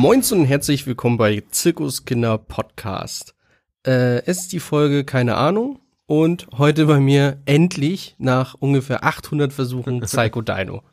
Moins 0.00 0.30
und 0.30 0.44
herzlich 0.44 0.86
willkommen 0.86 1.16
bei 1.16 1.42
Zirkuskinder 1.50 2.38
Podcast. 2.38 3.34
Äh, 3.84 4.22
es 4.26 4.42
ist 4.42 4.52
die 4.52 4.60
Folge 4.60 5.02
keine 5.02 5.34
Ahnung 5.34 5.80
und 6.06 6.46
heute 6.56 6.86
bei 6.86 7.00
mir 7.00 7.42
endlich 7.46 8.14
nach 8.16 8.54
ungefähr 8.54 9.02
800 9.02 9.52
Versuchen 9.52 9.98
Psycho 10.02 10.40
Dino. 10.40 10.84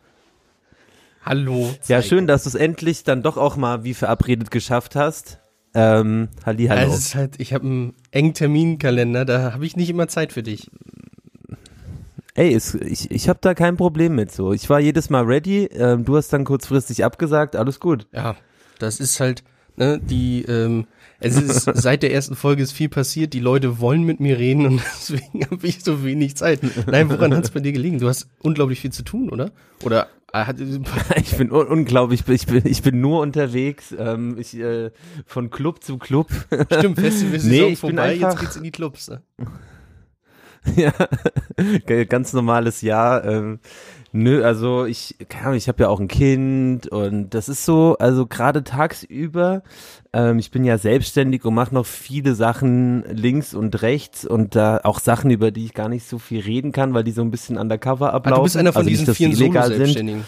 Hallo. 1.21 1.69
Psycho. 1.81 1.93
Ja, 1.93 2.01
schön, 2.01 2.25
dass 2.25 2.45
du 2.45 2.49
es 2.49 2.55
endlich 2.55 3.03
dann 3.03 3.21
doch 3.21 3.37
auch 3.37 3.57
mal 3.57 3.83
wie 3.83 3.93
verabredet 3.93 4.49
geschafft 4.49 4.95
hast. 4.95 5.37
Ähm, 5.75 6.29
Halli, 6.43 6.65
hallo. 6.65 6.81
Also 6.81 6.93
es 6.95 6.99
ist 7.01 7.15
halt, 7.15 7.39
ich 7.39 7.53
habe 7.53 7.67
einen 7.67 7.93
engen 8.09 8.33
Terminkalender, 8.33 9.23
da 9.23 9.53
habe 9.53 9.67
ich 9.67 9.75
nicht 9.75 9.91
immer 9.91 10.07
Zeit 10.07 10.33
für 10.33 10.41
dich. 10.41 10.71
Ey, 12.33 12.55
es, 12.55 12.73
ich, 12.73 13.11
ich 13.11 13.29
habe 13.29 13.37
da 13.39 13.53
kein 13.53 13.77
Problem 13.77 14.15
mit 14.15 14.31
so. 14.31 14.51
Ich 14.51 14.67
war 14.67 14.79
jedes 14.79 15.11
Mal 15.11 15.25
ready, 15.25 15.65
ähm, 15.65 16.05
du 16.05 16.17
hast 16.17 16.33
dann 16.33 16.43
kurzfristig 16.43 17.05
abgesagt, 17.05 17.55
alles 17.55 17.79
gut. 17.79 18.07
Ja, 18.11 18.35
das 18.79 18.99
ist 18.99 19.19
halt, 19.19 19.43
ne, 19.75 19.99
die, 19.99 20.43
ähm, 20.43 20.87
es 21.19 21.37
ist 21.37 21.63
seit 21.73 22.03
der 22.03 22.13
ersten 22.13 22.35
Folge 22.35 22.63
ist 22.63 22.71
viel 22.71 22.89
passiert, 22.89 23.33
die 23.33 23.39
Leute 23.39 23.79
wollen 23.79 24.03
mit 24.03 24.19
mir 24.19 24.37
reden 24.37 24.65
und 24.65 24.81
deswegen 24.95 25.45
habe 25.45 25.65
ich 25.67 25.83
so 25.83 26.03
wenig 26.03 26.35
Zeit. 26.35 26.61
Nein, 26.87 27.09
woran 27.09 27.35
hat 27.35 27.45
es 27.45 27.51
bei 27.51 27.59
dir 27.59 27.71
gelegen? 27.71 27.99
Du 27.99 28.07
hast 28.07 28.27
unglaublich 28.41 28.79
viel 28.79 28.91
zu 28.91 29.03
tun, 29.03 29.29
oder? 29.29 29.51
Oder 29.83 30.07
äh, 30.33 30.53
ich 31.17 31.37
bin 31.37 31.51
un 31.51 31.67
unglaublich, 31.67 32.27
ich 32.27 32.45
bin, 32.45 32.65
ich 32.65 32.81
bin 32.81 33.01
nur 33.01 33.21
unterwegs, 33.21 33.95
ähm, 33.97 34.37
ich, 34.37 34.57
äh, 34.57 34.91
von 35.25 35.49
Club 35.49 35.83
zu 35.83 35.97
Club. 35.97 36.29
Stimmt, 36.71 36.99
Festival 36.99 37.35
ist 37.35 37.45
nee, 37.45 37.75
vorbei, 37.75 38.15
jetzt 38.15 38.39
geht's 38.39 38.55
in 38.55 38.63
die 38.63 38.71
Clubs. 38.71 39.09
Ne? 39.09 39.21
ja, 40.75 40.91
ganz 42.05 42.33
normales 42.33 42.81
Jahr. 42.81 43.23
Ähm, 43.23 43.59
Nö, 44.17 44.45
also 44.45 44.85
ich, 44.85 45.17
keine 45.27 45.47
Ahnung, 45.47 45.57
ich 45.57 45.67
habe 45.67 45.83
ja 45.83 45.89
auch 45.89 45.99
ein 45.99 46.07
Kind 46.07 46.87
und 46.87 47.31
das 47.31 47.49
ist 47.49 47.65
so, 47.65 47.97
also 47.99 48.25
gerade 48.25 48.63
tagsüber, 48.63 49.61
ähm, 50.13 50.39
ich 50.39 50.51
bin 50.51 50.63
ja 50.63 50.77
selbstständig 50.77 51.43
und 51.43 51.53
mache 51.53 51.75
noch 51.75 51.85
viele 51.85 52.33
Sachen 52.33 53.03
links 53.09 53.53
und 53.53 53.81
rechts 53.81 54.25
und 54.25 54.55
da 54.55 54.79
auch 54.85 55.01
Sachen, 55.01 55.31
über 55.31 55.51
die 55.51 55.65
ich 55.65 55.73
gar 55.73 55.89
nicht 55.89 56.07
so 56.07 56.17
viel 56.17 56.39
reden 56.39 56.71
kann, 56.71 56.93
weil 56.93 57.03
die 57.03 57.11
so 57.11 57.23
ein 57.23 57.29
bisschen 57.29 57.57
undercover 57.57 58.13
ablaufen. 58.13 58.35
Ah, 58.35 58.37
du 58.37 58.43
bist 58.43 58.55
einer 58.55 58.71
von 58.71 58.79
also 58.83 58.89
diesen 58.89 59.05
nicht, 59.05 59.17
vielen 59.17 59.35
Solo-Selbstständigen. 59.35 60.23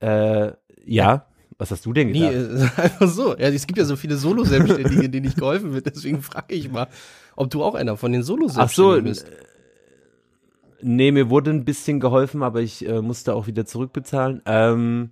Äh, 0.00 0.52
ja. 0.84 1.24
Was 1.56 1.70
hast 1.70 1.86
du 1.86 1.94
denn 1.94 2.12
gedacht? 2.12 2.32
Nee, 2.34 2.68
einfach 2.82 3.08
so. 3.08 3.30
Ja, 3.30 3.48
es 3.48 3.66
gibt 3.66 3.78
ja 3.78 3.86
so 3.86 3.96
viele 3.96 4.18
Solo-Selbstständige, 4.18 5.08
denen 5.08 5.24
nicht 5.24 5.38
geholfen 5.38 5.72
wird. 5.72 5.86
Deswegen 5.86 6.20
frage 6.20 6.54
ich 6.54 6.70
mal, 6.70 6.88
ob 7.34 7.48
du 7.48 7.62
auch 7.64 7.74
einer 7.74 7.96
von 7.96 8.12
den 8.12 8.22
Solo-Selbstständigen 8.22 9.04
bist. 9.04 9.24
Ach 9.26 9.32
so, 9.32 9.55
Nee, 10.82 11.12
mir 11.12 11.30
wurde 11.30 11.50
ein 11.50 11.64
bisschen 11.64 12.00
geholfen, 12.00 12.42
aber 12.42 12.60
ich 12.60 12.86
äh, 12.86 13.00
musste 13.00 13.34
auch 13.34 13.46
wieder 13.46 13.64
zurückbezahlen. 13.64 14.42
Ähm, 14.46 15.10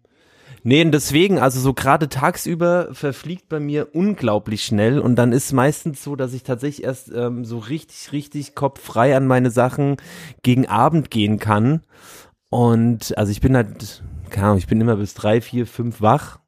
nee, 0.62 0.82
und 0.84 0.92
deswegen, 0.92 1.38
also 1.38 1.60
so 1.60 1.72
gerade 1.72 2.08
tagsüber 2.08 2.88
verfliegt 2.92 3.48
bei 3.48 3.60
mir 3.60 3.94
unglaublich 3.94 4.64
schnell 4.64 4.98
und 4.98 5.16
dann 5.16 5.32
ist 5.32 5.52
meistens 5.52 6.02
so, 6.04 6.16
dass 6.16 6.34
ich 6.34 6.42
tatsächlich 6.42 6.84
erst 6.84 7.12
ähm, 7.12 7.44
so 7.44 7.58
richtig, 7.58 8.12
richtig 8.12 8.54
kopffrei 8.54 9.16
an 9.16 9.26
meine 9.26 9.50
Sachen 9.50 9.96
gegen 10.42 10.66
Abend 10.66 11.10
gehen 11.10 11.38
kann. 11.38 11.82
Und 12.50 13.16
also 13.16 13.32
ich 13.32 13.40
bin 13.40 13.56
halt, 13.56 14.02
keine 14.30 14.46
Ahnung, 14.46 14.58
ich 14.58 14.66
bin 14.66 14.80
immer 14.80 14.96
bis 14.96 15.14
drei, 15.14 15.40
vier, 15.40 15.66
fünf 15.66 16.00
wach. 16.00 16.40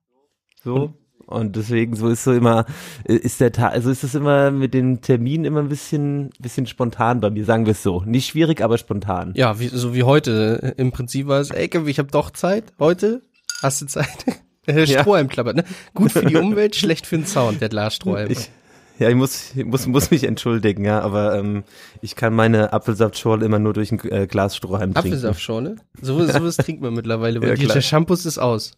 So. 0.63 0.75
Und 0.75 0.95
deswegen 1.29 1.97
so 1.97 2.09
ist 2.09 2.25
so 2.25 2.33
immer, 2.33 2.67
ist 3.05 3.41
der 3.41 3.53
Tag, 3.53 3.73
also 3.73 3.91
ist 3.91 4.05
es 4.05 4.15
immer 4.15 4.51
mit 4.51 4.75
den 4.75 5.01
Terminen 5.01 5.45
immer 5.45 5.61
ein 5.61 5.69
bisschen, 5.69 6.31
bisschen 6.39 6.67
spontan 6.67 7.21
bei 7.21 7.31
mir, 7.31 7.45
sagen 7.45 7.67
wir 7.67 7.73
es 7.73 7.83
so. 7.83 8.03
Nicht 8.03 8.29
schwierig, 8.29 8.63
aber 8.63 8.79
spontan. 8.79 9.33
Ja, 9.37 9.59
wie, 9.59 9.69
so 9.69 9.95
wie 9.95 10.05
heute. 10.05 10.75
Im 10.77 10.93
Prinzip 10.93 11.27
war 11.27 11.41
es, 11.41 11.51
ey, 11.51 11.71
ich 11.87 11.99
habe 11.99 12.11
doch 12.11 12.31
Zeit 12.31 12.73
heute. 12.79 13.23
Hast 13.63 13.83
du 13.83 13.87
Zeit? 13.87 14.25
Strohhalm 14.85 15.29
klappert, 15.29 15.57
ne? 15.57 15.65
Gut 15.95 16.13
für 16.13 16.25
die 16.25 16.37
Umwelt, 16.37 16.77
schlecht 16.77 17.07
für 17.07 17.17
den 17.17 17.27
Sound, 17.27 17.61
der 17.61 17.69
Glasstrohhalm. 17.69 18.31
Ich, 18.31 18.51
ja, 18.99 19.09
ich 19.09 19.15
muss, 19.15 19.55
ich 19.55 19.65
muss, 19.65 19.87
muss 19.87 20.11
mich 20.11 20.25
entschuldigen, 20.25 20.85
ja, 20.85 21.01
aber 21.01 21.39
ähm, 21.39 21.65
ich 22.01 22.17
kann 22.17 22.35
meine 22.35 22.73
Apfelsaftschorle 22.73 23.45
immer 23.45 23.59
nur 23.59 23.75
durch 23.75 23.93
ein 23.93 24.01
äh, 24.11 24.27
Glas 24.27 24.57
Strohhalm 24.57 24.95
trinken. 24.95 25.09
Apfelsaftschorle? 25.09 25.77
So, 26.01 26.25
sowas 26.25 26.57
trinkt 26.57 26.83
man 26.83 26.95
mittlerweile, 26.95 27.41
weil 27.43 27.61
ja, 27.61 27.73
der 27.73 27.81
Shampoo 27.81 28.15
ist 28.15 28.39
aus. 28.39 28.73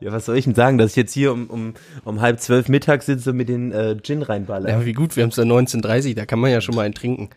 Ja, 0.00 0.12
was 0.12 0.26
soll 0.26 0.36
ich 0.36 0.44
denn 0.44 0.54
sagen, 0.54 0.78
dass 0.78 0.92
ich 0.92 0.96
jetzt 0.96 1.12
hier 1.12 1.32
um, 1.32 1.48
um, 1.48 1.74
um 2.04 2.20
halb 2.20 2.40
zwölf 2.40 2.68
Mittag 2.68 3.02
sitze 3.02 3.30
und 3.30 3.36
mit 3.36 3.48
den 3.48 3.72
äh, 3.72 3.96
Gin 4.00 4.22
reinballer? 4.22 4.70
Ja, 4.70 4.86
wie 4.86 4.92
gut, 4.92 5.16
wir 5.16 5.24
haben 5.24 5.30
es 5.30 5.36
ja 5.36 5.44
19.30 5.44 6.14
da 6.14 6.24
kann 6.24 6.38
man 6.38 6.50
ja 6.50 6.60
schon 6.60 6.74
mal 6.74 6.82
einen 6.82 6.94
trinken. 6.94 7.30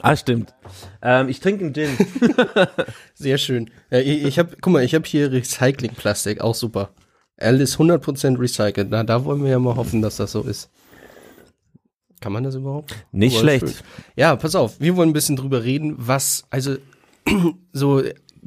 Ah, 0.00 0.16
stimmt. 0.16 0.54
Ähm, 1.02 1.28
ich 1.28 1.40
trinke 1.40 1.64
einen 1.64 1.74
Gin. 1.74 1.90
Sehr 3.14 3.38
schön. 3.38 3.70
Ja, 3.90 3.98
ich, 3.98 4.24
ich 4.24 4.38
habe, 4.38 4.56
guck 4.60 4.72
mal, 4.72 4.84
ich 4.84 4.94
habe 4.94 5.06
hier 5.06 5.30
Recyclingplastik, 5.30 6.40
auch 6.40 6.54
super. 6.54 6.90
Alles 7.38 7.78
100% 7.78 8.38
recycelt. 8.38 8.88
Na, 8.90 9.04
da 9.04 9.24
wollen 9.24 9.42
wir 9.42 9.50
ja 9.50 9.58
mal 9.58 9.76
hoffen, 9.76 10.00
dass 10.00 10.16
das 10.16 10.32
so 10.32 10.42
ist. 10.42 10.70
Kann 12.20 12.32
man 12.32 12.44
das 12.44 12.54
überhaupt? 12.54 12.94
Nicht 13.12 13.38
schlecht. 13.38 13.84
Ja, 14.16 14.36
pass 14.36 14.54
auf, 14.54 14.80
wir 14.80 14.96
wollen 14.96 15.10
ein 15.10 15.14
bisschen 15.14 15.36
drüber 15.36 15.64
reden, 15.64 15.94
was, 15.98 16.46
also, 16.50 16.76
so 17.72 18.02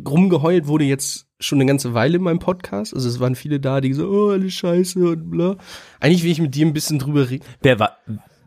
rumgeheult 0.08 0.68
wurde 0.68 0.86
jetzt 0.86 1.29
schon 1.40 1.58
eine 1.58 1.66
ganze 1.66 1.94
Weile 1.94 2.18
in 2.18 2.24
meinem 2.24 2.40
Podcast. 2.40 2.94
Also 2.94 3.08
es 3.08 3.20
waren 3.20 3.36
viele 3.36 3.60
da, 3.60 3.82
die 3.82 3.94
so, 3.94 4.10
oh, 4.10 4.30
alles 4.32 4.54
scheiße 4.54 5.00
und 5.00 5.30
bla. 5.30 5.56
Eigentlich 6.00 6.24
will 6.24 6.32
ich 6.32 6.42
mit 6.42 6.56
dir 6.56 6.66
ein 6.66 6.74
bisschen 6.74 7.00
drüber 7.00 7.30
reden. 7.30 7.46
Wer 7.62 7.80
war, 7.80 7.98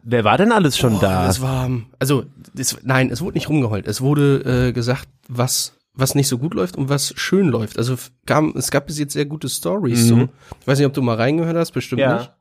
wer 0.02 0.24
war 0.24 0.38
denn 0.38 0.52
alles 0.52 0.76
schon 0.76 0.96
oh, 0.96 1.00
da? 1.00 1.28
Es 1.28 1.40
war, 1.40 1.70
also, 1.98 2.24
das, 2.54 2.78
nein, 2.82 3.10
es 3.10 3.20
wurde 3.20 3.34
nicht 3.34 3.48
rumgeheult. 3.48 3.86
Es 3.86 4.00
wurde 4.00 4.68
äh, 4.68 4.72
gesagt, 4.72 5.08
was 5.28 5.74
was 5.94 6.14
nicht 6.14 6.28
so 6.28 6.38
gut 6.38 6.54
läuft 6.54 6.76
und 6.76 6.88
was 6.88 7.12
schön 7.16 7.48
läuft. 7.48 7.78
Also 7.78 7.96
kam, 8.24 8.54
es 8.56 8.70
gab 8.70 8.86
bis 8.86 8.98
jetzt 8.98 9.12
sehr 9.12 9.26
gute 9.26 9.48
Stories. 9.48 10.04
Mhm. 10.04 10.08
So, 10.08 10.28
ich 10.60 10.66
weiß 10.66 10.78
nicht, 10.78 10.86
ob 10.86 10.94
du 10.94 11.02
mal 11.02 11.16
reingehört 11.16 11.56
hast, 11.56 11.72
bestimmt 11.72 12.00
ja. 12.00 12.18
nicht. 12.18 12.32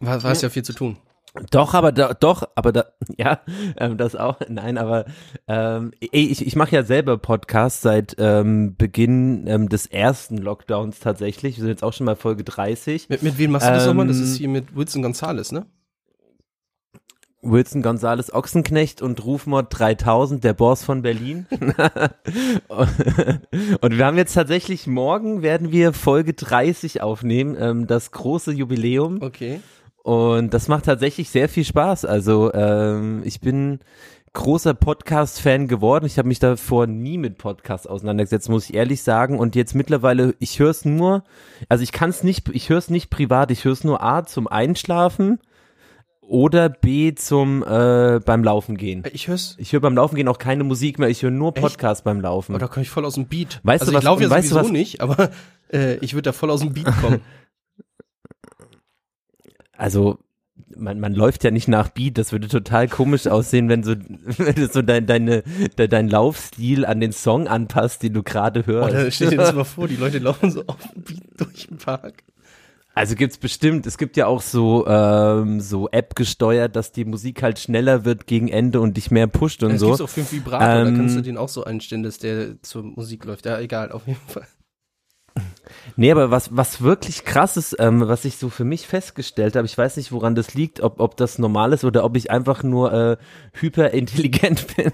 War, 0.00 0.22
war 0.22 0.32
es 0.32 0.42
ja 0.42 0.50
viel 0.50 0.64
zu 0.64 0.72
tun. 0.72 0.96
Doch, 1.50 1.74
aber 1.74 1.90
da, 1.90 2.14
doch, 2.14 2.44
aber 2.54 2.72
da, 2.72 2.84
ja, 3.18 3.40
ähm, 3.76 3.96
das 3.96 4.14
auch, 4.14 4.38
nein, 4.48 4.78
aber 4.78 5.06
ähm, 5.48 5.92
ich, 5.98 6.46
ich 6.46 6.56
mache 6.56 6.76
ja 6.76 6.84
selber 6.84 7.18
Podcasts 7.18 7.82
seit 7.82 8.14
ähm, 8.18 8.76
Beginn 8.76 9.46
ähm, 9.48 9.68
des 9.68 9.86
ersten 9.86 10.38
Lockdowns 10.38 11.00
tatsächlich. 11.00 11.56
Wir 11.56 11.62
sind 11.62 11.70
jetzt 11.70 11.82
auch 11.82 11.92
schon 11.92 12.06
mal 12.06 12.14
Folge 12.14 12.44
30. 12.44 13.08
Mit, 13.08 13.22
mit 13.22 13.36
wem 13.38 13.50
machst 13.50 13.66
du 13.66 13.72
das 13.72 13.86
nochmal? 13.86 14.06
Das 14.06 14.18
ist 14.18 14.34
ähm, 14.34 14.38
hier 14.38 14.48
mit 14.48 14.76
Wilson 14.76 15.02
Gonzales, 15.02 15.50
ne? 15.50 15.66
Wilson 17.44 17.82
Gonzales 17.82 18.32
Ochsenknecht 18.32 19.02
und 19.02 19.24
Rufmord 19.24 19.66
3000, 19.70 20.42
der 20.42 20.54
Boss 20.54 20.82
von 20.82 21.02
Berlin. 21.02 21.46
und 22.70 23.98
wir 23.98 24.06
haben 24.06 24.16
jetzt 24.16 24.34
tatsächlich 24.34 24.86
morgen 24.86 25.42
werden 25.42 25.70
wir 25.70 25.92
Folge 25.92 26.32
30 26.32 27.02
aufnehmen, 27.02 27.56
ähm, 27.58 27.86
das 27.86 28.12
große 28.12 28.52
Jubiläum. 28.52 29.20
Okay. 29.20 29.60
Und 30.04 30.52
das 30.52 30.68
macht 30.68 30.84
tatsächlich 30.84 31.30
sehr 31.30 31.48
viel 31.48 31.64
Spaß. 31.64 32.04
Also 32.04 32.52
ähm, 32.52 33.22
ich 33.24 33.40
bin 33.40 33.78
großer 34.34 34.74
Podcast-Fan 34.74 35.66
geworden. 35.66 36.04
Ich 36.04 36.18
habe 36.18 36.28
mich 36.28 36.38
davor 36.38 36.86
nie 36.86 37.16
mit 37.16 37.38
Podcasts 37.38 37.86
auseinandergesetzt, 37.86 38.50
muss 38.50 38.68
ich 38.68 38.74
ehrlich 38.74 39.02
sagen. 39.02 39.38
Und 39.38 39.56
jetzt 39.56 39.74
mittlerweile, 39.74 40.34
ich 40.40 40.58
höre 40.58 40.68
es 40.68 40.84
nur, 40.84 41.24
also 41.70 41.82
ich 41.82 41.90
kann 41.90 42.10
es 42.10 42.22
nicht, 42.22 42.50
ich 42.50 42.68
höre 42.68 42.76
es 42.76 42.90
nicht 42.90 43.08
privat, 43.08 43.50
ich 43.50 43.64
höre 43.64 43.72
es 43.72 43.82
nur 43.82 44.02
A 44.02 44.26
zum 44.26 44.46
Einschlafen 44.46 45.38
oder 46.20 46.68
B 46.68 47.14
zum 47.14 47.62
äh, 47.62 48.20
beim 48.22 48.44
Laufen 48.44 48.76
gehen. 48.76 49.04
Ich 49.10 49.28
hör's. 49.28 49.56
Ich 49.58 49.72
höre 49.72 49.80
beim 49.80 49.94
Laufen 49.94 50.16
gehen 50.16 50.28
auch 50.28 50.38
keine 50.38 50.64
Musik 50.64 50.98
mehr, 50.98 51.08
ich 51.08 51.22
höre 51.22 51.30
nur 51.30 51.54
Podcasts 51.54 52.04
beim 52.04 52.20
Laufen. 52.20 52.54
Oh, 52.54 52.58
da 52.58 52.68
komme 52.68 52.82
ich 52.82 52.90
voll 52.90 53.06
aus 53.06 53.14
dem 53.14 53.26
Beat. 53.26 53.60
Weißt 53.62 53.80
also 53.80 53.92
du 53.92 53.96
was? 53.96 54.02
Ich 54.02 54.04
laufe 54.04 54.22
ja 54.22 54.28
weißt 54.28 54.48
sowieso 54.50 54.60
du 54.60 54.64
was? 54.66 54.72
nicht, 54.72 55.00
aber 55.00 55.30
äh, 55.72 55.94
ich 55.96 56.12
würde 56.12 56.24
da 56.24 56.32
voll 56.32 56.50
aus 56.50 56.60
dem 56.60 56.74
Beat 56.74 56.92
kommen. 57.00 57.22
also 59.76 60.18
man, 60.76 61.00
man 61.00 61.14
läuft 61.14 61.44
ja 61.44 61.50
nicht 61.50 61.68
nach 61.68 61.88
Beat, 61.88 62.18
das 62.18 62.32
würde 62.32 62.48
total 62.48 62.88
komisch 62.88 63.26
aussehen, 63.26 63.68
wenn, 63.68 63.82
so, 63.82 63.94
wenn 64.22 64.54
du 64.54 64.68
so 64.68 64.82
dein, 64.82 65.06
deine, 65.06 65.42
de, 65.78 65.88
dein 65.88 66.08
Laufstil 66.08 66.84
an 66.84 67.00
den 67.00 67.12
Song 67.12 67.48
anpasst, 67.48 68.02
den 68.02 68.14
du 68.14 68.22
gerade 68.22 68.66
hörst. 68.66 68.90
Oder 68.90 69.10
stell 69.10 69.30
dir 69.30 69.36
das 69.36 69.52
mal 69.54 69.64
vor, 69.64 69.88
die 69.88 69.96
Leute 69.96 70.18
laufen 70.18 70.50
so 70.50 70.64
auf 70.66 70.78
dem 70.94 71.02
Beat 71.02 71.22
durch 71.36 71.66
den 71.66 71.78
Park. 71.78 72.22
Also 72.96 73.16
gibt's 73.16 73.38
bestimmt, 73.38 73.86
es 73.86 73.98
gibt 73.98 74.16
ja 74.16 74.26
auch 74.26 74.40
so 74.40 74.86
ähm, 74.86 75.60
so 75.60 75.88
App 75.90 76.14
gesteuert, 76.14 76.76
dass 76.76 76.92
die 76.92 77.04
Musik 77.04 77.42
halt 77.42 77.58
schneller 77.58 78.04
wird 78.04 78.28
gegen 78.28 78.46
Ende 78.46 78.80
und 78.80 78.96
dich 78.96 79.10
mehr 79.10 79.26
pusht 79.26 79.64
und 79.64 79.72
ja, 79.72 79.78
so. 79.78 79.92
Es 79.92 79.98
gibt 79.98 80.08
auch 80.08 80.12
für 80.12 80.32
Vibrator, 80.32 80.68
ähm, 80.68 80.84
da 80.92 80.96
kannst 81.00 81.16
du 81.16 81.20
den 81.20 81.36
auch 81.36 81.48
so 81.48 81.64
einstellen, 81.64 82.04
dass 82.04 82.18
der 82.18 82.62
zur 82.62 82.84
Musik 82.84 83.24
läuft. 83.24 83.46
Ja, 83.46 83.58
egal, 83.58 83.90
auf 83.90 84.06
jeden 84.06 84.20
Fall. 84.28 84.46
Nee, 85.96 86.10
aber 86.10 86.30
was, 86.30 86.56
was 86.56 86.82
wirklich 86.82 87.24
krass 87.24 87.56
ist, 87.56 87.76
ähm, 87.78 88.06
was 88.08 88.24
ich 88.24 88.36
so 88.36 88.48
für 88.48 88.64
mich 88.64 88.86
festgestellt 88.86 89.54
habe, 89.56 89.66
ich 89.66 89.76
weiß 89.76 89.96
nicht, 89.96 90.12
woran 90.12 90.34
das 90.34 90.54
liegt, 90.54 90.80
ob, 90.80 91.00
ob 91.00 91.16
das 91.16 91.38
normal 91.38 91.72
ist 91.72 91.84
oder 91.84 92.04
ob 92.04 92.16
ich 92.16 92.30
einfach 92.30 92.62
nur 92.62 92.92
äh, 92.92 93.16
hyperintelligent 93.52 94.66
bin. 94.76 94.92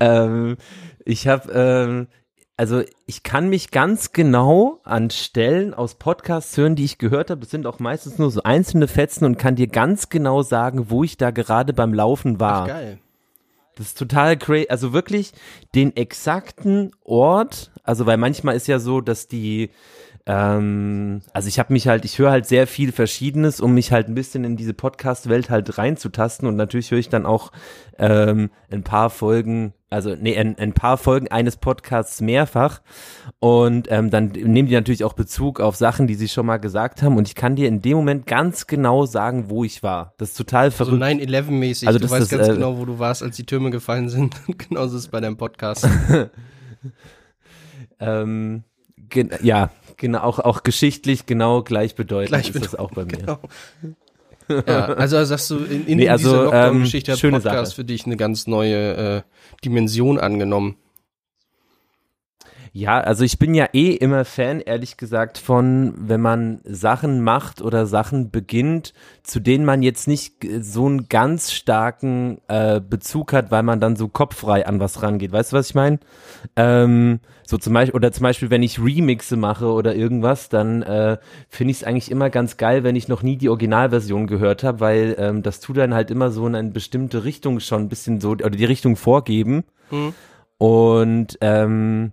ähm, 0.00 0.56
ich 1.04 1.28
habe, 1.28 1.52
ähm, 1.52 2.08
also 2.56 2.82
ich 3.06 3.22
kann 3.22 3.48
mich 3.48 3.70
ganz 3.70 4.12
genau 4.12 4.80
an 4.82 5.10
Stellen 5.10 5.74
aus 5.74 5.96
Podcasts 5.96 6.56
hören, 6.56 6.74
die 6.74 6.84
ich 6.84 6.98
gehört 6.98 7.30
habe. 7.30 7.42
Das 7.42 7.50
sind 7.50 7.66
auch 7.66 7.78
meistens 7.78 8.18
nur 8.18 8.30
so 8.30 8.42
einzelne 8.42 8.88
Fetzen 8.88 9.24
und 9.24 9.38
kann 9.38 9.56
dir 9.56 9.68
ganz 9.68 10.08
genau 10.08 10.42
sagen, 10.42 10.90
wo 10.90 11.04
ich 11.04 11.16
da 11.16 11.30
gerade 11.30 11.72
beim 11.72 11.94
Laufen 11.94 12.40
war. 12.40 12.62
Ach, 12.62 12.66
geil. 12.68 12.98
Das 13.76 13.88
ist 13.88 13.98
total 13.98 14.36
crazy. 14.36 14.66
Also 14.68 14.92
wirklich 14.92 15.32
den 15.74 15.94
exakten 15.94 16.90
Ort, 17.04 17.70
also 17.84 18.06
weil 18.06 18.16
manchmal 18.16 18.56
ist 18.56 18.66
ja 18.66 18.78
so, 18.78 19.00
dass 19.00 19.28
die 19.28 19.70
ähm, 20.28 21.22
also 21.32 21.46
ich 21.46 21.60
habe 21.60 21.72
mich 21.72 21.86
halt, 21.86 22.04
ich 22.04 22.18
höre 22.18 22.32
halt 22.32 22.46
sehr 22.46 22.66
viel 22.66 22.90
Verschiedenes, 22.90 23.60
um 23.60 23.74
mich 23.74 23.92
halt 23.92 24.08
ein 24.08 24.14
bisschen 24.16 24.42
in 24.42 24.56
diese 24.56 24.74
Podcast-Welt 24.74 25.50
halt 25.50 25.78
reinzutasten 25.78 26.48
und 26.48 26.56
natürlich 26.56 26.90
höre 26.90 26.98
ich 26.98 27.08
dann 27.08 27.24
auch 27.24 27.52
ähm, 27.96 28.50
ein 28.68 28.82
paar 28.82 29.08
Folgen, 29.10 29.72
also 29.88 30.16
nee, 30.20 30.36
ein, 30.36 30.58
ein 30.58 30.72
paar 30.72 30.98
Folgen 30.98 31.28
eines 31.28 31.58
Podcasts 31.58 32.20
mehrfach 32.20 32.82
und 33.38 33.86
ähm, 33.92 34.10
dann 34.10 34.30
nehmen 34.32 34.68
die 34.68 34.74
natürlich 34.74 35.04
auch 35.04 35.12
Bezug 35.12 35.60
auf 35.60 35.76
Sachen, 35.76 36.08
die 36.08 36.16
sie 36.16 36.28
schon 36.28 36.44
mal 36.44 36.56
gesagt 36.56 37.02
haben 37.02 37.16
und 37.16 37.28
ich 37.28 37.36
kann 37.36 37.54
dir 37.54 37.68
in 37.68 37.80
dem 37.80 37.96
Moment 37.96 38.26
ganz 38.26 38.66
genau 38.66 39.06
sagen, 39.06 39.48
wo 39.48 39.62
ich 39.62 39.84
war. 39.84 40.14
Das 40.18 40.30
ist 40.30 40.36
total 40.36 40.64
also 40.64 40.86
verrückt. 40.86 41.02
Also 41.04 41.22
9-11-mäßig, 41.22 41.86
also 41.86 42.00
du 42.00 42.10
weißt 42.10 42.30
ganz 42.32 42.48
äh, 42.48 42.54
genau, 42.54 42.78
wo 42.78 42.84
du 42.84 42.98
warst, 42.98 43.22
als 43.22 43.36
die 43.36 43.46
Türme 43.46 43.70
gefallen 43.70 44.08
sind. 44.08 44.34
Genauso 44.68 44.96
ist 44.96 45.04
es 45.04 45.08
bei 45.08 45.20
deinem 45.20 45.36
Podcast. 45.36 45.88
ähm, 48.00 48.64
ja, 49.40 49.70
Genau, 49.96 50.20
auch, 50.20 50.38
auch 50.38 50.62
geschichtlich 50.62 51.26
genau 51.26 51.62
gleichbedeutend 51.62 52.30
gleichbedeutend, 52.30 52.64
ist 52.64 52.72
das 52.72 52.78
auch 52.78 52.90
bei 52.90 53.04
mir. 53.04 53.16
Genau. 53.16 53.38
ja, 54.66 54.86
also 54.94 55.24
sagst 55.24 55.50
du, 55.50 55.58
in, 55.58 55.86
in 55.86 55.98
nee, 55.98 56.08
also, 56.08 56.30
dieser 56.30 56.44
Lockdown-Geschichte 56.44 57.12
ähm, 57.12 57.16
hat 57.16 57.32
Podcast 57.32 57.70
Sache. 57.70 57.76
für 57.76 57.84
dich 57.84 58.06
eine 58.06 58.16
ganz 58.16 58.46
neue 58.46 58.96
äh, 58.96 59.22
Dimension 59.64 60.18
angenommen. 60.18 60.76
Ja, 62.76 63.00
also 63.00 63.24
ich 63.24 63.38
bin 63.38 63.54
ja 63.54 63.70
eh 63.72 63.92
immer 63.92 64.26
Fan, 64.26 64.60
ehrlich 64.60 64.98
gesagt, 64.98 65.38
von, 65.38 65.94
wenn 65.96 66.20
man 66.20 66.60
Sachen 66.64 67.22
macht 67.22 67.62
oder 67.62 67.86
Sachen 67.86 68.30
beginnt, 68.30 68.92
zu 69.22 69.40
denen 69.40 69.64
man 69.64 69.80
jetzt 69.82 70.06
nicht 70.06 70.46
so 70.60 70.84
einen 70.84 71.08
ganz 71.08 71.52
starken 71.52 72.36
äh, 72.48 72.82
Bezug 72.82 73.32
hat, 73.32 73.50
weil 73.50 73.62
man 73.62 73.80
dann 73.80 73.96
so 73.96 74.08
kopffrei 74.08 74.66
an 74.66 74.78
was 74.78 75.02
rangeht. 75.02 75.32
Weißt 75.32 75.52
du, 75.52 75.56
was 75.56 75.70
ich 75.70 75.74
meine? 75.74 76.00
Ähm, 76.54 77.20
so 77.46 77.56
zum 77.56 77.72
Beispiel, 77.72 77.94
oder 77.94 78.12
zum 78.12 78.24
Beispiel, 78.24 78.50
wenn 78.50 78.62
ich 78.62 78.78
Remixe 78.78 79.38
mache 79.38 79.72
oder 79.72 79.94
irgendwas, 79.94 80.50
dann 80.50 80.82
äh, 80.82 81.16
finde 81.48 81.70
ich 81.70 81.78
es 81.78 81.84
eigentlich 81.84 82.10
immer 82.10 82.28
ganz 82.28 82.58
geil, 82.58 82.84
wenn 82.84 82.94
ich 82.94 83.08
noch 83.08 83.22
nie 83.22 83.38
die 83.38 83.48
Originalversion 83.48 84.26
gehört 84.26 84.64
habe, 84.64 84.80
weil 84.80 85.16
ähm, 85.18 85.42
das 85.42 85.60
tut 85.60 85.78
dann 85.78 85.94
halt 85.94 86.10
immer 86.10 86.30
so 86.30 86.46
in 86.46 86.54
eine 86.54 86.72
bestimmte 86.72 87.24
Richtung 87.24 87.58
schon 87.60 87.84
ein 87.84 87.88
bisschen 87.88 88.20
so, 88.20 88.32
oder 88.32 88.50
die 88.50 88.66
Richtung 88.66 88.96
vorgeben. 88.96 89.64
Mhm. 89.90 90.12
Und 90.58 91.38
ähm, 91.40 92.12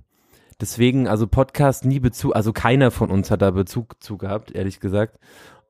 Deswegen, 0.63 1.09
also 1.09 1.27
Podcast 1.27 1.83
nie 1.83 1.99
Bezug, 1.99 2.37
also 2.37 2.53
keiner 2.53 2.89
von 2.89 3.11
uns 3.11 3.29
hat 3.29 3.41
da 3.41 3.51
Bezug 3.51 4.01
zu 4.01 4.17
gehabt, 4.17 4.55
ehrlich 4.55 4.79
gesagt. 4.79 5.19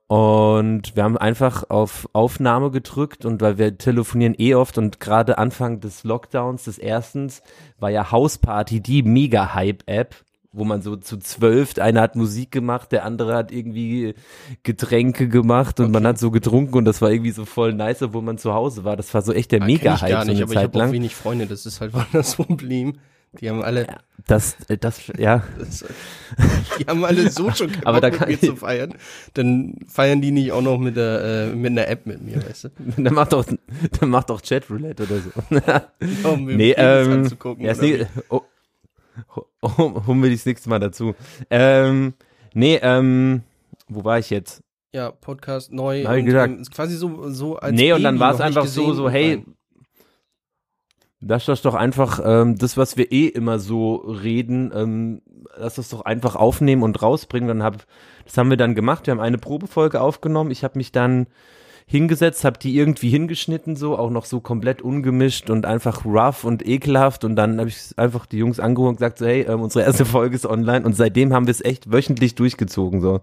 Und 0.06 0.96
wir 0.96 1.04
haben 1.04 1.18
einfach 1.18 1.68
auf 1.72 2.08
Aufnahme 2.14 2.70
gedrückt 2.70 3.26
und 3.26 3.42
weil 3.42 3.58
wir 3.58 3.76
telefonieren 3.80 4.36
eh 4.38 4.54
oft 4.54 4.78
und 4.78 5.00
gerade 5.00 5.40
Anfang 5.40 5.80
des 5.80 6.04
Lockdowns 6.04 6.66
des 6.66 6.78
erstens 6.78 7.42
war 7.80 7.90
ja 7.90 8.12
Hausparty 8.12 8.82
die 8.82 9.02
Mega-Hype-App, 9.02 10.14
wo 10.52 10.64
man 10.64 10.84
so 10.84 10.96
zu 10.96 11.18
zwölf, 11.18 11.80
einer 11.80 12.02
hat 12.02 12.16
Musik 12.16 12.52
gemacht, 12.52 12.92
der 12.92 13.04
andere 13.04 13.34
hat 13.34 13.52
irgendwie 13.52 14.14
Getränke 14.62 15.28
gemacht 15.28 15.80
und 15.80 15.88
okay. 15.88 15.94
man 15.94 16.06
hat 16.06 16.20
so 16.20 16.30
getrunken 16.30 16.78
und 16.78 16.86
das 16.86 17.02
war 17.02 17.10
irgendwie 17.10 17.32
so 17.32 17.46
voll 17.46 17.74
nice, 17.74 18.06
wo 18.14 18.22
man 18.22 18.38
zu 18.38 18.54
Hause 18.54 18.84
war. 18.84 18.96
Das 18.96 19.12
war 19.16 19.24
so 19.24 19.34
echt 19.34 19.52
der 19.52 19.64
Mega-Hype 19.64 20.12
so 20.12 20.32
eine 20.32 20.44
aber 20.44 20.54
Zeit 20.54 20.70
ich 20.70 20.76
lang. 20.76 20.90
Ich 20.90 20.94
wenig 20.94 21.16
Freunde, 21.16 21.48
das 21.48 21.66
ist 21.66 21.82
halt 21.82 21.94
das 22.14 22.36
Problem. 22.36 22.94
Die 23.40 23.50
haben 23.50 23.64
alle. 23.64 23.88
Das, 24.28 24.56
äh, 24.70 24.78
das, 24.78 25.08
ja. 25.18 25.44
Das, 25.58 25.84
die 26.80 26.86
haben 26.86 27.04
alle 27.04 27.30
so 27.30 27.52
schon 27.52 27.72
keinen 27.72 27.86
Aber 27.86 28.00
da 28.00 28.10
kann 28.10 28.30
mit 28.30 28.42
mir 28.42 28.50
zu 28.50 28.56
feiern. 28.56 28.96
Dann 29.34 29.80
feiern 29.88 30.22
die 30.22 30.32
nicht 30.32 30.52
auch 30.52 30.62
noch 30.62 30.78
mit 30.78 30.96
der, 30.96 31.50
äh, 31.52 31.56
mit 31.56 31.72
einer 31.72 31.88
App 31.88 32.06
mit 32.06 32.22
mir, 32.22 32.38
weißt 32.38 32.66
du? 32.66 32.70
dann 32.98 33.14
macht 33.14 33.34
doch, 33.34 33.46
dann 34.00 34.10
macht 34.10 34.30
doch 34.30 34.42
Chatroulette 34.42 35.04
oder 35.04 35.20
so. 35.20 36.30
um 36.30 36.46
nee, 36.46 36.74
ähm, 36.78 37.30
ja, 37.60 37.72
ist 37.72 37.82
nicht, 37.82 38.06
oh, 38.30 38.42
oh, 39.36 39.42
oh, 39.62 40.08
holen 40.08 40.24
wir 40.24 40.32
das 40.32 40.46
nächste 40.46 40.70
Mal 40.70 40.80
dazu. 40.80 41.16
Ähm, 41.50 42.14
nee, 42.54 42.80
ähm, 42.82 43.42
wo 43.88 44.04
war 44.04 44.20
ich 44.20 44.30
jetzt? 44.30 44.62
Ja, 44.94 45.10
Podcast 45.10 45.72
neu. 45.72 46.06
Hab 46.06 46.18
ich 46.18 46.26
gesagt. 46.26 46.54
Ähm, 46.54 46.64
quasi 46.72 46.96
so, 46.96 47.30
so 47.32 47.58
als 47.58 47.76
Nee, 47.76 47.94
und 47.94 48.04
dann 48.04 48.20
war 48.20 48.34
es 48.36 48.40
einfach 48.40 48.68
so, 48.68 48.94
so, 48.94 49.10
hey, 49.10 49.44
Lass 51.26 51.46
das 51.46 51.62
doch 51.62 51.76
einfach, 51.76 52.20
ähm, 52.24 52.58
das, 52.58 52.78
was 52.78 52.98
wir 52.98 53.12
eh 53.12 53.28
immer 53.28 53.60
so 53.60 53.96
reden, 53.96 54.72
ähm, 54.76 55.22
lass 55.58 55.76
das 55.76 55.90
doch 55.90 56.02
einfach 56.02 56.36
aufnehmen 56.36 56.84
und 56.84 57.02
rausbringen. 57.02 57.48
Dann 57.48 57.64
hab, 57.64 57.86
das 58.26 58.38
haben 58.38 58.50
wir 58.50 58.58
dann 58.58 58.76
gemacht. 58.76 59.08
Wir 59.08 59.12
haben 59.12 59.20
eine 59.20 59.38
Probefolge 59.38 60.02
aufgenommen. 60.02 60.52
Ich 60.52 60.64
habe 60.64 60.78
mich 60.78 60.92
dann 60.92 61.28
hingesetzt, 61.86 62.46
habe 62.46 62.58
die 62.60 62.76
irgendwie 62.76 63.10
hingeschnitten, 63.10 63.76
so 63.76 63.98
auch 63.98 64.10
noch 64.10 64.26
so 64.26 64.40
komplett 64.40 64.82
ungemischt 64.82 65.50
und 65.50 65.66
einfach 65.66 66.06
rough 66.06 66.44
und 66.44 66.66
ekelhaft. 66.66 67.24
Und 67.24 67.36
dann 67.36 67.60
habe 67.60 67.70
ich 67.70 67.78
einfach 67.98 68.26
die 68.26 68.38
Jungs 68.38 68.60
angerufen 68.60 68.90
und 68.90 68.96
gesagt 68.98 69.18
so, 69.18 69.26
hey, 69.26 69.42
ähm, 69.42 69.62
unsere 69.62 69.86
erste 69.86 70.06
Folge 70.06 70.36
ist 70.36 70.46
online. 70.46 70.86
Und 70.86 70.96
seitdem 70.96 71.34
haben 71.34 71.48
wir 71.48 71.52
es 71.52 71.64
echt 71.64 71.92
wöchentlich 71.92 72.36
durchgezogen, 72.36 73.02
so. 73.02 73.22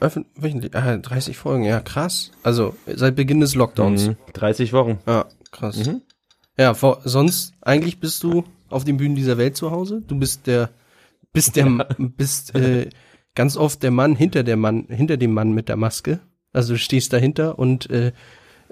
Ja, 0.00 0.10
wöchentlich, 0.36 0.74
äh, 0.74 0.98
30 0.98 1.36
Folgen, 1.36 1.64
ja 1.64 1.80
krass. 1.80 2.30
Also 2.42 2.74
seit 2.86 3.16
Beginn 3.16 3.40
des 3.40 3.54
Lockdowns. 3.54 4.08
Mhm, 4.08 4.16
30 4.32 4.72
Wochen. 4.72 4.98
Ja, 5.06 5.26
krass. 5.50 5.86
Mhm. 5.86 6.02
Ja, 6.60 6.74
vor, 6.74 7.00
sonst 7.04 7.54
eigentlich 7.62 8.00
bist 8.00 8.22
du 8.22 8.44
auf 8.68 8.84
den 8.84 8.98
Bühnen 8.98 9.14
dieser 9.14 9.38
Welt 9.38 9.56
zu 9.56 9.70
Hause. 9.70 10.02
Du 10.06 10.18
bist 10.18 10.46
der, 10.46 10.68
bist 11.32 11.56
der, 11.56 11.64
bist 11.98 12.54
äh, 12.54 12.90
ganz 13.34 13.56
oft 13.56 13.82
der 13.82 13.90
Mann 13.90 14.14
hinter 14.14 14.42
der 14.42 14.58
Mann, 14.58 14.86
hinter 14.90 15.16
dem 15.16 15.32
Mann 15.32 15.52
mit 15.52 15.70
der 15.70 15.76
Maske. 15.76 16.20
Also 16.52 16.74
du 16.74 16.78
stehst 16.78 17.14
dahinter 17.14 17.58
und 17.58 17.88
äh, 17.88 18.12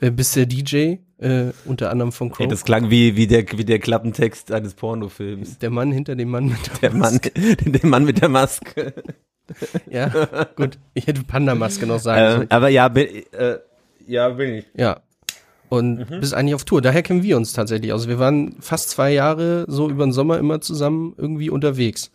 äh 0.03 0.11
bist 0.11 0.37
der 0.37 0.45
DJ, 0.45 0.97
äh, 1.17 1.53
unter 1.65 1.91
anderem 1.91 2.13
von 2.13 2.29
Crow. 2.29 2.41
Hey, 2.41 2.49
das 2.49 2.67
klang 2.67 2.91
wie, 2.91 3.17
wie, 3.17 3.27
der, 3.27 3.47
wie 3.57 3.65
der 3.65 3.79
Klappentext 3.79 4.53
eines 4.53 4.75
Pornofilms. 4.75 5.57
Der 5.57 5.71
Mann 5.71 5.91
hinter 5.91 6.15
dem 6.15 6.29
Mann 6.29 6.49
mit 6.49 6.83
der, 6.83 6.91
der 6.91 6.99
Maske. 6.99 7.33
Mann, 7.35 7.57
der 7.73 7.87
Mann 7.87 8.05
mit 8.05 8.21
der 8.21 8.29
Maske. 8.29 8.93
ja, 9.91 10.45
gut. 10.57 10.79
Ich 10.93 11.07
hätte 11.07 11.25
Panda-Maske 11.25 11.87
noch 11.87 12.01
sagen 12.01 12.43
ähm, 12.43 12.47
Aber 12.51 12.69
ja, 12.69 12.89
bin, 12.89 13.07
äh, 13.33 13.57
ja, 14.07 14.29
bin 14.29 14.57
ich. 14.57 14.67
Ja, 14.75 15.01
und 15.69 16.11
mhm. 16.11 16.21
bist 16.21 16.35
eigentlich 16.35 16.55
auf 16.55 16.65
Tour. 16.65 16.83
Daher 16.83 17.03
kennen 17.03 17.23
wir 17.23 17.37
uns 17.37 17.53
tatsächlich. 17.53 17.93
Also 17.93 18.09
wir 18.09 18.19
waren 18.19 18.57
fast 18.61 18.91
zwei 18.91 19.13
Jahre 19.13 19.65
so 19.69 19.89
über 19.89 20.07
den 20.07 20.13
Sommer 20.13 20.39
immer 20.39 20.61
zusammen 20.61 21.15
irgendwie 21.17 21.51
unterwegs. 21.51 22.11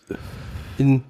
In, 0.78 1.04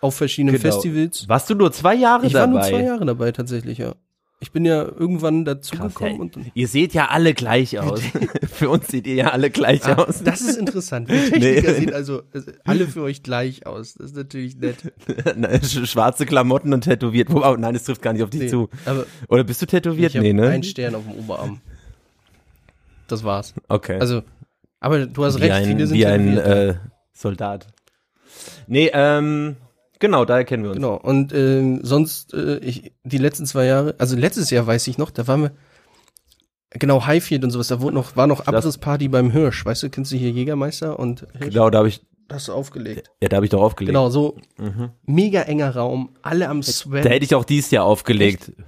auf 0.00 0.16
verschiedenen 0.16 0.56
genau. 0.56 0.72
Festivals. 0.74 1.28
Warst 1.28 1.48
du 1.50 1.54
nur 1.54 1.72
zwei 1.72 1.94
Jahre 1.94 2.26
ich 2.26 2.32
dabei? 2.32 2.46
Ich 2.46 2.54
war 2.54 2.60
nur 2.60 2.62
zwei 2.62 2.86
Jahre 2.86 3.06
dabei 3.06 3.32
tatsächlich, 3.32 3.78
ja. 3.78 3.94
Ich 4.38 4.52
bin 4.52 4.66
ja 4.66 4.82
irgendwann 4.82 5.46
dazugekommen. 5.46 6.20
und 6.20 6.36
ihr 6.52 6.68
seht 6.68 6.92
ja 6.92 7.06
alle 7.06 7.32
gleich 7.32 7.78
aus. 7.78 8.02
für 8.52 8.68
uns 8.68 8.88
seht 8.88 9.06
ihr 9.06 9.14
ja 9.14 9.28
alle 9.30 9.50
gleich 9.50 9.86
ah, 9.86 9.94
aus. 9.94 10.22
Das 10.22 10.42
ist 10.42 10.58
interessant. 10.58 11.08
Wir 11.08 11.24
Techniker 11.30 11.72
nee. 11.72 11.78
sehen 11.78 11.94
also 11.94 12.22
alle 12.64 12.86
für 12.86 13.00
euch 13.02 13.22
gleich 13.22 13.66
aus. 13.66 13.94
Das 13.94 14.08
ist 14.08 14.16
natürlich 14.16 14.56
nett. 14.58 14.92
Schwarze 15.64 16.26
Klamotten 16.26 16.74
und 16.74 16.82
tätowiert. 16.82 17.30
Oh, 17.30 17.56
nein, 17.58 17.74
es 17.74 17.84
trifft 17.84 18.02
gar 18.02 18.12
nicht 18.12 18.22
auf 18.22 18.30
dich 18.30 18.42
nee, 18.42 18.48
zu. 18.48 18.68
Oder 19.28 19.44
bist 19.44 19.62
du 19.62 19.66
tätowiert? 19.66 20.14
Ich 20.14 20.20
nee, 20.20 20.34
ne? 20.34 20.48
Ein 20.48 20.62
Stern 20.62 20.94
auf 20.94 21.04
dem 21.04 21.18
Oberarm. 21.18 21.62
Das 23.08 23.24
war's. 23.24 23.54
Okay. 23.68 23.98
Also, 24.00 24.22
aber 24.80 25.06
du 25.06 25.24
hast 25.24 25.38
wie 25.38 25.42
recht, 25.42 25.52
ein, 25.52 25.64
viele 25.64 25.86
sind 25.86 25.96
wie 25.96 26.06
ein 26.06 26.36
äh, 26.38 26.74
Soldat. 27.12 27.68
Nee, 28.66 28.90
ähm, 28.92 29.56
genau, 29.98 30.24
daher 30.24 30.44
kennen 30.44 30.64
wir 30.64 30.70
uns. 30.70 30.76
Genau, 30.76 30.96
und 30.96 31.32
ähm, 31.32 31.80
sonst, 31.82 32.34
äh, 32.34 32.58
ich, 32.58 32.92
die 33.04 33.18
letzten 33.18 33.46
zwei 33.46 33.66
Jahre, 33.66 33.94
also 33.98 34.16
letztes 34.16 34.50
Jahr 34.50 34.66
weiß 34.66 34.86
ich 34.88 34.98
noch, 34.98 35.10
da 35.10 35.26
waren 35.26 35.42
wir, 35.42 35.50
genau, 36.70 37.06
Highfield 37.06 37.44
und 37.44 37.50
sowas, 37.50 37.68
da 37.68 37.80
wurde 37.80 37.94
noch, 37.94 38.16
war 38.16 38.26
noch 38.26 38.46
Abrissparty 38.46 39.08
beim 39.08 39.30
Hirsch, 39.30 39.64
weißt 39.64 39.84
du, 39.84 39.90
kennst 39.90 40.12
du 40.12 40.16
hier 40.16 40.30
Jägermeister 40.30 40.98
und 40.98 41.26
Hirsch? 41.38 41.52
Genau, 41.52 41.70
da 41.70 41.78
habe 41.78 41.88
ich, 41.88 42.02
Hast 42.30 42.48
du 42.48 42.52
aufgelegt? 42.52 43.12
Ja, 43.22 43.28
da 43.28 43.36
habe 43.36 43.46
ich 43.46 43.50
doch 43.50 43.62
aufgelegt. 43.62 43.94
Genau, 43.94 44.10
so 44.10 44.36
mhm. 44.58 44.90
mega 45.04 45.42
enger 45.42 45.76
Raum, 45.76 46.16
alle 46.22 46.48
am 46.48 46.62
Sweat. 46.62 47.04
Da 47.04 47.10
hätte 47.10 47.24
ich 47.24 47.34
auch 47.36 47.44
dies 47.44 47.70
Jahr 47.70 47.84
aufgelegt. 47.84 48.48
Echt? 48.48 48.58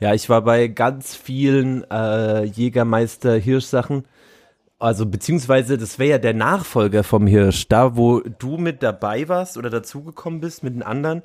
Ja, 0.00 0.14
ich 0.14 0.28
war 0.30 0.42
bei 0.42 0.68
ganz 0.68 1.14
vielen 1.14 1.84
äh, 1.90 2.44
Jägermeister 2.44 3.36
Hirsch-Sachen. 3.36 4.04
Also 4.78 5.04
beziehungsweise 5.04 5.76
das 5.76 5.98
wäre 5.98 6.10
ja 6.10 6.18
der 6.18 6.32
Nachfolger 6.32 7.04
vom 7.04 7.26
Hirsch, 7.26 7.68
da 7.68 7.96
wo 7.96 8.20
du 8.20 8.56
mit 8.56 8.82
dabei 8.82 9.28
warst 9.28 9.58
oder 9.58 9.68
dazugekommen 9.68 10.40
bist 10.40 10.62
mit 10.62 10.74
den 10.74 10.82
anderen. 10.82 11.22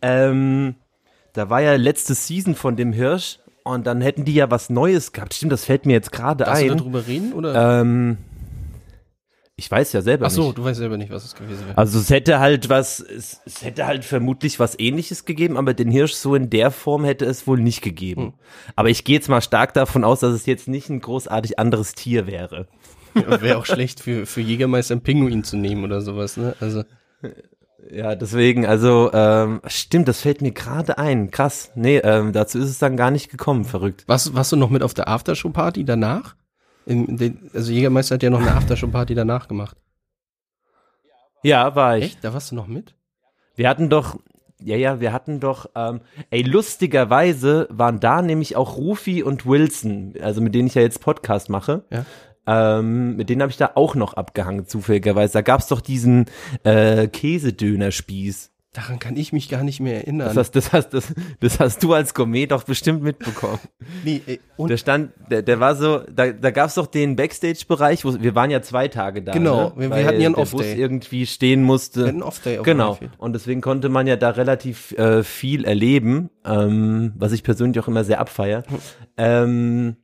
Ähm, 0.00 0.76
da 1.34 1.50
war 1.50 1.60
ja 1.60 1.76
letzte 1.76 2.14
Season 2.14 2.54
von 2.54 2.76
dem 2.76 2.94
Hirsch 2.94 3.40
und 3.62 3.86
dann 3.86 4.00
hätten 4.00 4.24
die 4.24 4.34
ja 4.34 4.50
was 4.50 4.70
Neues 4.70 5.12
gehabt. 5.12 5.34
Stimmt, 5.34 5.52
das 5.52 5.66
fällt 5.66 5.84
mir 5.84 5.92
jetzt 5.92 6.12
gerade 6.12 6.48
ein. 6.48 6.68
Darfst 6.68 6.80
du 6.80 6.84
darüber 6.84 7.06
reden 7.06 7.34
oder? 7.34 7.80
Ähm, 7.80 8.16
ich 9.56 9.70
weiß 9.70 9.92
ja 9.92 10.02
selber 10.02 10.26
Ach 10.26 10.30
so, 10.30 10.46
nicht. 10.46 10.58
du 10.58 10.64
weißt 10.64 10.78
selber 10.78 10.96
nicht, 10.96 11.12
was 11.12 11.24
es 11.24 11.34
gewesen 11.34 11.66
wäre. 11.66 11.78
Also 11.78 12.00
es 12.00 12.10
hätte 12.10 12.40
halt 12.40 12.68
was, 12.68 12.98
es, 12.98 13.40
es, 13.44 13.62
hätte 13.62 13.86
halt 13.86 14.04
vermutlich 14.04 14.58
was 14.58 14.76
ähnliches 14.78 15.24
gegeben, 15.24 15.56
aber 15.56 15.74
den 15.74 15.90
Hirsch 15.90 16.14
so 16.14 16.34
in 16.34 16.50
der 16.50 16.72
Form 16.72 17.04
hätte 17.04 17.24
es 17.24 17.46
wohl 17.46 17.60
nicht 17.60 17.80
gegeben. 17.80 18.22
Hm. 18.22 18.32
Aber 18.74 18.90
ich 18.90 19.04
gehe 19.04 19.14
jetzt 19.14 19.28
mal 19.28 19.40
stark 19.40 19.72
davon 19.72 20.02
aus, 20.02 20.20
dass 20.20 20.34
es 20.34 20.46
jetzt 20.46 20.66
nicht 20.66 20.90
ein 20.90 21.00
großartig 21.00 21.58
anderes 21.58 21.94
Tier 21.94 22.26
wäre. 22.26 22.66
Ja, 23.14 23.40
wäre 23.40 23.58
auch 23.58 23.66
schlecht 23.66 24.00
für, 24.00 24.26
für 24.26 24.40
Jägermeister 24.40 24.94
einen 24.94 25.02
Pinguin 25.02 25.44
zu 25.44 25.56
nehmen 25.56 25.84
oder 25.84 26.00
sowas, 26.00 26.36
ne? 26.36 26.56
Also. 26.58 26.82
Ja, 27.92 28.16
deswegen, 28.16 28.66
also, 28.66 29.10
ähm, 29.12 29.60
stimmt, 29.66 30.08
das 30.08 30.20
fällt 30.20 30.42
mir 30.42 30.50
gerade 30.50 30.98
ein. 30.98 31.30
Krass. 31.30 31.70
Nee, 31.76 31.98
ähm, 31.98 32.32
dazu 32.32 32.58
ist 32.58 32.70
es 32.70 32.78
dann 32.78 32.96
gar 32.96 33.12
nicht 33.12 33.30
gekommen, 33.30 33.64
verrückt. 33.64 34.02
Was, 34.08 34.34
warst 34.34 34.50
du 34.50 34.56
noch 34.56 34.70
mit 34.70 34.82
auf 34.82 34.94
der 34.94 35.06
Aftershow-Party 35.06 35.84
danach? 35.84 36.34
Im, 36.86 37.38
also 37.52 37.72
Jägermeister 37.72 38.14
hat 38.16 38.22
ja 38.22 38.30
noch 38.30 38.40
eine 38.40 38.52
Aftershow-Party 38.56 39.14
danach 39.14 39.48
gemacht. 39.48 39.76
Ja, 41.42 41.74
war 41.74 41.98
ich. 41.98 42.04
Echt? 42.04 42.24
Da 42.24 42.32
warst 42.32 42.50
du 42.50 42.54
noch 42.54 42.66
mit? 42.66 42.94
Wir 43.54 43.68
hatten 43.68 43.90
doch, 43.90 44.18
ja, 44.60 44.76
ja, 44.76 45.00
wir 45.00 45.12
hatten 45.12 45.40
doch, 45.40 45.70
ähm, 45.74 46.00
ey, 46.30 46.42
lustigerweise 46.42 47.68
waren 47.70 48.00
da 48.00 48.22
nämlich 48.22 48.56
auch 48.56 48.76
Rufi 48.76 49.22
und 49.22 49.46
Wilson, 49.46 50.14
also 50.20 50.40
mit 50.40 50.54
denen 50.54 50.68
ich 50.68 50.74
ja 50.74 50.82
jetzt 50.82 51.00
Podcast 51.00 51.50
mache. 51.50 51.84
Ja. 51.90 52.04
Ähm, 52.46 53.16
mit 53.16 53.30
denen 53.30 53.42
habe 53.42 53.50
ich 53.50 53.56
da 53.56 53.72
auch 53.74 53.94
noch 53.94 54.14
abgehangen, 54.14 54.66
zufälligerweise. 54.66 55.34
Da 55.34 55.42
gab's 55.42 55.68
doch 55.68 55.80
diesen 55.80 56.26
äh, 56.62 57.08
Käsedönerspieß. 57.08 58.53
Daran 58.74 58.98
kann 58.98 59.16
ich 59.16 59.32
mich 59.32 59.48
gar 59.48 59.62
nicht 59.62 59.78
mehr 59.78 59.94
erinnern. 59.98 60.26
Das 60.28 60.36
hast, 60.36 60.50
das, 60.56 60.72
hast, 60.72 60.90
das, 60.94 61.14
das 61.38 61.60
hast 61.60 61.82
du 61.84 61.94
als 61.94 62.12
Gourmet 62.12 62.46
doch 62.48 62.64
bestimmt 62.64 63.02
mitbekommen. 63.04 63.60
nee, 64.04 64.20
ey, 64.26 64.40
und 64.56 64.68
Der 64.68 64.76
stand, 64.78 65.12
der, 65.30 65.42
der 65.42 65.60
war 65.60 65.76
so, 65.76 66.00
da, 66.00 66.32
da 66.32 66.50
gab's 66.50 66.74
doch 66.74 66.88
den 66.88 67.14
Backstage-Bereich, 67.14 68.04
wo 68.04 68.20
wir 68.20 68.34
waren 68.34 68.50
ja 68.50 68.62
zwei 68.62 68.88
Tage 68.88 69.22
da. 69.22 69.30
Genau, 69.32 69.68
ne? 69.70 69.72
wir- 69.76 69.90
wir 69.96 70.04
hatten 70.06 70.20
ja 70.20 70.26
einen 70.26 70.34
Off-Day. 70.34 70.74
Irgendwie 70.74 71.24
stehen 71.24 71.62
musste. 71.62 72.00
wir 72.00 72.08
hatten 72.08 72.22
Off-Day 72.22 72.58
auf 72.58 72.64
Genau. 72.64 72.98
Und 73.16 73.32
deswegen 73.34 73.60
konnte 73.60 73.88
man 73.88 74.08
ja 74.08 74.16
da 74.16 74.30
relativ 74.30 74.90
äh, 74.98 75.22
viel 75.22 75.64
erleben, 75.64 76.30
ähm, 76.44 77.12
was 77.16 77.30
ich 77.30 77.44
persönlich 77.44 77.78
auch 77.82 77.86
immer 77.88 78.02
sehr 78.02 78.18
abfeier. 78.20 78.64
Ähm, 79.16 79.96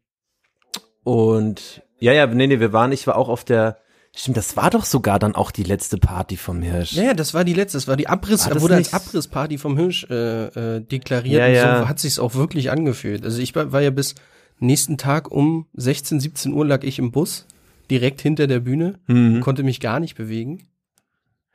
und 1.02 1.82
ja, 1.98 2.12
ja, 2.12 2.26
nee, 2.26 2.46
nee, 2.46 2.60
wir 2.60 2.72
waren, 2.72 2.92
ich 2.92 3.06
war 3.06 3.16
auch 3.16 3.28
auf 3.28 3.44
der, 3.44 3.78
stimmt, 4.20 4.36
das 4.36 4.56
war 4.56 4.70
doch 4.70 4.84
sogar 4.84 5.18
dann 5.18 5.34
auch 5.34 5.50
die 5.50 5.62
letzte 5.62 5.98
Party 5.98 6.36
vom 6.36 6.62
Hirsch. 6.62 6.92
Ja, 6.92 7.02
ja, 7.04 7.14
das 7.14 7.34
war 7.34 7.44
die 7.44 7.54
letzte, 7.54 7.76
das 7.78 7.88
war 7.88 7.96
die 7.96 8.08
Abriss, 8.08 8.46
War 8.46 8.54
das 8.54 8.62
wurde 8.62 8.74
als 8.76 8.92
nicht- 8.92 8.94
Abrissparty 8.94 9.58
vom 9.58 9.76
Hirsch 9.76 10.04
äh, 10.10 10.76
äh, 10.76 10.80
deklariert 10.80 11.40
Ja, 11.40 11.46
und 11.46 11.54
ja. 11.54 11.80
so 11.82 11.88
hat 11.88 11.98
sich's 11.98 12.18
auch 12.18 12.34
wirklich 12.34 12.70
angefühlt. 12.70 13.24
Also 13.24 13.40
ich 13.40 13.54
war, 13.54 13.72
war 13.72 13.80
ja 13.82 13.90
bis 13.90 14.14
nächsten 14.58 14.98
Tag 14.98 15.30
um 15.30 15.66
16, 15.74 16.20
17 16.20 16.52
Uhr 16.52 16.66
lag 16.66 16.82
ich 16.84 16.98
im 16.98 17.12
Bus, 17.12 17.46
direkt 17.90 18.20
hinter 18.20 18.46
der 18.46 18.60
Bühne, 18.60 18.98
Mhm. 19.06 19.40
konnte 19.40 19.62
mich 19.62 19.80
gar 19.80 20.00
nicht 20.00 20.14
bewegen. 20.16 20.66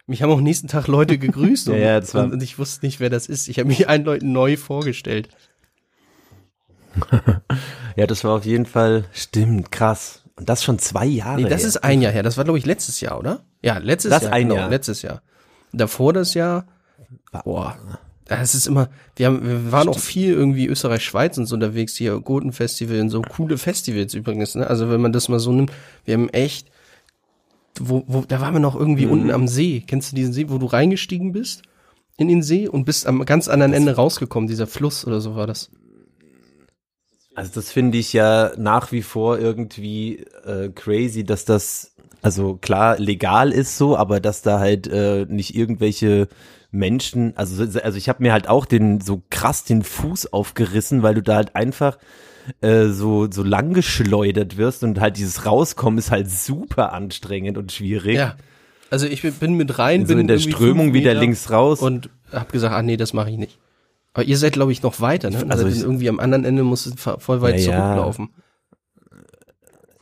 Mich 0.08 0.22
haben 0.22 0.30
auch 0.32 0.42
nächsten 0.42 0.68
Tag 0.68 0.88
Leute 0.88 1.18
gegrüßt 1.18 1.70
und, 1.70 1.78
ja, 1.80 1.98
und, 1.98 2.34
und 2.34 2.44
ich 2.44 2.60
wusste 2.60 2.86
nicht, 2.86 3.00
wer 3.00 3.10
das 3.10 3.28
ist. 3.28 3.48
Ich 3.48 3.58
habe 3.60 3.68
mich 3.70 3.88
allen 3.90 4.04
Leuten 4.06 4.32
neu 4.32 4.58
vorgestellt. 4.58 5.30
Ja, 7.98 8.08
das 8.08 8.26
war 8.26 8.34
auf 8.36 8.46
jeden 8.46 8.66
Fall, 8.66 9.06
stimmt, 9.14 9.72
krass. 9.72 10.22
Und 10.38 10.50
das 10.50 10.63
schon 10.63 10.80
zwei 10.80 11.06
Jahre 11.06 11.42
Nee, 11.42 11.50
das 11.50 11.62
her. 11.62 11.68
ist 11.70 11.77
ein 11.84 12.01
Jahr 12.01 12.12
her. 12.12 12.24
Das 12.24 12.36
war, 12.38 12.44
glaube 12.44 12.60
ich, 12.60 12.65
letztes 12.65 13.00
Jahr, 13.01 13.18
oder? 13.20 13.46
Ja, 13.62 13.77
letztes 13.77 14.12
Das 14.12 14.24
Jahr. 14.24 14.34
ein 14.34 14.44
genau, 14.50 14.56
Jahr. 14.60 14.70
letztes 14.70 15.01
Jahr. 15.01 15.22
Davor 15.72 16.13
das 16.13 16.34
Jahr, 16.34 16.65
boah. 17.44 17.77
Das 18.25 18.56
ist 18.56 18.65
immer, 18.65 18.89
wir 19.15 19.27
haben, 19.27 19.48
wir 19.48 19.72
waren 19.72 19.88
auch 19.88 20.00
viel 20.00 20.34
irgendwie 20.34 20.65
Österreich, 20.65 21.04
Schweiz 21.06 21.38
und 21.38 21.46
so 21.46 21.54
unterwegs, 21.56 21.96
hier 21.96 22.20
Gurten 22.20 22.54
Festival 22.54 23.00
und 23.01 23.10
so 23.12 23.22
coole 23.22 23.58
Festivals 23.60 24.15
übrigens, 24.15 24.56
ne? 24.56 24.65
Also 24.68 24.89
wenn 24.89 25.00
man 25.00 25.13
das 25.13 25.30
mal 25.30 25.38
so 25.39 25.51
nimmt, 25.51 25.72
wir 26.06 26.15
haben 26.15 26.30
echt, 26.30 26.68
wo, 27.80 28.04
wo, 28.08 28.22
da 28.27 28.42
waren 28.42 28.54
wir 28.54 28.60
noch 28.60 28.75
irgendwie 28.75 29.06
unten 29.06 29.30
am 29.32 29.48
See. 29.48 29.84
Kennst 29.86 30.12
du 30.12 30.15
diesen 30.15 30.34
See, 30.34 30.50
wo 30.50 30.58
du 30.58 30.65
reingestiegen 30.65 31.34
bist? 31.34 31.62
In 32.18 32.27
den 32.30 32.42
See 32.42 32.68
und 32.68 32.86
bist 32.86 33.06
am 33.06 33.24
ganz 33.25 33.48
anderen 33.48 33.74
Ende 33.74 33.96
rausgekommen, 33.96 34.48
dieser 34.48 34.68
Fluss 34.68 35.06
oder 35.06 35.22
so 35.22 35.36
war 35.36 35.46
das. 35.46 35.70
Also 37.36 37.51
das 37.56 37.72
finde 37.72 37.98
ich 37.98 38.13
ja 38.13 38.51
nach 38.58 38.92
wie 38.92 39.01
vor 39.01 39.38
irgendwie 39.39 40.25
äh, 40.46 40.70
crazy, 40.70 41.24
dass 41.24 41.46
das 41.46 41.92
also 42.22 42.56
klar 42.56 42.98
legal 42.98 43.51
ist 43.51 43.77
so, 43.77 43.96
aber 43.98 44.20
dass 44.20 44.42
da 44.42 44.60
halt 44.60 44.88
äh, 44.88 45.25
nicht 45.30 45.56
irgendwelche 45.56 46.27
Menschen, 46.72 47.34
also 47.38 47.62
also 47.63 47.98
ich 47.98 48.10
habe 48.10 48.24
mir 48.24 48.34
halt 48.34 48.48
auch 48.50 48.65
den 48.65 49.00
so 49.01 49.22
krass 49.30 49.63
den 49.63 49.84
Fuß 49.84 50.34
aufgerissen, 50.34 51.04
weil 51.04 51.13
du 51.15 51.22
da 51.22 51.36
halt 51.36 51.56
einfach 51.56 51.98
äh, 52.62 52.88
so 52.88 53.30
so 53.32 53.44
lang 53.44 53.74
geschleudert 53.74 54.58
wirst 54.58 54.84
und 54.84 55.00
halt 55.00 55.18
dieses 55.18 55.46
Rauskommen 55.46 56.00
ist 56.00 56.12
halt 56.12 56.30
super 56.32 56.94
anstrengend 56.94 57.58
und 57.58 57.72
schwierig. 57.72 58.15
Ja. 58.15 58.36
Also 58.89 59.08
ich 59.08 59.22
bin- 59.24 59.56
mit 59.56 59.77
rein, 59.80 60.01
so 60.01 60.10
bin 60.10 60.20
in 60.20 60.27
der 60.27 60.38
Strömung 60.39 60.94
wieder 60.94 61.13
links 61.13 61.50
raus. 61.51 61.82
und 61.82 62.10
hab 62.32 62.51
gesagt, 62.51 62.74
ah 62.74 62.82
nee, 62.82 62.98
das 62.98 63.13
mache 63.13 63.30
ich 63.32 63.38
nicht. 63.38 63.58
Aber 64.16 64.24
ihr 64.24 64.38
seid, 64.38 64.54
glaube 64.54 64.72
ich, 64.72 64.82
noch 64.82 65.02
weiter, 65.02 65.30
ne? 65.30 65.46
Also 65.50 65.66
Also 65.66 65.86
irgendwie 65.86 66.08
am 66.08 66.22
anderen 66.22 66.46
Ende 66.46 66.64
musst 66.64 66.86
du 66.86 67.20
voll 67.20 67.42
weit 67.42 67.60
Ja, 67.60 67.66
zurücklaufen. 67.66 68.30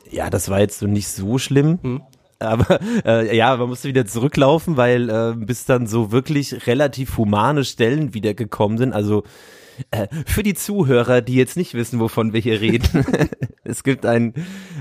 Ja, 0.08 0.30
das 0.30 0.48
war 0.48 0.60
jetzt 0.60 0.78
so 0.78 0.86
nicht 0.86 1.08
so 1.08 1.38
schlimm. 1.38 1.80
Hm. 1.82 2.02
Aber 2.38 2.78
äh, 3.04 3.36
ja, 3.36 3.56
man 3.56 3.68
musste 3.68 3.88
wieder 3.88 4.06
zurücklaufen, 4.06 4.76
weil 4.76 5.10
äh, 5.10 5.34
bis 5.36 5.64
dann 5.64 5.88
so 5.88 6.12
wirklich 6.12 6.68
relativ 6.68 7.18
humane 7.18 7.64
Stellen 7.64 8.14
wieder 8.14 8.34
gekommen 8.34 8.78
sind. 8.78 8.92
Also 8.92 9.24
äh, 9.90 10.06
für 10.26 10.44
die 10.44 10.54
Zuhörer, 10.54 11.20
die 11.20 11.34
jetzt 11.34 11.56
nicht 11.56 11.74
wissen, 11.74 11.98
wovon 11.98 12.32
wir 12.32 12.40
hier 12.40 12.60
reden, 12.60 13.04
es 13.64 13.82
gibt 13.82 14.06
einen, 14.06 14.34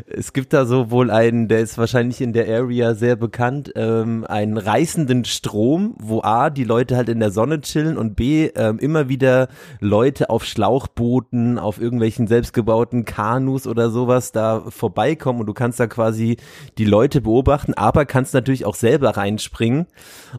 es 0.07 0.33
gibt 0.33 0.53
da 0.53 0.65
so 0.65 0.91
wohl 0.91 1.09
einen, 1.09 1.47
der 1.47 1.61
ist 1.61 1.77
wahrscheinlich 1.77 2.21
in 2.21 2.33
der 2.33 2.47
Area 2.47 2.95
sehr 2.95 3.15
bekannt, 3.15 3.71
ähm, 3.75 4.25
einen 4.27 4.57
reißenden 4.57 5.25
Strom, 5.25 5.95
wo 5.99 6.21
A, 6.21 6.49
die 6.49 6.65
Leute 6.65 6.97
halt 6.97 7.09
in 7.09 7.19
der 7.19 7.31
Sonne 7.31 7.61
chillen 7.61 7.97
und 7.97 8.15
B, 8.15 8.49
ähm, 8.55 8.79
immer 8.79 9.09
wieder 9.09 9.47
Leute 9.79 10.29
auf 10.29 10.45
Schlauchbooten, 10.45 11.57
auf 11.57 11.79
irgendwelchen 11.79 12.27
selbstgebauten 12.27 13.05
Kanus 13.05 13.67
oder 13.67 13.89
sowas 13.89 14.31
da 14.31 14.63
vorbeikommen 14.67 15.39
und 15.39 15.47
du 15.47 15.53
kannst 15.53 15.79
da 15.79 15.87
quasi 15.87 16.37
die 16.77 16.85
Leute 16.85 17.21
beobachten, 17.21 17.73
aber 17.73 18.05
kannst 18.05 18.33
natürlich 18.33 18.65
auch 18.65 18.75
selber 18.75 19.17
reinspringen 19.17 19.87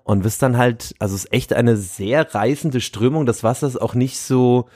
und 0.03 0.25
wirst 0.25 0.43
dann 0.43 0.59
halt, 0.59 0.95
also 0.99 1.15
es 1.15 1.25
ist 1.25 1.33
echt 1.33 1.53
eine 1.55 1.77
sehr 1.77 2.35
reißende 2.35 2.81
Strömung, 2.81 3.25
das 3.25 3.43
Wasser 3.43 3.67
ist 3.67 3.81
auch 3.81 3.95
nicht 3.95 4.19
so 4.19 4.67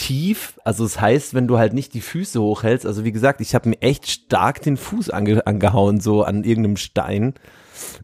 tief, 0.00 0.58
also 0.64 0.84
es 0.86 0.98
heißt, 0.98 1.34
wenn 1.34 1.46
du 1.46 1.58
halt 1.58 1.74
nicht 1.74 1.92
die 1.92 2.00
Füße 2.00 2.40
hochhältst, 2.40 2.86
also 2.86 3.04
wie 3.04 3.12
gesagt, 3.12 3.42
ich 3.42 3.54
habe 3.54 3.68
mir 3.68 3.82
echt 3.82 4.08
stark 4.08 4.62
den 4.62 4.78
Fuß 4.78 5.10
ange 5.10 5.46
angehauen, 5.46 6.00
so 6.00 6.22
an 6.22 6.42
irgendeinem 6.42 6.78
Stein, 6.78 7.34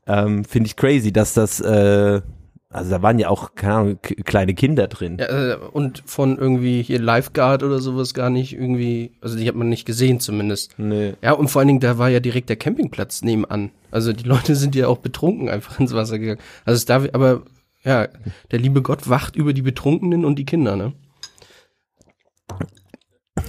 ähm, 0.07 0.45
finde 0.45 0.67
ich 0.67 0.77
crazy, 0.77 1.11
dass 1.11 1.33
das, 1.33 1.59
äh, 1.61 2.21
also 2.69 2.91
da 2.91 3.01
waren 3.01 3.19
ja 3.19 3.31
auch, 3.31 3.55
keine 3.55 3.75
Ahnung, 3.75 3.99
kleine 4.03 4.53
Kinder 4.53 4.89
drin. 4.89 5.17
Ja, 5.19 5.55
äh, 5.55 5.57
und 5.57 6.03
von 6.05 6.37
irgendwie 6.37 6.83
hier 6.83 7.01
Lifeguard 7.01 7.63
oder 7.63 7.79
sowas 7.79 8.13
gar 8.13 8.29
nicht 8.29 8.53
irgendwie, 8.53 9.13
also 9.23 9.39
die 9.39 9.49
hat 9.49 9.55
man 9.55 9.71
nicht 9.71 9.87
gesehen 9.87 10.21
zumindest. 10.21 10.79
Nee. 10.79 11.15
Ja, 11.23 11.33
und 11.33 11.49
vor 11.49 11.61
allen 11.61 11.69
Dingen, 11.69 11.81
da 11.81 11.97
war 11.97 12.11
ja 12.11 12.21
direkt 12.21 12.51
der 12.51 12.57
Campingplatz 12.57 13.23
nebenan. 13.23 13.71
Also 13.91 14.13
die 14.13 14.25
Leute 14.29 14.55
sind 14.55 14.75
ja 14.75 14.89
auch 14.89 14.99
betrunken 14.99 15.49
einfach 15.49 15.81
ins 15.81 15.95
Wasser 15.95 16.19
gegangen. 16.19 16.41
Also 16.67 16.77
es 16.77 16.85
darf, 16.85 17.09
aber 17.15 17.43
ja, 17.85 18.09
der 18.51 18.59
liebe 18.59 18.83
Gott 18.83 19.09
wacht 19.09 19.35
über 19.35 19.55
die 19.55 19.63
Betrunkenen 19.63 20.27
und 20.27 20.39
die 20.39 20.45
Kinder, 20.45 20.77
ne? 20.77 20.93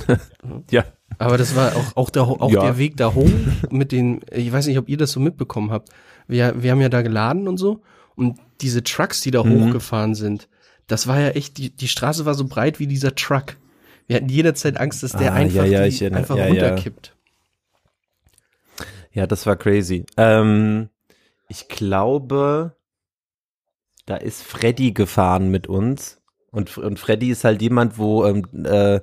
Ja. 0.72 0.86
Aber 1.20 1.38
das 1.38 1.56
war 1.56 1.76
auch, 1.76 1.96
auch, 1.96 2.10
der, 2.10 2.24
auch 2.24 2.52
Ja. 2.52 2.62
der 2.62 2.78
Weg 2.78 2.98
da 2.98 3.14
hoch 3.14 3.30
mit 3.72 3.92
den, 3.92 4.22
ich 4.32 4.52
weiß 4.52 4.68
nicht, 4.68 4.78
ob 4.78 4.88
ihr 4.90 4.98
das 4.98 5.12
so 5.12 5.20
mitbekommen 5.20 5.72
habt. 5.72 5.90
Wir, 6.28 6.62
wir 6.62 6.72
haben 6.72 6.82
ja 6.82 6.90
da 6.90 7.02
geladen 7.02 7.48
und 7.48 7.58
so 7.58 7.82
und 8.16 8.38
diese 8.62 8.84
Trucks, 8.84 9.22
die 9.22 9.32
da 9.32 9.44
Mhm. 9.44 9.68
hochgefahren 9.68 10.16
sind, 10.16 10.48
das 10.88 11.08
war 11.08 11.20
ja 11.20 11.30
echt, 11.30 11.58
die, 11.58 11.70
die 11.76 11.88
Straße 11.88 12.26
war 12.26 12.34
so 12.36 12.46
breit 12.46 12.80
wie 12.80 12.88
dieser 12.88 13.16
Truck. 13.16 13.58
Wir 14.08 14.18
hatten 14.18 14.30
jederzeit 14.30 14.78
Angst, 14.80 15.04
dass 15.04 15.12
der 15.14 15.34
Ah, 15.34 15.36
einfach, 15.36 15.66
ja, 15.66 15.82
ja, 15.82 15.88
die, 15.88 15.96
erinnere- 16.04 16.20
einfach 16.20 16.38
runterkippt. 16.38 17.14
Ja, 19.12 19.26
das 19.28 19.46
war 19.46 19.56
crazy. 19.56 20.06
Ähm, 20.18 20.90
ich 21.50 21.68
glaube, 21.68 22.76
da 24.06 24.16
ist 24.16 24.44
Freddy 24.44 24.92
gefahren 24.92 25.50
mit 25.50 25.68
uns. 25.68 26.22
Und, 26.52 26.78
und 26.78 27.00
Freddy 27.00 27.30
ist 27.32 27.44
halt 27.44 27.62
jemand, 27.62 27.98
wo 27.98 28.26
ähm, 28.26 28.46
äh, 28.66 29.02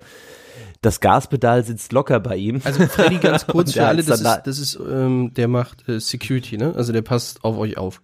das 0.85 1.01
Gaspedal 1.01 1.65
sitzt 1.65 1.93
locker 1.93 2.21
bei 2.21 2.37
ihm. 2.37 2.61
Also 2.65 2.87
Freddy, 2.87 3.19
ganz 3.19 3.47
kurz 3.47 3.69
Und 3.69 3.73
für 3.73 3.79
der 3.81 3.89
alle, 3.89 4.03
das 4.03 4.21
ist, 4.21 4.41
das 4.45 4.59
ist, 4.59 4.79
ähm, 4.89 5.33
der 5.35 5.49
macht 5.49 5.89
äh, 5.89 6.01
Security, 6.01 6.57
ne? 6.57 6.75
Also 6.77 6.93
der 6.93 7.03
passt 7.03 7.45
auf 7.45 7.57
euch 7.59 7.77
auf. 7.77 8.03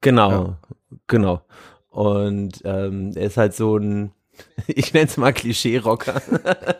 Genau, 0.00 0.30
Ja. 0.30 0.58
genau. 1.06 1.42
Und 1.90 2.60
ähm, 2.64 3.12
er 3.14 3.26
ist 3.26 3.36
halt 3.36 3.54
so 3.54 3.76
ein, 3.76 4.12
ich 4.66 4.92
nenne 4.94 5.06
es 5.06 5.16
mal 5.16 5.32
Klischee-Rocker. 5.32 6.20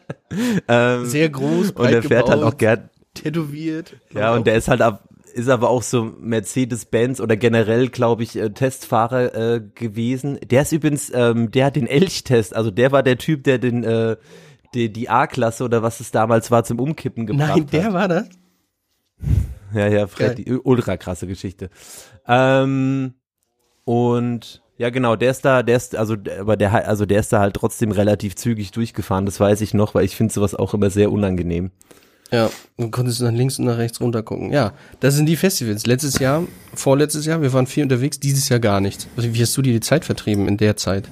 ähm, 0.68 1.06
Sehr 1.06 1.28
groß, 1.28 1.68
und 1.70 1.74
breit 1.74 1.94
er 1.94 2.02
fährt 2.02 2.28
halt 2.28 2.42
auch 2.42 2.56
gern, 2.56 2.90
tätowiert. 3.14 3.96
Ja, 4.14 4.34
und 4.34 4.46
der 4.46 4.54
ist 4.56 4.68
halt 4.68 4.80
ab, 4.82 5.08
ist 5.34 5.48
aber 5.48 5.70
auch 5.70 5.82
so 5.82 6.04
Mercedes-Benz 6.04 7.20
oder 7.20 7.36
generell, 7.36 7.88
glaube 7.88 8.22
ich, 8.22 8.36
äh, 8.36 8.50
Testfahrer 8.50 9.34
äh, 9.34 9.60
gewesen. 9.74 10.38
Der 10.48 10.62
ist 10.62 10.72
übrigens, 10.72 11.10
ähm, 11.14 11.50
der 11.50 11.66
hat 11.66 11.76
den 11.76 11.86
Elchtest, 11.86 12.54
also 12.54 12.70
der 12.70 12.92
war 12.92 13.02
der 13.02 13.18
Typ, 13.18 13.44
der 13.44 13.58
den, 13.58 13.82
äh, 13.84 14.16
die, 14.74 14.92
die 14.92 15.08
A-Klasse 15.08 15.64
oder 15.64 15.82
was 15.82 16.00
es 16.00 16.10
damals 16.10 16.50
war, 16.50 16.64
zum 16.64 16.80
Umkippen 16.80 17.26
gebracht 17.26 17.56
Nein, 17.56 17.66
der 17.66 17.84
hat. 17.84 17.92
war 17.92 18.08
das. 18.08 18.28
Ja, 19.74 19.86
ja, 19.86 20.06
Freddy, 20.06 20.58
ultra 20.62 20.96
krasse 20.96 21.26
Geschichte. 21.26 21.70
Ähm, 22.26 23.14
und 23.84 24.62
ja, 24.78 24.90
genau, 24.90 25.16
der 25.16 25.30
ist 25.30 25.44
da, 25.44 25.62
der 25.62 25.76
ist, 25.76 25.96
also, 25.96 26.16
aber 26.38 26.56
der, 26.56 26.86
also 26.86 27.04
der 27.04 27.20
ist 27.20 27.32
da 27.32 27.40
halt 27.40 27.54
trotzdem 27.54 27.90
relativ 27.90 28.36
zügig 28.36 28.70
durchgefahren, 28.70 29.26
das 29.26 29.40
weiß 29.40 29.60
ich 29.60 29.74
noch, 29.74 29.94
weil 29.94 30.04
ich 30.04 30.14
finde 30.14 30.32
sowas 30.32 30.54
auch 30.54 30.72
immer 30.72 30.88
sehr 30.90 31.10
unangenehm. 31.10 31.72
Ja, 32.30 32.50
du 32.76 32.90
konntest 32.90 33.22
nach 33.22 33.32
links 33.32 33.58
und 33.58 33.64
nach 33.64 33.78
rechts 33.78 34.00
runter 34.00 34.22
gucken. 34.22 34.52
Ja, 34.52 34.72
das 35.00 35.14
sind 35.14 35.26
die 35.26 35.36
Festivals. 35.36 35.86
Letztes 35.86 36.18
Jahr, 36.18 36.44
vorletztes 36.74 37.24
Jahr, 37.24 37.40
wir 37.40 37.52
waren 37.54 37.66
viel 37.66 37.82
unterwegs, 37.82 38.20
dieses 38.20 38.48
Jahr 38.50 38.60
gar 38.60 38.80
nichts. 38.80 39.08
Also 39.16 39.32
wie 39.32 39.40
hast 39.40 39.56
du 39.56 39.62
dir 39.62 39.72
die 39.72 39.80
Zeit 39.80 40.04
vertrieben 40.04 40.46
in 40.46 40.58
der 40.58 40.76
Zeit? 40.76 41.08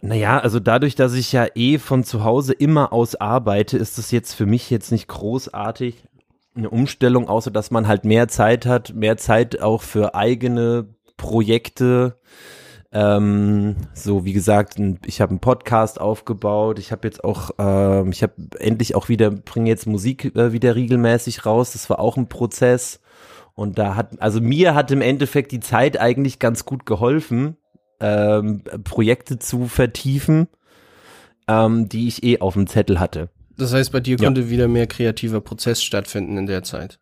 Naja, 0.00 0.38
also 0.38 0.60
dadurch, 0.60 0.94
dass 0.94 1.14
ich 1.14 1.32
ja 1.32 1.46
eh 1.54 1.78
von 1.78 2.04
zu 2.04 2.22
Hause 2.22 2.52
immer 2.52 2.92
aus 2.92 3.16
arbeite, 3.16 3.76
ist 3.76 3.98
das 3.98 4.12
jetzt 4.12 4.34
für 4.34 4.46
mich 4.46 4.70
jetzt 4.70 4.92
nicht 4.92 5.08
großartig 5.08 6.04
eine 6.54 6.70
Umstellung, 6.70 7.28
außer 7.28 7.50
dass 7.50 7.70
man 7.70 7.88
halt 7.88 8.04
mehr 8.04 8.28
Zeit 8.28 8.66
hat, 8.66 8.94
mehr 8.94 9.16
Zeit 9.16 9.60
auch 9.60 9.82
für 9.82 10.14
eigene 10.14 10.94
Projekte. 11.16 12.18
Ähm, 12.92 13.76
so 13.92 14.24
wie 14.24 14.32
gesagt, 14.32 14.76
ich 15.04 15.20
habe 15.20 15.30
einen 15.30 15.40
Podcast 15.40 16.00
aufgebaut. 16.00 16.78
Ich 16.78 16.92
habe 16.92 17.06
jetzt 17.06 17.22
auch, 17.24 17.50
ähm, 17.58 18.10
ich 18.10 18.22
habe 18.22 18.34
endlich 18.58 18.94
auch 18.94 19.08
wieder, 19.08 19.30
bringe 19.30 19.68
jetzt 19.68 19.86
Musik 19.86 20.36
äh, 20.36 20.52
wieder 20.52 20.74
regelmäßig 20.74 21.44
raus. 21.44 21.72
Das 21.72 21.90
war 21.90 21.98
auch 21.98 22.16
ein 22.16 22.28
Prozess. 22.28 23.00
Und 23.54 23.78
da 23.78 23.96
hat, 23.96 24.22
also 24.22 24.40
mir 24.40 24.74
hat 24.74 24.90
im 24.90 25.00
Endeffekt 25.00 25.50
die 25.52 25.60
Zeit 25.60 26.00
eigentlich 26.00 26.38
ganz 26.38 26.64
gut 26.64 26.86
geholfen, 26.86 27.56
ähm, 28.00 28.62
Projekte 28.84 29.38
zu 29.38 29.66
vertiefen, 29.66 30.48
ähm, 31.48 31.88
die 31.88 32.08
ich 32.08 32.22
eh 32.22 32.40
auf 32.40 32.54
dem 32.54 32.66
Zettel 32.66 33.00
hatte. 33.00 33.30
Das 33.56 33.72
heißt, 33.72 33.90
bei 33.90 34.00
dir 34.00 34.16
ja. 34.16 34.24
konnte 34.24 34.50
wieder 34.50 34.68
mehr 34.68 34.86
kreativer 34.86 35.40
Prozess 35.40 35.82
stattfinden 35.82 36.36
in 36.36 36.46
der 36.46 36.62
Zeit. 36.62 37.00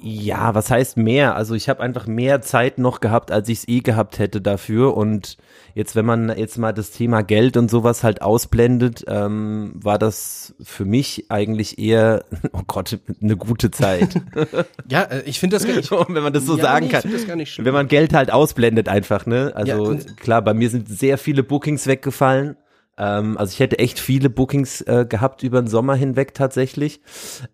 Ja, 0.00 0.54
was 0.54 0.70
heißt 0.70 0.96
mehr? 0.96 1.34
Also 1.34 1.54
ich 1.54 1.68
habe 1.68 1.80
einfach 1.80 2.06
mehr 2.06 2.40
Zeit 2.40 2.78
noch 2.78 3.00
gehabt, 3.00 3.32
als 3.32 3.48
ich 3.48 3.58
es 3.58 3.68
eh 3.68 3.80
gehabt 3.80 4.20
hätte 4.20 4.40
dafür. 4.40 4.96
Und 4.96 5.36
jetzt, 5.74 5.96
wenn 5.96 6.06
man 6.06 6.36
jetzt 6.36 6.56
mal 6.56 6.72
das 6.72 6.92
Thema 6.92 7.22
Geld 7.22 7.56
und 7.56 7.68
sowas 7.68 8.04
halt 8.04 8.22
ausblendet, 8.22 9.04
ähm, 9.08 9.72
war 9.74 9.98
das 9.98 10.54
für 10.62 10.84
mich 10.84 11.26
eigentlich 11.30 11.78
eher, 11.80 12.24
oh 12.52 12.62
Gott, 12.66 12.98
eine 13.20 13.36
gute 13.36 13.72
Zeit. 13.72 14.20
ja, 14.88 15.02
äh, 15.02 15.22
ich 15.24 15.40
finde 15.40 15.56
das 15.56 15.66
gar 15.66 15.74
nicht. 15.74 15.90
wenn 16.08 16.22
man 16.22 16.32
das 16.32 16.46
so 16.46 16.56
ja, 16.56 16.62
sagen 16.62 16.86
nee, 16.86 16.92
kann. 16.92 17.02
Das 17.10 17.26
gar 17.26 17.36
nicht 17.36 17.52
schlimm. 17.52 17.66
Wenn 17.66 17.74
man 17.74 17.88
Geld 17.88 18.14
halt 18.14 18.32
ausblendet 18.32 18.88
einfach, 18.88 19.26
ne? 19.26 19.52
Also 19.56 19.94
ja, 19.94 20.00
klar, 20.16 20.42
bei 20.42 20.54
mir 20.54 20.70
sind 20.70 20.88
sehr 20.88 21.18
viele 21.18 21.42
Bookings 21.42 21.88
weggefallen. 21.88 22.56
Ähm, 22.98 23.38
also 23.38 23.52
ich 23.52 23.60
hätte 23.60 23.78
echt 23.78 24.00
viele 24.00 24.28
Bookings 24.28 24.80
äh, 24.82 25.06
gehabt 25.08 25.42
über 25.42 25.62
den 25.62 25.68
Sommer 25.68 25.94
hinweg 25.94 26.34
tatsächlich. 26.34 27.00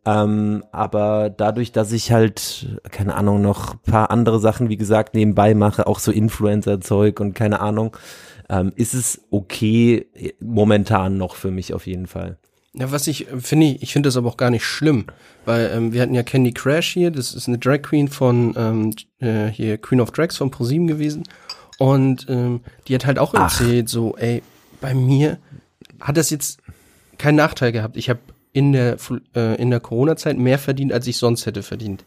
Ähm, 0.04 0.64
aber 0.72 1.30
dadurch, 1.30 1.70
dass 1.70 1.92
ich 1.92 2.10
halt, 2.10 2.80
keine 2.90 3.14
Ahnung, 3.14 3.42
noch 3.42 3.80
paar 3.82 4.10
andere 4.10 4.40
Sachen, 4.40 4.68
wie 4.68 4.78
gesagt, 4.78 5.14
nebenbei 5.14 5.54
mache, 5.54 5.86
auch 5.86 5.98
so 5.98 6.10
Influencer-Zeug 6.10 7.20
und 7.20 7.34
keine 7.34 7.60
Ahnung, 7.60 7.96
ähm, 8.48 8.72
ist 8.74 8.94
es 8.94 9.20
okay 9.30 10.06
momentan 10.40 11.18
noch 11.18 11.34
für 11.34 11.50
mich 11.50 11.74
auf 11.74 11.86
jeden 11.86 12.06
Fall. 12.06 12.38
Ja, 12.72 12.90
was 12.90 13.06
ich 13.06 13.30
äh, 13.30 13.40
finde, 13.40 13.66
ich 13.66 13.92
finde 13.92 14.08
das 14.08 14.16
aber 14.16 14.28
auch 14.28 14.36
gar 14.36 14.50
nicht 14.50 14.64
schlimm, 14.64 15.06
weil 15.44 15.70
ähm, 15.74 15.92
wir 15.92 16.02
hatten 16.02 16.14
ja 16.14 16.22
Candy 16.22 16.52
Crash 16.52 16.92
hier, 16.92 17.10
das 17.10 17.34
ist 17.34 17.48
eine 17.48 17.58
Drag 17.58 17.82
Queen 17.82 18.08
von 18.08 18.54
ähm, 18.56 18.94
äh, 19.20 19.46
hier 19.46 19.78
Queen 19.78 20.00
of 20.00 20.10
Drags 20.10 20.36
von 20.36 20.50
ProSieben 20.50 20.86
gewesen 20.86 21.24
und 21.78 22.26
ähm, 22.28 22.62
die 22.88 22.94
hat 22.94 23.06
halt 23.06 23.18
auch 23.18 23.34
erzählt, 23.34 23.86
Ach. 23.88 23.92
so, 23.92 24.16
ey, 24.16 24.42
bei 24.84 24.92
mir 24.92 25.38
hat 25.98 26.18
das 26.18 26.28
jetzt 26.28 26.60
keinen 27.16 27.36
Nachteil 27.36 27.72
gehabt. 27.72 27.96
Ich 27.96 28.10
habe 28.10 28.20
in 28.52 28.72
der 28.72 28.98
äh, 29.34 29.54
in 29.54 29.70
der 29.70 29.80
Corona-Zeit 29.80 30.36
mehr 30.36 30.58
verdient, 30.58 30.92
als 30.92 31.06
ich 31.06 31.16
sonst 31.16 31.46
hätte 31.46 31.62
verdient. 31.62 32.04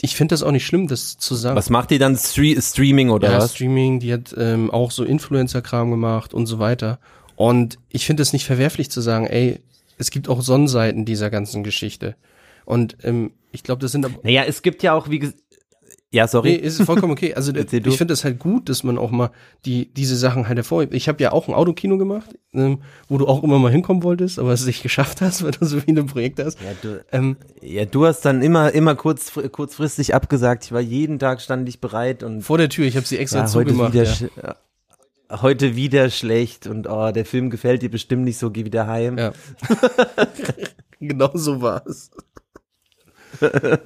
Ich 0.00 0.16
finde 0.16 0.32
das 0.32 0.42
auch 0.42 0.50
nicht 0.50 0.66
schlimm, 0.66 0.88
das 0.88 1.16
zu 1.16 1.36
sagen. 1.36 1.54
Was 1.54 1.70
macht 1.70 1.92
die 1.92 1.98
dann 1.98 2.16
Stre 2.16 2.60
Streaming 2.60 3.10
oder 3.10 3.30
ja, 3.30 3.38
was? 3.38 3.54
Streaming, 3.54 4.00
die 4.00 4.12
hat 4.12 4.34
ähm, 4.36 4.68
auch 4.72 4.90
so 4.90 5.04
Influencer-Kram 5.04 5.92
gemacht 5.92 6.34
und 6.34 6.46
so 6.46 6.58
weiter. 6.58 6.98
Und 7.36 7.78
ich 7.88 8.04
finde 8.04 8.24
es 8.24 8.32
nicht 8.32 8.46
verwerflich 8.46 8.90
zu 8.90 9.00
sagen, 9.00 9.28
ey, 9.28 9.60
es 9.96 10.10
gibt 10.10 10.28
auch 10.28 10.42
Sonnenseiten 10.42 11.04
dieser 11.04 11.30
ganzen 11.30 11.62
Geschichte. 11.62 12.16
Und 12.64 12.96
ähm, 13.04 13.30
ich 13.52 13.62
glaube, 13.62 13.80
das 13.80 13.92
sind 13.92 14.04
aber. 14.04 14.16
Naja, 14.24 14.42
es 14.44 14.62
gibt 14.62 14.82
ja 14.82 14.92
auch, 14.92 15.08
wie 15.08 15.20
gesagt, 15.20 15.38
ja, 16.12 16.28
sorry. 16.28 16.50
Nee, 16.50 16.56
ist 16.56 16.82
vollkommen 16.82 17.12
okay. 17.12 17.32
Also 17.34 17.52
ich 17.56 17.68
finde 17.70 18.06
das 18.06 18.22
halt 18.22 18.38
gut, 18.38 18.68
dass 18.68 18.84
man 18.84 18.98
auch 18.98 19.10
mal 19.10 19.30
die 19.64 19.92
diese 19.94 20.14
Sachen 20.14 20.46
halt 20.46 20.58
hervorhebt. 20.58 20.92
Ich 20.92 21.08
habe 21.08 21.22
ja 21.22 21.32
auch 21.32 21.48
ein 21.48 21.54
Autokino 21.54 21.96
gemacht, 21.96 22.38
ähm, 22.52 22.82
wo 23.08 23.16
du 23.16 23.26
auch 23.26 23.42
immer 23.42 23.58
mal 23.58 23.72
hinkommen 23.72 24.02
wolltest, 24.02 24.38
aber 24.38 24.52
es 24.52 24.66
nicht 24.66 24.82
geschafft 24.82 25.22
hast, 25.22 25.42
weil 25.44 25.52
du 25.52 25.64
so 25.64 25.80
viele 25.80 26.04
Projekte 26.04 26.44
hast. 26.44 26.60
Ja, 26.60 26.72
du, 26.82 27.04
ähm, 27.12 27.36
ja, 27.62 27.86
du 27.86 28.04
hast 28.04 28.20
dann 28.26 28.42
immer 28.42 28.72
immer 28.72 28.94
kurz 28.94 29.32
kurzfristig 29.52 30.14
abgesagt. 30.14 30.66
Ich 30.66 30.72
war 30.72 30.82
jeden 30.82 31.18
Tag 31.18 31.40
stand 31.40 31.66
ich 31.66 31.80
bereit 31.80 32.22
und 32.22 32.42
vor 32.42 32.58
der 32.58 32.68
Tür. 32.68 32.86
Ich 32.86 32.96
habe 32.96 33.06
sie 33.06 33.16
extra 33.16 33.40
ja, 33.40 33.46
zugemacht. 33.46 33.94
Heute 33.94 34.10
wieder, 34.10 34.56
ja. 35.30 35.40
heute 35.40 35.76
wieder 35.76 36.10
schlecht 36.10 36.66
und 36.66 36.86
oh, 36.90 37.10
der 37.10 37.24
Film 37.24 37.48
gefällt 37.48 37.80
dir 37.80 37.90
bestimmt 37.90 38.24
nicht 38.24 38.36
so. 38.36 38.50
Geh 38.50 38.66
wieder 38.66 38.86
heim. 38.86 39.16
Ja. 39.16 39.32
genau 41.00 41.30
so 41.32 41.62
war's. 41.62 42.10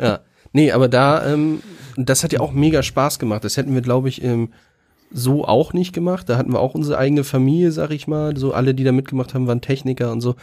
ja. 0.00 0.22
Nee, 0.56 0.72
aber 0.72 0.88
da, 0.88 1.30
ähm, 1.30 1.62
das 1.98 2.24
hat 2.24 2.32
ja 2.32 2.40
auch 2.40 2.52
mega 2.52 2.82
Spaß 2.82 3.18
gemacht. 3.18 3.44
Das 3.44 3.58
hätten 3.58 3.74
wir, 3.74 3.82
glaube 3.82 4.08
ich, 4.08 4.24
ähm, 4.24 4.54
so 5.10 5.44
auch 5.44 5.74
nicht 5.74 5.92
gemacht. 5.92 6.30
Da 6.30 6.38
hatten 6.38 6.50
wir 6.50 6.60
auch 6.60 6.74
unsere 6.74 6.96
eigene 6.96 7.24
Familie, 7.24 7.72
sag 7.72 7.90
ich 7.90 8.08
mal. 8.08 8.34
So 8.38 8.54
alle, 8.54 8.74
die 8.74 8.82
da 8.82 8.90
mitgemacht 8.90 9.34
haben, 9.34 9.46
waren 9.46 9.60
Techniker 9.60 10.10
und 10.10 10.22
so. 10.22 10.34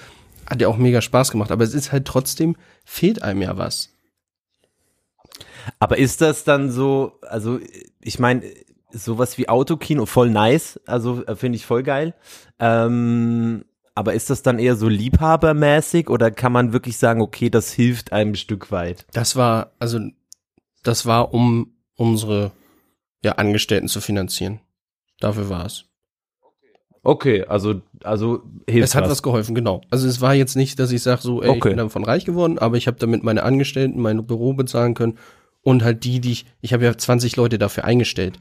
Hat 0.46 0.62
ja 0.62 0.68
auch 0.68 0.78
mega 0.78 1.02
Spaß 1.02 1.32
gemacht. 1.32 1.52
Aber 1.52 1.64
es 1.64 1.74
ist 1.74 1.92
halt 1.92 2.06
trotzdem, 2.06 2.56
fehlt 2.86 3.24
einem 3.24 3.42
ja 3.42 3.58
was. 3.58 3.90
Aber 5.80 5.98
ist 5.98 6.22
das 6.22 6.44
dann 6.44 6.70
so, 6.70 7.14
also 7.24 7.60
ich 8.00 8.20
meine, 8.20 8.44
sowas 8.92 9.40
wie 9.40 9.50
Autokino, 9.50 10.06
voll 10.06 10.30
nice, 10.30 10.80
also 10.86 11.26
äh, 11.26 11.36
finde 11.36 11.56
ich 11.56 11.66
voll 11.66 11.82
geil. 11.82 12.14
Ähm, 12.60 13.66
aber 13.96 14.14
ist 14.14 14.30
das 14.30 14.42
dann 14.42 14.60
eher 14.60 14.76
so 14.76 14.88
liebhabermäßig 14.88 16.10
oder 16.10 16.32
kann 16.32 16.52
man 16.52 16.74
wirklich 16.74 16.98
sagen, 16.98 17.22
okay, 17.22 17.50
das 17.50 17.72
hilft 17.72 18.12
einem 18.12 18.32
ein 18.32 18.36
Stück 18.36 18.72
weit? 18.72 19.06
Das 19.14 19.36
war, 19.36 19.72
also, 19.80 20.00
das 20.84 21.06
war, 21.06 21.34
um 21.34 21.74
unsere 21.96 22.52
ja, 23.24 23.34
Angestellten 23.34 23.88
zu 23.88 24.02
finanzieren. 24.02 24.60
Dafür 25.20 25.50
war 25.50 25.66
es. 25.66 25.86
Okay, 27.04 27.44
also, 27.44 27.82
also 28.04 28.44
hilft 28.68 28.90
Es 28.90 28.96
hat 28.96 29.04
was. 29.04 29.12
was 29.12 29.24
geholfen, 29.24 29.56
genau. 29.56 29.82
Also 29.90 30.08
es 30.08 30.22
war 30.22 30.34
jetzt 30.34 30.56
nicht, 30.56 30.80
dass 30.80 30.92
ich 30.92 31.04
sage, 31.04 31.22
so, 31.22 31.42
ey, 31.42 31.50
okay. 31.50 31.58
ich 31.58 31.64
bin 31.64 31.78
davon 31.78 32.06
reich 32.06 32.26
geworden, 32.26 32.58
aber 32.58 32.78
ich 32.78 32.88
habe 32.88 32.98
damit 32.98 33.24
meine 33.24 33.44
Angestellten, 33.44 34.00
mein 34.02 34.26
Büro 34.26 34.54
bezahlen 34.54 34.94
können 34.94 35.18
und 35.62 35.84
halt 35.84 36.06
die, 36.06 36.22
die 36.22 36.32
ich, 36.32 36.46
ich 36.62 36.74
habe 36.74 36.86
ja 36.86 36.98
20 36.98 37.36
Leute 37.36 37.58
dafür 37.58 37.84
eingestellt 37.84 38.40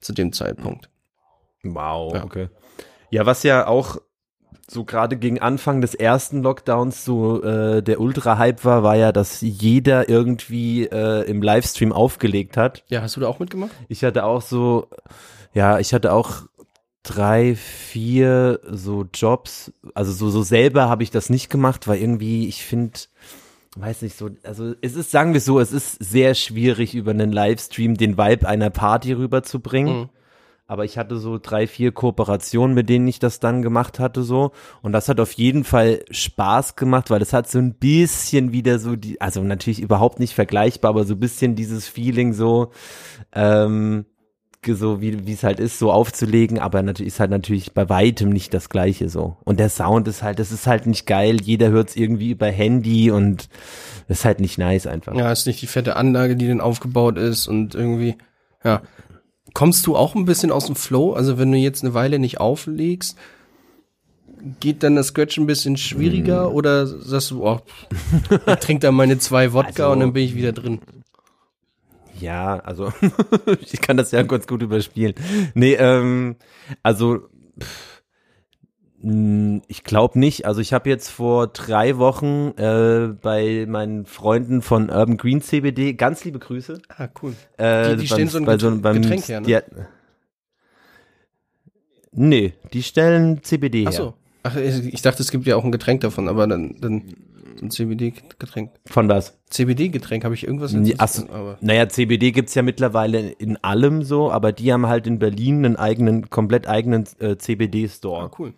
zu 0.00 0.12
dem 0.12 0.32
Zeitpunkt. 0.32 0.90
Wow, 1.64 2.14
ja. 2.14 2.24
okay. 2.24 2.48
Ja, 3.10 3.26
was 3.26 3.42
ja 3.42 3.66
auch 3.66 3.98
so 4.72 4.84
gerade 4.84 5.16
gegen 5.16 5.40
Anfang 5.40 5.80
des 5.80 5.94
ersten 5.94 6.42
Lockdowns 6.42 7.04
so 7.04 7.42
äh, 7.42 7.82
der 7.82 8.00
Ultra-Hype 8.00 8.64
war, 8.64 8.82
war 8.82 8.96
ja, 8.96 9.12
dass 9.12 9.40
jeder 9.40 10.08
irgendwie 10.08 10.84
äh, 10.84 11.22
im 11.28 11.42
Livestream 11.42 11.92
aufgelegt 11.92 12.56
hat. 12.56 12.84
Ja, 12.88 13.02
hast 13.02 13.16
du 13.16 13.20
da 13.20 13.28
auch 13.28 13.38
mitgemacht? 13.38 13.72
Ich 13.88 14.04
hatte 14.04 14.24
auch 14.24 14.42
so, 14.42 14.88
ja, 15.52 15.78
ich 15.78 15.94
hatte 15.94 16.12
auch 16.12 16.42
drei, 17.02 17.54
vier 17.54 18.60
so 18.68 19.04
Jobs. 19.12 19.72
Also 19.94 20.12
so, 20.12 20.30
so 20.30 20.42
selber 20.42 20.88
habe 20.88 21.02
ich 21.02 21.10
das 21.10 21.30
nicht 21.30 21.50
gemacht, 21.50 21.88
weil 21.88 22.00
irgendwie, 22.00 22.48
ich 22.48 22.64
finde, 22.64 22.98
weiß 23.76 24.02
nicht 24.02 24.16
so, 24.16 24.30
also 24.42 24.74
es 24.80 24.94
ist, 24.94 25.10
sagen 25.10 25.32
wir 25.32 25.40
so, 25.40 25.60
es 25.60 25.72
ist 25.72 26.02
sehr 26.02 26.34
schwierig 26.34 26.94
über 26.94 27.10
einen 27.10 27.32
Livestream 27.32 27.96
den 27.96 28.16
Vibe 28.16 28.48
einer 28.48 28.70
Party 28.70 29.12
rüberzubringen. 29.12 30.00
Mhm 30.02 30.08
aber 30.66 30.84
ich 30.84 30.96
hatte 30.96 31.18
so 31.18 31.38
drei, 31.38 31.66
vier 31.66 31.92
Kooperationen, 31.92 32.74
mit 32.74 32.88
denen 32.88 33.06
ich 33.08 33.18
das 33.18 33.40
dann 33.40 33.62
gemacht 33.62 33.98
hatte 33.98 34.22
so 34.22 34.52
und 34.80 34.92
das 34.92 35.08
hat 35.08 35.20
auf 35.20 35.32
jeden 35.32 35.64
Fall 35.64 36.04
Spaß 36.10 36.76
gemacht, 36.76 37.10
weil 37.10 37.22
es 37.22 37.32
hat 37.32 37.50
so 37.50 37.58
ein 37.58 37.74
bisschen 37.74 38.52
wieder 38.52 38.78
so 38.78 38.96
die, 38.96 39.20
also 39.20 39.42
natürlich 39.42 39.80
überhaupt 39.80 40.20
nicht 40.20 40.34
vergleichbar, 40.34 40.90
aber 40.90 41.04
so 41.04 41.14
ein 41.14 41.20
bisschen 41.20 41.56
dieses 41.56 41.88
Feeling 41.88 42.32
so, 42.32 42.70
ähm, 43.34 44.06
so 44.66 45.00
wie 45.00 45.26
wie 45.26 45.32
es 45.32 45.42
halt 45.42 45.58
ist, 45.58 45.78
so 45.78 45.90
aufzulegen, 45.90 46.58
aber 46.58 46.82
natürlich 46.82 47.14
ist 47.14 47.20
halt 47.20 47.32
natürlich 47.32 47.72
bei 47.72 47.88
weitem 47.88 48.30
nicht 48.30 48.54
das 48.54 48.68
gleiche 48.68 49.08
so. 49.08 49.36
Und 49.44 49.58
der 49.58 49.68
Sound 49.68 50.06
ist 50.06 50.22
halt, 50.22 50.38
das 50.38 50.52
ist 50.52 50.68
halt 50.68 50.86
nicht 50.86 51.06
geil, 51.06 51.40
jeder 51.42 51.70
hört 51.70 51.90
es 51.90 51.96
irgendwie 51.96 52.30
über 52.30 52.46
Handy 52.46 53.10
und 53.10 53.48
das 54.06 54.20
ist 54.20 54.24
halt 54.24 54.40
nicht 54.40 54.58
nice 54.58 54.86
einfach. 54.86 55.14
Ja, 55.14 55.32
ist 55.32 55.46
nicht 55.46 55.60
die 55.62 55.66
fette 55.66 55.96
Anlage, 55.96 56.36
die 56.36 56.46
dann 56.46 56.60
aufgebaut 56.60 57.18
ist 57.18 57.48
und 57.48 57.74
irgendwie, 57.74 58.16
ja. 58.62 58.82
Kommst 59.54 59.86
du 59.86 59.96
auch 59.96 60.14
ein 60.14 60.24
bisschen 60.24 60.50
aus 60.50 60.66
dem 60.66 60.76
Flow? 60.76 61.12
Also 61.12 61.38
wenn 61.38 61.52
du 61.52 61.58
jetzt 61.58 61.84
eine 61.84 61.94
Weile 61.94 62.18
nicht 62.18 62.40
auflegst, 62.40 63.16
geht 64.60 64.82
dann 64.82 64.96
das 64.96 65.08
Scratch 65.08 65.38
ein 65.38 65.46
bisschen 65.46 65.76
schwieriger 65.76 66.50
mm. 66.50 66.54
oder 66.54 66.86
sagst 66.86 67.30
du, 67.30 67.44
oh, 67.46 67.60
ich 68.30 68.54
trinke 68.56 68.80
da 68.80 68.92
meine 68.92 69.18
zwei 69.18 69.52
Wodka 69.52 69.84
also, 69.84 69.92
und 69.92 70.00
dann 70.00 70.12
bin 70.12 70.24
ich 70.24 70.34
wieder 70.34 70.52
drin? 70.52 70.80
Ja, 72.20 72.58
also 72.60 72.92
ich 73.72 73.80
kann 73.80 73.96
das 73.96 74.10
ja 74.10 74.22
ganz 74.22 74.46
gut 74.46 74.62
überspielen. 74.62 75.14
Nee, 75.54 75.74
ähm, 75.74 76.36
also 76.82 77.28
pff, 77.60 77.91
ich 79.02 79.82
glaube 79.82 80.18
nicht. 80.18 80.46
Also 80.46 80.60
ich 80.60 80.72
habe 80.72 80.88
jetzt 80.88 81.08
vor 81.08 81.48
drei 81.48 81.98
Wochen 81.98 82.52
äh, 82.56 83.08
bei 83.20 83.66
meinen 83.68 84.06
Freunden 84.06 84.62
von 84.62 84.90
Urban 84.90 85.16
Green 85.16 85.42
CBD 85.42 85.94
ganz 85.94 86.24
liebe 86.24 86.38
Grüße. 86.38 86.80
Ah, 86.88 87.08
cool. 87.20 87.34
Äh, 87.56 87.96
die, 87.96 88.02
die 88.02 88.06
stehen 88.06 88.28
so 88.28 88.38
ein 88.38 88.58
so, 88.60 88.76
beim, 88.78 89.02
Getränk 89.02 89.26
her, 89.26 89.40
ne? 89.40 89.46
Die, 89.46 89.58
nee, 92.12 92.52
die 92.72 92.82
stellen 92.84 93.42
CBD 93.42 93.86
Ach 93.88 93.92
so. 93.92 94.14
Ach, 94.44 94.56
ich 94.56 95.02
dachte, 95.02 95.22
es 95.22 95.30
gibt 95.30 95.46
ja 95.46 95.56
auch 95.56 95.64
ein 95.64 95.72
Getränk 95.72 96.00
davon, 96.02 96.28
aber 96.28 96.46
dann, 96.46 96.76
dann 96.80 97.14
ein 97.60 97.70
CBD-Getränk. 97.70 98.70
Von 98.86 99.08
was? 99.08 99.38
CBD-Getränk, 99.50 100.24
habe 100.24 100.34
ich 100.34 100.44
irgendwas 100.44 100.72
Nee, 100.72 100.94
ach 100.98 101.08
so, 101.08 101.28
aber 101.28 101.58
Naja, 101.60 101.88
CBD 101.88 102.32
gibt's 102.32 102.54
ja 102.54 102.62
mittlerweile 102.62 103.30
in 103.30 103.56
allem 103.62 104.02
so, 104.02 104.30
aber 104.30 104.52
die 104.52 104.72
haben 104.72 104.86
halt 104.86 105.06
in 105.06 105.18
Berlin 105.18 105.64
einen 105.64 105.76
eigenen, 105.76 106.30
komplett 106.30 106.66
eigenen 106.68 107.04
äh, 107.20 107.36
CBD-Store. 107.36 108.24
ah, 108.24 108.30
cool. 108.38 108.54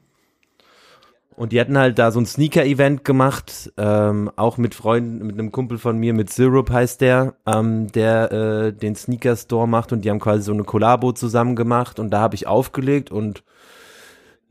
Und 1.36 1.52
die 1.52 1.60
hatten 1.60 1.76
halt 1.76 1.98
da 1.98 2.12
so 2.12 2.20
ein 2.20 2.26
Sneaker-Event 2.26 3.04
gemacht, 3.04 3.72
ähm, 3.76 4.30
auch 4.36 4.56
mit 4.56 4.74
Freunden, 4.74 5.26
mit 5.26 5.36
einem 5.36 5.50
Kumpel 5.50 5.78
von 5.78 5.98
mir, 5.98 6.14
mit 6.14 6.32
Syrup 6.32 6.70
heißt 6.70 7.00
der, 7.00 7.34
ähm, 7.44 7.90
der 7.90 8.30
äh, 8.30 8.72
den 8.72 8.94
Sneaker-Store 8.94 9.66
macht 9.66 9.92
und 9.92 10.04
die 10.04 10.10
haben 10.10 10.20
quasi 10.20 10.44
so 10.44 10.52
eine 10.52 10.62
Kollabo 10.62 11.12
zusammen 11.12 11.56
gemacht 11.56 11.98
und 11.98 12.10
da 12.10 12.20
habe 12.20 12.36
ich 12.36 12.46
aufgelegt 12.46 13.10
und 13.10 13.42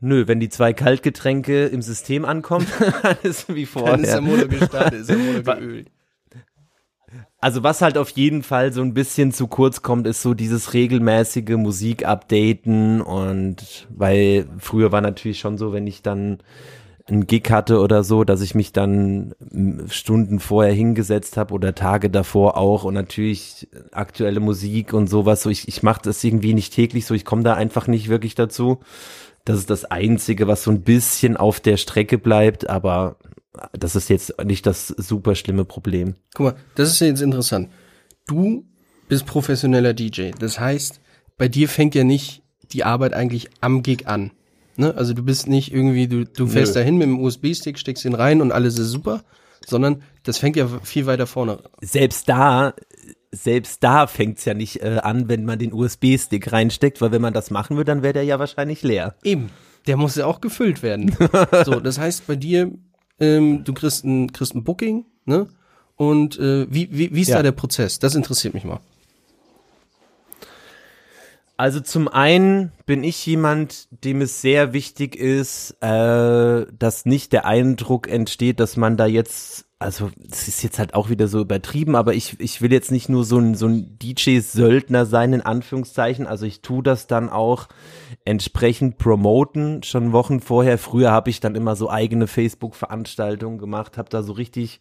nö, 0.00 0.28
wenn 0.28 0.40
die 0.40 0.50
zwei 0.50 0.74
Kaltgetränke 0.74 1.66
im 1.66 1.80
System 1.80 2.26
ankommen, 2.26 2.66
dann 3.02 3.16
ist 3.22 3.48
wie 3.54 3.66
Dann 3.74 4.00
ist 4.00 4.12
der 4.12 4.22
vorher. 4.22 4.36
Motor 4.36 4.48
gestartet, 4.48 5.00
ist 5.00 5.10
der 5.10 5.16
Motor 5.16 5.54
geölt. 5.56 5.90
Also 7.44 7.62
was 7.62 7.82
halt 7.82 7.98
auf 7.98 8.08
jeden 8.08 8.42
Fall 8.42 8.72
so 8.72 8.80
ein 8.80 8.94
bisschen 8.94 9.30
zu 9.30 9.48
kurz 9.48 9.82
kommt, 9.82 10.06
ist 10.06 10.22
so 10.22 10.32
dieses 10.32 10.72
regelmäßige 10.72 11.58
Musik-Updaten 11.58 13.02
und 13.02 13.86
weil 13.90 14.48
früher 14.56 14.92
war 14.92 15.02
natürlich 15.02 15.40
schon 15.40 15.58
so, 15.58 15.74
wenn 15.74 15.86
ich 15.86 16.00
dann 16.00 16.38
einen 17.06 17.26
Gig 17.26 17.50
hatte 17.50 17.80
oder 17.80 18.02
so, 18.02 18.24
dass 18.24 18.40
ich 18.40 18.54
mich 18.54 18.72
dann 18.72 19.34
Stunden 19.88 20.40
vorher 20.40 20.72
hingesetzt 20.72 21.36
habe 21.36 21.52
oder 21.52 21.74
Tage 21.74 22.08
davor 22.08 22.56
auch 22.56 22.84
und 22.84 22.94
natürlich 22.94 23.68
aktuelle 23.92 24.40
Musik 24.40 24.94
und 24.94 25.08
sowas. 25.10 25.42
So 25.42 25.50
ich, 25.50 25.68
ich 25.68 25.82
mache 25.82 26.00
das 26.02 26.24
irgendwie 26.24 26.54
nicht 26.54 26.72
täglich 26.72 27.04
so, 27.04 27.12
ich 27.12 27.26
komme 27.26 27.42
da 27.42 27.52
einfach 27.52 27.88
nicht 27.88 28.08
wirklich 28.08 28.34
dazu. 28.34 28.78
Das 29.44 29.58
ist 29.58 29.68
das 29.68 29.84
Einzige, 29.84 30.48
was 30.48 30.62
so 30.62 30.70
ein 30.70 30.80
bisschen 30.80 31.36
auf 31.36 31.60
der 31.60 31.76
Strecke 31.76 32.16
bleibt, 32.16 32.70
aber 32.70 33.16
das 33.72 33.96
ist 33.96 34.08
jetzt 34.08 34.34
nicht 34.44 34.66
das 34.66 34.88
super 34.88 35.34
schlimme 35.34 35.64
Problem. 35.64 36.14
Guck 36.34 36.44
mal, 36.44 36.56
das 36.74 36.90
ist 36.90 37.00
ja 37.00 37.06
jetzt 37.06 37.22
interessant. 37.22 37.70
Du 38.26 38.64
bist 39.08 39.26
professioneller 39.26 39.94
DJ. 39.94 40.30
Das 40.38 40.58
heißt, 40.58 41.00
bei 41.36 41.48
dir 41.48 41.68
fängt 41.68 41.94
ja 41.94 42.04
nicht 42.04 42.42
die 42.72 42.84
Arbeit 42.84 43.14
eigentlich 43.14 43.50
am 43.60 43.82
Gig 43.82 44.06
an. 44.06 44.32
Ne? 44.76 44.94
Also 44.96 45.14
du 45.14 45.22
bist 45.22 45.46
nicht 45.46 45.72
irgendwie, 45.72 46.08
du, 46.08 46.24
du 46.24 46.46
fährst 46.46 46.74
Nö. 46.74 46.80
dahin 46.80 46.98
mit 46.98 47.06
dem 47.06 47.20
USB-Stick, 47.20 47.78
steckst 47.78 48.04
ihn 48.04 48.14
rein 48.14 48.40
und 48.40 48.50
alles 48.50 48.78
ist 48.78 48.88
super, 48.88 49.22
sondern 49.66 50.02
das 50.24 50.38
fängt 50.38 50.56
ja 50.56 50.68
viel 50.82 51.06
weiter 51.06 51.26
vorne. 51.26 51.58
selbst 51.80 52.28
da, 52.28 52.74
selbst 53.30 53.82
da 53.84 54.06
fängt's 54.06 54.44
ja 54.44 54.54
nicht 54.54 54.82
äh, 54.82 55.00
an, 55.02 55.28
wenn 55.28 55.44
man 55.44 55.58
den 55.58 55.72
USB-Stick 55.72 56.52
reinsteckt, 56.52 57.00
weil 57.00 57.12
wenn 57.12 57.22
man 57.22 57.34
das 57.34 57.50
machen 57.50 57.76
würde, 57.76 57.92
dann 57.92 58.02
wäre 58.02 58.14
der 58.14 58.24
ja 58.24 58.38
wahrscheinlich 58.38 58.82
leer. 58.82 59.14
Eben. 59.22 59.50
Der 59.86 59.96
muss 59.96 60.16
ja 60.16 60.26
auch 60.26 60.40
gefüllt 60.40 60.82
werden. 60.82 61.14
so, 61.64 61.78
das 61.78 61.98
heißt 61.98 62.26
bei 62.26 62.36
dir, 62.36 62.72
ähm, 63.20 63.64
du 63.64 63.72
kriegst 63.72 64.04
ein, 64.04 64.32
kriegst 64.32 64.54
ein 64.54 64.64
Booking, 64.64 65.04
ne? 65.24 65.48
Und 65.96 66.38
äh, 66.38 66.66
wie, 66.72 66.88
wie, 66.90 67.14
wie 67.14 67.20
ist 67.20 67.28
Ja. 67.28 67.36
da 67.36 67.42
der 67.44 67.52
Prozess? 67.52 67.98
Das 68.00 68.14
interessiert 68.14 68.54
mich 68.54 68.64
mal. 68.64 68.80
Also 71.56 71.80
zum 71.80 72.08
einen 72.08 72.72
bin 72.84 73.04
ich 73.04 73.24
jemand, 73.26 73.86
dem 74.04 74.20
es 74.22 74.40
sehr 74.40 74.72
wichtig 74.72 75.14
ist, 75.14 75.76
äh, 75.80 76.66
dass 76.76 77.04
nicht 77.06 77.32
der 77.32 77.46
Eindruck 77.46 78.08
entsteht, 78.08 78.58
dass 78.58 78.76
man 78.76 78.96
da 78.96 79.06
jetzt, 79.06 79.66
also 79.84 80.10
es 80.30 80.48
ist 80.48 80.62
jetzt 80.62 80.78
halt 80.78 80.94
auch 80.94 81.10
wieder 81.10 81.28
so 81.28 81.40
übertrieben, 81.40 81.94
aber 81.94 82.14
ich, 82.14 82.40
ich 82.40 82.62
will 82.62 82.72
jetzt 82.72 82.90
nicht 82.90 83.10
nur 83.10 83.22
so 83.22 83.38
ein, 83.38 83.54
so 83.54 83.66
ein 83.66 83.98
DJ-Söldner 83.98 85.04
sein, 85.04 85.34
in 85.34 85.42
Anführungszeichen. 85.42 86.26
Also 86.26 86.46
ich 86.46 86.62
tue 86.62 86.82
das 86.82 87.06
dann 87.06 87.28
auch 87.28 87.68
entsprechend 88.24 88.96
promoten, 88.96 89.82
schon 89.82 90.12
Wochen 90.12 90.40
vorher. 90.40 90.78
Früher 90.78 91.10
habe 91.10 91.28
ich 91.28 91.40
dann 91.40 91.54
immer 91.54 91.76
so 91.76 91.90
eigene 91.90 92.26
Facebook-Veranstaltungen 92.26 93.58
gemacht, 93.58 93.98
habe 93.98 94.08
da 94.08 94.22
so 94.22 94.32
richtig 94.32 94.80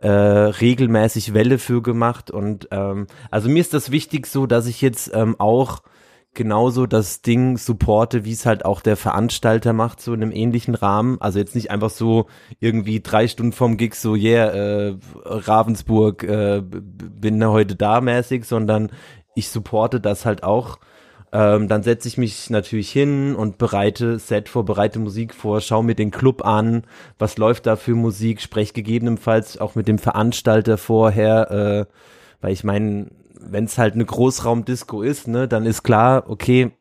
äh, 0.00 0.08
regelmäßig 0.08 1.34
Welle 1.34 1.58
für 1.58 1.82
gemacht 1.82 2.30
und 2.30 2.68
ähm, 2.70 3.08
also 3.30 3.50
mir 3.50 3.60
ist 3.60 3.74
das 3.74 3.90
wichtig 3.90 4.26
so, 4.26 4.46
dass 4.46 4.66
ich 4.66 4.80
jetzt 4.80 5.10
ähm, 5.12 5.36
auch 5.38 5.82
genauso 6.34 6.86
das 6.86 7.22
Ding 7.22 7.58
supporte, 7.58 8.24
wie 8.24 8.32
es 8.32 8.46
halt 8.46 8.64
auch 8.64 8.80
der 8.80 8.96
Veranstalter 8.96 9.72
macht, 9.72 10.00
so 10.00 10.14
in 10.14 10.22
einem 10.22 10.32
ähnlichen 10.32 10.74
Rahmen. 10.74 11.20
Also 11.20 11.38
jetzt 11.38 11.54
nicht 11.54 11.70
einfach 11.70 11.90
so 11.90 12.26
irgendwie 12.60 13.00
drei 13.00 13.26
Stunden 13.26 13.52
vom 13.52 13.76
Gig 13.76 13.94
so, 13.94 14.14
yeah, 14.14 14.50
äh, 14.50 14.96
Ravensburg, 15.24 16.22
äh, 16.22 16.62
bin 16.62 17.44
heute 17.44 17.74
da 17.76 18.00
mäßig, 18.00 18.44
sondern 18.44 18.90
ich 19.34 19.48
supporte 19.48 20.00
das 20.00 20.24
halt 20.24 20.42
auch. 20.44 20.78
Ähm, 21.32 21.68
dann 21.68 21.84
setze 21.84 22.08
ich 22.08 22.18
mich 22.18 22.50
natürlich 22.50 22.90
hin 22.90 23.36
und 23.36 23.56
bereite 23.58 24.18
Set 24.18 24.48
vor, 24.48 24.64
bereite 24.64 24.98
Musik 24.98 25.32
vor, 25.32 25.60
schaue 25.60 25.84
mir 25.84 25.94
den 25.94 26.10
Club 26.10 26.44
an, 26.44 26.82
was 27.18 27.38
läuft 27.38 27.66
da 27.66 27.76
für 27.76 27.94
Musik, 27.94 28.40
spreche 28.40 28.72
gegebenenfalls 28.72 29.58
auch 29.58 29.76
mit 29.76 29.86
dem 29.86 29.98
Veranstalter 29.98 30.76
vorher, 30.76 31.50
äh, 31.50 31.86
weil 32.40 32.52
ich 32.52 32.64
meine, 32.64 33.10
wenn 33.42 33.64
es 33.64 33.78
halt 33.78 33.94
eine 33.94 34.04
Großraumdisco 34.04 35.02
ist, 35.02 35.28
ne, 35.28 35.48
dann 35.48 35.66
ist 35.66 35.82
klar, 35.82 36.28
okay, 36.28 36.72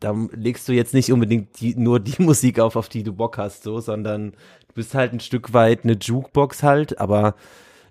da 0.00 0.14
legst 0.32 0.68
du 0.68 0.72
jetzt 0.72 0.94
nicht 0.94 1.12
unbedingt 1.12 1.60
die, 1.60 1.74
nur 1.74 2.00
die 2.00 2.22
Musik 2.22 2.60
auf, 2.60 2.76
auf 2.76 2.88
die 2.88 3.02
du 3.02 3.12
Bock 3.12 3.38
hast, 3.38 3.62
so, 3.62 3.80
sondern 3.80 4.32
du 4.32 4.74
bist 4.74 4.94
halt 4.94 5.12
ein 5.12 5.20
Stück 5.20 5.52
weit 5.52 5.84
eine 5.84 5.94
Jukebox 5.94 6.62
halt, 6.62 7.00
aber 7.00 7.34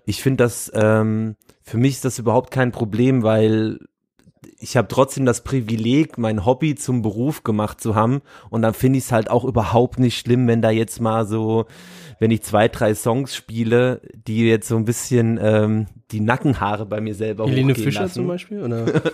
ich 0.04 0.22
finde 0.22 0.44
das, 0.44 0.70
ähm, 0.74 1.36
für 1.62 1.76
mich 1.76 1.94
ist 1.94 2.04
das 2.04 2.18
überhaupt 2.18 2.50
kein 2.50 2.72
Problem, 2.72 3.22
weil 3.22 3.78
ich 4.58 4.76
habe 4.76 4.88
trotzdem 4.88 5.24
das 5.24 5.42
Privileg, 5.42 6.18
mein 6.18 6.44
Hobby 6.44 6.74
zum 6.74 7.02
Beruf 7.02 7.44
gemacht 7.44 7.80
zu 7.80 7.94
haben 7.94 8.22
und 8.50 8.62
dann 8.62 8.74
finde 8.74 8.98
ich 8.98 9.04
es 9.04 9.12
halt 9.12 9.30
auch 9.30 9.44
überhaupt 9.44 9.98
nicht 9.98 10.18
schlimm, 10.18 10.46
wenn 10.46 10.62
da 10.62 10.70
jetzt 10.70 11.00
mal 11.00 11.26
so, 11.26 11.66
wenn 12.18 12.30
ich 12.30 12.42
zwei, 12.42 12.68
drei 12.68 12.94
Songs 12.94 13.34
spiele, 13.34 14.00
die 14.26 14.46
jetzt 14.46 14.68
so 14.68 14.76
ein 14.76 14.84
bisschen 14.84 15.38
ähm, 15.42 15.86
die 16.10 16.20
Nackenhaare 16.20 16.86
bei 16.86 17.00
mir 17.00 17.14
selber 17.14 17.46
Helene 17.46 17.72
hochgehen 17.72 17.84
Fischer 17.84 18.02
lassen. 18.02 18.14
zum 18.14 18.26
Beispiel? 18.26 18.62
Oder? 18.62 18.86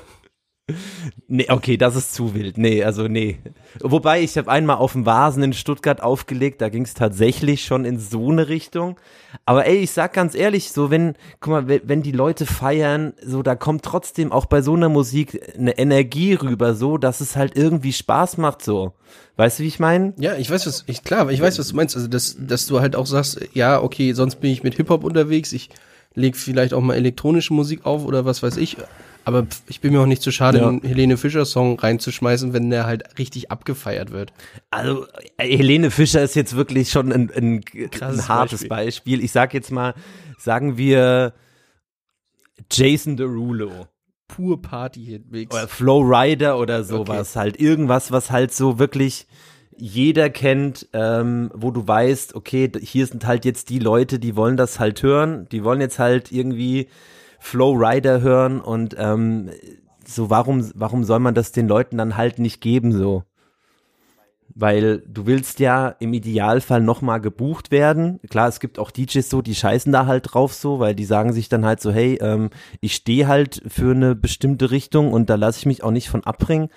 Nee, 1.28 1.46
okay, 1.50 1.76
das 1.76 1.94
ist 1.94 2.14
zu 2.14 2.34
wild. 2.34 2.56
Nee, 2.56 2.82
also 2.84 3.06
nee. 3.06 3.38
Wobei, 3.80 4.22
ich 4.22 4.38
habe 4.38 4.50
einmal 4.50 4.76
auf 4.76 4.92
dem 4.92 5.04
Vasen 5.04 5.42
in 5.42 5.52
Stuttgart 5.52 6.02
aufgelegt, 6.02 6.62
da 6.62 6.70
ging 6.70 6.84
es 6.84 6.94
tatsächlich 6.94 7.66
schon 7.66 7.84
in 7.84 7.98
so 7.98 8.30
eine 8.30 8.48
Richtung. 8.48 8.98
Aber 9.44 9.66
ey, 9.66 9.76
ich 9.76 9.90
sag 9.90 10.14
ganz 10.14 10.34
ehrlich, 10.34 10.72
so 10.72 10.90
wenn, 10.90 11.16
guck 11.40 11.50
mal, 11.50 11.80
wenn, 11.84 12.02
die 12.02 12.12
Leute 12.12 12.46
feiern, 12.46 13.12
so 13.22 13.42
da 13.42 13.56
kommt 13.56 13.84
trotzdem 13.84 14.32
auch 14.32 14.46
bei 14.46 14.62
so 14.62 14.74
einer 14.74 14.88
Musik 14.88 15.54
eine 15.58 15.76
Energie 15.76 16.32
rüber, 16.32 16.74
so, 16.74 16.96
dass 16.96 17.20
es 17.20 17.36
halt 17.36 17.56
irgendwie 17.56 17.92
Spaß 17.92 18.38
macht, 18.38 18.62
so. 18.62 18.94
Weißt 19.36 19.58
du, 19.58 19.64
wie 19.64 19.68
ich 19.68 19.80
meine? 19.80 20.14
Ja, 20.18 20.36
ich 20.36 20.50
weiß 20.50 20.66
was, 20.66 20.84
ich 20.86 21.04
klar, 21.04 21.30
ich 21.30 21.42
weiß, 21.42 21.58
was 21.58 21.68
du 21.68 21.76
meinst. 21.76 21.94
Also, 21.94 22.08
dass, 22.08 22.36
dass 22.38 22.66
du 22.66 22.80
halt 22.80 22.96
auch 22.96 23.06
sagst, 23.06 23.38
ja, 23.52 23.82
okay, 23.82 24.14
sonst 24.14 24.36
bin 24.36 24.50
ich 24.50 24.62
mit 24.62 24.76
Hip-Hop 24.76 25.04
unterwegs, 25.04 25.52
ich 25.52 25.68
leg 26.14 26.36
vielleicht 26.36 26.72
auch 26.72 26.80
mal 26.80 26.94
elektronische 26.94 27.52
Musik 27.52 27.84
auf 27.84 28.06
oder 28.06 28.24
was 28.24 28.42
weiß 28.42 28.56
ich. 28.56 28.78
Aber 29.24 29.46
ich 29.68 29.80
bin 29.80 29.92
mir 29.92 30.00
auch 30.00 30.06
nicht 30.06 30.22
zu 30.22 30.30
schade, 30.32 30.58
Ja. 30.58 30.68
einen 30.68 30.82
Helene 30.82 31.16
Fischer-Song 31.16 31.78
reinzuschmeißen, 31.78 32.52
wenn 32.52 32.68
der 32.70 32.84
halt 32.86 33.18
richtig 33.18 33.50
abgefeiert 33.50 34.10
wird. 34.10 34.32
Also 34.70 35.06
äh, 35.38 35.56
Helene 35.56 35.90
Fischer 35.90 36.22
ist 36.22 36.34
jetzt 36.36 36.56
wirklich 36.56 36.90
schon 36.90 37.10
ein, 37.12 37.30
ein, 37.34 37.64
ein 38.00 38.28
hartes 38.28 38.68
Beispiel. 38.68 39.22
Ich 39.24 39.32
sag 39.32 39.54
jetzt 39.54 39.70
mal, 39.70 39.94
sagen 40.38 40.76
wir 40.76 41.32
Jason 42.70 43.16
Derulo. 43.16 43.88
Pur 44.28 44.60
Party-Hit-Mix. 44.62 45.54
oder 45.54 45.68
Flow 45.68 46.00
Rider 46.00 46.58
oder 46.58 46.82
sowas 46.82 47.36
halt 47.36 47.60
irgendwas 47.60 48.10
was 48.10 48.30
halt 48.30 48.52
so 48.54 48.78
wirklich 48.78 49.26
jeder 49.76 50.30
kennt 50.30 50.88
ähm, 50.94 51.50
wo 51.54 51.70
du 51.70 51.86
weißt 51.86 52.34
okay 52.34 52.72
hier 52.80 53.06
sind 53.06 53.26
halt 53.26 53.44
jetzt 53.44 53.68
die 53.68 53.78
Leute 53.78 54.18
die 54.18 54.34
wollen 54.34 54.56
das 54.56 54.80
halt 54.80 55.02
hören 55.02 55.46
die 55.52 55.62
wollen 55.62 55.80
jetzt 55.80 55.98
halt 55.98 56.32
irgendwie 56.32 56.88
Flow 57.44 57.72
Rider 57.72 58.22
hören 58.22 58.60
und 58.60 58.96
ähm, 58.98 59.50
so 60.06 60.30
warum 60.30 60.70
warum 60.74 61.04
soll 61.04 61.18
man 61.18 61.34
das 61.34 61.52
den 61.52 61.68
Leuten 61.68 61.98
dann 61.98 62.16
halt 62.16 62.38
nicht 62.38 62.62
geben 62.62 62.90
so 62.90 63.22
weil 64.54 65.00
du 65.00 65.26
willst 65.26 65.58
ja 65.58 65.88
im 65.98 66.14
Idealfall 66.14 66.80
nochmal 66.80 67.20
gebucht 67.20 67.70
werden. 67.72 68.20
Klar, 68.30 68.48
es 68.48 68.60
gibt 68.60 68.78
auch 68.78 68.90
DJs 68.92 69.28
so, 69.28 69.42
die 69.42 69.54
scheißen 69.54 69.92
da 69.92 70.06
halt 70.06 70.32
drauf 70.32 70.54
so, 70.54 70.78
weil 70.78 70.94
die 70.94 71.04
sagen 71.04 71.32
sich 71.32 71.48
dann 71.48 71.64
halt 71.64 71.80
so, 71.80 71.90
hey, 71.90 72.18
ähm, 72.20 72.50
ich 72.80 72.94
stehe 72.94 73.26
halt 73.26 73.62
für 73.66 73.90
eine 73.90 74.14
bestimmte 74.14 74.70
Richtung 74.70 75.12
und 75.12 75.28
da 75.28 75.34
lasse 75.34 75.58
ich 75.58 75.66
mich 75.66 75.82
auch 75.82 75.90
nicht 75.90 76.08
von 76.08 76.24
abbringen. 76.24 76.68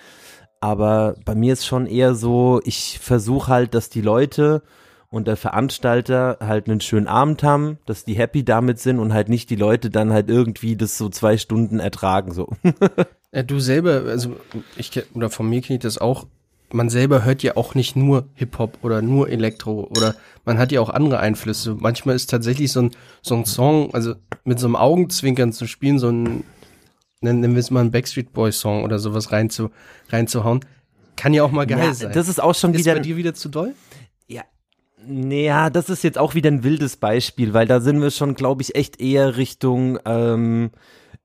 Aber 0.60 1.14
bei 1.24 1.36
mir 1.36 1.52
ist 1.52 1.66
schon 1.66 1.86
eher 1.86 2.14
so, 2.14 2.60
ich 2.64 2.98
versuche 2.98 3.48
halt, 3.48 3.74
dass 3.74 3.90
die 3.90 4.02
Leute 4.02 4.62
und 5.10 5.26
der 5.26 5.36
Veranstalter 5.36 6.38
halt 6.40 6.68
einen 6.68 6.80
schönen 6.80 7.06
Abend 7.06 7.42
haben, 7.42 7.78
dass 7.86 8.04
die 8.04 8.14
happy 8.14 8.44
damit 8.44 8.78
sind 8.78 8.98
und 8.98 9.12
halt 9.12 9.28
nicht 9.28 9.48
die 9.50 9.56
Leute 9.56 9.90
dann 9.90 10.12
halt 10.12 10.28
irgendwie 10.28 10.76
das 10.76 10.98
so 10.98 11.08
zwei 11.08 11.38
Stunden 11.38 11.80
ertragen 11.80 12.32
so. 12.32 12.48
Ja, 13.32 13.42
du 13.42 13.58
selber, 13.58 14.02
also 14.06 14.36
ich 14.76 14.90
oder 15.14 15.30
von 15.30 15.48
mir 15.48 15.62
kenne 15.62 15.78
ich 15.78 15.82
das 15.82 15.98
auch. 15.98 16.26
Man 16.70 16.90
selber 16.90 17.24
hört 17.24 17.42
ja 17.42 17.56
auch 17.56 17.74
nicht 17.74 17.96
nur 17.96 18.26
Hip-Hop 18.34 18.78
oder 18.82 19.00
nur 19.00 19.30
Elektro 19.30 19.88
oder 19.90 20.14
man 20.44 20.58
hat 20.58 20.70
ja 20.72 20.82
auch 20.82 20.90
andere 20.90 21.18
Einflüsse. 21.20 21.76
Manchmal 21.80 22.14
ist 22.14 22.28
tatsächlich 22.28 22.70
so 22.72 22.82
ein, 22.82 22.90
so 23.22 23.34
ein 23.36 23.46
Song, 23.46 23.94
also 23.94 24.14
mit 24.44 24.58
so 24.58 24.66
einem 24.66 24.76
Augenzwinkern 24.76 25.54
zu 25.54 25.66
spielen, 25.66 25.98
so 25.98 26.10
ein, 26.10 26.44
nennen 27.22 27.40
nennen 27.40 27.54
wir 27.54 27.60
es 27.60 27.70
mal 27.70 27.80
einen 27.80 27.90
Backstreet 27.90 28.34
Boys 28.34 28.60
Song 28.60 28.84
oder 28.84 28.98
sowas 28.98 29.32
rein 29.32 29.48
zu, 29.48 29.70
reinzuhauen, 30.10 30.60
kann 31.16 31.32
ja 31.32 31.42
auch 31.42 31.50
mal 31.50 31.66
geil 31.66 31.78
Ja, 31.78 31.94
sein. 31.94 32.12
das 32.12 32.28
ist 32.28 32.42
auch 32.42 32.54
schon 32.54 32.74
ist 32.74 32.80
wieder 32.80 32.92
bei 32.94 33.00
dir 33.00 33.16
wieder 33.16 33.32
zu 33.32 33.48
doll? 33.48 33.72
Ja, 35.08 35.14
Naja, 35.14 35.70
das 35.70 35.88
ist 35.88 36.04
jetzt 36.04 36.18
auch 36.18 36.34
wieder 36.34 36.50
ein 36.50 36.64
wildes 36.64 36.96
Beispiel, 36.96 37.54
weil 37.54 37.66
da 37.66 37.80
sind 37.80 38.00
wir 38.00 38.10
schon, 38.10 38.34
glaube 38.34 38.62
ich, 38.62 38.74
echt 38.74 39.00
eher 39.00 39.36
Richtung, 39.36 39.98
ähm, 40.04 40.70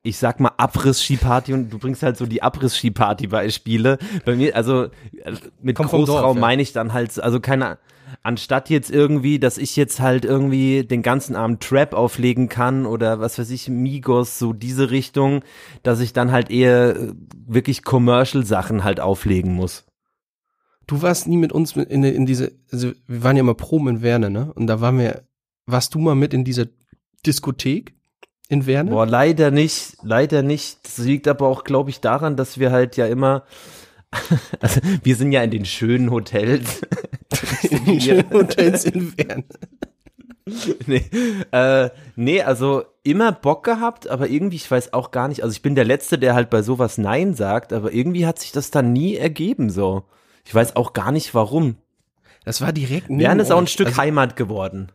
ich 0.01 0.17
sag 0.17 0.39
mal, 0.39 0.51
Abriss-Ski-Party 0.57 1.53
und 1.53 1.69
du 1.69 1.79
bringst 1.79 2.03
halt 2.03 2.17
so 2.17 2.25
die 2.25 2.41
Abriss-Ski-Party-Beispiele. 2.41 3.97
Bei 4.25 4.35
mir, 4.35 4.55
also 4.55 4.83
äh, 4.83 4.89
mit 5.61 5.75
Kommt 5.75 5.91
Großraum 5.91 6.37
ja. 6.37 6.41
meine 6.41 6.61
ich 6.61 6.73
dann 6.73 6.93
halt, 6.93 7.19
also 7.19 7.39
keine, 7.39 7.77
anstatt 8.21 8.69
jetzt 8.69 8.91
irgendwie, 8.91 9.39
dass 9.39 9.57
ich 9.57 9.75
jetzt 9.75 9.99
halt 9.99 10.25
irgendwie 10.25 10.83
den 10.83 11.01
ganzen 11.01 11.35
Abend 11.35 11.61
Trap 11.61 11.93
auflegen 11.93 12.49
kann 12.49 12.85
oder 12.85 13.19
was 13.19 13.39
weiß 13.39 13.49
ich, 13.49 13.69
Migos, 13.69 14.39
so 14.39 14.53
diese 14.53 14.91
Richtung, 14.91 15.41
dass 15.83 15.99
ich 15.99 16.13
dann 16.13 16.31
halt 16.31 16.51
eher 16.51 16.95
äh, 16.95 17.13
wirklich 17.47 17.83
Commercial-Sachen 17.83 18.83
halt 18.83 18.99
auflegen 18.99 19.53
muss. 19.53 19.85
Du 20.87 21.01
warst 21.01 21.27
nie 21.27 21.37
mit 21.37 21.51
uns 21.51 21.75
in, 21.75 22.03
in 22.03 22.25
diese, 22.25 22.51
also 22.71 22.91
wir 23.07 23.23
waren 23.23 23.37
ja 23.37 23.43
mal 23.43 23.55
Proben 23.55 23.87
in 23.87 24.01
Werne, 24.01 24.29
ne? 24.29 24.51
Und 24.53 24.67
da 24.67 24.81
waren 24.81 24.97
wir, 24.97 25.23
warst 25.65 25.95
du 25.95 25.99
mal 25.99 26.15
mit 26.15 26.33
in 26.33 26.43
dieser 26.43 26.65
Diskothek 27.25 27.93
in 28.49 28.65
Werne? 28.65 28.91
Boah, 28.91 29.05
leider 29.05 29.51
nicht, 29.51 29.97
leider 30.03 30.43
nicht. 30.43 30.79
Das 30.83 30.97
liegt 30.97 31.27
aber 31.27 31.47
auch, 31.47 31.63
glaube 31.63 31.89
ich, 31.89 32.01
daran, 32.01 32.35
dass 32.35 32.59
wir 32.59 32.71
halt 32.71 32.97
ja 32.97 33.05
immer, 33.05 33.43
also 34.59 34.81
wir 35.03 35.15
sind 35.15 35.31
ja 35.31 35.41
in 35.43 35.51
den 35.51 35.65
schönen 35.65 36.11
Hotels. 36.11 36.81
in 37.69 37.85
den 37.85 38.01
schönen 38.01 38.29
Hotels 38.31 38.85
in 38.85 39.17
Werne. 39.17 39.45
nee, 40.87 41.03
äh, 41.51 41.89
nee, 42.15 42.41
also 42.41 42.83
immer 43.03 43.31
Bock 43.31 43.63
gehabt, 43.63 44.09
aber 44.09 44.29
irgendwie, 44.29 44.57
ich 44.57 44.69
weiß 44.69 44.93
auch 44.93 45.11
gar 45.11 45.27
nicht, 45.27 45.43
also 45.43 45.53
ich 45.53 45.61
bin 45.61 45.75
der 45.75 45.85
Letzte, 45.85 46.17
der 46.17 46.33
halt 46.35 46.49
bei 46.49 46.61
sowas 46.61 46.97
Nein 46.97 47.33
sagt, 47.33 47.71
aber 47.71 47.93
irgendwie 47.93 48.25
hat 48.25 48.39
sich 48.39 48.51
das 48.51 48.71
dann 48.71 48.91
nie 48.91 49.15
ergeben 49.15 49.69
so. 49.69 50.03
Ich 50.45 50.53
weiß 50.53 50.75
auch 50.75 50.93
gar 50.93 51.11
nicht 51.11 51.33
warum. 51.33 51.77
Das 52.45 52.61
war 52.61 52.73
direkt 52.73 53.09
neben 53.09 53.21
Wern 53.21 53.39
ist 53.39 53.51
auch 53.51 53.57
ein. 53.57 53.67
Stück 53.67 53.87
also, 53.87 54.01
Heimat 54.01 54.35
geworden. 54.35 54.91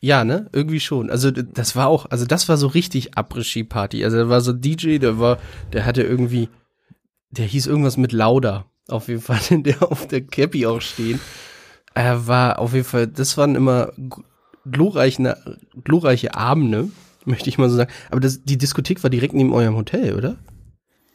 Ja, 0.00 0.24
ne? 0.24 0.48
Irgendwie 0.52 0.80
schon. 0.80 1.10
Also 1.10 1.30
das 1.30 1.76
war 1.76 1.86
auch, 1.86 2.06
also 2.10 2.26
das 2.26 2.48
war 2.48 2.56
so 2.56 2.66
richtig 2.66 3.16
Après-Ski-Party. 3.16 4.04
Also 4.04 4.16
da 4.18 4.28
war 4.28 4.40
so 4.40 4.52
DJ, 4.52 4.98
der 4.98 5.20
war, 5.20 5.38
der 5.72 5.86
hatte 5.86 6.02
irgendwie, 6.02 6.48
der 7.30 7.46
hieß 7.46 7.66
irgendwas 7.68 7.96
mit 7.96 8.12
Lauda. 8.12 8.66
Auf 8.88 9.08
jeden 9.08 9.20
Fall, 9.20 9.38
der 9.62 9.82
auf 9.82 10.08
der 10.08 10.22
Cappy 10.22 10.66
auch 10.66 10.80
stehen. 10.80 11.20
Er 11.94 12.26
war 12.26 12.58
auf 12.58 12.72
jeden 12.72 12.84
Fall, 12.84 13.06
das 13.06 13.36
waren 13.36 13.54
immer 13.54 13.92
glorreiche, 14.68 15.36
glorreiche 15.84 16.34
Abende, 16.34 16.88
möchte 17.24 17.48
ich 17.48 17.58
mal 17.58 17.70
so 17.70 17.76
sagen. 17.76 17.92
Aber 18.10 18.20
das, 18.20 18.42
die 18.42 18.58
Diskothek 18.58 19.02
war 19.04 19.10
direkt 19.10 19.34
neben 19.34 19.52
eurem 19.52 19.76
Hotel, 19.76 20.16
oder? 20.16 20.36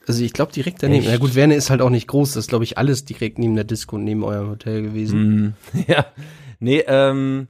Also 0.07 0.23
ich 0.23 0.31
glaube 0.31 0.53
direkt 0.53 0.81
daneben. 0.81 1.03
Echt? 1.03 1.11
Na 1.11 1.17
gut, 1.17 1.35
Werne 1.35 1.55
ist 1.55 1.69
halt 1.69 1.81
auch 1.81 1.89
nicht 1.89 2.07
groß. 2.07 2.33
Das 2.33 2.45
ist, 2.45 2.49
glaube 2.49 2.63
ich, 2.63 2.77
alles 2.77 3.03
direkt 3.03 3.39
neben 3.39 3.55
der 3.55 3.65
Disco 3.65 3.97
und 3.97 4.05
neben 4.05 4.23
eurem 4.23 4.49
Hotel 4.49 4.81
gewesen. 4.81 5.55
Mm, 5.73 5.83
ja, 5.87 6.05
nee, 6.59 6.83
ähm, 6.87 7.49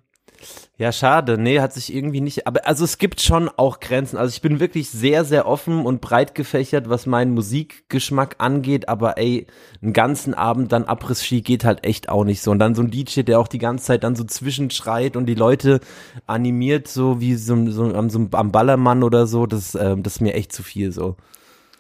ja, 0.80 0.92
schade. 0.92 1.38
Nee, 1.38 1.60
hat 1.60 1.74
sich 1.74 1.94
irgendwie 1.94 2.22
nicht. 2.22 2.46
Aber 2.48 2.66
also 2.68 2.84
es 2.84 2.98
gibt 2.98 3.22
schon 3.22 3.50
auch 3.58 3.80
Grenzen. 3.80 4.18
Also 4.18 4.34
ich 4.34 4.42
bin 4.42 4.60
wirklich 4.60 4.90
sehr, 4.90 5.24
sehr 5.24 5.48
offen 5.48 5.86
und 5.86 6.02
breit 6.02 6.36
gefächert, 6.36 6.90
was 6.90 7.06
meinen 7.06 7.34
Musikgeschmack 7.34 8.36
angeht. 8.40 8.90
Aber 8.90 9.18
ey, 9.18 9.48
einen 9.82 9.94
ganzen 9.94 10.34
Abend 10.34 10.72
dann 10.72 10.86
Abriss-Ski 10.86 11.42
geht 11.42 11.64
halt 11.64 11.84
echt 11.84 12.10
auch 12.10 12.24
nicht 12.24 12.42
so. 12.42 12.52
Und 12.52 12.60
dann 12.60 12.76
so 12.76 12.84
ein 12.84 12.92
DJ, 12.92 13.22
der 13.22 13.40
auch 13.40 13.48
die 13.48 13.58
ganze 13.58 13.86
Zeit 13.86 14.04
dann 14.04 14.16
so 14.16 14.24
zwischenschreit 14.24 15.16
und 15.16 15.26
die 15.26 15.36
Leute 15.36 15.80
animiert, 16.28 16.88
so 16.88 17.20
wie 17.22 17.36
so, 17.36 17.70
so, 17.72 17.94
am, 17.94 18.10
so 18.10 18.28
am 18.32 18.52
Ballermann 18.52 19.04
oder 19.04 19.26
so. 19.26 19.48
Das, 19.48 19.74
ähm, 19.76 20.04
das 20.04 20.16
ist 20.16 20.22
mir 20.22 20.34
echt 20.34 20.54
zu 20.54 20.64
viel 20.64 20.92
so. 20.92 21.18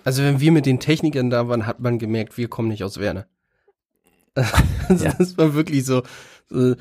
Also 0.08 0.24
wenn 0.24 0.39
wir 0.39 0.54
mit 0.54 0.65
den 0.65 0.80
Technikern 0.80 1.30
da 1.30 1.50
waren, 1.50 1.65
hat 1.65 1.82
man 1.82 2.00
gemerkt, 2.00 2.38
wir 2.38 2.48
kommen 2.48 2.70
nicht 2.70 2.86
aus 2.86 2.98
Werne. 2.98 3.28
Also 4.88 5.04
Ja. 5.04 5.13
Das 5.20 5.38
war 5.38 5.54
wirklich 5.54 5.84
so, 5.84 6.02
so, 6.48 6.76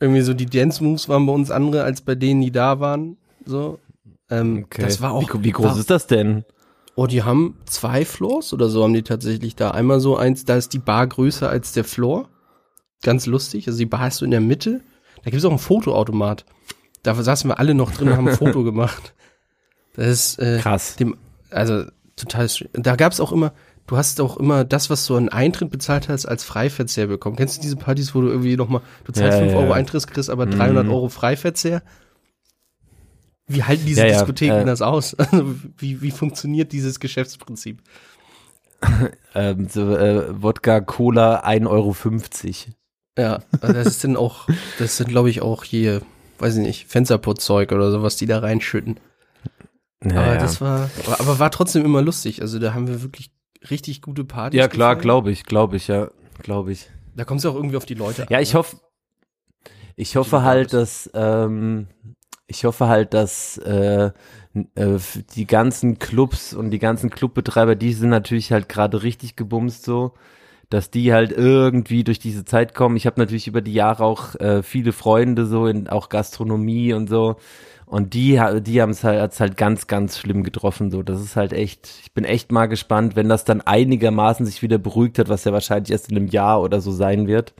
irgendwie 0.00 0.22
so 0.22 0.32
die 0.32 0.46
Dance 0.46 0.82
Moves 0.82 1.06
waren 1.06 1.26
bei 1.26 1.34
uns 1.34 1.50
andere 1.50 1.84
als 1.84 2.00
bei 2.00 2.14
denen, 2.14 2.40
die 2.40 2.50
da 2.50 2.80
waren. 2.80 3.18
So, 3.44 3.78
ähm, 4.30 4.64
das 4.70 5.02
war 5.02 5.12
auch. 5.12 5.34
Wie, 5.34 5.44
wie 5.44 5.50
groß 5.50 5.66
war, 5.66 5.78
ist 5.78 5.90
das 5.90 6.06
denn? 6.06 6.46
Oh, 6.94 7.06
die 7.06 7.22
haben 7.22 7.58
zwei 7.66 8.06
Floors 8.06 8.54
oder 8.54 8.70
so 8.70 8.82
haben 8.84 8.94
die 8.94 9.02
tatsächlich 9.02 9.54
da. 9.54 9.72
Einmal 9.72 10.00
so 10.00 10.16
eins, 10.16 10.46
da 10.46 10.56
ist 10.56 10.72
die 10.72 10.78
Bar 10.78 11.06
größer 11.06 11.50
als 11.50 11.72
der 11.72 11.84
Floor. 11.84 12.30
Ganz 13.02 13.26
lustig. 13.26 13.66
Also 13.66 13.80
die 13.80 13.84
Bar 13.84 14.08
ist 14.08 14.16
so 14.16 14.24
in 14.24 14.30
der 14.30 14.40
Mitte. 14.40 14.80
Da 15.16 15.24
gibt 15.24 15.36
es 15.36 15.44
auch 15.44 15.50
einen 15.50 15.58
Fotoautomat. 15.58 16.46
Da 17.02 17.14
saßen 17.14 17.50
wir 17.50 17.58
alle 17.58 17.74
noch 17.74 17.90
drin 17.90 18.08
und 18.08 18.16
haben 18.16 18.28
ein 18.28 18.36
Foto 18.36 18.64
gemacht. 18.64 19.12
Das 19.94 20.06
ist 20.06 20.38
äh, 20.38 20.58
Krass. 20.58 20.96
dem, 20.96 21.18
also 21.50 21.84
total. 22.16 22.48
Da 22.72 22.96
gab's 22.96 23.20
auch 23.20 23.32
immer, 23.32 23.52
du 23.86 23.96
hast 23.96 24.20
auch 24.20 24.36
immer 24.36 24.64
das, 24.64 24.90
was 24.90 25.06
du 25.06 25.16
an 25.16 25.28
Eintritt 25.28 25.70
bezahlt 25.70 26.08
hast, 26.08 26.26
als 26.26 26.44
Freiverzehr 26.44 27.06
bekommen. 27.06 27.36
Kennst 27.36 27.58
du 27.58 27.62
diese 27.62 27.76
Partys, 27.76 28.14
wo 28.14 28.20
du 28.20 28.28
irgendwie 28.28 28.56
nochmal, 28.56 28.82
du 29.04 29.12
zahlst 29.12 29.38
Ja, 29.38 29.44
5 29.44 29.52
ja, 29.52 29.58
Euro 29.58 29.68
ja. 29.70 29.74
Eintritt, 29.74 30.06
kriegst 30.06 30.30
aber 30.30 30.46
300 30.46 30.86
Mhm. 30.86 30.92
Euro 30.92 31.08
Freiverzehr? 31.08 31.82
Wie 33.48 33.64
halten 33.64 33.84
diese 33.86 34.04
Diskotheken 34.04 34.62
äh, 34.62 34.64
das 34.64 34.82
aus? 34.82 35.14
Also 35.18 35.54
wie, 35.76 36.00
wie 36.00 36.10
funktioniert 36.10 36.72
dieses 36.72 37.00
Geschäftsprinzip? 37.00 37.82
Ähm, 39.34 39.68
so, 39.68 39.96
äh, 39.96 40.42
Wodka, 40.42 40.80
Cola, 40.80 41.44
1,50 41.46 41.66
Euro. 41.68 41.94
Ja, 43.18 43.42
also 43.60 43.72
das 43.74 43.86
ist 43.86 44.04
dann 44.04 44.16
auch, 44.16 44.46
das 44.78 44.96
sind 44.96 45.08
glaube 45.08 45.30
ich 45.30 45.40
auch 45.40 45.64
hier, 45.64 46.02
weiß 46.38 46.56
ich 46.56 46.62
nicht, 46.62 46.88
Fensterputzzeug 46.88 47.72
oder 47.72 47.90
so, 47.90 48.02
was 48.02 48.16
die 48.16 48.26
da 48.26 48.40
reinschütten. 48.40 48.98
Aber 50.10 50.14
Naja. 50.14 50.36
das 50.36 50.60
war, 50.60 50.90
aber, 51.06 51.20
aber 51.20 51.38
war 51.38 51.50
trotzdem 51.50 51.84
immer 51.84 52.02
lustig. 52.02 52.42
Also 52.42 52.58
da 52.58 52.74
haben 52.74 52.88
wir 52.88 53.02
wirklich 53.02 53.30
richtig 53.70 54.02
gute 54.02 54.24
Partys. 54.24 54.58
Ja, 54.58 54.68
klar, 54.68 54.96
glaube 54.96 55.30
ich, 55.30 55.44
glaube 55.44 55.76
ich, 55.76 55.88
ja, 55.88 56.10
glaube 56.42 56.72
ich. 56.72 56.90
Da 57.14 57.24
kommst 57.24 57.44
du 57.44 57.50
auch 57.50 57.54
irgendwie 57.54 57.76
auf 57.76 57.86
die 57.86 57.94
Leute 57.94 58.26
Ja, 58.30 58.38
an, 58.38 58.42
ich 58.42 58.52
ne? 58.52 58.58
hoffe, 58.58 58.76
ich 59.96 60.16
hoffe 60.16 60.42
halt, 60.42 60.72
dass, 60.72 61.10
ähm, 61.14 61.86
ich 62.46 62.64
hoffe 62.64 62.88
halt, 62.88 63.14
dass 63.14 63.58
äh, 63.58 64.10
äh, 64.74 64.98
die 65.34 65.46
ganzen 65.46 65.98
Clubs 65.98 66.54
und 66.54 66.70
die 66.70 66.78
ganzen 66.78 67.10
Clubbetreiber, 67.10 67.76
die 67.76 67.92
sind 67.92 68.10
natürlich 68.10 68.52
halt 68.52 68.68
gerade 68.68 69.02
richtig 69.02 69.36
gebumst 69.36 69.84
so, 69.84 70.14
dass 70.70 70.90
die 70.90 71.12
halt 71.12 71.32
irgendwie 71.32 72.02
durch 72.04 72.18
diese 72.18 72.44
Zeit 72.44 72.74
kommen. 72.74 72.96
Ich 72.96 73.06
habe 73.06 73.20
natürlich 73.20 73.46
über 73.46 73.60
die 73.60 73.74
Jahre 73.74 74.04
auch 74.04 74.34
äh, 74.36 74.62
viele 74.62 74.92
Freunde 74.92 75.46
so 75.46 75.66
in 75.66 75.88
auch 75.88 76.08
Gastronomie 76.08 76.94
und 76.94 77.08
so. 77.08 77.36
Und 77.92 78.14
die, 78.14 78.40
die 78.62 78.80
haben 78.80 78.88
es 78.88 79.04
halt, 79.04 79.38
halt 79.38 79.58
ganz, 79.58 79.86
ganz 79.86 80.16
schlimm 80.16 80.44
getroffen. 80.44 80.90
So, 80.90 81.02
das 81.02 81.20
ist 81.20 81.36
halt 81.36 81.52
echt. 81.52 81.90
Ich 82.00 82.14
bin 82.14 82.24
echt 82.24 82.50
mal 82.50 82.64
gespannt, 82.64 83.16
wenn 83.16 83.28
das 83.28 83.44
dann 83.44 83.60
einigermaßen 83.60 84.46
sich 84.46 84.62
wieder 84.62 84.78
beruhigt 84.78 85.18
hat, 85.18 85.28
was 85.28 85.44
ja 85.44 85.52
wahrscheinlich 85.52 85.90
erst 85.90 86.10
in 86.10 86.16
einem 86.16 86.26
Jahr 86.26 86.62
oder 86.62 86.80
so 86.80 86.90
sein 86.90 87.26
wird. 87.26 87.52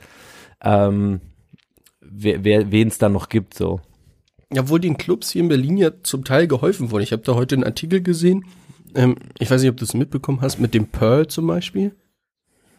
Ähm, 0.63 1.21
wer, 2.01 2.45
wer 2.45 2.73
wen 2.73 2.89
es 2.89 2.97
dann 2.97 3.13
noch 3.13 3.29
gibt, 3.29 3.53
so. 3.53 3.83
Ja, 4.51 4.63
obwohl 4.63 4.81
den 4.81 4.97
Clubs 4.97 5.31
hier 5.33 5.43
in 5.43 5.49
Berlin 5.49 5.77
ja 5.77 5.91
zum 6.03 6.25
Teil 6.25 6.47
geholfen 6.47 6.91
wurde. 6.91 7.05
Ich 7.05 7.13
habe 7.13 7.21
da 7.21 7.35
heute 7.35 7.57
einen 7.57 7.65
Artikel 7.65 8.01
gesehen. 8.01 8.47
Ähm, 8.95 9.17
ich 9.39 9.51
weiß 9.51 9.61
nicht, 9.61 9.71
ob 9.71 9.77
du 9.77 9.85
es 9.85 9.93
mitbekommen 9.93 10.41
hast, 10.41 10.59
mit 10.59 10.73
dem 10.73 10.87
Pearl 10.87 11.27
zum 11.27 11.47
Beispiel. 11.47 11.95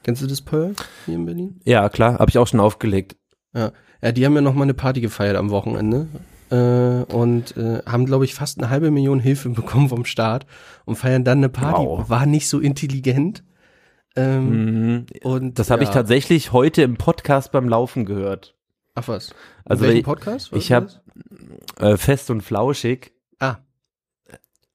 Kennst 0.02 0.24
du 0.24 0.26
das 0.26 0.42
Pearl 0.42 0.74
hier 1.06 1.14
in 1.14 1.26
Berlin? 1.28 1.60
Ja, 1.66 1.88
klar, 1.90 2.18
habe 2.18 2.32
ich 2.32 2.40
auch 2.40 2.48
schon 2.48 2.60
aufgelegt. 2.60 3.16
Ja, 3.54 3.74
ja 4.02 4.12
die 4.12 4.26
haben 4.26 4.34
ja 4.34 4.42
noch 4.42 4.56
mal 4.56 4.64
eine 4.64 4.74
Party 4.74 5.02
gefeiert 5.02 5.36
am 5.36 5.52
Wochenende. 5.52 6.08
Äh, 6.54 7.04
und 7.12 7.58
äh, 7.58 7.82
haben, 7.86 8.06
glaube 8.06 8.26
ich, 8.26 8.36
fast 8.36 8.60
eine 8.60 8.70
halbe 8.70 8.92
Million 8.92 9.20
Hilfe 9.20 9.50
bekommen 9.62 9.90
vom 9.90 10.06
Staat 10.06 10.46
und 10.86 10.96
feiern 10.98 11.24
dann 11.24 11.40
eine 11.40 11.50
Party. 11.50 11.82
Wow. 11.86 12.10
War 12.10 12.26
nicht 12.26 12.48
so 12.48 12.60
intelligent. 12.60 13.44
Ähm, 14.16 14.50
Mhm. 14.50 15.06
und 15.24 15.58
Das 15.58 15.72
habe 15.72 15.82
ich 15.84 15.90
ja. 15.90 15.96
tatsächlich 15.96 16.52
heute 16.52 16.84
im 16.84 16.98
Podcast 16.98 17.52
beim 17.52 17.68
Laufen 17.68 18.06
gehört. 18.06 18.56
Ach 18.94 19.08
was. 19.08 19.34
Also 19.66 19.84
welchem 19.86 19.98
ich- 20.00 20.04
Podcast? 20.06 20.52
Was 20.52 20.60
ich 20.60 20.70
war 20.70 20.82
hab- 20.82 20.88
das? 20.88 21.02
Äh, 21.80 21.98
fest 21.98 22.30
und 22.30 22.42
flauschig. 22.42 23.14
Ah, 23.40 23.58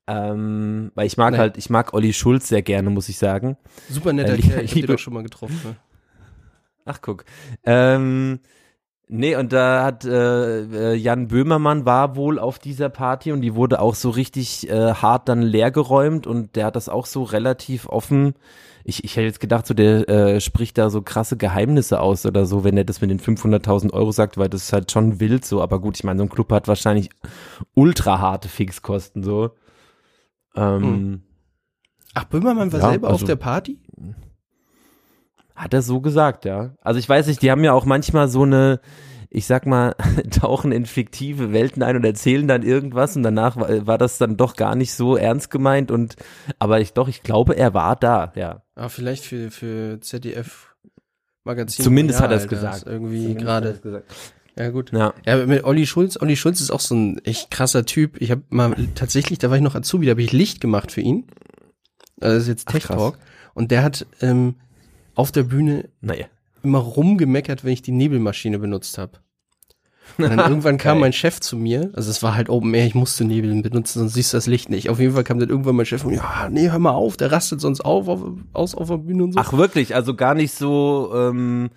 Ähm, 0.08 0.90
weil 0.94 1.06
ich 1.06 1.16
mag 1.18 1.32
Nee. 1.32 1.38
halt, 1.38 1.58
ich 1.58 1.68
mag 1.70 1.92
Olli 1.92 2.12
Schulz 2.14 2.48
sehr 2.48 2.62
gerne, 2.62 2.88
muss 2.90 3.08
ich 3.10 3.18
sagen. 3.18 3.56
super 3.90 4.12
netter 4.12 4.34
Äh, 4.34 4.38
Kerl. 4.38 4.64
Ich 4.64 4.70
hab 4.70 4.74
den 4.74 4.74
liebe- 4.80 4.92
doch 4.94 4.98
schon 4.98 5.12
mal 5.14 5.22
getroffen. 5.22 5.60
Ne? 5.64 5.76
Ach, 6.86 6.98
guck. 7.02 7.24
Ähm, 7.64 8.40
nee, 9.08 9.34
und 9.36 9.52
da 9.52 9.84
hat 9.84 10.04
äh, 10.04 10.92
äh, 10.92 10.94
Jan 10.94 11.28
Böhmermann 11.28 11.84
war 11.84 12.16
wohl 12.16 12.38
auf 12.38 12.58
dieser 12.58 12.88
Party 12.88 13.32
und 13.32 13.40
die 13.40 13.54
wurde 13.54 13.80
auch 13.80 13.94
so 13.94 14.10
richtig 14.10 14.68
äh, 14.70 14.92
hart 14.94 15.28
dann 15.28 15.42
leergeräumt 15.42 16.26
und 16.26 16.56
der 16.56 16.66
hat 16.66 16.76
das 16.76 16.88
auch 16.88 17.06
so 17.06 17.22
relativ 17.22 17.88
offen. 17.88 18.34
Ich, 18.84 19.04
ich 19.04 19.16
hätte 19.16 19.26
jetzt 19.26 19.40
gedacht, 19.40 19.66
so 19.66 19.74
der 19.74 20.08
äh, 20.08 20.40
spricht 20.40 20.78
da 20.78 20.88
so 20.88 21.02
krasse 21.02 21.36
Geheimnisse 21.36 22.00
aus 22.00 22.24
oder 22.24 22.46
so, 22.46 22.64
wenn 22.64 22.76
er 22.78 22.84
das 22.84 23.00
mit 23.02 23.10
den 23.10 23.20
500.000 23.20 23.92
Euro 23.92 24.12
sagt, 24.12 24.38
weil 24.38 24.48
das 24.48 24.62
ist 24.64 24.72
halt 24.72 24.90
schon 24.90 25.20
wild 25.20 25.44
so. 25.44 25.60
Aber 25.60 25.78
gut, 25.78 25.96
ich 25.98 26.04
meine, 26.04 26.18
so 26.18 26.24
ein 26.24 26.30
Club 26.30 26.50
hat 26.52 26.68
wahrscheinlich 26.68 27.10
ultra 27.74 28.18
harte 28.20 28.48
Fixkosten 28.48 29.22
so. 29.22 29.50
Ähm, 30.56 30.82
Hm. 30.82 31.22
Ach, 32.14 32.24
Böhmermann 32.24 32.72
war 32.72 32.80
Ja, 32.80 32.90
selber 32.90 33.08
auf 33.08 33.14
also- 33.14 33.26
der 33.26 33.36
Party? 33.36 33.78
Hat 35.58 35.74
er 35.74 35.82
so 35.82 36.00
gesagt, 36.00 36.44
ja. 36.44 36.70
Also 36.80 37.00
ich 37.00 37.08
weiß 37.08 37.26
nicht, 37.26 37.42
die 37.42 37.50
haben 37.50 37.64
ja 37.64 37.72
auch 37.72 37.84
manchmal 37.84 38.28
so 38.28 38.44
eine, 38.44 38.80
ich 39.28 39.46
sag 39.46 39.66
mal, 39.66 39.96
tauchen 40.30 40.70
in 40.70 40.86
fiktive 40.86 41.52
Welten 41.52 41.82
ein 41.82 41.96
und 41.96 42.04
erzählen 42.04 42.46
dann 42.46 42.62
irgendwas 42.62 43.16
und 43.16 43.24
danach 43.24 43.56
war, 43.56 43.86
war 43.86 43.98
das 43.98 44.18
dann 44.18 44.36
doch 44.36 44.54
gar 44.54 44.76
nicht 44.76 44.94
so 44.94 45.16
ernst 45.16 45.50
gemeint 45.50 45.90
und 45.90 46.14
aber 46.60 46.80
ich 46.80 46.92
doch, 46.92 47.08
ich 47.08 47.24
glaube, 47.24 47.56
er 47.56 47.74
war 47.74 47.96
da, 47.96 48.32
ja. 48.36 48.62
Ah, 48.76 48.88
vielleicht 48.88 49.24
für, 49.24 49.50
für 49.50 50.00
ZDF 50.00 50.76
Magazin. 51.42 51.82
Zumindest 51.82 52.20
hat 52.20 52.28
Royal, 52.28 52.38
er 52.38 52.44
es 52.44 52.48
gesagt. 52.48 52.84
Irgendwie 52.86 53.36
hat 53.44 53.64
er 53.64 53.72
gerade. 53.72 54.04
Ja, 54.56 54.70
gut. 54.70 54.92
Ja. 54.92 55.14
ja, 55.26 55.44
mit 55.44 55.64
Olli 55.64 55.86
Schulz, 55.86 56.20
Olli 56.20 56.36
Schulz 56.36 56.60
ist 56.60 56.70
auch 56.70 56.80
so 56.80 56.94
ein 56.94 57.18
echt 57.24 57.50
krasser 57.50 57.84
Typ. 57.84 58.20
Ich 58.20 58.30
habe 58.30 58.42
mal 58.50 58.76
tatsächlich, 58.94 59.38
da 59.38 59.50
war 59.50 59.56
ich 59.56 59.62
noch 59.62 59.74
Azubi, 59.74 60.06
da 60.06 60.10
habe 60.10 60.22
ich 60.22 60.32
Licht 60.32 60.60
gemacht 60.60 60.92
für 60.92 61.00
ihn. 61.00 61.26
Also 62.20 62.34
das 62.34 62.42
ist 62.44 62.48
jetzt 62.48 62.68
Tech 62.68 62.84
Talk. 62.84 63.18
Und 63.54 63.72
der 63.72 63.82
hat 63.82 64.06
ähm, 64.20 64.56
auf 65.18 65.32
der 65.32 65.42
Bühne 65.42 65.88
naja. 66.00 66.26
immer 66.62 66.78
rumgemeckert, 66.78 67.64
wenn 67.64 67.72
ich 67.72 67.82
die 67.82 67.92
Nebelmaschine 67.92 68.58
benutzt 68.60 68.98
habe. 68.98 69.18
Und 70.16 70.30
dann 70.30 70.38
irgendwann 70.38 70.78
kam 70.78 71.00
mein 71.00 71.12
Chef 71.12 71.40
zu 71.40 71.56
mir, 71.56 71.90
also 71.94 72.10
es 72.10 72.22
war 72.22 72.34
halt 72.34 72.48
Open 72.48 72.72
Air, 72.72 72.86
ich 72.86 72.94
musste 72.94 73.24
Nebel 73.24 73.60
benutzen, 73.60 73.98
sonst 73.98 74.14
siehst 74.14 74.32
du 74.32 74.36
das 74.36 74.46
Licht 74.46 74.70
nicht. 74.70 74.88
Auf 74.88 75.00
jeden 75.00 75.14
Fall 75.14 75.24
kam 75.24 75.40
dann 75.40 75.48
irgendwann 75.48 75.74
mein 75.74 75.86
Chef 75.86 76.04
und 76.04 76.14
ja, 76.14 76.48
nee, 76.50 76.70
hör 76.70 76.78
mal 76.78 76.92
auf, 76.92 77.16
der 77.16 77.32
rastet 77.32 77.60
sonst 77.60 77.80
auf, 77.80 78.08
auf 78.08 78.22
aus 78.52 78.74
auf 78.76 78.88
der 78.88 78.98
Bühne 78.98 79.24
und 79.24 79.32
so. 79.32 79.40
Ach 79.40 79.52
wirklich, 79.52 79.94
also 79.94 80.14
gar 80.14 80.34
nicht 80.34 80.54
so, 80.54 81.12
ähm, 81.14 81.70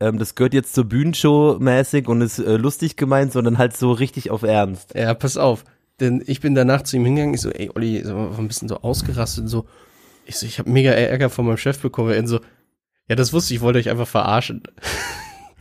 ähm, 0.00 0.18
das 0.18 0.34
gehört 0.34 0.54
jetzt 0.54 0.74
zur 0.74 0.84
Bühnenshow 0.84 1.58
mäßig 1.60 2.08
und 2.08 2.22
ist 2.22 2.38
äh, 2.38 2.56
lustig 2.56 2.96
gemeint, 2.96 3.32
sondern 3.32 3.58
halt 3.58 3.76
so 3.76 3.92
richtig 3.92 4.30
auf 4.30 4.42
Ernst. 4.42 4.94
Ja, 4.94 5.12
pass 5.12 5.36
auf. 5.36 5.64
Denn 6.00 6.22
ich 6.26 6.40
bin 6.40 6.54
danach 6.54 6.82
zu 6.82 6.96
ihm 6.96 7.04
hingegangen, 7.04 7.34
ich 7.34 7.42
so, 7.42 7.50
ey 7.50 7.70
Olli, 7.74 8.02
so 8.04 8.16
ein 8.16 8.48
bisschen 8.48 8.68
so 8.68 8.78
ausgerastet 8.78 9.44
und 9.44 9.48
so. 9.48 9.66
Ich 10.24 10.36
so, 10.36 10.46
ich 10.46 10.58
habe 10.58 10.70
mega 10.70 10.90
Ärger 10.90 11.30
von 11.30 11.46
meinem 11.46 11.56
Chef 11.56 11.78
bekommen. 11.78 12.10
Er 12.10 12.26
so, 12.26 12.40
ja, 13.08 13.16
das 13.16 13.32
wusste 13.32 13.54
ich, 13.54 13.58
ich 13.58 13.62
wollte 13.62 13.78
euch 13.78 13.88
einfach 13.88 14.08
verarschen. 14.08 14.62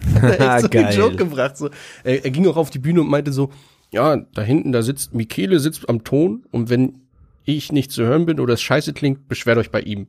hat 0.22 0.40
er 0.40 0.56
echt 0.56 0.62
so 0.62 0.70
Geil. 0.70 0.86
einen 0.86 0.98
Joke 0.98 1.16
gebracht. 1.16 1.58
So. 1.58 1.70
Er, 2.04 2.26
er 2.26 2.32
ging 2.32 2.48
auch 2.48 2.58
auf 2.58 2.70
die 2.70 2.80
Bühne 2.80 3.02
und 3.02 3.10
meinte 3.10 3.32
so, 3.32 3.52
ja, 3.92 4.18
da 4.18 4.42
hinten, 4.42 4.72
da 4.72 4.82
sitzt, 4.82 5.14
Michele 5.14 5.60
sitzt 5.60 5.88
am 5.90 6.04
Ton 6.04 6.46
und 6.52 6.70
wenn 6.70 7.02
ich 7.44 7.72
nicht 7.72 7.92
zu 7.92 8.04
hören 8.04 8.26
bin 8.26 8.40
oder 8.40 8.56
es 8.56 8.62
scheiße 8.62 8.94
klingt, 8.94 9.28
beschwert 9.28 9.58
euch 9.58 9.72
bei 9.72 9.82
ihm. 9.82 10.08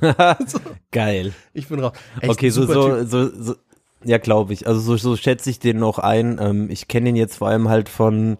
so. 0.46 0.58
Geil. 0.90 1.32
Ich 1.54 1.68
bin 1.68 1.80
raus. 1.80 1.92
Echt 2.20 2.30
okay, 2.30 2.50
so, 2.50 2.66
so, 2.66 3.04
so, 3.04 3.30
so, 3.42 3.54
ja, 4.04 4.18
glaube 4.18 4.52
ich. 4.52 4.66
Also 4.66 4.80
so, 4.80 4.96
so 4.96 5.16
schätze 5.16 5.48
ich 5.50 5.58
den 5.58 5.78
noch 5.78 5.98
ein. 5.98 6.38
Ähm, 6.40 6.70
ich 6.70 6.86
kenne 6.88 7.08
ihn 7.08 7.16
jetzt 7.16 7.36
vor 7.36 7.48
allem 7.48 7.68
halt 7.68 7.88
von 7.88 8.36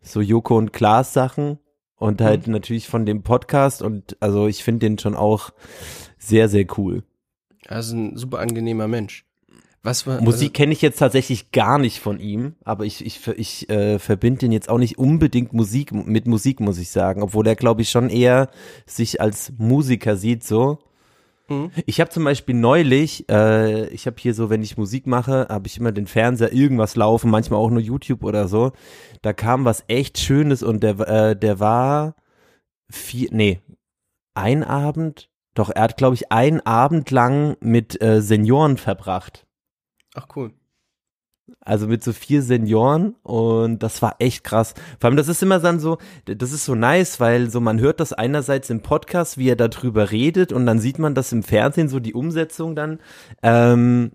so 0.00 0.20
Joko 0.20 0.56
und 0.56 0.72
Klaas 0.72 1.12
Sachen 1.12 1.58
und 1.96 2.20
halt 2.20 2.46
mhm. 2.46 2.52
natürlich 2.52 2.88
von 2.88 3.06
dem 3.06 3.22
Podcast 3.22 3.82
und 3.82 4.16
also 4.20 4.46
ich 4.46 4.64
finde 4.64 4.86
den 4.86 4.98
schon 4.98 5.14
auch 5.14 5.50
sehr, 6.18 6.48
sehr 6.48 6.66
cool. 6.76 7.04
Er 7.66 7.78
ist 7.78 7.92
ein 7.92 8.16
super 8.16 8.38
angenehmer 8.40 8.88
Mensch. 8.88 9.24
Was 9.84 10.06
war, 10.06 10.20
Musik 10.20 10.50
also, 10.50 10.52
kenne 10.52 10.72
ich 10.72 10.82
jetzt 10.82 10.98
tatsächlich 10.98 11.50
gar 11.50 11.76
nicht 11.78 11.98
von 11.98 12.20
ihm, 12.20 12.54
aber 12.64 12.84
ich, 12.84 13.04
ich, 13.04 13.26
ich 13.26 13.68
äh, 13.68 13.98
verbinde 13.98 14.38
den 14.38 14.52
jetzt 14.52 14.68
auch 14.68 14.78
nicht 14.78 14.96
unbedingt 14.96 15.52
Musik 15.52 15.92
mit 15.92 16.28
Musik, 16.28 16.60
muss 16.60 16.78
ich 16.78 16.90
sagen, 16.90 17.20
obwohl 17.20 17.48
er, 17.48 17.56
glaube 17.56 17.82
ich, 17.82 17.90
schon 17.90 18.08
eher 18.08 18.48
sich 18.86 19.20
als 19.20 19.52
Musiker 19.58 20.16
sieht, 20.16 20.44
so. 20.44 20.78
Mhm. 21.48 21.72
Ich 21.84 22.00
habe 22.00 22.10
zum 22.10 22.22
Beispiel 22.22 22.54
neulich, 22.54 23.28
äh, 23.28 23.88
ich 23.88 24.06
habe 24.06 24.16
hier 24.20 24.34
so, 24.34 24.50
wenn 24.50 24.62
ich 24.62 24.76
Musik 24.76 25.08
mache, 25.08 25.48
habe 25.48 25.66
ich 25.66 25.78
immer 25.78 25.90
den 25.90 26.06
Fernseher 26.06 26.52
irgendwas 26.52 26.94
laufen, 26.94 27.28
manchmal 27.28 27.58
auch 27.58 27.70
nur 27.70 27.80
YouTube 27.80 28.22
oder 28.22 28.46
so. 28.46 28.70
Da 29.20 29.32
kam 29.32 29.64
was 29.64 29.82
echt 29.88 30.16
Schönes 30.18 30.62
und 30.62 30.84
der, 30.84 31.00
äh, 31.00 31.36
der 31.36 31.58
war 31.58 32.14
vier, 32.88 33.30
nee, 33.32 33.60
ein 34.34 34.62
Abend, 34.62 35.28
doch 35.54 35.70
er 35.70 35.82
hat, 35.82 35.96
glaube 35.96 36.14
ich, 36.14 36.32
einen 36.32 36.60
Abend 36.60 37.10
lang 37.10 37.56
mit 37.60 38.00
äh, 38.02 38.22
Senioren 38.22 38.76
verbracht. 38.76 39.46
Ach 40.14 40.26
cool. 40.36 40.52
Also 41.60 41.86
mit 41.86 42.02
so 42.02 42.12
vier 42.12 42.42
Senioren 42.42 43.14
und 43.22 43.82
das 43.82 44.00
war 44.00 44.16
echt 44.20 44.44
krass. 44.44 44.74
Vor 44.98 45.08
allem, 45.08 45.16
das 45.16 45.28
ist 45.28 45.42
immer 45.42 45.58
dann 45.58 45.80
so, 45.80 45.98
das 46.24 46.52
ist 46.52 46.64
so 46.64 46.74
nice, 46.74 47.20
weil 47.20 47.50
so 47.50 47.60
man 47.60 47.80
hört 47.80 48.00
das 48.00 48.12
einerseits 48.12 48.70
im 48.70 48.80
Podcast, 48.80 49.38
wie 49.38 49.48
er 49.48 49.56
darüber 49.56 50.10
redet 50.10 50.52
und 50.52 50.66
dann 50.66 50.78
sieht 50.78 50.98
man 50.98 51.14
das 51.14 51.32
im 51.32 51.42
Fernsehen, 51.42 51.88
so 51.88 52.00
die 52.00 52.14
Umsetzung 52.14 52.74
dann. 52.74 53.00
Ähm, 53.42 54.12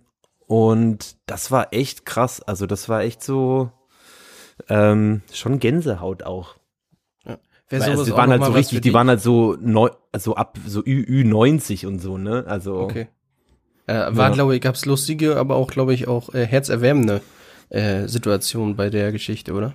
und 0.47 1.17
das 1.25 1.51
war 1.51 1.73
echt 1.73 2.05
krass. 2.05 2.41
Also 2.41 2.65
das 2.65 2.89
war 2.89 3.01
echt 3.01 3.21
so 3.21 3.71
ähm, 4.69 5.21
schon 5.31 5.59
Gänsehaut 5.59 6.23
auch. 6.23 6.56
Ja. 7.71 7.79
Weil, 7.79 7.89
also, 7.89 8.05
die 8.05 8.11
waren 8.11 8.29
halt 8.29 8.43
so 8.43 8.51
richtig, 8.51 8.81
die 8.81 8.93
waren 8.93 9.09
halt 9.09 9.21
so 9.21 9.57
neu, 9.59 9.89
also 10.11 10.35
ab 10.35 10.57
so 10.65 10.81
Ü, 10.85 11.03
Ü90 11.03 11.85
und 11.85 11.99
so, 11.99 12.17
ne? 12.17 12.45
Also 12.47 12.77
okay. 12.79 13.07
Äh, 13.87 13.93
war, 14.09 14.29
ja. 14.29 14.33
glaube 14.33 14.55
ich, 14.55 14.61
gab's 14.61 14.85
lustige, 14.85 15.37
aber 15.37 15.55
auch, 15.55 15.69
glaube 15.69 15.93
ich, 15.93 16.07
auch 16.07 16.33
äh, 16.33 16.45
herzerwärmende 16.45 17.21
äh, 17.69 18.07
Situationen 18.07 18.75
bei 18.75 18.89
der 18.89 19.11
Geschichte, 19.11 19.53
oder? 19.53 19.73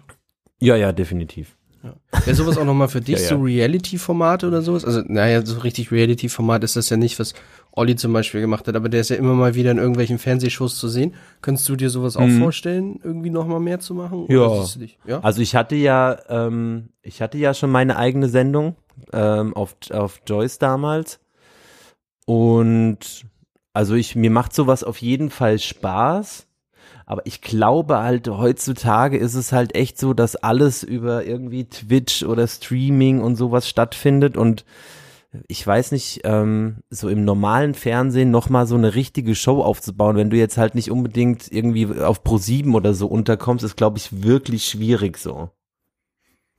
Ja, 0.61 0.76
ja, 0.76 0.92
definitiv. 0.92 1.57
Ja. 1.83 1.94
Wäre 2.24 2.37
sowas 2.37 2.59
auch 2.59 2.64
nochmal 2.64 2.88
für 2.88 3.00
dich, 3.02 3.16
ja, 3.16 3.22
ja. 3.22 3.28
so 3.28 3.40
Reality-Formate 3.40 4.48
oder 4.48 4.62
sowas? 4.62 4.85
Also, 4.85 5.02
naja, 5.07 5.44
so 5.44 5.59
richtig 5.61 5.90
Reality-Format 5.90 6.62
ist 6.64 6.76
das 6.76 6.90
ja 6.90 6.96
nicht, 6.96 7.18
was 7.18 7.35
Olli 7.73 7.97
zum 7.97 8.13
Beispiel 8.13 8.43
gemacht 8.43 8.69
hat, 8.69 8.77
aber 8.77 8.89
der 8.89 9.01
ist 9.01 9.09
ja 9.09 9.17
immer 9.17 9.35
mal 9.35 9.55
wieder 9.55 9.71
in 9.71 9.79
irgendwelchen 9.79 10.19
Fernsehshows 10.19 10.79
zu 10.79 10.89
sehen. 10.89 11.15
Könntest 11.41 11.69
du 11.69 11.77
dir 11.77 11.89
sowas 11.89 12.17
auch 12.17 12.27
mhm. 12.27 12.41
vorstellen, 12.41 13.01
irgendwie 13.03 13.31
nochmal 13.31 13.61
mehr 13.61 13.81
zu 13.81 13.95
machen? 13.95 14.27
Ja. 14.29 14.65
ja. 15.07 15.21
Also 15.21 15.41
ich 15.41 15.57
hatte 15.57 15.75
ja, 15.75 16.19
ähm, 16.29 16.91
ich 17.03 17.23
hatte 17.23 17.39
ja 17.39 17.55
schon 17.55 17.71
meine 17.71 17.97
eigene 17.97 18.29
Sendung 18.29 18.77
ähm, 19.13 19.57
auf, 19.57 19.75
auf 19.91 20.21
Joyce 20.27 20.59
damals. 20.59 21.19
Und 22.27 23.25
also 23.73 23.95
ich, 23.95 24.17
mir 24.17 24.31
macht 24.31 24.53
sowas 24.55 24.85
auf 24.85 24.99
jeden 24.99 25.31
Fall 25.31 25.59
Spaß. 25.59 26.47
Aber 27.07 27.27
ich 27.27 27.41
glaube 27.41 27.99
halt, 27.99 28.29
heutzutage 28.29 29.17
ist 29.17 29.35
es 29.35 29.53
halt 29.53 29.75
echt 29.75 29.99
so, 29.99 30.15
dass 30.15 30.37
alles 30.37 30.83
über 30.83 31.25
irgendwie 31.25 31.65
Twitch 31.65 32.23
oder 32.23 32.47
Streaming 32.47 33.21
und 33.21 33.37
sowas 33.37 33.69
stattfindet 33.69 34.37
und 34.37 34.65
ich 35.49 35.66
weiß 35.66 35.92
nicht, 35.92 36.21
ähm, 36.25 36.79
so 36.90 37.09
im 37.09 37.25
normalen 37.25 37.75
Fernsehen 37.75 38.31
nochmal 38.31 38.66
so 38.66 38.75
eine 38.75 38.95
richtige 38.95 39.35
Show 39.35 39.62
aufzubauen, 39.62 40.16
wenn 40.16 40.31
du 40.31 40.37
jetzt 40.37 40.59
halt 40.59 40.75
nicht 40.75 40.90
unbedingt 40.90 41.51
irgendwie 41.51 41.87
auf 42.01 42.23
Pro 42.23 42.38
7 42.38 42.75
oder 42.75 42.95
so 42.95 43.07
unterkommst, 43.07 43.64
ist, 43.64 43.77
glaube 43.77 43.99
ich, 43.99 44.23
wirklich 44.23 44.66
schwierig 44.66 45.18
so. 45.18 45.51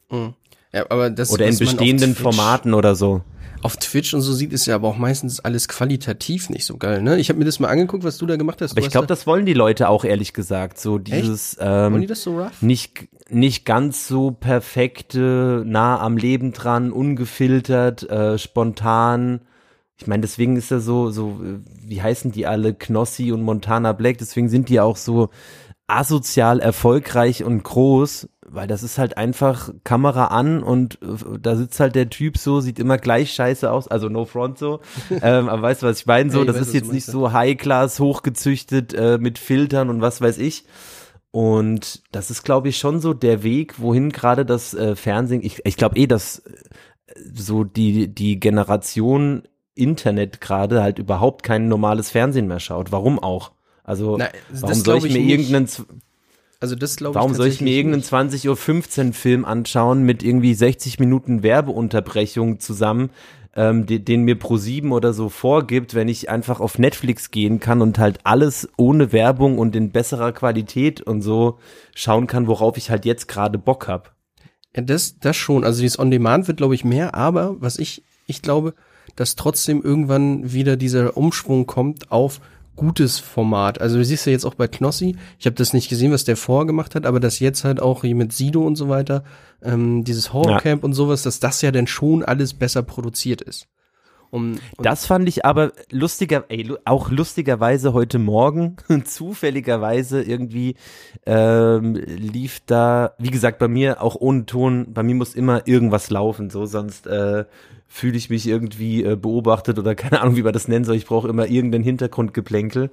Mhm. 0.09 0.33
Ja, 0.71 0.89
aber 0.89 1.12
das, 1.12 1.31
oder 1.31 1.45
in 1.45 1.57
bestehenden 1.57 2.15
Formaten 2.15 2.73
oder 2.73 2.95
so 2.95 3.21
auf 3.63 3.78
Twitch 3.78 4.13
und 4.13 4.21
so 4.21 4.34
sieht 4.34 4.52
es 4.54 4.65
ja 4.65 4.76
aber 4.76 4.89
auch 4.89 4.97
meistens 4.97 5.39
alles 5.39 5.67
qualitativ 5.67 6.49
nicht 6.49 6.65
so 6.65 6.78
geil, 6.78 7.02
ne? 7.02 7.17
Ich 7.17 7.30
habe 7.30 7.39
mir 7.39 7.45
das 7.45 7.60
mal 7.60 7.69
angeguckt, 7.69 8.04
was 8.04 8.17
du 8.17 8.26
da 8.26 8.36
gemacht 8.36 8.62
hast. 8.62 8.71
Aber 8.71 8.82
ich 8.82 8.89
glaube, 8.89 9.08
da 9.08 9.13
das 9.13 9.26
wollen 9.26 9.45
die 9.45 9.54
Leute 9.54 9.89
auch 9.89 10.04
ehrlich 10.04 10.34
gesagt, 10.34 10.80
so 10.80 10.97
dieses 10.97 11.58
ähm, 11.60 11.93
wollen 11.93 12.02
die 12.02 12.08
das 12.08 12.23
so 12.23 12.38
rough? 12.38 12.62
nicht 12.62 13.08
nicht 13.30 13.65
ganz 13.65 14.08
so 14.08 14.32
perfekte, 14.32 15.63
nah 15.65 15.99
am 15.99 16.17
Leben 16.17 16.52
dran, 16.52 16.91
ungefiltert, 16.91 18.10
äh, 18.10 18.38
spontan. 18.38 19.41
Ich 19.97 20.08
meine, 20.08 20.21
deswegen 20.21 20.58
ist 20.58 20.71
er 20.71 20.82
so 20.82 21.10
so 21.10 21.39
wie 21.86 22.02
heißen 22.02 22.32
die 22.32 22.45
alle 22.45 22.73
Knossi 22.73 23.32
und 23.32 23.43
Montana 23.43 23.93
Black, 23.93 24.17
deswegen 24.17 24.49
sind 24.49 24.67
die 24.69 24.82
auch 24.82 24.97
so 24.97 25.30
asozial 25.88 26.60
erfolgreich 26.60 27.43
und 27.43 27.63
groß, 27.63 28.28
weil 28.53 28.67
das 28.67 28.83
ist 28.83 28.97
halt 28.97 29.17
einfach 29.17 29.71
Kamera 29.83 30.27
an 30.27 30.61
und 30.61 30.99
äh, 31.01 31.39
da 31.41 31.55
sitzt 31.55 31.79
halt 31.79 31.95
der 31.95 32.09
Typ 32.09 32.37
so, 32.37 32.61
sieht 32.61 32.79
immer 32.79 32.97
gleich 32.97 33.33
scheiße 33.33 33.69
aus, 33.71 33.87
also 33.87 34.09
no 34.09 34.25
front 34.25 34.57
so. 34.57 34.79
ähm, 35.09 35.49
aber 35.49 35.61
weißt 35.63 35.81
du, 35.81 35.87
was 35.87 35.99
ich 35.99 36.05
meine? 36.05 36.31
So, 36.31 36.39
hey, 36.39 36.45
das 36.45 36.57
weiß, 36.57 36.67
ist 36.67 36.73
jetzt 36.73 36.93
nicht 36.93 37.05
so 37.05 37.31
High-Class, 37.31 37.99
hochgezüchtet 37.99 38.93
äh, 38.93 39.17
mit 39.17 39.39
Filtern 39.39 39.89
und 39.89 40.01
was 40.01 40.21
weiß 40.21 40.37
ich. 40.37 40.65
Und 41.31 42.03
das 42.11 42.29
ist, 42.29 42.43
glaube 42.43 42.69
ich, 42.69 42.77
schon 42.77 42.99
so 42.99 43.15
der 43.15 43.41
Weg, 43.41 43.79
wohin 43.79 44.11
gerade 44.11 44.45
das 44.45 44.75
äh, 44.75 44.95
Fernsehen, 44.95 45.41
ich, 45.43 45.65
ich 45.65 45.77
glaube 45.77 45.97
eh, 45.97 46.05
dass 46.05 46.39
äh, 46.39 46.51
so 47.33 47.63
die, 47.63 48.13
die 48.13 48.39
Generation 48.39 49.43
Internet 49.75 50.41
gerade 50.41 50.83
halt 50.83 50.99
überhaupt 50.99 51.41
kein 51.41 51.67
normales 51.67 52.11
Fernsehen 52.11 52.47
mehr 52.47 52.59
schaut. 52.59 52.91
Warum 52.91 53.17
auch? 53.17 53.51
Also, 53.83 54.17
Na, 54.17 54.29
warum 54.51 54.75
soll 54.75 54.97
ich, 54.99 55.05
ich 55.05 55.13
mir 55.13 55.19
nicht. 55.19 55.49
irgendeinen 55.51 55.67
also 56.63 56.76
das 56.76 56.95
glaube 56.95 57.12
ich 57.12 57.15
Warum 57.15 57.34
soll 57.34 57.47
ich 57.47 57.60
mir 57.60 57.71
irgendeinen 57.71 58.04
20.15 58.04 59.08
Uhr 59.08 59.13
Film 59.13 59.43
anschauen 59.43 60.04
mit 60.04 60.23
irgendwie 60.23 60.54
60 60.54 60.97
Minuten 60.97 61.43
Werbeunterbrechung 61.43 62.62
zusammen, 62.62 63.10
ähm, 63.54 63.86
den, 63.86 64.06
den 64.06 64.23
mir 64.23 64.38
Pro7 64.38 64.91
oder 64.91 65.12
so 65.12 65.28
vorgibt, 65.28 65.93
wenn 65.93 66.08
ich 66.08 66.30
einfach 66.30 66.62
auf 66.62 66.80
Netflix 66.80 67.32
gehen 67.32 67.60
kann 67.60 67.82
und 67.82 67.99
halt 67.99 68.21
alles 68.23 68.69
ohne 68.78 69.12
Werbung 69.12 69.58
und 69.58 69.76
in 69.76 69.91
besserer 69.91 70.32
Qualität 70.32 71.02
und 71.02 71.21
so 71.21 71.60
schauen 71.95 72.28
kann, 72.28 72.47
worauf 72.47 72.78
ich 72.78 72.89
halt 72.89 73.04
jetzt 73.04 73.28
gerade 73.28 73.58
Bock 73.58 73.89
hab. 73.89 74.15
Ja, 74.73 74.84
das, 74.84 75.19
das 75.19 75.36
schon. 75.36 75.65
Also 75.65 75.82
dieses 75.82 75.99
On-Demand 75.99 76.47
wird, 76.47 76.60
glaube 76.60 76.76
ich, 76.76 76.86
mehr, 76.86 77.13
aber 77.13 77.58
was 77.60 77.78
ich, 77.78 78.04
ich 78.26 78.41
glaube, 78.41 78.73
dass 79.17 79.36
trotzdem 79.36 79.82
irgendwann 79.82 80.53
wieder 80.53 80.78
dieser 80.78 81.18
Umschwung 81.18 81.68
kommt 81.68 82.09
auf 82.09 82.39
gutes 82.76 83.19
Format. 83.19 83.80
Also 83.80 83.97
du 83.97 84.05
siehst 84.05 84.26
ja 84.26 84.32
jetzt 84.32 84.45
auch 84.45 84.55
bei 84.55 84.67
Knossi, 84.67 85.15
ich 85.39 85.45
habe 85.45 85.55
das 85.55 85.74
nicht 85.74 85.89
gesehen, 85.89 86.11
was 86.11 86.24
der 86.24 86.38
vorher 86.38 86.65
gemacht 86.65 86.95
hat, 86.95 87.05
aber 87.05 87.19
dass 87.19 87.39
jetzt 87.39 87.63
halt 87.63 87.82
auch 87.82 88.01
hier 88.01 88.15
mit 88.15 88.34
Sido 88.34 88.61
und 88.61 88.76
so 88.76 88.89
weiter, 88.89 89.24
ähm, 89.61 90.03
dieses 90.03 90.34
Horrorcamp 90.34 90.82
ja. 90.82 90.86
und 90.86 90.93
sowas, 90.93 91.24
dass 91.24 91.39
das 91.39 91.61
ja 91.61 91.71
dann 91.71 91.88
schon 91.88 92.24
alles 92.24 92.53
besser 92.53 92.84
produziert 92.84 93.41
ist. 93.41 93.67
Um, 94.34 94.55
das 94.80 95.05
fand 95.05 95.30
ich 95.30 95.45
aber 95.45 95.74
lustiger, 95.91 96.45
ey, 96.49 96.67
auch 96.86 97.11
lustigerweise 97.11 97.93
heute 97.93 98.17
Morgen, 98.17 98.78
zufälligerweise 99.05 100.24
irgendwie 100.24 100.76
ähm, 101.28 101.93
lief 101.93 102.59
da, 102.65 103.13
wie 103.19 103.30
gesagt, 103.30 103.59
bei 103.59 103.67
mir 103.67 104.01
auch 104.01 104.15
ohne 104.15 104.47
Ton, 104.47 104.91
bei 104.91 105.03
mir 105.03 105.13
muss 105.13 105.36
immer 105.36 105.67
irgendwas 105.67 106.09
laufen, 106.09 106.49
so 106.49 106.65
sonst 106.65 107.05
äh, 107.05 107.45
fühle 107.93 108.17
ich 108.17 108.31
mich 108.31 108.47
irgendwie 108.47 109.03
äh, 109.03 109.15
beobachtet 109.15 109.77
oder 109.77 109.93
keine 109.93 110.19
Ahnung, 110.19 110.35
wie 110.35 110.41
man 110.41 110.51
das 110.51 110.67
nennen 110.67 110.83
soll. 110.83 110.95
Ich 110.95 111.05
brauche 111.05 111.27
immer 111.27 111.47
irgendeinen 111.47 111.83
Hintergrundgeplänkel. 111.83 112.89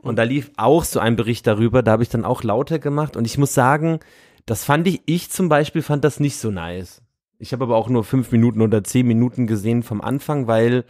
Und 0.00 0.16
da 0.16 0.22
lief 0.22 0.50
auch 0.56 0.84
so 0.84 0.98
ein 0.98 1.14
Bericht 1.14 1.46
darüber, 1.46 1.82
da 1.82 1.92
habe 1.92 2.02
ich 2.02 2.08
dann 2.08 2.24
auch 2.24 2.42
lauter 2.42 2.78
gemacht 2.78 3.18
und 3.18 3.26
ich 3.26 3.36
muss 3.36 3.52
sagen, 3.52 4.00
das 4.46 4.64
fand 4.64 4.86
ich, 4.88 5.02
ich 5.04 5.28
zum 5.28 5.50
Beispiel 5.50 5.82
fand 5.82 6.04
das 6.04 6.20
nicht 6.20 6.38
so 6.38 6.50
nice. 6.50 7.02
Ich 7.38 7.52
habe 7.52 7.64
aber 7.64 7.76
auch 7.76 7.90
nur 7.90 8.02
fünf 8.02 8.32
Minuten 8.32 8.62
oder 8.62 8.82
zehn 8.82 9.06
Minuten 9.06 9.46
gesehen 9.46 9.82
vom 9.82 10.00
Anfang, 10.00 10.46
weil 10.46 10.84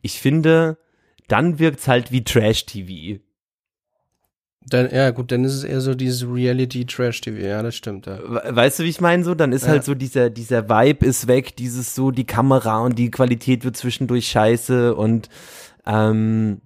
ich 0.00 0.18
finde, 0.18 0.78
dann 1.28 1.58
wirkt's 1.58 1.86
halt 1.86 2.10
wie 2.10 2.24
Trash-TV. 2.24 3.20
Dann, 4.66 4.90
ja, 4.90 5.10
gut, 5.10 5.30
dann 5.30 5.44
ist 5.44 5.52
es 5.52 5.64
eher 5.64 5.80
so 5.82 5.94
dieses 5.94 6.26
Reality-Trash-TV, 6.26 7.38
ja, 7.38 7.62
das 7.62 7.74
stimmt, 7.74 8.06
ja. 8.06 8.18
Weißt 8.24 8.78
du, 8.78 8.84
wie 8.84 8.88
ich 8.88 9.00
meine? 9.00 9.22
So, 9.22 9.34
dann 9.34 9.52
ist 9.52 9.64
ja. 9.64 9.72
halt 9.72 9.84
so 9.84 9.94
dieser, 9.94 10.30
dieser 10.30 10.70
Vibe 10.70 11.04
ist 11.04 11.26
weg, 11.26 11.54
dieses 11.56 11.94
so, 11.94 12.10
die 12.10 12.24
Kamera 12.24 12.80
und 12.80 12.98
die 12.98 13.10
Qualität 13.10 13.64
wird 13.64 13.76
zwischendurch 13.76 14.28
scheiße 14.28 14.94
und 14.94 15.28
ähm, 15.84 16.62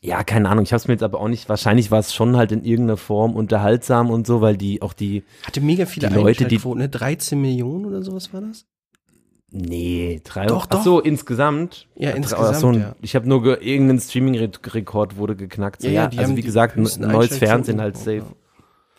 ja, 0.00 0.24
keine 0.24 0.48
Ahnung, 0.48 0.64
ich 0.64 0.72
hab's 0.72 0.88
mir 0.88 0.94
jetzt 0.94 1.02
aber 1.02 1.20
auch 1.20 1.28
nicht, 1.28 1.48
wahrscheinlich 1.48 1.90
war 1.90 2.00
es 2.00 2.12
schon 2.12 2.36
halt 2.36 2.50
in 2.50 2.64
irgendeiner 2.64 2.96
Form 2.96 3.34
unterhaltsam 3.34 4.10
und 4.10 4.26
so, 4.26 4.40
weil 4.40 4.56
die 4.56 4.82
auch 4.82 4.92
die 4.92 5.22
Hatte 5.44 5.60
mega 5.60 5.86
viele 5.86 6.08
die 6.08 6.14
Leute, 6.14 6.44
die 6.46 6.58
ne? 6.74 6.88
13 6.88 7.40
Millionen 7.40 7.86
oder 7.86 8.02
sowas 8.02 8.32
war 8.32 8.40
das? 8.40 8.66
Nee, 9.54 10.22
drei 10.24 10.46
doch, 10.46 10.66
Ach 10.70 10.82
so, 10.82 10.98
insgesamt. 10.98 11.86
Ja, 11.94 12.12
insgesamt. 12.12 12.56
So, 12.56 12.72
ja. 12.72 12.96
Ich 13.02 13.14
habe 13.14 13.28
nur 13.28 13.60
irgendein 13.60 14.00
Streaming-Rekord 14.00 15.18
wurde 15.18 15.36
geknackt. 15.36 15.82
So, 15.82 15.88
ja, 15.88 16.08
ja, 16.10 16.20
also 16.20 16.36
wie 16.36 16.42
gesagt, 16.42 16.78
neues 16.78 17.36
Fernsehen 17.36 17.78
halt 17.78 17.98
safe. 17.98 18.24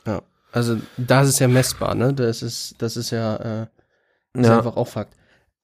Ja. 0.05 0.21
also 0.51 0.77
da 0.97 1.21
ist 1.21 1.29
es 1.29 1.39
ja 1.39 1.47
messbar, 1.47 1.95
ne? 1.95 2.13
Das 2.13 2.43
ist, 2.43 2.75
das 2.77 2.97
ist 2.97 3.09
ja, 3.09 3.63
äh, 3.63 3.67
ist 4.33 4.45
ja. 4.45 4.59
einfach 4.59 4.77
auch 4.77 4.87
Fakt. 4.87 5.15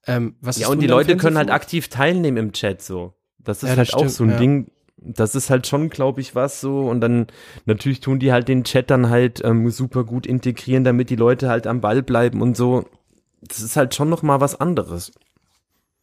Ähm, 0.08 0.36
was 0.42 0.58
ja, 0.58 0.70
und 0.70 0.80
die 0.80 0.88
Leute 0.88 1.18
können 1.18 1.38
halt 1.38 1.52
aktiv 1.52 1.90
teilnehmen 1.90 2.38
im 2.38 2.52
Chat 2.54 2.82
so. 2.82 3.14
Das 3.38 3.62
ist 3.62 3.70
ja, 3.70 3.78
halt 3.78 3.90
das 3.90 3.94
auch 3.94 4.08
so 4.08 4.24
ein 4.24 4.38
Ding. 4.38 4.72
Das 4.98 5.36
ist 5.36 5.52
halt 5.52 5.68
schon, 5.68 5.90
glaube 5.90 6.20
ich, 6.20 6.34
was 6.34 6.62
so. 6.62 6.90
Und 6.90 7.02
dann 7.02 7.28
natürlich 7.66 8.00
tun 8.00 8.18
die 8.18 8.32
halt 8.32 8.48
den 8.48 8.64
Chat 8.64 8.90
dann 8.90 9.10
halt 9.10 9.44
ähm, 9.46 9.70
super 9.70 10.04
gut 10.04 10.26
integrieren, 10.26 10.84
damit 10.84 11.12
die 11.12 11.16
Leute 11.16 11.48
halt 11.48 11.68
am 11.68 11.80
Ball 11.80 12.02
bleiben 12.02 12.42
und 12.42 12.58
so 12.58 12.86
das 13.42 13.62
ist 13.62 13.76
halt 13.76 13.96
schon 13.96 14.10
noch 14.10 14.22
mal 14.22 14.42
was 14.42 14.60
anderes. 14.60 15.12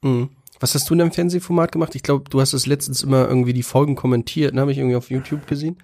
Mhm. 0.02 0.30
Was 0.58 0.74
hast 0.74 0.88
du 0.88 0.94
in 0.94 0.98
deinem 1.00 1.12
Fernsehformat 1.12 1.72
gemacht? 1.72 1.94
Ich 1.94 2.02
glaube, 2.02 2.30
du 2.30 2.40
hast 2.40 2.54
es 2.54 2.66
letztens 2.66 3.02
immer 3.02 3.28
irgendwie 3.28 3.52
die 3.52 3.62
Folgen 3.62 3.94
kommentiert, 3.94 4.54
ne? 4.54 4.62
Habe 4.62 4.72
ich 4.72 4.78
irgendwie 4.78 4.96
auf 4.96 5.10
YouTube 5.10 5.46
gesehen. 5.46 5.76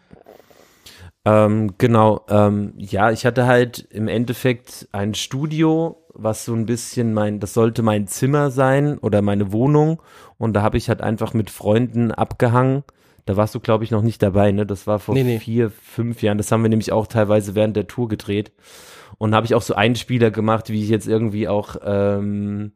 Ähm, 1.25 1.75
genau, 1.79 2.25
ähm, 2.29 2.73
ja, 2.77 3.11
ich 3.13 3.25
hatte 3.27 3.47
halt 3.47 3.87
im 3.91 4.09
Endeffekt 4.09 4.89
ein 4.93 5.15
Studio, 5.15 6.05
was 6.15 6.45
so 6.45 6.53
ein 6.55 6.67
bisschen 6.67 7.15
mein, 7.15 7.39
das 7.39 7.55
sollte 7.55 7.83
mein 7.83 8.09
Zimmer 8.09 8.51
sein 8.51 8.99
oder 8.99 9.23
meine 9.23 9.53
Wohnung 9.53 10.03
und 10.37 10.55
da 10.55 10.63
habe 10.63 10.79
ich 10.79 10.89
halt 10.89 11.01
einfach 11.01 11.33
mit 11.33 11.51
Freunden 11.51 12.11
abgehangen. 12.11 12.83
Da 13.25 13.37
warst 13.37 13.55
du, 13.55 13.61
glaube 13.61 13.85
ich, 13.85 13.93
noch 13.93 14.03
nicht 14.03 14.21
dabei, 14.21 14.51
ne? 14.51 14.67
Das 14.67 14.89
war 14.89 14.99
vor 14.99 15.15
nee, 15.15 15.23
nee. 15.23 15.39
vier, 15.39 15.71
fünf 15.71 16.23
Jahren. 16.23 16.39
Das 16.39 16.51
haben 16.51 16.63
wir 16.63 16.71
nämlich 16.71 16.91
auch 16.91 17.07
teilweise 17.07 17.55
während 17.55 17.77
der 17.77 17.87
Tour 17.87 18.09
gedreht. 18.09 18.51
Und 19.19 19.35
habe 19.35 19.47
ich 19.47 19.55
auch 19.55 19.63
so 19.63 19.75
Einspieler 19.75 20.31
gemacht, 20.31 20.69
wie 20.71 20.83
ich 20.83 20.89
jetzt 20.89 21.07
irgendwie 21.07 21.49
auch 21.49 21.77
ähm, 21.85 22.73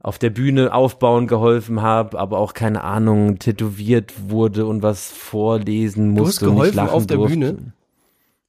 auf 0.00 0.18
der 0.18 0.30
Bühne 0.30 0.74
aufbauen 0.74 1.26
geholfen 1.28 1.80
habe, 1.80 2.18
aber 2.18 2.38
auch 2.38 2.54
keine 2.54 2.82
Ahnung 2.82 3.38
tätowiert 3.38 4.12
wurde 4.30 4.66
und 4.66 4.82
was 4.82 5.10
vorlesen 5.10 6.10
musste. 6.10 6.46
Du 6.46 6.50
hast 6.50 6.72
geholfen 6.72 6.78
auf 6.88 7.06
der 7.06 7.16
durfte. 7.18 7.36
Bühne 7.38 7.72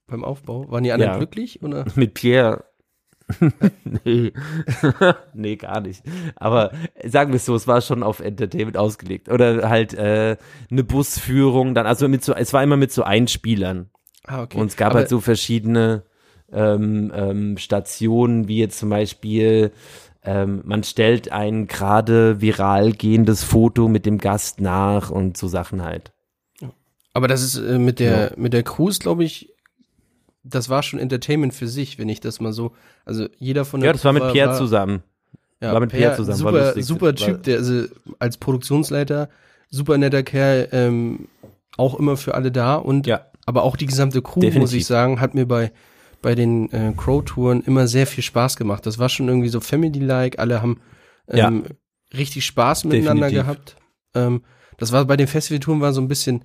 beim 0.06 0.24
Aufbau. 0.24 0.70
Waren 0.70 0.84
die 0.84 0.92
anderen 0.92 1.12
Ja. 1.12 1.18
glücklich 1.18 1.62
oder? 1.62 1.84
Mit 1.94 2.14
Pierre. 2.14 2.64
nee. 4.04 4.32
nee, 5.34 5.56
gar 5.56 5.80
nicht. 5.80 6.02
Aber 6.36 6.72
sagen 7.06 7.32
wir 7.32 7.36
es 7.36 7.46
so, 7.46 7.54
es 7.54 7.66
war 7.66 7.80
schon 7.80 8.02
auf 8.02 8.20
Entertainment 8.20 8.76
ausgelegt. 8.76 9.28
Oder 9.30 9.68
halt 9.68 9.94
äh, 9.94 10.36
eine 10.70 10.84
Busführung, 10.84 11.74
dann, 11.74 11.86
also 11.86 12.08
mit 12.08 12.22
so, 12.22 12.34
es 12.34 12.52
war 12.52 12.62
immer 12.62 12.76
mit 12.76 12.92
so 12.92 13.02
Einspielern. 13.02 13.90
Ah, 14.26 14.42
okay. 14.42 14.58
Und 14.58 14.66
es 14.66 14.76
gab 14.76 14.90
Aber 14.90 15.00
halt 15.00 15.08
so 15.08 15.20
verschiedene 15.20 16.02
ähm, 16.54 17.12
ähm, 17.14 17.58
Stationen, 17.58 18.48
wie 18.48 18.58
jetzt 18.58 18.78
zum 18.78 18.88
Beispiel, 18.90 19.72
ähm, 20.22 20.62
man 20.64 20.82
stellt 20.84 21.32
ein 21.32 21.66
gerade 21.66 22.40
viral 22.40 22.92
gehendes 22.92 23.42
Foto 23.44 23.88
mit 23.88 24.06
dem 24.06 24.18
Gast 24.18 24.60
nach 24.60 25.10
und 25.10 25.36
so 25.36 25.48
Sachen 25.48 25.82
halt. 25.82 26.12
Aber 27.12 27.28
das 27.28 27.42
ist 27.42 27.56
äh, 27.56 27.78
mit 27.78 28.00
der 28.00 28.32
mit 28.36 28.52
der 28.52 28.62
Cruise, 28.62 28.98
glaube 28.98 29.24
ich, 29.24 29.52
das 30.42 30.68
war 30.68 30.82
schon 30.82 30.98
Entertainment 30.98 31.54
für 31.54 31.68
sich, 31.68 31.98
wenn 31.98 32.08
ich 32.08 32.20
das 32.20 32.40
mal 32.40 32.52
so. 32.52 32.72
Also 33.04 33.28
jeder 33.38 33.64
von 33.64 33.80
der 33.80 33.88
Ja, 33.88 33.92
das 33.92 34.04
war 34.04 34.12
mit 34.12 34.32
Pierre 34.32 34.50
war, 34.50 34.56
zusammen. 34.56 35.02
Ja, 35.60 35.72
war 35.72 35.80
mit 35.80 35.90
Pierre 35.90 36.16
zusammen, 36.16 36.42
war 36.44 36.72
Super, 36.72 36.82
super 36.82 37.14
Typ, 37.14 37.42
der 37.44 37.58
also 37.58 37.84
als 38.18 38.36
Produktionsleiter 38.36 39.28
super 39.70 39.98
netter 39.98 40.22
Kerl, 40.22 40.68
ähm, 40.72 41.28
auch 41.76 41.98
immer 41.98 42.16
für 42.16 42.34
alle 42.34 42.52
da 42.52 42.76
und 42.76 43.06
Ja. 43.06 43.26
aber 43.46 43.62
auch 43.62 43.76
die 43.76 43.86
gesamte 43.86 44.22
Crew, 44.22 44.40
muss 44.40 44.50
Definitiv. 44.52 44.78
ich 44.78 44.86
sagen, 44.86 45.20
hat 45.20 45.34
mir 45.34 45.46
bei 45.46 45.72
bei 46.24 46.34
den 46.34 46.72
äh, 46.72 46.94
Crow-Touren 46.96 47.62
immer 47.64 47.86
sehr 47.86 48.06
viel 48.06 48.24
Spaß 48.24 48.56
gemacht. 48.56 48.86
Das 48.86 48.98
war 48.98 49.10
schon 49.10 49.28
irgendwie 49.28 49.50
so 49.50 49.60
Family-like, 49.60 50.38
alle 50.38 50.62
haben 50.62 50.80
ähm, 51.28 51.64
richtig 52.16 52.46
Spaß 52.46 52.84
miteinander 52.84 53.28
Definitiv. 53.28 53.46
gehabt. 53.46 53.76
Ähm, 54.14 54.42
das 54.78 54.90
war 54.90 55.04
bei 55.04 55.18
den 55.18 55.26
Festivaltouren 55.26 55.82
war 55.82 55.92
so 55.92 56.00
ein 56.00 56.08
bisschen, 56.08 56.42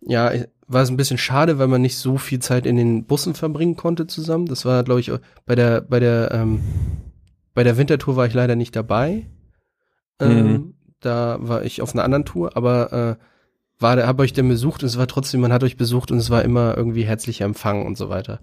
ja, 0.00 0.32
war 0.66 0.82
es 0.82 0.90
ein 0.90 0.96
bisschen 0.96 1.16
schade, 1.16 1.60
weil 1.60 1.68
man 1.68 1.80
nicht 1.80 1.96
so 1.96 2.18
viel 2.18 2.40
Zeit 2.40 2.66
in 2.66 2.76
den 2.76 3.04
Bussen 3.04 3.34
verbringen 3.34 3.76
konnte 3.76 4.08
zusammen. 4.08 4.46
Das 4.46 4.64
war, 4.64 4.82
glaube 4.82 4.98
ich, 4.98 5.12
bei 5.46 5.54
der, 5.54 5.80
bei 5.80 6.00
der, 6.00 6.32
ähm, 6.32 6.60
bei 7.54 7.62
der 7.62 7.76
Wintertour 7.76 8.16
war 8.16 8.26
ich 8.26 8.34
leider 8.34 8.56
nicht 8.56 8.74
dabei. 8.74 9.26
Ähm, 10.18 10.52
Mhm. 10.52 10.74
Da 10.98 11.38
war 11.40 11.62
ich 11.62 11.80
auf 11.82 11.94
einer 11.94 12.02
anderen 12.04 12.24
Tour, 12.24 12.56
aber 12.56 12.92
äh, 12.92 13.24
war, 13.78 13.96
habe 14.04 14.24
euch 14.24 14.32
denn 14.32 14.48
besucht 14.48 14.82
und 14.82 14.88
es 14.88 14.98
war 14.98 15.06
trotzdem, 15.06 15.40
man 15.40 15.52
hat 15.52 15.62
euch 15.62 15.76
besucht 15.76 16.10
und 16.10 16.18
es 16.18 16.30
war 16.30 16.42
immer 16.42 16.76
irgendwie 16.76 17.04
herzlicher 17.04 17.44
Empfang 17.44 17.86
und 17.86 17.96
so 17.96 18.08
weiter. 18.10 18.40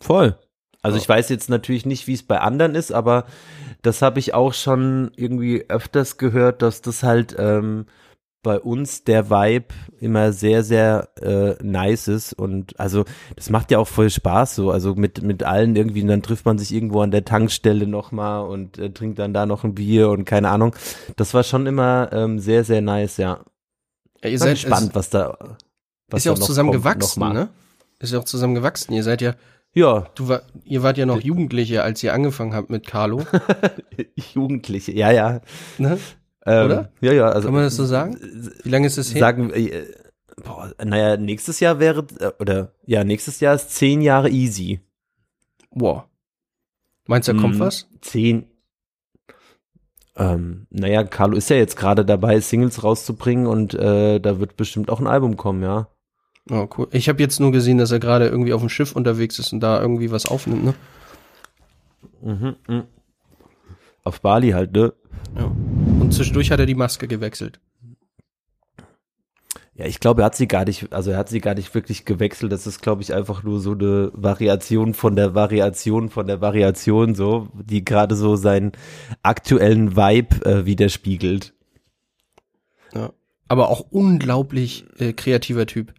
Voll. 0.00 0.36
Also 0.82 0.96
Ja. 0.96 1.02
ich 1.02 1.08
weiß 1.08 1.28
jetzt 1.28 1.50
natürlich 1.50 1.86
nicht, 1.86 2.06
wie 2.06 2.14
es 2.14 2.22
bei 2.22 2.40
anderen 2.40 2.74
ist, 2.74 2.92
aber 2.92 3.24
das 3.82 4.02
habe 4.02 4.18
ich 4.18 4.34
auch 4.34 4.54
schon 4.54 5.10
irgendwie 5.16 5.64
öfters 5.68 6.18
gehört, 6.18 6.62
dass 6.62 6.82
das 6.82 7.02
halt 7.02 7.34
ähm, 7.38 7.86
bei 8.44 8.60
uns 8.60 9.02
der 9.02 9.30
Vibe 9.30 9.74
immer 10.00 10.32
sehr, 10.32 10.62
sehr 10.62 11.08
äh, 11.20 11.62
nice 11.62 12.06
ist 12.08 12.32
und 12.32 12.78
also 12.78 13.04
das 13.34 13.50
macht 13.50 13.70
ja 13.72 13.78
auch 13.78 13.88
voll 13.88 14.08
Spaß 14.10 14.54
so, 14.54 14.70
also 14.70 14.94
mit, 14.94 15.22
mit 15.22 15.42
allen 15.42 15.74
irgendwie 15.74 16.02
und 16.02 16.08
dann 16.08 16.22
trifft 16.22 16.46
man 16.46 16.56
sich 16.58 16.72
irgendwo 16.72 17.00
an 17.00 17.10
der 17.10 17.24
Tankstelle 17.24 17.86
nochmal 17.88 18.46
und 18.46 18.78
äh, 18.78 18.90
trinkt 18.90 19.18
dann 19.18 19.34
da 19.34 19.44
noch 19.44 19.64
ein 19.64 19.74
Bier 19.74 20.08
und 20.10 20.24
keine 20.24 20.48
Ahnung. 20.50 20.74
Das 21.16 21.34
war 21.34 21.42
schon 21.42 21.66
immer 21.66 22.10
ähm, 22.12 22.38
sehr, 22.38 22.62
sehr 22.64 22.80
nice, 22.80 23.16
ja. 23.16 23.40
Ja, 24.22 24.30
ihr 24.30 24.38
seid 24.38 24.52
gespannt, 24.54 24.94
was 24.94 25.10
da 25.10 25.36
was 26.08 26.20
ist 26.20 26.24
ja 26.24 26.32
auch 26.32 26.38
noch 26.38 26.46
zusammen 26.46 26.70
kommt 26.70 26.82
gewachsen, 26.84 27.20
nochmal. 27.20 27.34
ne? 27.34 27.48
Ist 27.98 28.12
ja 28.12 28.20
auch 28.20 28.24
zusammen 28.24 28.54
gewachsen. 28.54 28.92
Ihr 28.94 29.02
seid 29.02 29.20
ja, 29.20 29.34
Ja, 29.78 30.08
du 30.16 30.26
war, 30.26 30.42
ihr 30.64 30.82
wart 30.82 30.98
ja 30.98 31.06
noch 31.06 31.20
Jugendliche, 31.20 31.84
als 31.84 32.02
ihr 32.02 32.12
angefangen 32.12 32.52
habt 32.52 32.68
mit 32.68 32.84
Carlo, 32.84 33.22
Jugendliche, 34.34 34.90
ja, 34.90 35.12
ja. 35.12 35.40
ne? 35.78 35.98
Ähm, 36.44 36.64
Oder? 36.66 36.92
Ja, 37.00 37.12
ja. 37.12 37.28
Also, 37.28 37.46
Kann 37.46 37.54
man 37.54 37.62
das 37.62 37.76
so 37.76 37.84
sagen? 37.84 38.16
Wie 38.64 38.68
lange 38.68 38.88
ist 38.88 38.98
das 38.98 39.14
her? 39.14 39.20
Sagen, 39.20 39.50
äh, 39.50 39.86
boah, 40.42 40.72
naja, 40.84 41.16
nächstes 41.16 41.60
Jahr 41.60 41.78
wäre, 41.78 42.04
äh, 42.18 42.32
oder, 42.40 42.72
ja, 42.86 43.04
nächstes 43.04 43.38
Jahr 43.38 43.54
ist 43.54 43.70
zehn 43.70 44.00
Jahre 44.00 44.30
easy. 44.30 44.80
Wow. 45.70 46.04
Meinst 47.06 47.28
du, 47.28 47.34
da 47.34 47.40
kommt 47.40 47.54
Mhm. 47.54 47.60
was? 47.60 47.88
Zehn. 48.00 48.46
Ähm, 50.16 50.66
naja, 50.70 51.04
Carlo 51.04 51.36
ist 51.36 51.50
ja 51.50 51.56
jetzt 51.56 51.76
gerade 51.76 52.04
dabei, 52.04 52.40
Singles 52.40 52.82
rauszubringen 52.82 53.46
und 53.46 53.74
äh, 53.74 54.18
da 54.18 54.40
wird 54.40 54.56
bestimmt 54.56 54.90
auch 54.90 54.98
ein 54.98 55.06
Album 55.06 55.36
kommen, 55.36 55.62
ja. 55.62 55.86
Oh, 56.50 56.68
cool. 56.76 56.88
Ich 56.92 57.08
habe 57.08 57.22
jetzt 57.22 57.40
nur 57.40 57.52
gesehen, 57.52 57.78
dass 57.78 57.90
er 57.90 57.98
gerade 57.98 58.26
irgendwie 58.26 58.52
auf 58.52 58.60
dem 58.60 58.70
Schiff 58.70 58.92
unterwegs 58.96 59.38
ist 59.38 59.52
und 59.52 59.60
da 59.60 59.80
irgendwie 59.80 60.10
was 60.10 60.26
aufnimmt, 60.26 60.64
ne? 60.64 60.74
Mhm, 62.22 62.56
mhm. 62.66 62.84
Auf 64.04 64.20
Bali 64.20 64.50
halt, 64.50 64.72
ne? 64.72 64.94
Ja. 65.36 65.44
Und 65.44 66.12
zwischendurch 66.12 66.50
hat 66.50 66.60
er 66.60 66.66
die 66.66 66.74
Maske 66.74 67.06
gewechselt. 67.06 67.60
Ja, 69.74 69.86
ich 69.86 70.00
glaube, 70.00 70.22
er 70.22 70.26
hat 70.26 70.34
sie 70.34 70.48
gar 70.48 70.64
nicht, 70.64 70.92
also 70.92 71.12
er 71.12 71.18
hat 71.18 71.28
sie 71.28 71.40
gar 71.40 71.54
nicht 71.54 71.72
wirklich 71.72 72.04
gewechselt. 72.04 72.50
Das 72.50 72.66
ist, 72.66 72.82
glaube 72.82 73.02
ich, 73.02 73.14
einfach 73.14 73.44
nur 73.44 73.60
so 73.60 73.72
eine 73.72 74.10
Variation 74.12 74.92
von 74.92 75.14
der 75.14 75.36
Variation 75.36 76.08
von 76.08 76.26
der 76.26 76.40
Variation, 76.40 77.14
so, 77.14 77.48
die 77.54 77.84
gerade 77.84 78.16
so 78.16 78.34
seinen 78.34 78.72
aktuellen 79.22 79.96
Vibe 79.96 80.44
äh, 80.44 80.66
widerspiegelt. 80.66 81.54
Ja. 82.92 83.12
Aber 83.46 83.68
auch 83.68 83.86
unglaublich 83.90 84.84
äh, 84.98 85.12
kreativer 85.12 85.66
Typ. 85.66 85.94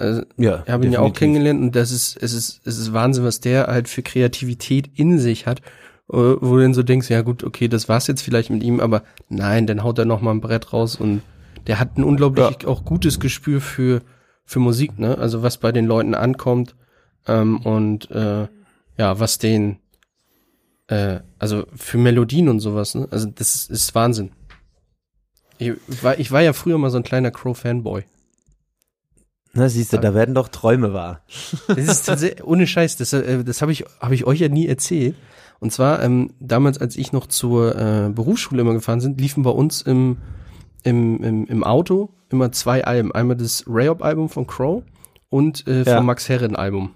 Also, 0.00 0.22
Ja, 0.36 0.62
ich 0.64 0.72
habe 0.72 0.86
ihn 0.86 0.92
ja 0.92 1.00
auch 1.00 1.12
kennengelernt 1.12 1.60
und 1.60 1.76
das 1.76 1.90
ist, 1.90 2.16
es 2.20 2.32
ist, 2.32 2.60
es 2.64 2.78
ist 2.78 2.92
Wahnsinn, 2.92 3.24
was 3.24 3.40
der 3.40 3.66
halt 3.66 3.88
für 3.88 4.02
Kreativität 4.02 4.90
in 4.94 5.18
sich 5.18 5.46
hat, 5.46 5.62
wo 6.08 6.36
du 6.36 6.60
dann 6.60 6.74
so 6.74 6.82
denkst, 6.82 7.10
ja 7.10 7.22
gut, 7.22 7.42
okay, 7.42 7.68
das 7.68 7.88
war's 7.88 8.06
jetzt 8.06 8.22
vielleicht 8.22 8.50
mit 8.50 8.62
ihm, 8.62 8.80
aber 8.80 9.02
nein, 9.28 9.66
dann 9.66 9.82
haut 9.82 9.98
er 9.98 10.04
noch 10.04 10.20
mal 10.20 10.30
ein 10.30 10.40
Brett 10.40 10.72
raus 10.72 10.96
und 10.96 11.22
der 11.66 11.80
hat 11.80 11.96
ein 11.96 12.04
unglaublich 12.04 12.66
auch 12.66 12.84
gutes 12.84 13.18
Gespür 13.18 13.60
für 13.60 14.02
für 14.44 14.60
Musik, 14.60 14.98
ne? 14.98 15.18
Also 15.18 15.42
was 15.42 15.58
bei 15.58 15.72
den 15.72 15.86
Leuten 15.86 16.14
ankommt 16.14 16.76
ähm, 17.26 17.58
und 17.58 18.08
äh, 18.12 18.46
ja, 18.96 19.18
was 19.18 19.38
den 19.38 19.78
äh, 20.86 21.20
also 21.38 21.66
für 21.74 21.98
Melodien 21.98 22.48
und 22.48 22.60
sowas, 22.60 22.94
ne? 22.94 23.08
Also 23.10 23.28
das 23.28 23.56
ist, 23.56 23.70
ist 23.70 23.94
Wahnsinn. 23.94 24.30
Ich 25.58 25.72
war, 26.02 26.18
ich 26.18 26.30
war 26.30 26.42
ja 26.42 26.52
früher 26.52 26.78
mal 26.78 26.90
so 26.90 26.98
ein 26.98 27.02
kleiner 27.02 27.30
Crow-Fanboy. 27.30 28.04
Na, 29.56 29.68
siehst 29.68 29.92
du, 29.92 29.98
da 29.98 30.14
werden 30.14 30.34
doch 30.34 30.48
Träume 30.48 30.92
wahr. 30.92 31.22
Das 31.66 31.78
ist 31.78 32.02
tatsächlich, 32.06 32.44
ohne 32.44 32.66
Scheiß, 32.66 32.96
das, 32.96 33.12
äh, 33.12 33.42
das 33.42 33.62
habe 33.62 33.72
ich, 33.72 33.84
hab 34.00 34.12
ich 34.12 34.26
euch 34.26 34.40
ja 34.40 34.48
nie 34.48 34.66
erzählt. 34.66 35.16
Und 35.58 35.72
zwar, 35.72 36.02
ähm, 36.02 36.34
damals, 36.38 36.78
als 36.78 36.96
ich 36.96 37.12
noch 37.12 37.26
zur 37.26 37.74
äh, 37.74 38.10
Berufsschule 38.10 38.60
immer 38.60 38.74
gefahren 38.74 39.00
sind, 39.00 39.20
liefen 39.20 39.42
bei 39.42 39.50
uns 39.50 39.80
im, 39.80 40.18
im, 40.84 41.22
im, 41.24 41.46
im 41.46 41.64
Auto 41.64 42.10
immer 42.28 42.52
zwei 42.52 42.84
Alben. 42.84 43.12
Einmal 43.12 43.36
das 43.36 43.64
Rayop-Album 43.66 44.28
von 44.28 44.46
Crow 44.46 44.82
und 45.30 45.66
äh, 45.66 45.82
Ja. 45.84 45.96
vom 45.96 46.06
Max 46.06 46.28
Herren-Album. 46.28 46.94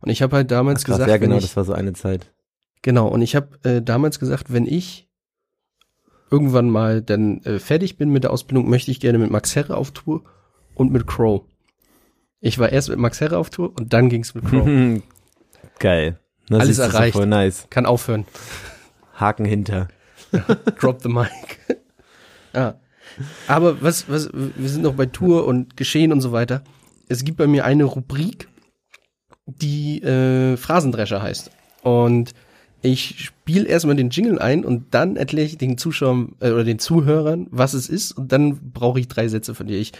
Und 0.00 0.10
ich 0.10 0.22
habe 0.22 0.36
halt 0.36 0.50
damals 0.50 0.84
Krass, 0.84 0.96
gesagt, 0.96 1.10
ja, 1.10 1.16
genau, 1.18 1.32
wenn 1.32 1.38
ich, 1.38 1.44
das 1.44 1.56
war 1.56 1.64
so 1.64 1.72
eine 1.72 1.92
Zeit. 1.92 2.32
Genau, 2.82 3.06
und 3.08 3.22
ich 3.22 3.36
habe 3.36 3.48
äh, 3.62 3.80
damals 3.80 4.18
gesagt, 4.18 4.52
wenn 4.52 4.66
ich 4.66 5.08
irgendwann 6.30 6.68
mal 6.68 7.00
dann 7.00 7.42
äh, 7.44 7.58
fertig 7.58 7.96
bin 7.96 8.10
mit 8.10 8.24
der 8.24 8.32
Ausbildung, 8.32 8.68
möchte 8.68 8.90
ich 8.90 8.98
gerne 9.00 9.18
mit 9.18 9.30
Max 9.30 9.54
Herre 9.54 9.76
auf 9.76 9.92
Tour 9.92 10.24
und 10.74 10.90
mit 10.90 11.06
Crow. 11.06 11.42
Ich 12.44 12.58
war 12.58 12.70
erst 12.70 12.90
mit 12.90 12.98
Max 12.98 13.22
Herre 13.22 13.38
auf 13.38 13.48
Tour 13.48 13.72
und 13.74 13.94
dann 13.94 14.10
ging's 14.10 14.34
mit 14.34 14.44
Crow. 14.44 14.68
Geil. 15.78 16.18
Das 16.50 16.60
Alles 16.60 16.78
erreicht. 16.78 17.16
Voll 17.16 17.24
nice. 17.24 17.66
Kann 17.70 17.86
aufhören. 17.86 18.26
Haken 19.14 19.46
hinter. 19.46 19.88
Drop 20.78 21.00
the 21.00 21.08
mic. 21.08 21.30
ja. 22.54 22.78
Aber 23.48 23.80
was, 23.80 24.10
was, 24.10 24.28
wir 24.32 24.68
sind 24.68 24.82
noch 24.82 24.92
bei 24.92 25.06
Tour 25.06 25.46
und 25.46 25.78
Geschehen 25.78 26.12
und 26.12 26.20
so 26.20 26.32
weiter. 26.32 26.62
Es 27.08 27.24
gibt 27.24 27.38
bei 27.38 27.46
mir 27.46 27.64
eine 27.64 27.84
Rubrik, 27.84 28.48
die 29.46 30.02
äh, 30.02 30.58
Phrasendrescher 30.58 31.22
heißt. 31.22 31.50
Und 31.82 32.32
ich 32.82 33.24
spiele 33.24 33.66
erstmal 33.66 33.96
den 33.96 34.10
Jingle 34.10 34.38
ein 34.38 34.66
und 34.66 34.92
dann 34.92 35.16
erkläre 35.16 35.46
ich 35.46 35.56
den 35.56 35.78
Zuschauern 35.78 36.34
äh, 36.40 36.50
oder 36.50 36.64
den 36.64 36.78
Zuhörern, 36.78 37.46
was 37.50 37.72
es 37.72 37.88
ist. 37.88 38.12
Und 38.12 38.32
dann 38.32 38.72
brauche 38.72 39.00
ich 39.00 39.08
drei 39.08 39.28
Sätze 39.28 39.54
von 39.54 39.66
dir. 39.66 39.78
Ich 39.78 39.92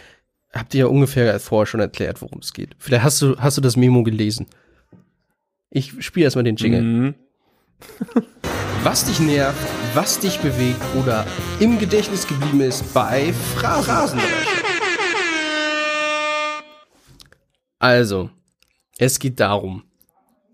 hab 0.55 0.69
dir 0.69 0.79
ja 0.79 0.85
ungefähr 0.87 1.39
vorher 1.39 1.65
schon 1.65 1.81
erklärt, 1.81 2.21
worum 2.21 2.39
es 2.39 2.53
geht. 2.53 2.75
Vielleicht 2.79 3.03
hast 3.03 3.21
du, 3.21 3.37
hast 3.37 3.57
du 3.57 3.61
das 3.61 3.75
Memo 3.75 4.03
gelesen. 4.03 4.47
Ich 5.69 5.93
spiele 6.03 6.23
erstmal 6.23 6.45
den 6.45 6.55
Jingle. 6.55 6.81
Mhm. 6.81 7.15
Was 8.83 9.03
dich 9.05 9.19
nervt, 9.19 9.57
was 9.95 10.19
dich 10.19 10.39
bewegt 10.39 10.79
oder 11.01 11.25
im 11.59 11.79
Gedächtnis 11.79 12.27
geblieben 12.27 12.61
ist 12.61 12.93
bei 12.93 13.33
Phrasendresch. 13.55 14.27
Also, 17.79 18.29
es 18.99 19.17
geht 19.17 19.39
darum, 19.39 19.85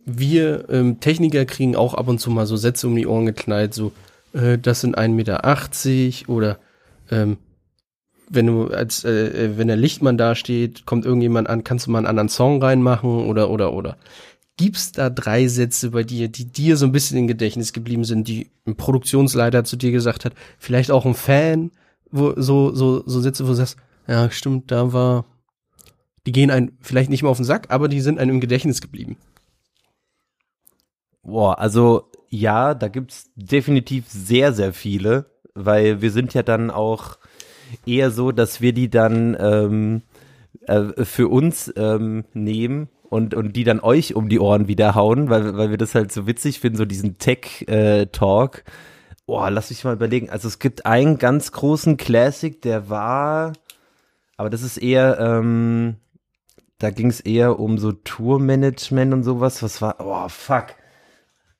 wir 0.06 0.70
ähm, 0.70 1.02
Techniker 1.02 1.44
kriegen 1.44 1.76
auch 1.76 1.94
ab 1.94 2.08
und 2.08 2.20
zu 2.20 2.32
mal 2.32 2.46
so 2.46 2.56
Sätze 2.56 2.88
um 2.88 2.96
die 2.96 3.06
Ohren 3.06 3.26
geknallt, 3.26 3.74
so, 3.74 3.92
äh, 4.32 4.58
das 4.58 4.80
sind 4.80 4.98
1,80 4.98 5.10
Meter 5.10 6.30
oder 6.30 6.60
ähm, 7.12 7.38
wenn 8.34 8.48
du 8.48 8.68
als 8.68 9.04
äh, 9.04 9.58
wenn 9.58 9.68
der 9.68 9.78
Lichtmann 9.78 10.18
da 10.18 10.36
steht, 10.36 10.86
kommt 10.86 11.06
irgendjemand 11.06 11.50
an, 11.50 11.64
kannst 11.64 11.88
du 11.88 11.92
mal 11.92 12.00
einen 12.00 12.08
anderen 12.08 12.30
Song 12.30 12.62
reinmachen 12.64 13.28
oder 13.28 13.50
oder 13.50 13.74
oder. 13.74 13.98
Gibt's 14.58 14.92
da 14.92 15.10
drei 15.10 15.48
Sätze 15.48 15.92
bei 15.92 16.04
dir, 16.04 16.28
die 16.28 16.46
dir 16.46 16.78
so 16.78 16.86
ein 16.86 16.92
bisschen 16.92 17.18
im 17.18 17.28
Gedächtnis 17.28 17.74
geblieben 17.74 18.04
sind, 18.04 18.28
die 18.28 18.52
ein 18.66 18.76
Produktionsleiter 18.76 19.64
zu 19.64 19.76
dir 19.76 19.92
gesagt 19.92 20.26
hat, 20.26 20.34
vielleicht 20.60 20.92
auch 20.92 21.06
ein 21.06 21.14
Fan, 21.14 21.72
wo 22.12 22.34
so 22.38 22.74
so 22.74 23.04
so 23.06 23.22
Sätze, 23.22 23.46
wo 23.46 23.50
du 23.50 23.56
sagst, 23.56 23.78
ja, 24.08 24.30
stimmt, 24.32 24.72
da 24.72 24.94
war 24.94 25.26
die 26.26 26.32
gehen 26.32 26.52
ein 26.52 26.78
vielleicht 26.82 27.10
nicht 27.10 27.24
mehr 27.24 27.32
auf 27.32 27.38
den 27.38 27.46
Sack, 27.46 27.68
aber 27.70 27.88
die 27.88 28.02
sind 28.02 28.20
einem 28.20 28.36
im 28.36 28.42
Gedächtnis 28.42 28.82
geblieben. 28.82 29.18
Boah, 31.24 31.60
also 31.60 32.10
ja, 32.30 32.74
da 32.74 32.88
gibt's 32.88 33.30
definitiv 33.36 34.06
sehr, 34.08 34.54
sehr 34.54 34.74
viele, 34.74 35.32
weil 35.54 36.02
wir 36.02 36.12
sind 36.12 36.34
ja 36.34 36.44
dann 36.44 36.72
auch 36.72 37.18
eher 37.86 38.12
so, 38.12 38.32
dass 38.32 38.62
wir 38.62 38.74
die 38.74 38.90
dann 38.90 39.38
ähm, 39.40 40.02
äh, 40.68 41.06
für 41.06 41.28
uns 41.28 41.72
ähm, 41.76 42.26
nehmen 42.34 42.90
und, 43.10 43.34
und 43.34 43.56
die 43.56 43.64
dann 43.64 43.80
euch 43.80 44.16
um 44.16 44.30
die 44.30 44.40
Ohren 44.40 44.68
wieder 44.68 44.96
hauen, 44.96 45.30
weil, 45.30 45.58
weil 45.58 45.70
wir 45.70 45.78
das 45.78 45.96
halt 45.96 46.12
so 46.12 46.28
witzig 46.28 46.60
finden, 46.60 46.78
so 46.78 46.86
diesen 46.86 47.18
Tech-Talk. 47.18 48.64
Boah, 49.26 49.50
lass 49.50 49.70
mich 49.70 49.84
mal 49.84 49.94
überlegen. 49.96 50.30
Also 50.30 50.48
es 50.48 50.60
gibt 50.60 50.86
einen 50.86 51.18
ganz 51.18 51.52
großen 51.52 51.98
Classic, 51.98 52.62
der 52.62 52.90
war, 52.90 53.54
aber 54.38 54.50
das 54.50 54.62
ist 54.62 54.78
eher, 54.78 55.20
ähm, 55.20 55.96
da 56.80 56.90
ging 56.90 57.10
es 57.10 57.20
eher 57.20 57.60
um 57.60 57.78
so 57.78 57.92
Tourmanagement 57.92 59.14
und 59.14 59.24
sowas. 59.24 59.62
Was 59.62 59.82
war, 59.82 59.98
oh 60.00 60.28
fuck. 60.30 60.68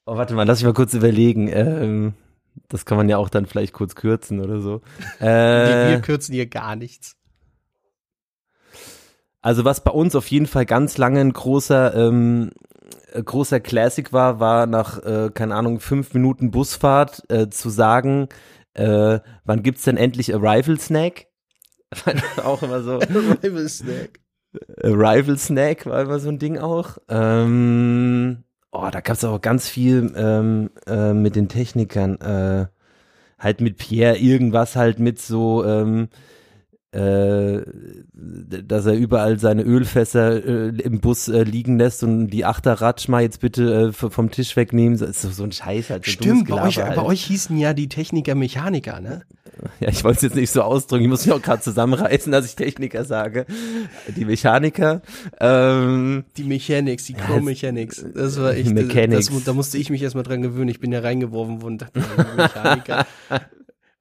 Oh, 0.06 0.18
warte 0.18 0.34
mal, 0.34 0.48
lass 0.48 0.60
mich 0.60 0.66
mal 0.66 0.74
kurz 0.74 0.94
überlegen. 0.94 1.48
Ähm, 1.48 2.14
das 2.70 2.86
kann 2.86 2.98
man 2.98 3.10
ja 3.10 3.18
auch 3.18 3.30
dann 3.30 3.46
vielleicht 3.46 3.74
kurz 3.74 3.96
kürzen 3.96 4.40
oder 4.40 4.60
so. 4.62 4.82
Wir, 5.20 5.28
Äh, 5.28 5.90
wir 5.92 6.02
kürzen 6.02 6.34
hier 6.34 6.48
gar 6.48 6.76
nichts. 6.76 7.16
also 9.42 9.66
was 9.66 9.84
bei 9.84 9.92
uns 9.92 10.16
auf 10.16 10.28
jeden 10.28 10.48
Fall 10.48 10.66
ganz 10.66 10.98
lange 10.98 11.20
ein 11.20 11.34
großer, 11.34 11.96
ähm, 11.96 12.52
äh, 13.12 13.24
großer 13.24 13.60
Classic 13.60 14.12
war, 14.14 14.40
war 14.40 14.68
nach, 14.68 15.04
äh, 15.04 15.30
keine 15.34 15.56
Ahnung, 15.56 15.80
fünf 15.80 16.14
Minuten 16.14 16.52
Busfahrt 16.52 17.24
äh, 17.30 17.50
zu 17.50 17.70
sagen, 17.70 18.30
äh, 18.74 19.20
wann 19.44 19.64
gibt's 19.64 19.84
denn 19.84 19.98
endlich 19.98 20.34
Arrival 20.34 20.80
Snack? 20.80 21.28
auch 22.44 22.62
immer 22.64 22.82
so. 22.84 22.98
Rival 23.00 23.68
Snack. 23.68 24.20
Arrival 24.84 25.38
Snack 25.38 25.86
war 25.86 26.02
immer 26.02 26.20
so 26.20 26.30
ein 26.30 26.40
Ding 26.40 26.58
auch. 26.58 26.98
Ähm, 27.10 28.44
oh, 28.72 28.90
da 28.92 29.02
gab's 29.02 29.24
auch 29.24 29.42
ganz 29.42 29.68
viel 29.68 30.14
ähm, 30.16 30.70
äh, 30.88 31.14
mit 31.14 31.36
den 31.36 31.50
Technikern. 31.50 32.20
Äh, 32.20 32.68
halt 33.42 33.60
mit 33.60 33.78
Pierre 33.78 34.18
irgendwas 34.18 34.76
halt 34.76 35.00
mit 35.00 35.20
so, 35.20 35.66
ähm, 35.66 36.10
äh, 36.92 37.62
dass 38.14 38.86
er 38.86 38.94
überall 38.94 39.40
seine 39.40 39.64
Ölfässer 39.64 40.46
äh, 40.46 40.68
im 40.82 41.00
Bus 41.00 41.28
äh, 41.28 41.44
liegen 41.44 41.80
lässt 41.80 42.04
und 42.04 42.28
die 42.28 42.46
Achterratsch 42.46 43.08
mal 43.08 43.22
jetzt 43.22 43.40
bitte 43.40 43.90
äh, 43.90 43.92
vom 43.94 44.30
Tisch 44.30 44.56
wegnehmen. 44.56 44.98
So, 44.98 45.06
ist 45.06 45.22
so, 45.22 45.30
so 45.30 45.44
ein 45.44 45.52
Scheiß 45.52 45.90
halt. 45.90 46.06
So 46.06 46.12
Stimmt, 46.12 46.50
bei 46.50 46.62
euch, 46.62 46.78
halt. 46.78 46.96
bei 46.96 47.04
euch 47.04 47.24
hießen 47.26 47.58
ja 47.58 47.74
die 47.74 47.90
Techniker 47.90 48.36
Mechaniker, 48.36 49.00
ne? 49.00 49.24
Ja, 49.80 49.90
ich 49.90 50.04
wollte 50.04 50.18
es 50.18 50.22
jetzt 50.24 50.36
nicht 50.36 50.52
so 50.52 50.62
ausdrücken. 50.64 51.04
Ich 51.04 51.10
muss 51.10 51.26
mich 51.26 51.34
auch 51.36 51.42
gerade 51.42 51.62
zusammenreißen, 51.62 52.32
dass 52.32 52.46
ich 52.46 52.56
Techniker 52.56 53.06
sage. 53.06 53.46
Die 54.16 54.26
Mechaniker. 54.26 55.02
Ähm, 55.40 56.24
Die 56.38 56.44
Mechanics, 56.44 57.06
die 57.06 57.14
Ja, 57.14 57.20
Crow 57.20 57.38
es- 57.38 57.44
Mechanics. 57.44 58.06
Das 58.16 58.40
war 58.40 58.54
echt, 58.56 58.72
Mechanics. 58.72 59.30
Das, 59.30 59.44
da 59.44 59.54
musste 59.54 59.78
ich 59.78 59.90
mich 59.90 60.02
erstmal 60.02 60.24
dran 60.24 60.42
gewöhnen. 60.42 60.70
Ich 60.70 60.80
bin 60.80 60.92
ja 60.92 61.00
reingeworfen 61.00 61.62
worden, 61.62 61.78
dachte, 61.78 62.00
ja, 62.00 62.26
Mechaniker. 62.36 63.06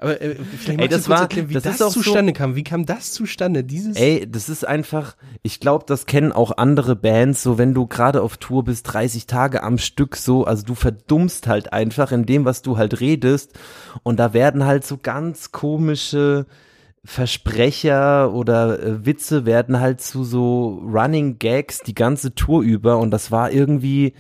Aber 0.01 0.21
äh, 0.21 0.35
vielleicht 0.35 0.81
Ey, 0.81 0.89
das 0.89 1.09
war- 1.09 1.21
erklären, 1.23 1.51
wie 1.51 1.55
das 1.55 1.63
das, 1.65 1.83
auch 1.83 1.91
so- 1.93 2.01
zustande 2.01 2.33
kam. 2.33 2.57
Wie 2.57 2.65
kam 2.65 2.87
das 2.87 3.13
zustande? 3.13 3.63
Dieses 3.65 3.97
Ey, 3.97 4.27
das 4.31 4.49
ist 4.49 4.67
einfach, 4.67 5.15
ich 5.43 5.61
glaube, 5.61 5.85
das 5.87 6.07
kennen 6.07 6.33
auch 6.33 6.57
andere 6.57 6.97
Bands, 6.97 7.43
so 7.43 7.59
wenn 7.59 7.75
du 7.75 7.87
gerade 7.87 8.23
auf 8.23 8.39
Tour 8.39 8.65
bist, 8.65 8.85
30 8.93 9.27
Tage 9.27 9.63
am 9.63 9.77
Stück 9.79 10.17
so, 10.17 10.45
also 10.45 10.65
du 10.65 10.75
verdummst 10.75 11.47
halt 11.49 11.73
einfach 11.75 12.13
in 12.13 12.25
dem, 12.25 12.45
was 12.47 12.63
du 12.63 12.79
halt 12.79 13.01
redest 13.01 13.59
und 14.03 14.19
da 14.19 14.33
werden 14.33 14.65
halt 14.65 14.87
so 14.87 14.97
ganz 14.97 15.53
komische 15.53 16.47
Versprecher 17.05 18.33
oder 18.33 18.83
äh, 18.83 19.05
Witze 19.07 19.45
werden 19.47 19.81
halt 19.81 20.01
zu 20.01 20.25
so 20.25 20.83
Running 20.91 21.39
Gags 21.39 21.81
die 21.81 21.95
ganze 21.95 22.35
Tour 22.35 22.63
über 22.63 22.99
und 22.99 23.11
das 23.11 23.31
war 23.31 23.51
irgendwie, 23.51 24.15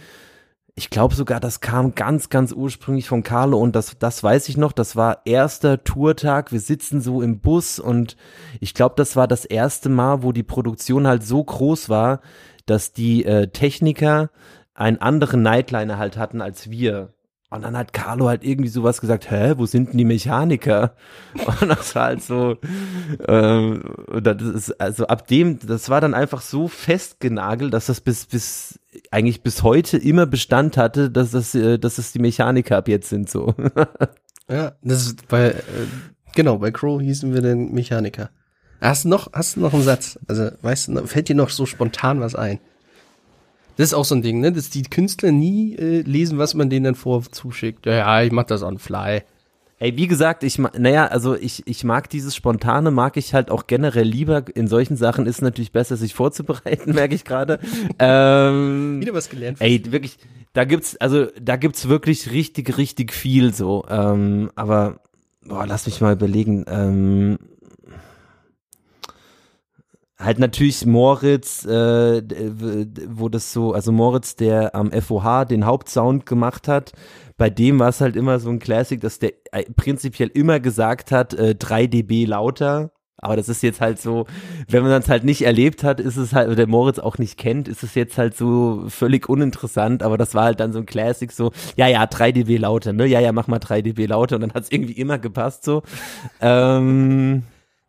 ich 0.74 0.90
glaube 0.90 1.14
sogar, 1.14 1.40
das 1.40 1.60
kam 1.60 1.94
ganz, 1.94 2.28
ganz 2.28 2.52
ursprünglich 2.52 3.08
von 3.08 3.22
Carlo 3.22 3.58
und 3.58 3.74
das, 3.76 3.98
das 3.98 4.22
weiß 4.22 4.48
ich 4.48 4.56
noch, 4.56 4.72
das 4.72 4.96
war 4.96 5.22
erster 5.24 5.84
Tourtag, 5.84 6.52
wir 6.52 6.60
sitzen 6.60 7.00
so 7.00 7.22
im 7.22 7.40
Bus 7.40 7.78
und 7.78 8.16
ich 8.60 8.74
glaube, 8.74 8.94
das 8.96 9.16
war 9.16 9.28
das 9.28 9.44
erste 9.44 9.88
Mal, 9.88 10.22
wo 10.22 10.32
die 10.32 10.42
Produktion 10.42 11.06
halt 11.06 11.22
so 11.22 11.42
groß 11.42 11.88
war, 11.88 12.20
dass 12.66 12.92
die 12.92 13.24
äh, 13.24 13.48
Techniker 13.48 14.30
einen 14.74 14.98
anderen 14.98 15.42
Nightliner 15.42 15.98
halt 15.98 16.16
hatten 16.16 16.40
als 16.40 16.70
wir. 16.70 17.12
Und 17.52 17.62
dann 17.62 17.76
hat 17.76 17.92
Carlo 17.92 18.28
halt 18.28 18.44
irgendwie 18.44 18.68
sowas 18.68 19.00
gesagt, 19.00 19.28
hä, 19.28 19.54
wo 19.56 19.66
sind 19.66 19.90
denn 19.90 19.98
die 19.98 20.04
Mechaniker? 20.04 20.94
Und 21.60 21.68
das 21.68 21.94
war 21.96 22.04
halt 22.04 22.22
so, 22.22 22.56
ähm, 23.26 23.82
das 24.22 24.40
ist, 24.42 24.80
also 24.80 25.08
ab 25.08 25.26
dem, 25.26 25.58
das 25.58 25.90
war 25.90 26.00
dann 26.00 26.14
einfach 26.14 26.42
so 26.42 26.68
festgenagelt, 26.68 27.74
dass 27.74 27.86
das 27.86 28.00
bis, 28.00 28.26
bis, 28.26 28.78
eigentlich 29.10 29.42
bis 29.42 29.64
heute 29.64 29.98
immer 29.98 30.26
Bestand 30.26 30.76
hatte, 30.76 31.10
dass 31.10 31.32
das, 31.32 31.54
äh, 31.56 31.78
dass 31.78 31.98
es 31.98 32.12
die 32.12 32.20
Mechaniker 32.20 32.76
ab 32.76 32.86
jetzt 32.86 33.08
sind, 33.08 33.28
so. 33.28 33.54
Ja, 34.50 34.72
das 34.82 35.06
ist 35.06 35.28
bei, 35.28 35.50
äh, 35.50 35.62
genau, 36.34 36.58
bei 36.58 36.72
Crow 36.72 37.00
hießen 37.00 37.32
wir 37.32 37.40
den 37.40 37.72
Mechaniker. 37.72 38.30
Hast 38.80 39.04
du 39.04 39.08
noch, 39.08 39.32
hast 39.32 39.54
du 39.54 39.60
noch 39.60 39.72
einen 39.72 39.84
Satz? 39.84 40.18
Also, 40.26 40.50
weißt 40.60 40.88
du, 40.88 41.06
fällt 41.06 41.28
dir 41.28 41.36
noch 41.36 41.50
so 41.50 41.66
spontan 41.66 42.20
was 42.20 42.34
ein? 42.34 42.58
Das 43.76 43.88
ist 43.88 43.94
auch 43.94 44.04
so 44.04 44.14
ein 44.14 44.22
Ding, 44.22 44.40
ne, 44.40 44.52
dass 44.52 44.70
die 44.70 44.82
Künstler 44.82 45.32
nie 45.32 45.74
äh, 45.76 46.02
lesen, 46.02 46.38
was 46.38 46.54
man 46.54 46.70
denen 46.70 46.84
dann 46.84 46.94
vor 46.94 47.22
zuschickt. 47.30 47.86
Ja, 47.86 47.92
ja, 47.92 48.22
ich 48.22 48.32
mach 48.32 48.44
das 48.44 48.62
on 48.62 48.78
fly. 48.78 49.22
Ey, 49.78 49.96
wie 49.96 50.06
gesagt, 50.06 50.44
ich, 50.44 50.58
naja, 50.58 51.06
also 51.06 51.34
ich, 51.34 51.66
ich 51.66 51.84
mag 51.84 52.10
dieses 52.10 52.36
Spontane, 52.36 52.90
mag 52.90 53.16
ich 53.16 53.32
halt 53.32 53.50
auch 53.50 53.66
generell 53.66 54.06
lieber. 54.06 54.44
In 54.54 54.68
solchen 54.68 54.94
Sachen 54.96 55.24
ist 55.24 55.36
es 55.36 55.42
natürlich 55.42 55.72
besser, 55.72 55.96
sich 55.96 56.12
vorzubereiten, 56.12 56.92
merke 56.94 57.14
ich 57.14 57.24
gerade. 57.24 57.58
ähm, 57.98 59.00
Wieder 59.00 59.14
was 59.14 59.30
gelernt. 59.30 59.56
Ey, 59.60 59.80
wirklich, 59.90 60.18
da 60.52 60.64
gibt's, 60.64 60.98
also 60.98 61.28
da 61.40 61.56
gibt's 61.56 61.88
wirklich 61.88 62.30
richtig, 62.30 62.76
richtig 62.76 63.14
viel 63.14 63.54
so. 63.54 63.86
Ähm, 63.88 64.50
aber, 64.54 65.00
boah, 65.46 65.66
lass 65.66 65.86
mich 65.86 66.02
mal 66.02 66.12
überlegen. 66.12 66.66
Ähm, 66.68 67.38
halt 70.20 70.38
natürlich 70.38 70.84
Moritz, 70.86 71.64
äh, 71.64 72.22
wo 73.08 73.28
das 73.28 73.52
so, 73.52 73.72
also 73.72 73.90
Moritz, 73.90 74.36
der 74.36 74.74
am 74.74 74.92
FOH 74.92 75.46
den 75.46 75.64
Hauptsound 75.64 76.26
gemacht 76.26 76.68
hat, 76.68 76.92
bei 77.36 77.48
dem 77.48 77.78
war 77.78 77.88
es 77.88 78.02
halt 78.02 78.16
immer 78.16 78.38
so 78.38 78.50
ein 78.50 78.58
Classic, 78.58 79.00
dass 79.00 79.18
der 79.18 79.32
äh, 79.52 79.64
prinzipiell 79.74 80.30
immer 80.32 80.60
gesagt 80.60 81.10
hat, 81.10 81.32
äh, 81.34 81.54
3 81.54 81.86
dB 81.86 82.26
lauter. 82.26 82.92
Aber 83.22 83.36
das 83.36 83.50
ist 83.50 83.62
jetzt 83.62 83.80
halt 83.82 84.00
so, 84.00 84.26
wenn 84.68 84.82
man 84.82 84.92
das 84.92 85.08
halt 85.10 85.24
nicht 85.24 85.42
erlebt 85.42 85.84
hat, 85.84 86.00
ist 86.00 86.16
es 86.16 86.32
halt, 86.32 86.48
oder 86.48 86.56
der 86.56 86.66
Moritz 86.66 86.98
auch 86.98 87.18
nicht 87.18 87.36
kennt, 87.36 87.68
ist 87.68 87.82
es 87.82 87.94
jetzt 87.94 88.16
halt 88.16 88.34
so 88.34 88.84
völlig 88.88 89.28
uninteressant. 89.28 90.02
Aber 90.02 90.16
das 90.16 90.34
war 90.34 90.44
halt 90.44 90.60
dann 90.60 90.72
so 90.72 90.78
ein 90.78 90.86
Classic, 90.86 91.30
so, 91.30 91.52
ja, 91.76 91.86
ja, 91.86 92.06
3 92.06 92.32
dB 92.32 92.56
lauter, 92.58 92.92
ne? 92.92 93.06
Ja, 93.06 93.20
ja, 93.20 93.32
mach 93.32 93.46
mal 93.46 93.58
3 93.58 93.82
dB 93.82 94.06
lauter. 94.06 94.36
Und 94.36 94.42
dann 94.42 94.52
hat 94.54 94.64
es 94.64 94.72
irgendwie 94.72 94.94
immer 94.94 95.18
gepasst 95.18 95.64
so. 95.64 95.82
ähm, 96.40 97.42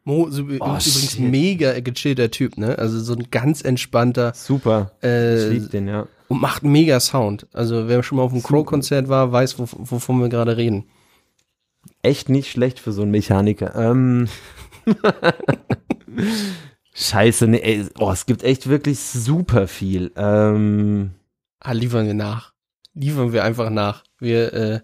Mo 0.04 0.26
ist 0.28 0.40
übrigens 0.40 0.84
shit. 0.84 1.20
mega 1.20 1.80
gechillter 1.80 2.32
Typ, 2.32 2.58
ne? 2.58 2.78
Also 2.78 3.00
so 3.00 3.14
ein 3.14 3.28
ganz 3.30 3.62
entspannter. 3.62 4.34
Super. 4.34 4.92
Äh, 5.04 5.48
ich 5.48 5.54
lieb 5.54 5.72
den, 5.72 5.88
ja. 5.88 6.08
Und 6.28 6.42
macht 6.42 6.64
mega 6.64 7.00
Sound. 7.00 7.48
Also 7.54 7.88
wer 7.88 8.02
schon 8.02 8.18
mal 8.18 8.24
auf 8.24 8.32
einem 8.32 8.42
Crow-Konzert 8.42 9.10
war, 9.10 9.32
weiß, 9.32 9.60
wo, 9.60 9.68
wovon 9.72 10.20
wir 10.20 10.30
gerade 10.30 10.58
reden. 10.58 10.86
Echt 12.02 12.30
nicht 12.30 12.50
schlecht 12.50 12.80
für 12.80 12.92
so 12.92 13.04
einen 13.04 13.12
Mechaniker. 13.12 13.76
Ähm. 13.76 14.28
Scheiße, 16.94 17.48
ne, 17.48 17.64
ey, 17.64 17.86
oh, 18.00 18.12
es 18.12 18.26
gibt 18.26 18.44
echt 18.44 18.68
wirklich 18.70 19.00
super 19.00 19.68
viel. 19.68 20.12
Ähm. 20.16 21.12
Ah, 21.60 21.74
liefern 21.74 22.08
wir 22.08 22.16
nach. 22.16 22.54
Liefern 22.96 23.34
wir 23.34 23.44
einfach 23.44 23.70
nach. 23.70 24.04
Wir, 24.20 24.54
äh, 24.54 24.80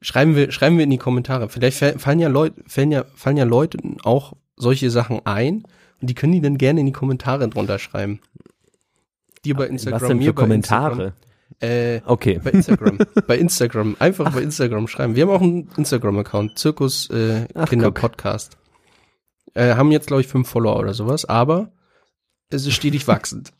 schreiben 0.00 0.36
wir, 0.36 0.52
schreiben 0.52 0.76
wir 0.76 0.84
in 0.84 0.90
die 0.90 0.98
Kommentare. 0.98 1.48
Vielleicht 1.48 1.78
fallen 1.78 2.20
ja 2.20 2.28
Leute, 2.28 2.62
fallen 2.66 2.92
ja, 2.92 3.04
fallen 3.14 3.36
ja 3.36 3.44
Leute 3.44 3.78
auch 4.04 4.34
solche 4.56 4.90
Sachen 4.90 5.24
ein 5.24 5.64
und 6.00 6.10
die 6.10 6.14
können 6.14 6.32
die 6.32 6.40
dann 6.40 6.58
gerne 6.58 6.80
in 6.80 6.86
die 6.86 6.92
Kommentare 6.92 7.48
drunter 7.48 7.78
schreiben. 7.78 8.20
Dir 9.44 9.56
bei 9.56 9.66
Instagram, 9.66 10.00
Was 10.00 10.08
denn 10.08 10.18
für 10.18 10.24
mir 10.24 10.32
Kommentare? 10.32 11.14
Äh, 11.60 12.00
okay. 12.06 12.40
Bei 12.42 12.50
Instagram. 12.50 12.98
bei 13.26 13.38
Instagram. 13.38 13.96
Einfach 13.98 14.26
Ach. 14.26 14.34
bei 14.34 14.42
Instagram 14.42 14.88
schreiben. 14.88 15.16
Wir 15.16 15.24
haben 15.24 15.30
auch 15.30 15.42
einen 15.42 15.68
Instagram-Account, 15.76 16.58
Zirkus 16.58 17.10
äh, 17.10 17.46
Ach, 17.54 17.68
Kinder 17.68 17.92
guck. 17.92 18.00
Podcast. 18.00 18.56
Äh, 19.54 19.74
haben 19.74 19.92
jetzt, 19.92 20.06
glaube 20.06 20.22
ich, 20.22 20.28
fünf 20.28 20.48
Follower 20.48 20.78
oder 20.78 20.94
sowas, 20.94 21.24
aber 21.24 21.72
es 22.50 22.66
ist 22.66 22.74
stetig 22.74 23.06
wachsend. 23.06 23.52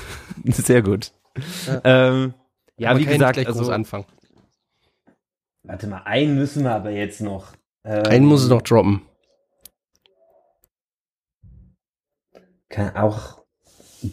Sehr 0.44 0.82
gut. 0.82 1.12
Ja, 1.66 1.80
ähm, 1.84 2.34
ja 2.76 2.96
wie 2.98 3.04
gesagt, 3.04 3.34
gleich 3.34 3.46
also, 3.46 3.70
anfangen. 3.70 4.06
Warte 5.64 5.86
mal, 5.86 6.02
einen 6.04 6.36
müssen 6.36 6.64
wir 6.64 6.72
aber 6.72 6.90
jetzt 6.90 7.20
noch. 7.20 7.52
Ähm, 7.84 8.04
einen 8.06 8.26
muss 8.26 8.42
es 8.42 8.48
noch 8.48 8.62
droppen. 8.62 9.02
Kann 12.72 12.96
auch 12.96 13.42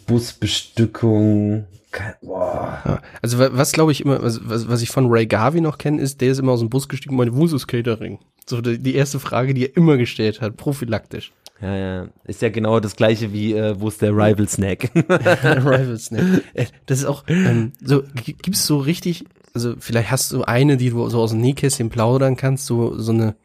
Busbestückung. 0.06 1.64
Kann, 1.90 2.14
boah. 2.22 3.00
Also 3.22 3.38
was 3.38 3.72
glaube 3.72 3.90
ich 3.90 4.02
immer, 4.02 4.22
was, 4.22 4.38
was 4.44 4.82
ich 4.82 4.90
von 4.90 5.06
Ray 5.08 5.26
Garvey 5.26 5.62
noch 5.62 5.78
kenne, 5.78 6.00
ist, 6.00 6.20
der 6.20 6.30
ist 6.30 6.38
immer 6.38 6.52
aus 6.52 6.60
dem 6.60 6.68
Bus 6.68 6.88
gestiegen, 6.88 7.16
meine 7.16 7.34
wo 7.34 7.46
ist 7.46 7.54
das 7.54 7.66
Catering? 7.66 8.18
So 8.46 8.60
die, 8.60 8.78
die 8.78 8.94
erste 8.94 9.18
Frage, 9.18 9.54
die 9.54 9.64
er 9.66 9.76
immer 9.76 9.96
gestellt 9.96 10.40
hat, 10.42 10.56
prophylaktisch. 10.56 11.32
Ja, 11.62 11.76
ja. 11.76 12.08
Ist 12.24 12.42
ja 12.42 12.50
genau 12.50 12.80
das 12.80 12.96
gleiche 12.96 13.32
wie, 13.32 13.54
äh, 13.54 13.80
wo 13.80 13.88
ist 13.88 14.02
der 14.02 14.12
Rival 14.12 14.46
Snack? 14.46 14.90
Rival 14.94 15.98
Snack. 15.98 16.44
Äh, 16.52 16.66
das 16.84 16.98
ist 16.98 17.06
auch, 17.06 17.24
ähm, 17.28 17.72
so, 17.82 18.02
gibt's 18.24 18.66
so 18.66 18.78
richtig, 18.78 19.24
also 19.54 19.74
vielleicht 19.78 20.10
hast 20.10 20.32
du 20.32 20.44
eine, 20.44 20.76
die 20.76 20.90
du 20.90 21.08
so 21.08 21.20
aus 21.20 21.30
dem 21.30 21.40
Nähkästchen 21.40 21.88
plaudern 21.88 22.36
kannst, 22.36 22.66
so, 22.66 22.98
so 22.98 23.12
eine, 23.12 23.36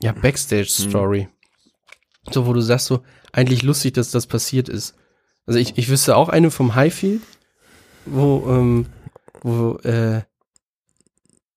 ja, 0.00 0.12
Backstage-Story. 0.12 1.22
Hm. 1.22 2.32
So, 2.32 2.46
wo 2.46 2.52
du 2.52 2.60
sagst 2.60 2.86
so, 2.86 3.02
eigentlich 3.36 3.62
lustig, 3.62 3.94
dass 3.94 4.10
das 4.10 4.26
passiert 4.26 4.68
ist. 4.68 4.94
Also 5.46 5.58
ich, 5.60 5.76
ich 5.76 5.88
wüsste 5.88 6.16
auch 6.16 6.28
eine 6.28 6.50
vom 6.50 6.74
Highfield, 6.74 7.22
wo, 8.06 8.46
ähm, 8.48 8.86
wo 9.42 9.76
äh, 9.84 10.22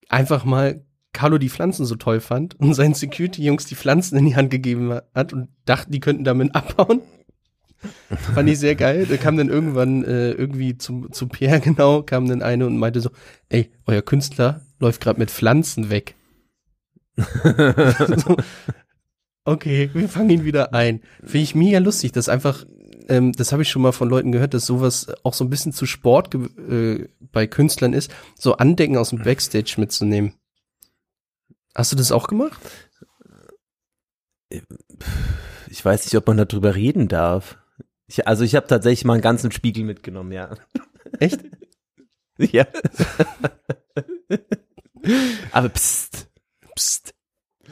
einfach 0.10 0.44
mal 0.44 0.84
Carlo 1.14 1.38
die 1.38 1.50
Pflanzen 1.50 1.86
so 1.86 1.96
toll 1.96 2.20
fand 2.20 2.60
und 2.60 2.74
seinen 2.74 2.94
Security-Jungs 2.94 3.66
die 3.66 3.76
Pflanzen 3.76 4.18
in 4.18 4.26
die 4.26 4.36
Hand 4.36 4.52
gegeben 4.52 5.00
hat 5.16 5.34
und 5.34 5.48
dachten, 5.66 5.92
die 5.92 6.00
könnten 6.00 6.24
damit 6.24 6.54
abbauen. 6.56 7.02
Fand 8.34 8.50
ich 8.50 8.60
sehr 8.60 8.76
geil. 8.76 9.08
Da 9.10 9.16
kam 9.16 9.38
dann 9.38 9.48
irgendwann 9.48 10.04
äh, 10.04 10.32
irgendwie 10.32 10.78
zum, 10.78 11.14
zu 11.14 11.28
Pierre 11.28 11.60
genau, 11.62 12.04
kam 12.04 12.28
dann 12.28 12.42
eine 12.42 12.68
und 12.68 12.78
meinte 12.78 13.00
so, 13.00 13.10
ey, 13.48 13.72
euer 13.86 14.02
Künstler 14.02 14.62
läuft 14.80 15.02
gerade 15.02 15.20
mit 15.20 15.32
Pflanzen 15.32 15.90
weg. 15.90 16.16
so, 17.16 18.38
okay, 19.46 19.90
wir 19.94 20.10
fangen 20.10 20.30
ihn 20.30 20.46
wieder 20.46 20.74
ein. 20.74 21.02
Finde 21.22 21.40
ich 21.40 21.56
mega 21.56 21.80
lustig, 21.80 22.12
dass 22.12 22.30
einfach, 22.30 22.66
ähm, 23.08 23.34
das 23.34 23.52
habe 23.52 23.64
ich 23.64 23.70
schon 23.70 23.82
mal 23.82 23.92
von 23.92 24.10
Leuten 24.10 24.32
gehört, 24.32 24.54
dass 24.54 24.66
sowas 24.66 25.08
auch 25.24 25.34
so 25.34 25.44
ein 25.44 25.50
bisschen 25.50 25.74
zu 25.74 25.86
Sport 25.86 26.36
äh, 26.36 27.08
bei 27.32 27.48
Künstlern 27.48 27.94
ist, 27.94 28.12
so 28.38 28.58
Andecken 28.58 28.98
aus 28.98 29.10
dem 29.10 29.24
Backstage 29.24 29.76
mitzunehmen. 29.78 30.34
Hast 31.76 31.92
du 31.92 31.96
das 31.96 32.12
auch 32.12 32.28
gemacht? 32.28 32.60
Ich 35.70 35.86
weiß 35.86 36.06
nicht, 36.06 36.16
ob 36.16 36.28
man 36.28 36.38
darüber 36.38 36.76
reden 36.76 37.08
darf. 37.08 37.58
Ich, 38.08 38.28
also 38.28 38.44
ich 38.44 38.56
habe 38.56 38.68
tatsächlich 38.68 39.06
mal 39.06 39.14
einen 39.14 39.22
ganzen 39.22 39.52
Spiegel 39.52 39.84
mitgenommen, 39.84 40.32
ja. 40.32 40.56
Echt? 41.20 41.42
ja. 42.38 42.66
Aber 45.52 45.70
pst, 45.70 46.28
pst. 46.76 47.14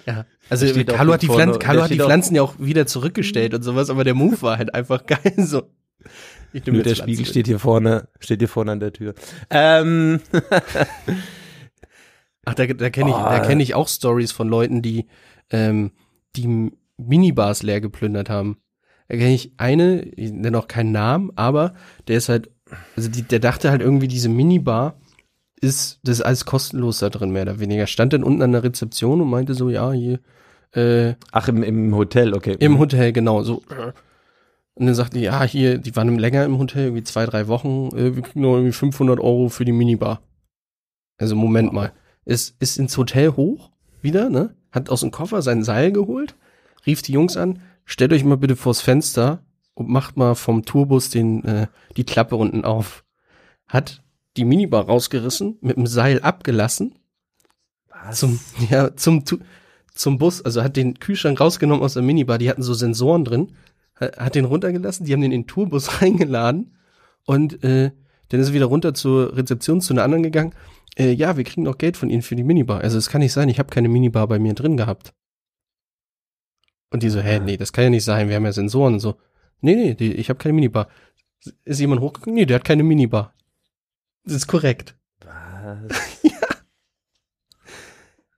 Ja. 0.06 0.26
Also 0.50 0.66
Carlo 0.86 1.14
hat 1.14 1.22
die, 1.22 1.28
Pflanzen, 1.28 1.60
Carlo 1.60 1.84
hat 1.84 1.92
die 1.92 2.00
Pflanzen 2.00 2.36
ja 2.36 2.42
auch 2.42 2.56
wieder 2.58 2.88
zurückgestellt 2.88 3.54
und 3.54 3.64
sowas, 3.64 3.90
aber 3.90 4.04
der 4.04 4.14
Move 4.14 4.42
war 4.42 4.58
halt 4.58 4.74
einfach 4.74 5.06
geil. 5.08 5.34
So. 5.38 5.64
Ich 6.54 6.66
nehme 6.66 6.84
der 6.84 6.96
Spiegel 6.96 7.20
mit. 7.20 7.28
steht 7.28 7.48
hier 7.48 7.60
vorne, 7.60 8.08
steht 8.20 8.40
hier 8.40 8.48
vorne 8.48 8.72
an 8.72 8.80
der 8.80 8.94
Tür. 8.94 9.14
Ähm. 9.50 10.22
Ach, 12.46 12.54
da, 12.54 12.66
da 12.66 12.90
kenne 12.90 13.10
ich, 13.10 13.16
oh. 13.16 13.20
da 13.20 13.40
kenne 13.40 13.62
ich 13.62 13.76
auch 13.76 13.90
Stories 13.90 14.32
von 14.32 14.48
Leuten, 14.48 14.82
die 14.82 15.08
ähm, 15.50 15.92
die 16.38 16.72
Minibars 16.98 17.62
leer 17.62 17.82
geplündert 17.82 18.30
haben. 18.30 18.58
Da 19.10 19.18
kenne 19.18 19.34
ich 19.34 19.54
eine, 19.58 20.02
ich 20.02 20.32
nenne 20.32 20.58
auch 20.58 20.68
keinen 20.68 20.94
Namen, 20.94 21.32
aber 21.36 21.74
der 22.08 22.18
ist 22.18 22.30
halt, 22.30 22.50
also 22.96 23.10
die, 23.10 23.24
der 23.24 23.40
dachte 23.40 23.70
halt 23.70 23.82
irgendwie, 23.82 24.08
diese 24.08 24.30
Minibar 24.30 25.00
ist, 25.60 26.00
das 26.04 26.20
ist 26.20 26.26
alles 26.26 26.46
kostenlos 26.46 27.00
da 27.00 27.10
drin, 27.10 27.32
mehr 27.32 27.44
oder 27.44 27.60
weniger. 27.60 27.88
Stand 27.88 28.14
dann 28.14 28.24
unten 28.24 28.42
an 28.42 28.52
der 28.52 28.64
Rezeption 28.64 29.22
und 29.22 29.30
meinte 29.30 29.54
so, 29.54 29.70
ja, 29.70 29.92
hier, 29.92 30.20
äh, 30.74 31.16
Ach, 31.32 31.48
im, 31.48 31.64
im 31.64 31.96
Hotel, 31.96 32.34
okay. 32.34 32.56
Im 32.60 32.74
mhm. 32.74 32.80
Hotel, 32.80 33.12
genau, 33.14 33.44
so. 33.44 33.64
Und 34.76 34.86
dann 34.86 34.96
sagte 34.96 35.18
die, 35.18 35.24
ja, 35.24 35.44
hier, 35.44 35.80
die 35.80 35.96
waren 35.96 36.20
länger 36.20 36.46
im 36.46 36.60
Hotel, 36.60 36.86
irgendwie 36.86 37.04
zwei, 37.04 37.26
drei 37.26 37.48
Wochen, 37.48 37.90
äh, 37.96 38.16
wir 38.16 38.22
kriegen 38.22 38.42
noch 38.42 38.56
irgendwie 38.56 38.74
500 38.74 39.20
Euro 39.20 39.50
für 39.50 39.66
die 39.66 39.72
Minibar. 39.72 40.22
Also, 41.18 41.36
Moment 41.36 41.74
mal. 41.74 41.94
Ist, 42.26 42.56
ist 42.62 42.78
ins 42.78 42.96
Hotel 42.98 43.36
hoch, 43.36 43.72
wieder, 44.02 44.30
ne? 44.30 44.54
Hat 44.72 44.90
aus 44.90 45.00
dem 45.00 45.12
Koffer 45.12 45.42
sein 45.42 45.64
Seil 45.64 45.92
geholt, 45.92 46.36
rief 46.86 47.02
die 47.02 47.14
Jungs 47.14 47.38
an, 47.38 47.62
stellt 47.86 48.14
euch 48.14 48.24
mal 48.24 48.38
bitte 48.38 48.56
vors 48.56 48.82
Fenster 48.82 49.44
und 49.74 49.90
macht 49.90 50.18
mal 50.18 50.36
vom 50.36 50.64
Tourbus 50.66 51.10
den, 51.10 51.44
äh, 51.46 51.68
die 51.96 52.04
Klappe 52.04 52.36
unten 52.36 52.66
auf. 52.66 53.04
Hat 53.68 54.04
die 54.38 54.46
Minibar 54.46 54.86
rausgerissen, 54.86 55.58
mit 55.62 55.76
dem 55.76 55.88
Seil 55.88 56.22
abgelassen. 56.22 56.96
Was? 57.90 58.20
Zum, 58.20 58.40
ja, 58.70 58.96
zum, 58.96 59.24
zum 59.94 60.18
Bus, 60.18 60.42
also 60.44 60.64
hat 60.64 60.78
den 60.78 61.00
Kühlschrank 61.00 61.40
rausgenommen 61.40 61.84
aus 61.84 61.94
der 61.94 62.04
Minibar, 62.04 62.38
die 62.38 62.50
hatten 62.50 62.64
so 62.64 62.74
Sensoren 62.74 63.26
drin, 63.26 63.54
hat 64.00 64.36
den 64.36 64.46
runtergelassen, 64.46 65.06
die 65.06 65.14
haben 65.14 65.22
den 65.22 65.32
in 65.32 65.42
den 65.42 65.48
Tourbus 65.48 66.02
reingeladen 66.02 66.76
und 67.26 67.64
äh, 67.64 67.92
dann 68.30 68.40
ist 68.40 68.50
er 68.50 68.54
wieder 68.54 68.66
runter 68.66 68.94
zur 68.94 69.36
Rezeption 69.36 69.82
zu 69.82 69.94
einer 69.94 70.04
anderen 70.04 70.24
gegangen. 70.24 70.54
Äh, 70.98 71.12
ja, 71.12 71.38
wir 71.38 71.44
kriegen 71.44 71.64
noch 71.64 71.78
Geld 71.78 71.98
von 71.98 72.10
Ihnen 72.10 72.22
für 72.22 72.36
die 72.36 72.44
Minibar. 72.44 72.82
Also 72.82 72.98
es 72.98 73.10
kann 73.10 73.22
nicht 73.22 73.32
sein, 73.32 73.50
ich 73.50 73.60
habe 73.60 73.70
keine 73.70 73.90
Minibar 73.90 74.28
bei 74.28 74.38
mir 74.38 74.54
drin 74.54 74.78
gehabt. 74.78 75.14
Und 76.90 77.04
die 77.04 77.10
so, 77.10 77.20
hä, 77.20 77.40
nee, 77.40 77.58
das 77.58 77.74
kann 77.74 77.86
ja 77.86 77.90
nicht 77.90 78.04
sein, 78.04 78.30
wir 78.30 78.36
haben 78.36 78.46
ja 78.46 78.52
Sensoren 78.52 78.96
und 78.96 79.00
so. 79.00 79.16
Nee, 79.62 79.76
nee, 79.76 79.94
die, 79.94 80.14
ich 80.14 80.30
habe 80.30 80.38
keine 80.38 80.54
Minibar. 80.54 80.88
Ist 81.64 81.80
jemand 81.80 82.02
hochgegangen? 82.02 82.36
Nee, 82.36 82.46
der 82.46 82.56
hat 82.56 82.66
keine 82.66 82.84
Minibar. 82.84 83.34
Das 84.28 84.36
ist 84.36 84.48
korrekt. 84.48 84.96
Was? 85.22 86.14
ja. 86.24 86.32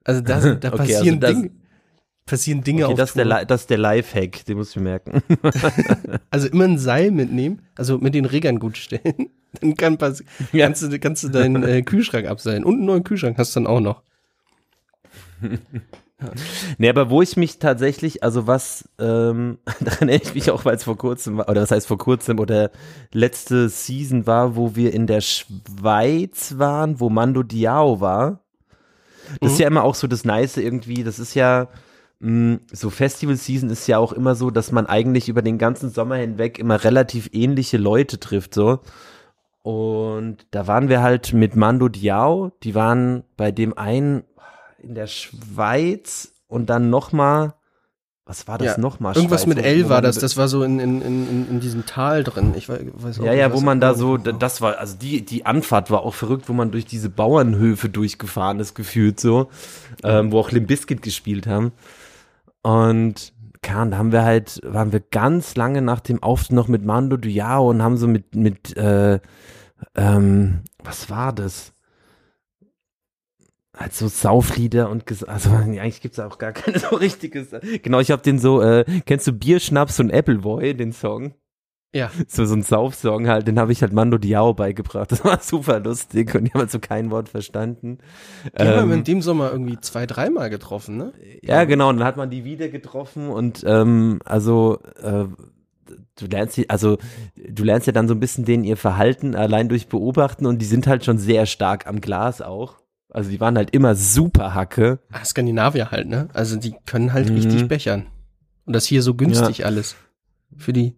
Also 0.04 0.20
da, 0.20 0.54
da 0.54 0.68
okay, 0.72 0.76
passieren 0.76 1.22
also 1.22 1.40
Dinge. 1.40 1.50
Passieren 2.26 2.62
Dinge 2.62 2.84
okay, 2.84 2.92
auf 2.92 2.98
das, 2.98 3.12
Tour. 3.14 3.24
Der, 3.24 3.44
das 3.44 3.62
ist 3.62 3.70
der 3.70 3.78
Lifehack, 3.78 4.44
den 4.44 4.56
muss 4.56 4.70
ich 4.70 4.76
merken. 4.80 5.20
also 6.30 6.46
immer 6.46 6.64
ein 6.64 6.78
Seil 6.78 7.10
mitnehmen, 7.10 7.62
also 7.74 7.98
mit 7.98 8.14
den 8.14 8.24
Regern 8.24 8.60
gut 8.60 8.76
stellen. 8.76 9.30
Dann 9.60 9.74
kann 9.74 9.98
pass 9.98 10.22
ja. 10.52 10.66
kannst, 10.66 10.82
du, 10.84 10.98
kannst 11.00 11.24
du 11.24 11.28
deinen 11.28 11.64
äh, 11.64 11.82
Kühlschrank 11.82 12.28
abseilen. 12.28 12.62
Und 12.62 12.76
einen 12.76 12.84
neuen 12.84 13.02
Kühlschrank 13.02 13.36
hast 13.36 13.56
du 13.56 13.60
dann 13.60 13.66
auch 13.66 13.80
noch. 13.80 14.04
Ja. 16.20 16.30
Nee, 16.78 16.88
aber 16.88 17.10
wo 17.10 17.22
ich 17.22 17.36
mich 17.36 17.58
tatsächlich, 17.58 18.22
also 18.22 18.46
was, 18.46 18.88
ähm, 18.98 19.58
daran 19.80 20.08
erinnere 20.08 20.28
ich 20.28 20.34
mich 20.34 20.50
auch, 20.50 20.64
weil 20.64 20.76
es 20.76 20.84
vor 20.84 20.96
kurzem 20.96 21.38
war, 21.38 21.48
oder 21.48 21.62
was 21.62 21.70
heißt 21.70 21.86
vor 21.86 21.98
kurzem, 21.98 22.38
oder 22.38 22.70
letzte 23.12 23.68
Season 23.68 24.26
war, 24.26 24.56
wo 24.56 24.76
wir 24.76 24.92
in 24.92 25.06
der 25.06 25.20
Schweiz 25.20 26.54
waren, 26.58 27.00
wo 27.00 27.08
Mando 27.08 27.42
Diao 27.42 28.00
war. 28.00 28.40
Das 29.40 29.50
mhm. 29.50 29.54
ist 29.54 29.58
ja 29.60 29.66
immer 29.68 29.84
auch 29.84 29.94
so 29.94 30.06
das 30.06 30.24
Nice 30.24 30.56
irgendwie, 30.56 31.04
das 31.04 31.18
ist 31.18 31.34
ja, 31.34 31.68
mh, 32.20 32.58
so 32.72 32.90
Festival 32.90 33.36
Season 33.36 33.70
ist 33.70 33.86
ja 33.86 33.98
auch 33.98 34.12
immer 34.12 34.34
so, 34.34 34.50
dass 34.50 34.72
man 34.72 34.86
eigentlich 34.86 35.28
über 35.28 35.42
den 35.42 35.58
ganzen 35.58 35.90
Sommer 35.90 36.16
hinweg 36.16 36.58
immer 36.58 36.82
relativ 36.84 37.30
ähnliche 37.32 37.78
Leute 37.78 38.20
trifft, 38.20 38.54
so. 38.54 38.80
Und 39.62 40.46
da 40.52 40.66
waren 40.66 40.88
wir 40.88 41.02
halt 41.02 41.34
mit 41.34 41.54
Mando 41.54 41.88
Diao, 41.88 42.50
die 42.62 42.74
waren 42.74 43.24
bei 43.36 43.52
dem 43.52 43.76
einen 43.76 44.24
in 44.82 44.94
der 44.94 45.06
Schweiz 45.06 46.32
und 46.46 46.70
dann 46.70 46.90
nochmal 46.90 47.54
was 48.30 48.46
war 48.46 48.58
das 48.58 48.76
ja, 48.76 48.78
nochmal? 48.78 49.16
Irgendwas 49.16 49.42
Schweiz, 49.42 49.56
mit 49.56 49.64
L 49.64 49.88
war 49.88 50.00
das, 50.00 50.16
das 50.20 50.36
war 50.36 50.46
so 50.46 50.62
in, 50.62 50.78
in, 50.78 51.02
in, 51.02 51.48
in 51.50 51.58
diesem 51.58 51.84
Tal 51.84 52.22
drin. 52.22 52.54
Ich 52.56 52.68
weiß 52.68 53.18
auch 53.18 53.24
Ja, 53.24 53.32
ja, 53.32 53.52
wo 53.52 53.60
man 53.60 53.80
da 53.80 53.94
so, 53.94 54.18
das 54.18 54.60
war, 54.60 54.78
also 54.78 54.96
die, 54.96 55.24
die 55.24 55.46
Anfahrt 55.46 55.90
war 55.90 56.02
auch 56.02 56.14
verrückt, 56.14 56.48
wo 56.48 56.52
man 56.52 56.70
durch 56.70 56.84
diese 56.84 57.10
Bauernhöfe 57.10 57.88
durchgefahren 57.88 58.60
ist, 58.60 58.76
gefühlt 58.76 59.18
so, 59.18 59.48
ähm, 60.04 60.30
wo 60.30 60.38
auch 60.38 60.52
Limbiskit 60.52 61.02
gespielt 61.02 61.48
haben. 61.48 61.72
Und 62.62 63.32
kann, 63.62 63.90
da 63.90 63.98
haben 63.98 64.12
wir 64.12 64.22
halt, 64.22 64.60
waren 64.62 64.92
wir 64.92 65.00
ganz 65.00 65.56
lange 65.56 65.82
nach 65.82 65.98
dem 65.98 66.22
Auftritt 66.22 66.52
noch 66.52 66.68
mit 66.68 66.84
Mando 66.84 67.16
Diao 67.16 67.68
und 67.68 67.82
haben 67.82 67.96
so 67.96 68.06
mit, 68.06 68.36
mit, 68.36 68.76
äh, 68.76 69.18
ähm, 69.96 70.60
was 70.84 71.10
war 71.10 71.32
das? 71.32 71.72
Halt 73.76 73.94
so 73.94 74.08
Sauflieder 74.08 74.90
und 74.90 75.06
Ges 75.06 75.24
also 75.24 75.50
eigentlich 75.54 76.00
gibt's 76.00 76.18
auch 76.18 76.38
gar 76.38 76.52
keine 76.52 76.78
so 76.90 76.96
richtiges. 76.96 77.48
Genau, 77.82 78.00
ich 78.00 78.10
habe 78.10 78.22
den 78.22 78.38
so, 78.38 78.62
äh, 78.62 78.84
kennst 79.06 79.26
du 79.26 79.32
Bier, 79.32 79.60
Schnaps 79.60 80.00
und 80.00 80.12
Appleboy, 80.12 80.74
den 80.74 80.92
Song? 80.92 81.34
Ja. 81.92 82.10
So, 82.28 82.44
so 82.44 82.54
ein 82.54 82.62
Saufsong 82.62 83.26
halt, 83.26 83.48
den 83.48 83.58
habe 83.58 83.72
ich 83.72 83.82
halt 83.82 83.92
Mando 83.92 84.16
Diao 84.16 84.54
beigebracht. 84.54 85.10
Das 85.10 85.24
war 85.24 85.40
super 85.40 85.80
lustig 85.80 86.34
und 86.34 86.44
die 86.44 86.52
haben 86.52 86.60
halt 86.60 86.70
so 86.70 86.78
kein 86.78 87.10
Wort 87.10 87.28
verstanden. 87.28 87.98
Die 88.44 88.62
ähm, 88.62 88.76
haben 88.76 88.88
wir 88.90 88.96
in 88.96 89.04
dem 89.04 89.22
Sommer 89.22 89.50
irgendwie 89.50 89.80
zwei, 89.80 90.06
dreimal 90.06 90.50
getroffen, 90.50 90.96
ne? 90.96 91.12
Ja, 91.42 91.64
genau, 91.64 91.88
und 91.88 91.98
dann 91.98 92.06
hat 92.06 92.16
man 92.16 92.30
die 92.30 92.44
wieder 92.44 92.68
getroffen 92.68 93.28
und 93.28 93.64
ähm, 93.66 94.20
also 94.24 94.78
äh, 95.02 95.24
du 96.16 96.26
lernst 96.26 96.54
sie, 96.54 96.70
also 96.70 96.98
du 97.34 97.64
lernst 97.64 97.88
ja 97.88 97.92
dann 97.92 98.06
so 98.06 98.14
ein 98.14 98.20
bisschen 98.20 98.44
denen 98.44 98.62
ihr 98.62 98.76
Verhalten 98.76 99.34
allein 99.34 99.68
durch 99.68 99.88
Beobachten 99.88 100.46
und 100.46 100.60
die 100.60 100.66
sind 100.66 100.86
halt 100.86 101.04
schon 101.04 101.18
sehr 101.18 101.46
stark 101.46 101.88
am 101.88 102.00
Glas 102.00 102.40
auch. 102.40 102.80
Also 103.10 103.30
die 103.30 103.40
waren 103.40 103.56
halt 103.56 103.70
immer 103.70 103.94
super 103.94 104.54
Hacke. 104.54 105.00
Ah, 105.10 105.24
Skandinavier 105.24 105.90
halt, 105.90 106.08
ne? 106.08 106.28
Also 106.32 106.56
die 106.56 106.74
können 106.86 107.12
halt 107.12 107.28
mhm. 107.28 107.36
richtig 107.36 107.68
bechern. 107.68 108.06
Und 108.64 108.74
das 108.74 108.86
hier 108.86 109.02
so 109.02 109.14
günstig 109.14 109.58
ja. 109.58 109.66
alles. 109.66 109.96
Für 110.56 110.72
die. 110.72 110.96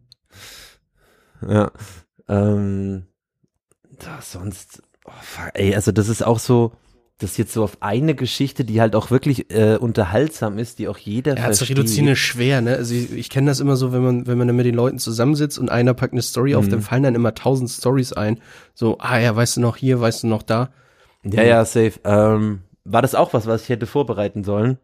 Ja. 1.46 1.70
Ähm, 2.28 3.06
da 3.98 4.20
sonst, 4.20 4.82
oh, 5.04 5.10
fuck, 5.20 5.50
ey, 5.54 5.74
also 5.74 5.92
das 5.92 6.08
ist 6.08 6.24
auch 6.24 6.38
so, 6.38 6.72
das 7.18 7.36
jetzt 7.36 7.52
so 7.52 7.62
auf 7.62 7.78
eine 7.80 8.14
Geschichte, 8.14 8.64
die 8.64 8.80
halt 8.80 8.94
auch 8.94 9.10
wirklich 9.10 9.50
äh, 9.50 9.76
unterhaltsam 9.76 10.58
ist, 10.58 10.78
die 10.78 10.88
auch 10.88 10.98
jeder 10.98 11.36
ja, 11.36 11.44
versteht. 11.44 11.68
zu 11.68 11.72
reduzieren 11.72 12.08
ist 12.08 12.18
schwer, 12.18 12.60
ne? 12.60 12.76
Also 12.76 12.94
ich, 12.94 13.12
ich 13.12 13.30
kenne 13.30 13.50
das 13.50 13.60
immer 13.60 13.76
so, 13.76 13.92
wenn 13.92 14.02
man, 14.02 14.26
wenn 14.26 14.38
man 14.38 14.48
dann 14.48 14.56
mit 14.56 14.66
den 14.66 14.74
Leuten 14.74 14.98
zusammensitzt 14.98 15.58
und 15.58 15.70
einer 15.70 15.94
packt 15.94 16.12
eine 16.12 16.22
Story 16.22 16.52
mhm. 16.52 16.58
auf, 16.58 16.68
dann 16.68 16.82
fallen 16.82 17.04
dann 17.04 17.14
immer 17.14 17.34
tausend 17.34 17.70
Stories 17.70 18.12
ein. 18.12 18.40
So, 18.74 18.98
ah 18.98 19.18
ja, 19.18 19.34
weißt 19.34 19.56
du 19.56 19.60
noch 19.60 19.76
hier, 19.76 20.00
weißt 20.00 20.24
du 20.24 20.26
noch 20.26 20.42
da. 20.42 20.70
Ja, 21.24 21.42
ja, 21.42 21.64
safe. 21.64 21.94
Ähm, 22.04 22.62
war 22.84 23.02
das 23.02 23.14
auch 23.14 23.32
was, 23.32 23.46
was 23.46 23.62
ich 23.62 23.68
hätte 23.68 23.86
vorbereiten 23.86 24.44
sollen? 24.44 24.78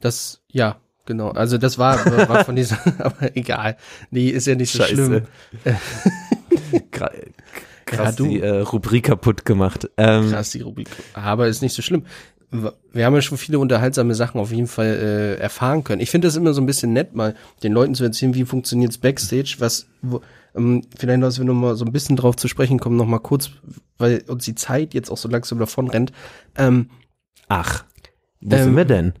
Das, 0.00 0.42
ja, 0.50 0.76
genau. 1.06 1.30
Also 1.30 1.58
das 1.58 1.78
war, 1.78 2.04
war 2.28 2.44
von 2.44 2.56
dieser, 2.56 2.78
aber 2.98 3.36
egal. 3.36 3.76
Nee, 4.10 4.28
ist 4.28 4.46
ja 4.46 4.54
nicht 4.54 4.72
so 4.72 4.82
Scheiße. 4.82 4.94
schlimm. 4.94 5.26
krass 6.90 8.16
ja, 8.18 8.24
die 8.24 8.40
äh, 8.40 8.60
Rubrik 8.60 9.04
kaputt 9.04 9.44
gemacht. 9.44 9.90
Ähm, 9.96 10.30
krass, 10.30 10.50
die 10.50 10.62
Rubrik. 10.62 10.88
Aber 11.14 11.46
ist 11.46 11.62
nicht 11.62 11.74
so 11.74 11.82
schlimm. 11.82 12.04
Wir 12.92 13.04
haben 13.04 13.14
ja 13.14 13.22
schon 13.22 13.38
viele 13.38 13.58
unterhaltsame 13.58 14.14
Sachen 14.14 14.40
auf 14.40 14.52
jeden 14.52 14.68
Fall 14.68 14.86
äh, 14.86 15.34
erfahren 15.40 15.82
können. 15.82 16.00
Ich 16.00 16.10
finde 16.10 16.28
das 16.28 16.36
immer 16.36 16.54
so 16.54 16.60
ein 16.60 16.66
bisschen 16.66 16.92
nett, 16.92 17.14
mal 17.14 17.34
den 17.64 17.72
Leuten 17.72 17.94
zu 17.94 18.04
erzählen, 18.04 18.34
wie 18.34 18.44
funktioniert's 18.44 18.98
Backstage, 18.98 19.56
was, 19.58 19.86
wo, 20.02 20.20
vielleicht, 20.54 21.22
dass 21.22 21.38
wir 21.38 21.44
noch 21.44 21.54
mal 21.54 21.76
so 21.76 21.84
ein 21.84 21.92
bisschen 21.92 22.16
drauf 22.16 22.36
zu 22.36 22.48
sprechen 22.48 22.78
kommen, 22.78 22.96
noch 22.96 23.06
mal 23.06 23.18
kurz, 23.18 23.50
weil 23.98 24.22
uns 24.28 24.44
die 24.44 24.54
Zeit 24.54 24.94
jetzt 24.94 25.10
auch 25.10 25.16
so 25.16 25.28
langsam 25.28 25.58
davon 25.58 25.88
rennt. 25.88 26.12
Ähm, 26.56 26.90
Ach, 27.48 27.84
wo 28.40 28.54
ähm, 28.54 28.64
sind 28.64 28.76
wir 28.76 28.84
denn? 28.84 29.14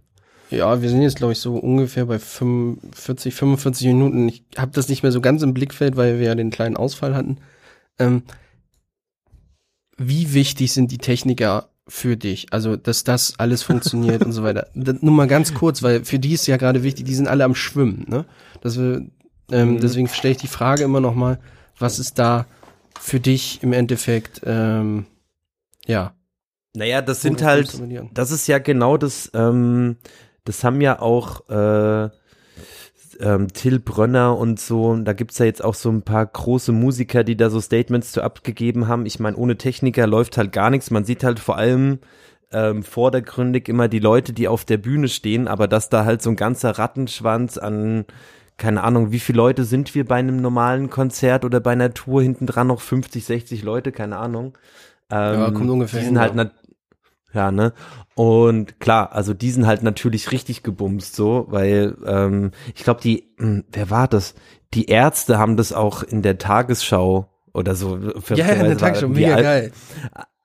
Ja, 0.50 0.80
wir 0.82 0.88
sind 0.88 1.02
jetzt, 1.02 1.16
glaube 1.16 1.32
ich, 1.32 1.40
so 1.40 1.56
ungefähr 1.56 2.06
bei 2.06 2.18
45, 2.18 3.34
45 3.34 3.86
Minuten. 3.88 4.28
Ich 4.28 4.44
habe 4.56 4.70
das 4.72 4.88
nicht 4.88 5.02
mehr 5.02 5.12
so 5.12 5.20
ganz 5.20 5.42
im 5.42 5.54
Blickfeld, 5.54 5.96
weil 5.96 6.18
wir 6.18 6.26
ja 6.26 6.34
den 6.34 6.50
kleinen 6.50 6.76
Ausfall 6.76 7.14
hatten. 7.14 7.38
Ähm, 7.98 8.22
wie 9.96 10.34
wichtig 10.34 10.72
sind 10.72 10.92
die 10.92 10.98
Techniker 10.98 11.70
für 11.88 12.16
dich? 12.16 12.52
Also, 12.52 12.76
dass 12.76 13.04
das 13.04 13.38
alles 13.38 13.62
funktioniert 13.62 14.22
und 14.22 14.32
so 14.32 14.42
weiter. 14.42 14.68
Das, 14.74 15.02
nur 15.02 15.12
mal 15.12 15.26
ganz 15.26 15.54
kurz, 15.54 15.82
weil 15.82 16.04
für 16.04 16.18
die 16.18 16.32
ist 16.32 16.46
ja 16.46 16.56
gerade 16.56 16.82
wichtig, 16.82 17.06
die 17.06 17.14
sind 17.14 17.28
alle 17.28 17.44
am 17.44 17.54
Schwimmen, 17.54 18.04
ne? 18.08 18.24
Dass 18.60 18.78
wir, 18.78 19.06
ähm, 19.50 19.74
mhm. 19.74 19.80
Deswegen 19.80 20.08
stelle 20.08 20.32
ich 20.32 20.38
die 20.38 20.46
Frage 20.46 20.84
immer 20.84 21.00
noch 21.00 21.14
mal, 21.14 21.38
was 21.78 21.98
ist 21.98 22.18
da 22.18 22.46
für 22.98 23.20
dich 23.20 23.62
im 23.62 23.72
Endeffekt, 23.72 24.40
ähm, 24.44 25.06
ja. 25.86 26.14
Naja, 26.76 27.02
das 27.02 27.22
sind 27.22 27.42
halt, 27.42 27.80
das 28.14 28.30
ist 28.30 28.48
ja 28.48 28.58
genau 28.58 28.96
das, 28.96 29.30
ähm, 29.34 29.96
das 30.44 30.64
haben 30.64 30.80
ja 30.80 31.00
auch 31.00 31.48
äh, 31.48 32.10
ähm, 33.20 33.52
Till 33.52 33.78
Brönner 33.78 34.36
und 34.36 34.58
so, 34.58 34.96
da 34.96 35.12
gibt's 35.12 35.38
ja 35.38 35.46
jetzt 35.46 35.62
auch 35.62 35.74
so 35.74 35.90
ein 35.90 36.02
paar 36.02 36.26
große 36.26 36.72
Musiker, 36.72 37.22
die 37.22 37.36
da 37.36 37.50
so 37.50 37.60
Statements 37.60 38.12
zu 38.12 38.22
abgegeben 38.22 38.88
haben. 38.88 39.06
Ich 39.06 39.20
meine, 39.20 39.36
ohne 39.36 39.56
Techniker 39.56 40.06
läuft 40.06 40.36
halt 40.36 40.52
gar 40.52 40.70
nichts. 40.70 40.90
Man 40.90 41.04
sieht 41.04 41.22
halt 41.22 41.38
vor 41.38 41.56
allem 41.56 42.00
ähm, 42.52 42.82
vordergründig 42.82 43.68
immer 43.68 43.88
die 43.88 43.98
Leute, 43.98 44.32
die 44.32 44.48
auf 44.48 44.64
der 44.64 44.78
Bühne 44.78 45.08
stehen, 45.08 45.48
aber 45.48 45.68
dass 45.68 45.90
da 45.90 46.04
halt 46.04 46.22
so 46.22 46.30
ein 46.30 46.36
ganzer 46.36 46.70
Rattenschwanz 46.78 47.58
an 47.58 48.04
keine 48.56 48.84
Ahnung, 48.84 49.10
wie 49.10 49.20
viele 49.20 49.38
Leute 49.38 49.64
sind 49.64 49.94
wir 49.94 50.04
bei 50.04 50.16
einem 50.16 50.36
normalen 50.36 50.90
Konzert 50.90 51.44
oder 51.44 51.60
bei 51.60 51.72
einer 51.72 51.92
Tour 51.92 52.22
hinten 52.22 52.46
dran 52.46 52.68
noch 52.68 52.80
50, 52.80 53.24
60 53.24 53.62
Leute, 53.62 53.92
keine 53.92 54.16
Ahnung. 54.16 54.56
Ähm, 55.10 55.40
ja, 55.40 55.50
kommt 55.50 55.70
ungefähr 55.70 56.00
die 56.00 56.06
sind 56.06 56.20
hin, 56.20 56.36
halt 56.36 56.52
ja, 57.34 57.50
ne? 57.50 57.72
Und 58.14 58.78
klar, 58.78 59.12
also 59.12 59.34
die 59.34 59.50
sind 59.50 59.66
halt 59.66 59.82
natürlich 59.82 60.30
richtig 60.30 60.62
gebumst 60.62 61.16
so, 61.16 61.46
weil 61.48 61.96
ähm, 62.06 62.52
ich 62.76 62.84
glaube, 62.84 63.00
die, 63.00 63.34
mh, 63.38 63.46
hm, 63.46 63.64
wer 63.72 63.90
war 63.90 64.06
das? 64.06 64.34
Die 64.72 64.86
Ärzte 64.86 65.38
haben 65.38 65.56
das 65.56 65.72
auch 65.72 66.04
in 66.04 66.22
der 66.22 66.38
Tagesschau 66.38 67.28
oder 67.52 67.74
so. 67.74 67.96
Ja, 67.96 68.36
ja 68.36 68.46
in 68.50 68.66
der 68.66 68.78
Tagesschau, 68.78 69.08
mega 69.08 69.40
geil. 69.40 69.72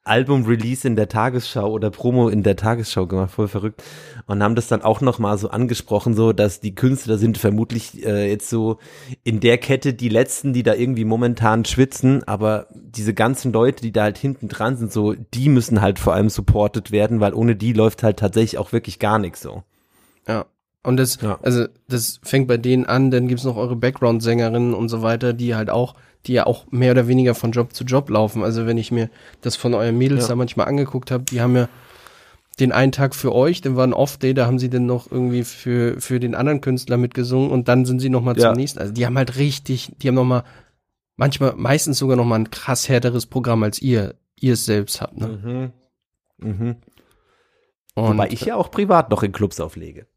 Album-Release 0.09 0.87
in 0.87 0.95
der 0.95 1.07
Tagesschau 1.07 1.69
oder 1.71 1.91
Promo 1.91 2.29
in 2.29 2.43
der 2.43 2.55
Tagesschau 2.55 3.07
gemacht, 3.07 3.31
voll 3.31 3.47
verrückt. 3.47 3.83
Und 4.25 4.43
haben 4.43 4.55
das 4.55 4.67
dann 4.67 4.81
auch 4.81 5.01
nochmal 5.01 5.37
so 5.37 5.49
angesprochen, 5.49 6.15
so, 6.15 6.33
dass 6.33 6.59
die 6.59 6.75
Künstler 6.75 7.17
sind 7.17 7.37
vermutlich 7.37 8.05
äh, 8.05 8.29
jetzt 8.29 8.49
so 8.49 8.79
in 9.23 9.39
der 9.39 9.57
Kette 9.57 9.93
die 9.93 10.09
letzten, 10.09 10.53
die 10.53 10.63
da 10.63 10.73
irgendwie 10.73 11.05
momentan 11.05 11.65
schwitzen, 11.65 12.23
aber 12.27 12.67
diese 12.73 13.13
ganzen 13.13 13.53
Leute, 13.53 13.81
die 13.81 13.91
da 13.91 14.03
halt 14.03 14.17
hinten 14.17 14.47
dran 14.47 14.75
sind, 14.75 14.91
so, 14.91 15.13
die 15.13 15.49
müssen 15.49 15.81
halt 15.81 15.99
vor 15.99 16.13
allem 16.13 16.29
supported 16.29 16.91
werden, 16.91 17.19
weil 17.19 17.33
ohne 17.33 17.55
die 17.55 17.73
läuft 17.73 18.03
halt 18.03 18.17
tatsächlich 18.17 18.57
auch 18.57 18.71
wirklich 18.71 18.99
gar 18.99 19.19
nichts 19.19 19.41
so. 19.41 19.63
Ja. 20.27 20.45
Und 20.81 20.97
das, 20.97 21.19
ja. 21.21 21.37
also, 21.41 21.65
das 21.89 22.21
fängt 22.23 22.47
bei 22.47 22.57
denen 22.57 22.85
an, 22.85 23.11
dann 23.11 23.27
gibt's 23.27 23.43
noch 23.43 23.57
eure 23.57 23.75
Background-Sängerinnen 23.75 24.73
und 24.73 24.87
so 24.87 25.01
weiter, 25.01 25.33
die 25.33 25.53
halt 25.53 25.69
auch 25.69 25.95
die 26.25 26.33
ja 26.33 26.45
auch 26.45 26.71
mehr 26.71 26.91
oder 26.91 27.07
weniger 27.07 27.35
von 27.35 27.51
Job 27.51 27.73
zu 27.73 27.83
Job 27.83 28.09
laufen. 28.09 28.43
Also 28.43 28.65
wenn 28.65 28.77
ich 28.77 28.91
mir 28.91 29.09
das 29.41 29.55
von 29.55 29.73
euren 29.73 29.97
Mädels 29.97 30.23
ja. 30.23 30.29
da 30.29 30.35
manchmal 30.35 30.67
angeguckt 30.67 31.11
habe, 31.11 31.23
die 31.23 31.41
haben 31.41 31.55
ja 31.55 31.69
den 32.59 32.71
einen 32.71 32.91
Tag 32.91 33.15
für 33.15 33.33
euch, 33.33 33.61
dann 33.61 33.75
war 33.75 33.87
ein 33.87 33.93
Off-Day, 33.93 34.33
da 34.33 34.45
haben 34.45 34.59
sie 34.59 34.69
dann 34.69 34.85
noch 34.85 35.09
irgendwie 35.09 35.43
für, 35.43 35.99
für 36.01 36.19
den 36.19 36.35
anderen 36.35 36.59
Künstler 36.59 36.97
mitgesungen 36.97 37.51
und 37.51 37.69
dann 37.69 37.85
sind 37.85 37.99
sie 37.99 38.09
noch 38.09 38.21
mal 38.21 38.37
ja. 38.37 38.49
zum 38.49 38.57
nächsten. 38.57 38.79
Also 38.79 38.93
die 38.93 39.05
haben 39.05 39.17
halt 39.17 39.37
richtig, 39.37 39.93
die 40.01 40.09
haben 40.09 40.15
noch 40.15 40.25
mal 40.25 40.43
manchmal, 41.15 41.53
meistens 41.55 41.97
sogar 41.97 42.17
noch 42.17 42.25
mal 42.25 42.35
ein 42.35 42.51
krass 42.51 42.89
härteres 42.89 43.25
Programm, 43.25 43.63
als 43.63 43.81
ihr, 43.81 44.15
ihr 44.39 44.53
es 44.53 44.65
selbst 44.65 45.01
habt. 45.01 45.17
Ne? 45.17 45.73
Mhm. 46.37 46.49
Mhm. 46.49 46.75
Und, 47.95 48.13
Wobei 48.13 48.29
ich 48.29 48.41
ja 48.41 48.55
auch 48.55 48.71
privat 48.71 49.09
noch 49.09 49.23
in 49.23 49.31
Clubs 49.31 49.59
auflege. 49.59 50.07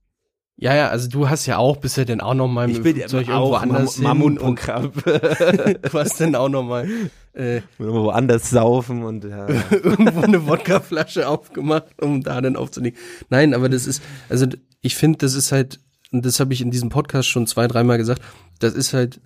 Ja, 0.57 0.75
ja, 0.75 0.89
also 0.89 1.09
du 1.09 1.29
hast 1.29 1.47
ja 1.47 1.59
auch 1.59 1.79
bisher 1.79 2.05
denn 2.05 2.21
auch 2.21 2.35
noch 2.35 2.47
mal 2.47 2.71
ich 2.71 2.83
bin 2.83 2.97
Flugzeug 2.97 3.29
irgendwo 3.29 3.55
anders 3.55 3.99
Mammutprogramm. 3.99 4.93
du 5.05 5.93
hast 5.93 6.21
dann 6.21 6.35
auch 6.35 6.49
noch 6.49 6.63
mal 6.63 6.89
äh, 7.33 7.63
woanders 7.79 8.51
saufen 8.51 9.03
und 9.03 9.25
ja. 9.25 9.49
irgendwo 9.71 10.21
eine 10.21 10.47
Wodkaflasche 10.47 11.29
aufgemacht, 11.29 12.01
um 12.01 12.23
da 12.23 12.41
dann 12.41 12.57
aufzulegen. 12.57 12.99
Nein, 13.31 13.55
aber 13.55 13.69
das 13.69 13.87
ist, 13.87 14.03
also 14.29 14.47
ich 14.83 14.95
finde, 14.95 15.19
das 15.19 15.35
ist 15.35 15.53
halt, 15.53 15.81
und 16.13 16.25
das 16.27 16.39
habe 16.39 16.53
ich 16.53 16.61
in 16.61 16.71
diesem 16.71 16.91
Podcast 16.91 17.29
schon 17.29 17.47
zwei, 17.47 17.67
dreimal 17.67 17.99
gesagt, 17.99 18.23
das 18.59 18.75
ist 18.75 18.93
halt, 18.93 19.21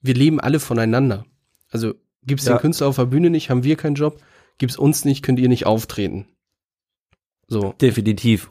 wir 0.00 0.14
leben 0.14 0.40
alle 0.40 0.60
voneinander. 0.60 1.24
Also 1.70 1.94
gibt's 2.22 2.46
ja. 2.46 2.54
den 2.54 2.60
Künstler 2.60 2.88
auf 2.88 2.96
der 2.96 3.06
Bühne 3.06 3.30
nicht, 3.30 3.50
haben 3.50 3.64
wir 3.64 3.76
keinen 3.76 3.94
Job, 3.94 4.20
gibt's 4.58 4.76
uns 4.76 5.04
nicht, 5.04 5.22
könnt 5.22 5.38
ihr 5.38 5.48
nicht 5.48 5.66
auftreten. 5.66 6.26
So. 7.46 7.74
Definitiv. 7.80 8.48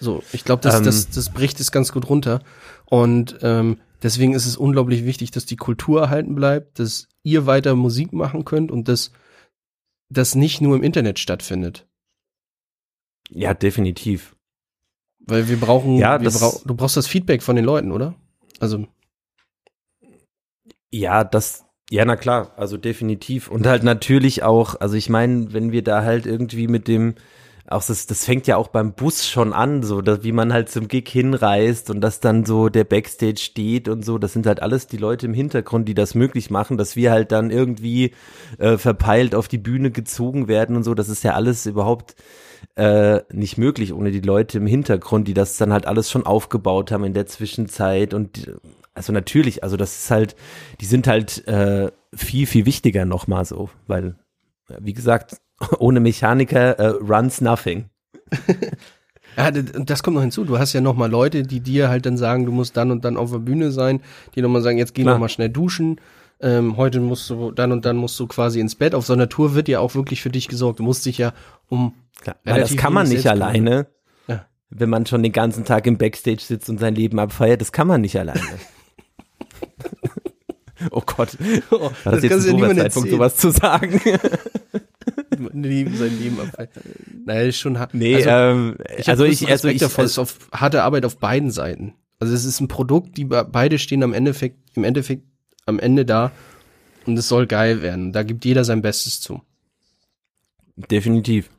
So, 0.00 0.22
ich 0.32 0.44
glaube, 0.44 0.62
das, 0.62 0.76
ähm, 0.78 0.84
das, 0.84 1.10
das 1.10 1.30
bricht 1.30 1.58
es 1.60 1.72
ganz 1.72 1.92
gut 1.92 2.08
runter. 2.08 2.42
Und 2.86 3.38
ähm, 3.42 3.78
deswegen 4.02 4.34
ist 4.34 4.46
es 4.46 4.56
unglaublich 4.56 5.04
wichtig, 5.04 5.30
dass 5.30 5.44
die 5.46 5.56
Kultur 5.56 6.00
erhalten 6.02 6.34
bleibt, 6.34 6.78
dass 6.78 7.08
ihr 7.22 7.46
weiter 7.46 7.74
Musik 7.74 8.12
machen 8.12 8.44
könnt 8.44 8.70
und 8.70 8.88
dass 8.88 9.10
das 10.08 10.34
nicht 10.34 10.60
nur 10.60 10.76
im 10.76 10.82
Internet 10.82 11.18
stattfindet. 11.18 11.86
Ja, 13.30 13.52
definitiv. 13.54 14.34
Weil 15.20 15.48
wir 15.48 15.58
brauchen, 15.60 15.96
Ja, 15.96 16.18
wir 16.20 16.24
das- 16.24 16.38
brau 16.38 16.60
du 16.64 16.74
brauchst 16.74 16.96
das 16.96 17.06
Feedback 17.06 17.42
von 17.42 17.56
den 17.56 17.64
Leuten, 17.64 17.92
oder? 17.92 18.14
Also, 18.60 18.86
Ja, 20.90 21.24
das, 21.24 21.66
ja, 21.90 22.04
na 22.04 22.16
klar, 22.16 22.52
also 22.56 22.76
definitiv. 22.78 23.48
Und 23.50 23.66
halt 23.66 23.82
natürlich 23.82 24.42
auch, 24.42 24.80
also 24.80 24.94
ich 24.94 25.08
meine, 25.10 25.52
wenn 25.52 25.70
wir 25.72 25.82
da 25.84 26.02
halt 26.02 26.24
irgendwie 26.24 26.66
mit 26.68 26.88
dem, 26.88 27.14
auch 27.70 27.84
das, 27.84 28.06
das 28.06 28.24
fängt 28.24 28.46
ja 28.46 28.56
auch 28.56 28.68
beim 28.68 28.94
Bus 28.94 29.26
schon 29.26 29.52
an, 29.52 29.82
so, 29.82 30.00
dass, 30.00 30.22
wie 30.22 30.32
man 30.32 30.52
halt 30.52 30.70
zum 30.70 30.88
Gig 30.88 31.08
hinreist 31.08 31.90
und 31.90 32.00
dass 32.00 32.20
dann 32.20 32.44
so 32.44 32.68
der 32.68 32.84
Backstage 32.84 33.38
steht 33.38 33.88
und 33.88 34.04
so, 34.04 34.18
das 34.18 34.32
sind 34.32 34.46
halt 34.46 34.62
alles 34.62 34.86
die 34.86 34.96
Leute 34.96 35.26
im 35.26 35.34
Hintergrund, 35.34 35.86
die 35.88 35.94
das 35.94 36.14
möglich 36.14 36.50
machen, 36.50 36.78
dass 36.78 36.96
wir 36.96 37.10
halt 37.10 37.30
dann 37.30 37.50
irgendwie 37.50 38.12
äh, 38.58 38.78
verpeilt 38.78 39.34
auf 39.34 39.48
die 39.48 39.58
Bühne 39.58 39.90
gezogen 39.90 40.48
werden 40.48 40.76
und 40.76 40.82
so, 40.82 40.94
das 40.94 41.10
ist 41.10 41.24
ja 41.24 41.34
alles 41.34 41.66
überhaupt 41.66 42.14
äh, 42.76 43.20
nicht 43.32 43.58
möglich 43.58 43.92
ohne 43.92 44.10
die 44.10 44.20
Leute 44.20 44.58
im 44.58 44.66
Hintergrund, 44.66 45.28
die 45.28 45.34
das 45.34 45.56
dann 45.56 45.72
halt 45.72 45.86
alles 45.86 46.10
schon 46.10 46.24
aufgebaut 46.26 46.90
haben 46.90 47.04
in 47.04 47.14
der 47.14 47.26
Zwischenzeit. 47.26 48.14
Und 48.14 48.52
also 48.94 49.12
natürlich, 49.12 49.62
also 49.62 49.76
das 49.76 49.96
ist 49.96 50.10
halt, 50.10 50.36
die 50.80 50.86
sind 50.86 51.06
halt 51.06 51.46
äh, 51.46 51.90
viel, 52.14 52.46
viel 52.46 52.66
wichtiger 52.66 53.04
nochmal 53.04 53.44
so, 53.44 53.68
weil, 53.86 54.16
wie 54.80 54.92
gesagt, 54.92 55.38
ohne 55.78 56.00
Mechaniker 56.00 56.78
äh, 56.78 56.88
runs 56.88 57.40
nothing. 57.40 57.86
ja, 59.36 59.50
das 59.50 60.02
kommt 60.02 60.16
noch 60.16 60.22
hinzu. 60.22 60.44
Du 60.44 60.58
hast 60.58 60.72
ja 60.72 60.80
noch 60.80 60.94
mal 60.94 61.10
Leute, 61.10 61.42
die 61.42 61.60
dir 61.60 61.88
halt 61.88 62.06
dann 62.06 62.16
sagen, 62.16 62.46
du 62.46 62.52
musst 62.52 62.76
dann 62.76 62.90
und 62.90 63.04
dann 63.04 63.16
auf 63.16 63.30
der 63.30 63.38
Bühne 63.38 63.70
sein, 63.70 64.00
die 64.34 64.42
noch 64.42 64.48
mal 64.48 64.62
sagen, 64.62 64.78
jetzt 64.78 64.94
geh 64.94 65.02
Klar. 65.02 65.14
noch 65.14 65.20
mal 65.20 65.28
schnell 65.28 65.48
duschen. 65.48 66.00
Ähm, 66.40 66.76
heute 66.76 67.00
musst 67.00 67.28
du, 67.30 67.50
dann 67.50 67.72
und 67.72 67.84
dann 67.84 67.96
musst 67.96 68.18
du 68.20 68.28
quasi 68.28 68.60
ins 68.60 68.76
Bett. 68.76 68.94
Auf 68.94 69.04
so 69.04 69.12
einer 69.12 69.28
Tour 69.28 69.54
wird 69.54 69.68
ja 69.68 69.80
auch 69.80 69.96
wirklich 69.96 70.22
für 70.22 70.30
dich 70.30 70.46
gesorgt. 70.46 70.78
Du 70.78 70.84
musst 70.84 71.04
dich 71.04 71.18
ja 71.18 71.32
um 71.68 71.94
Klar, 72.20 72.36
weil 72.44 72.60
das 72.60 72.76
kann 72.76 72.92
man 72.92 73.08
nicht 73.08 73.28
alleine, 73.28 73.86
Ja. 74.28 74.46
wenn 74.70 74.88
man 74.88 75.06
schon 75.06 75.22
den 75.22 75.32
ganzen 75.32 75.64
Tag 75.64 75.86
im 75.86 75.98
Backstage 75.98 76.40
sitzt 76.40 76.68
und 76.68 76.78
sein 76.78 76.94
Leben 76.94 77.18
abfeiert, 77.18 77.60
das 77.60 77.72
kann 77.72 77.88
man 77.88 78.02
nicht 78.02 78.18
alleine. 78.18 78.40
oh 80.92 81.02
Gott, 81.04 81.36
war 81.70 81.90
das, 82.04 82.04
das 82.04 82.22
jetzt 82.22 82.30
kannst 82.30 82.46
du 82.46 82.50
ja 82.50 82.56
niemandem 82.56 82.90
sowas 82.90 83.36
zu 83.36 83.50
sagen? 83.50 84.00
Leben, 85.62 85.96
sein 85.96 86.18
Leben. 86.18 86.38
Naja, 87.24 87.42
ist 87.42 87.58
schon 87.58 87.78
hart. 87.78 87.94
nee, 87.94 88.14
also, 88.16 88.28
ähm, 88.30 88.76
ich 88.96 89.08
also 89.08 89.24
ich, 89.24 89.48
also 89.48 89.68
ich, 89.68 89.78
davor, 89.80 90.04
es 90.04 90.12
ist 90.12 90.18
auf 90.18 90.38
harte 90.52 90.82
Arbeit 90.82 91.04
auf 91.04 91.18
beiden 91.18 91.50
Seiten. 91.50 91.94
Also 92.20 92.34
es 92.34 92.44
ist 92.44 92.60
ein 92.60 92.68
Produkt, 92.68 93.16
die 93.16 93.24
be- 93.24 93.46
beide 93.50 93.78
stehen 93.78 94.02
am 94.02 94.12
Endeffekt, 94.12 94.56
im 94.76 94.84
Endeffekt 94.84 95.22
am 95.66 95.78
Ende 95.78 96.04
da 96.04 96.32
und 97.06 97.16
es 97.18 97.28
soll 97.28 97.46
geil 97.46 97.82
werden. 97.82 98.12
Da 98.12 98.22
gibt 98.22 98.44
jeder 98.44 98.64
sein 98.64 98.82
Bestes 98.82 99.20
zu. 99.20 99.42
Definitiv. 100.76 101.50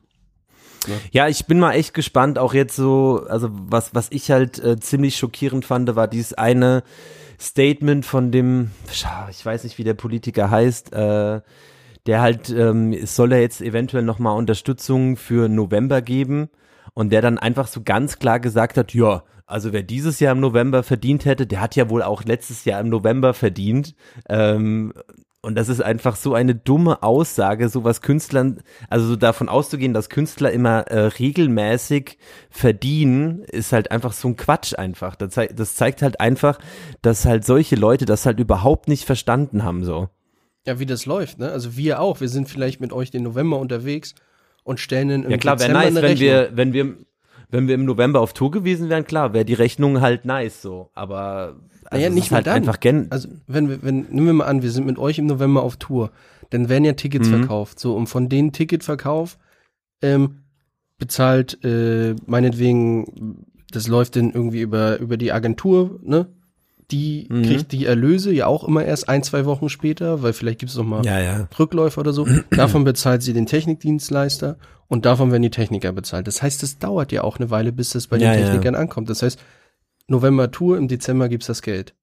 Ja. 0.86 0.94
Ja, 1.12 1.28
ich 1.28 1.46
bin 1.46 1.58
mal 1.58 1.72
echt 1.72 1.92
gespannt, 1.92 2.38
auch 2.38 2.54
jetzt 2.54 2.74
so, 2.74 3.24
also 3.28 3.48
was, 3.52 3.94
was 3.94 4.08
ich 4.10 4.30
halt 4.30 4.58
äh, 4.58 4.78
ziemlich 4.80 5.16
schockierend 5.16 5.64
fand, 5.64 5.94
war 5.94 6.08
dieses 6.08 6.32
eine 6.34 6.82
Statement 7.38 8.04
von 8.06 8.32
dem, 8.32 8.70
ich 9.30 9.44
weiß 9.44 9.64
nicht, 9.64 9.78
wie 9.78 9.84
der 9.84 9.94
Politiker 9.94 10.50
heißt, 10.50 10.92
äh, 10.92 11.40
der 12.06 12.20
halt, 12.20 12.50
ähm, 12.50 12.92
es 12.92 13.16
soll 13.16 13.32
er 13.32 13.40
jetzt 13.40 13.60
eventuell 13.60 14.02
nochmal 14.02 14.36
Unterstützung 14.36 15.16
für 15.16 15.48
November 15.48 16.02
geben 16.02 16.48
und 16.94 17.10
der 17.10 17.22
dann 17.22 17.38
einfach 17.38 17.66
so 17.66 17.82
ganz 17.84 18.18
klar 18.18 18.40
gesagt 18.40 18.76
hat, 18.76 18.94
ja, 18.94 19.22
also 19.46 19.72
wer 19.72 19.82
dieses 19.82 20.20
Jahr 20.20 20.32
im 20.32 20.40
November 20.40 20.82
verdient 20.82 21.24
hätte, 21.24 21.46
der 21.46 21.60
hat 21.60 21.74
ja 21.74 21.90
wohl 21.90 22.02
auch 22.02 22.24
letztes 22.24 22.64
Jahr 22.64 22.80
im 22.80 22.88
November 22.88 23.34
verdient. 23.34 23.94
Ähm, 24.28 24.92
und 25.42 25.54
das 25.54 25.68
ist 25.68 25.80
einfach 25.80 26.16
so 26.16 26.34
eine 26.34 26.54
dumme 26.54 27.02
Aussage, 27.02 27.70
so 27.70 27.82
was 27.82 28.02
Künstlern, 28.02 28.60
also 28.90 29.06
so 29.06 29.16
davon 29.16 29.48
auszugehen, 29.48 29.94
dass 29.94 30.10
Künstler 30.10 30.52
immer 30.52 30.86
äh, 30.88 31.06
regelmäßig 31.06 32.18
verdienen, 32.50 33.42
ist 33.44 33.72
halt 33.72 33.90
einfach 33.90 34.12
so 34.12 34.28
ein 34.28 34.36
Quatsch 34.36 34.74
einfach. 34.78 35.16
Das, 35.16 35.32
zei 35.32 35.46
das 35.48 35.76
zeigt 35.76 36.02
halt 36.02 36.20
einfach, 36.20 36.58
dass 37.00 37.24
halt 37.24 37.44
solche 37.44 37.76
Leute 37.76 38.04
das 38.04 38.26
halt 38.26 38.38
überhaupt 38.38 38.86
nicht 38.86 39.06
verstanden 39.06 39.64
haben 39.64 39.82
so. 39.82 40.10
Ja, 40.66 40.78
wie 40.78 40.86
das 40.86 41.06
läuft, 41.06 41.38
ne? 41.38 41.50
Also 41.50 41.76
wir 41.76 42.00
auch. 42.00 42.20
Wir 42.20 42.28
sind 42.28 42.48
vielleicht 42.48 42.80
mit 42.80 42.92
euch 42.92 43.10
den 43.10 43.22
November 43.22 43.58
unterwegs 43.58 44.14
und 44.62 44.78
stellen 44.78 45.08
dann 45.08 45.24
im 45.24 45.30
Ja 45.30 45.36
klar, 45.38 45.58
wäre 45.58 45.72
nice, 45.72 45.94
wenn 45.94 46.18
wir, 46.20 46.50
wenn 46.54 46.72
wir, 46.72 46.96
wenn 47.50 47.66
wir 47.66 47.74
im 47.74 47.84
November 47.86 48.20
auf 48.20 48.34
Tour 48.34 48.50
gewesen 48.50 48.88
wären, 48.90 49.04
klar, 49.04 49.32
wäre 49.32 49.44
die 49.44 49.54
Rechnung 49.54 50.00
halt 50.00 50.24
nice 50.26 50.60
so. 50.60 50.90
Aber 50.94 51.56
also 51.84 51.96
Naja, 51.96 52.10
nicht 52.10 52.30
halt 52.30 52.46
dann. 52.46 52.54
einfach 52.56 52.78
gen 52.78 53.06
Also, 53.10 53.28
wenn 53.46 53.68
wir, 53.68 53.82
wenn, 53.82 54.02
nehmen 54.10 54.26
wir 54.26 54.32
mal 54.34 54.44
an, 54.44 54.62
wir 54.62 54.70
sind 54.70 54.86
mit 54.86 54.98
euch 54.98 55.18
im 55.18 55.26
November 55.26 55.62
auf 55.62 55.76
Tour, 55.76 56.10
dann 56.50 56.68
werden 56.68 56.84
ja 56.84 56.92
Tickets 56.92 57.28
Mhm. 57.28 57.38
verkauft. 57.38 57.80
So, 57.80 57.96
und 57.96 58.06
von 58.08 58.28
den 58.28 58.52
Ticketverkauf 58.52 59.38
ähm, 60.02 60.42
bezahlt 60.98 61.64
äh, 61.64 62.14
meinetwegen, 62.26 63.46
das 63.72 63.88
läuft 63.88 64.16
dann 64.16 64.30
irgendwie 64.32 64.60
über, 64.60 64.98
über 64.98 65.16
die 65.16 65.32
Agentur, 65.32 65.98
ne? 66.02 66.26
Die 66.90 67.26
Mhm. 67.30 67.42
kriegt 67.44 67.72
die 67.72 67.86
Erlöse 67.86 68.32
ja 68.32 68.46
auch 68.46 68.64
immer 68.64 68.84
erst 68.84 69.08
ein, 69.08 69.22
zwei 69.22 69.44
Wochen 69.44 69.68
später, 69.68 70.22
weil 70.22 70.32
vielleicht 70.32 70.58
gibt's 70.58 70.74
noch 70.76 70.84
mal 70.84 71.04
ja, 71.06 71.20
ja. 71.20 71.48
Rückläufer 71.58 72.00
oder 72.00 72.12
so. 72.12 72.26
davon 72.50 72.84
bezahlt 72.84 73.22
sie 73.22 73.32
den 73.32 73.46
Technikdienstleister 73.46 74.56
und 74.88 75.06
davon 75.06 75.30
werden 75.30 75.42
die 75.42 75.50
Techniker 75.50 75.92
bezahlt. 75.92 76.26
Das 76.26 76.42
heißt, 76.42 76.62
es 76.64 76.78
dauert 76.78 77.12
ja 77.12 77.22
auch 77.22 77.36
eine 77.38 77.50
Weile, 77.50 77.70
bis 77.72 77.90
das 77.90 78.08
bei 78.08 78.16
Ja, 78.18 78.32
den. 78.32 78.44
Technikern 78.44 78.74
ankommt. 78.74 79.08
Das 79.08 79.22
heißt, 79.22 79.38
November 80.08 80.50
Tour, 80.50 80.76
im 80.78 80.88
Dezember 80.88 81.28
gibt's 81.28 81.46
das 81.46 81.62
Geld. 81.62 81.94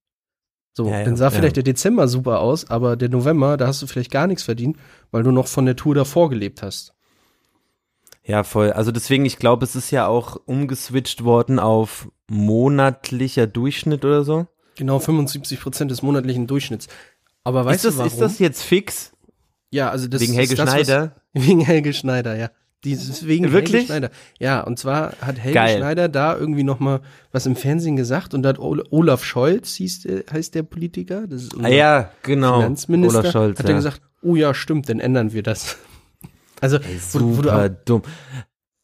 So, 0.73 0.88
Ja, 0.88 0.99
ja, 0.99 1.03
dann 1.05 1.17
sah 1.17 1.25
ja. 1.25 1.31
vielleicht 1.31 1.57
der 1.57 1.63
Dezember 1.63 2.07
super 2.07 2.39
aus, 2.39 2.69
aber 2.69 2.95
der 2.95 3.09
November, 3.09 3.57
da 3.57 3.67
hast 3.67 3.81
du 3.81 3.88
vielleicht 3.88 4.11
gar 4.11 4.27
nichts 4.27 4.43
verdient, 4.43 4.77
weil 5.11 5.23
du 5.23 5.31
noch 5.31 5.47
von 5.47 5.65
der 5.65 5.75
Tour 5.75 5.95
davor 5.95 6.29
gelebt 6.29 6.61
hast. 6.61 6.93
Ja, 8.23 8.43
voll. 8.43 8.71
Also 8.71 8.91
deswegen, 8.91 9.25
ich 9.25 9.38
glaube, 9.38 9.65
es 9.65 9.75
ist 9.75 9.89
ja 9.91 10.07
auch 10.07 10.38
umgeswitcht 10.45 11.23
worden 11.23 11.59
auf 11.59 12.09
monatlicher 12.29 13.47
Durchschnitt 13.47 14.05
oder 14.05 14.23
so. 14.23 14.47
Genau 14.78 14.99
75 14.99 15.59
Prozent 15.59 15.91
des 15.91 16.01
monatlichen 16.01 16.47
Durchschnitts. 16.47 16.88
Aber 17.43 17.65
weißt 17.65 17.78
ist, 17.84 17.86
das, 17.86 17.93
du 17.95 17.99
warum? 17.99 18.11
ist 18.11 18.19
das 18.21 18.39
jetzt 18.39 18.63
fix? 18.63 19.11
ja, 19.71 19.89
also 19.89 20.07
das 20.07 20.21
wegen 20.21 20.34
Helge 20.34 20.53
ist 20.53 20.59
das, 20.59 20.69
Schneider? 20.71 21.15
Was, 21.34 21.43
wegen 21.47 21.61
Helge 21.61 21.93
Schneider, 21.93 22.36
ja. 22.38 22.49
Dieses 22.84 23.25
wegen 23.25 23.45
Helge 23.45 23.57
Wirklich? 23.57 23.86
Schneider. 23.88 24.11
Ja, 24.39 24.61
und 24.61 24.78
zwar 24.78 25.13
hat 25.19 25.39
Helge 25.39 25.55
Geil. 25.55 25.78
Schneider 25.78 26.07
da 26.09 26.38
irgendwie 26.38 26.63
noch 26.63 26.80
mal 26.80 27.01
was 27.32 27.45
im 27.47 27.55
Fernsehen 27.55 27.95
gesagt 27.95 28.34
und 28.36 28.43
da 28.43 28.49
hat 28.49 28.59
Ol- 28.59 28.86
Olaf 28.91 29.23
Scholz, 29.23 29.73
hieß 29.75 30.01
der, 30.03 30.23
heißt 30.32 30.53
der 30.55 30.61
Politiker, 30.63 31.25
das 31.28 31.41
ist 31.43 31.53
unser 31.55 31.67
Ah, 31.67 31.71
ja, 31.71 32.11
genau. 32.21 32.61
Finanzminister, 32.61 33.19
Olaf 33.19 33.32
Scholz. 33.32 33.59
hat 33.59 33.65
ja. 33.65 33.71
er 33.71 33.78
gesagt, 33.78 34.01
oh 34.21 34.36
ja, 34.36 34.53
stimmt, 34.53 34.89
dann 34.89 34.99
ändern 34.99 35.34
wir 35.34 35.43
das. 35.43 35.78
Also, 36.59 36.80
wo, 37.11 37.19
du- 37.19 37.25
wo 37.30 37.36
Super 37.43 37.65
auch, 37.65 37.69
dumm. 37.86 38.01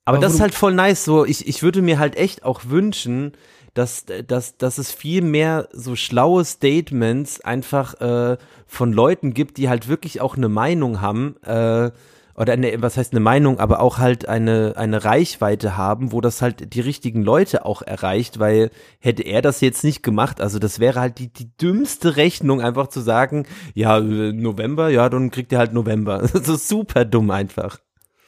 Aber, 0.06 0.18
Aber 0.18 0.20
das 0.20 0.34
wo 0.34 0.36
ist 0.36 0.42
halt 0.42 0.54
voll 0.54 0.74
nice. 0.76 1.06
So, 1.06 1.26
ich, 1.26 1.48
ich 1.48 1.64
würde 1.64 1.82
mir 1.82 1.98
halt 1.98 2.16
echt 2.16 2.44
auch 2.44 2.66
wünschen, 2.66 3.32
dass, 3.74 4.06
dass, 4.28 4.58
dass 4.58 4.78
es 4.78 4.92
viel 4.92 5.22
mehr 5.22 5.68
so 5.72 5.96
schlaue 5.96 6.46
Statements 6.46 7.42
einfach 7.42 8.00
äh, 8.02 8.38
von 8.68 8.94
Leuten 8.94 9.34
gibt, 9.34 9.58
die 9.58 9.70
halt 9.70 9.88
wirklich 9.88 10.22
auch 10.22 10.38
eine 10.38 10.50
Meinung 10.50 11.02
haben, 11.02 11.36
äh, 11.44 11.92
oder 12.36 12.54
eine, 12.54 12.82
was 12.82 12.98
heißt 12.98 13.14
eine 13.14 13.20
Meinung, 13.20 13.60
aber 13.60 13.80
auch 13.80 14.00
halt 14.00 14.28
eine, 14.28 14.74
eine 14.76 15.04
Reichweite 15.06 15.78
haben, 15.78 16.12
wo 16.12 16.20
das 16.20 16.42
halt 16.42 16.74
die 16.74 16.82
richtigen 16.82 17.22
Leute 17.22 17.66
auch 17.66 17.82
erreicht, 17.82 18.40
weil 18.40 18.72
hätte 19.00 19.24
er 19.24 19.42
das 19.42 19.62
jetzt 19.62 19.84
nicht 19.84 20.02
gemacht, 20.02 20.42
also 20.42 20.58
das 20.58 20.80
wäre 20.80 21.00
halt 21.00 21.20
die, 21.20 21.32
die 21.32 21.56
dümmste 21.58 22.16
Rechnung, 22.16 22.62
einfach 22.62 22.88
zu 22.88 23.02
sagen, 23.02 23.46
ja, 23.76 24.00
äh, 24.00 24.34
November, 24.34 24.90
ja, 24.90 25.10
dann 25.10 25.30
kriegt 25.30 25.52
ihr 25.52 25.60
halt 25.60 25.74
November. 25.74 26.24
Ist 26.34 26.68
super 26.68 27.06
dumm 27.06 27.30
einfach. 27.30 27.80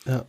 ja, 0.06 0.26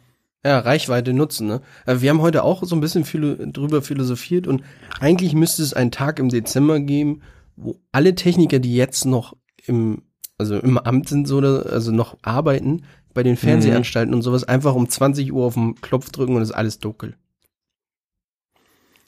ja, 0.47 0.59
Reichweite 0.61 1.13
nutzen, 1.13 1.47
ne? 1.47 1.61
Äh, 1.87 2.01
Wir 2.01 2.11
haben 2.11 2.21
heute 2.23 2.45
auch 2.45 2.63
so 2.65 2.75
ein 2.77 2.81
bisschen 2.81 3.05
philo 3.05 3.35
drüber 3.47 3.83
philosophiert 3.83 4.47
und 4.47 4.63
eigentlich 5.01 5.35
müsste 5.35 5.63
es 5.63 5.75
einen 5.75 5.91
Tag 5.91 6.19
im 6.19 6.29
Dezember 6.29 6.81
geben, 6.81 7.23
wo 7.57 7.81
alle 7.93 8.15
Techniker, 8.15 8.59
die 8.59 8.75
jetzt 8.77 9.05
noch 9.07 9.37
im, 9.67 10.03
also 10.39 10.57
im 10.59 10.79
Amt 10.79 11.09
sind, 11.09 11.27
so, 11.27 11.39
also 11.39 11.91
noch 11.93 12.17
arbeiten, 12.23 12.83
bei 13.15 13.23
den 13.23 13.37
Fernsehanstalten 13.37 14.15
und 14.15 14.23
sowas, 14.23 14.45
einfach 14.45 14.75
um 14.75 14.89
20 14.89 15.33
Uhr 15.33 15.47
auf 15.47 15.55
den 15.55 15.75
Knopf 15.81 16.11
drücken 16.11 16.37
und 16.37 16.43
es 16.43 16.51
ist 16.51 16.55
alles 16.55 16.79
dunkel. 16.79 17.17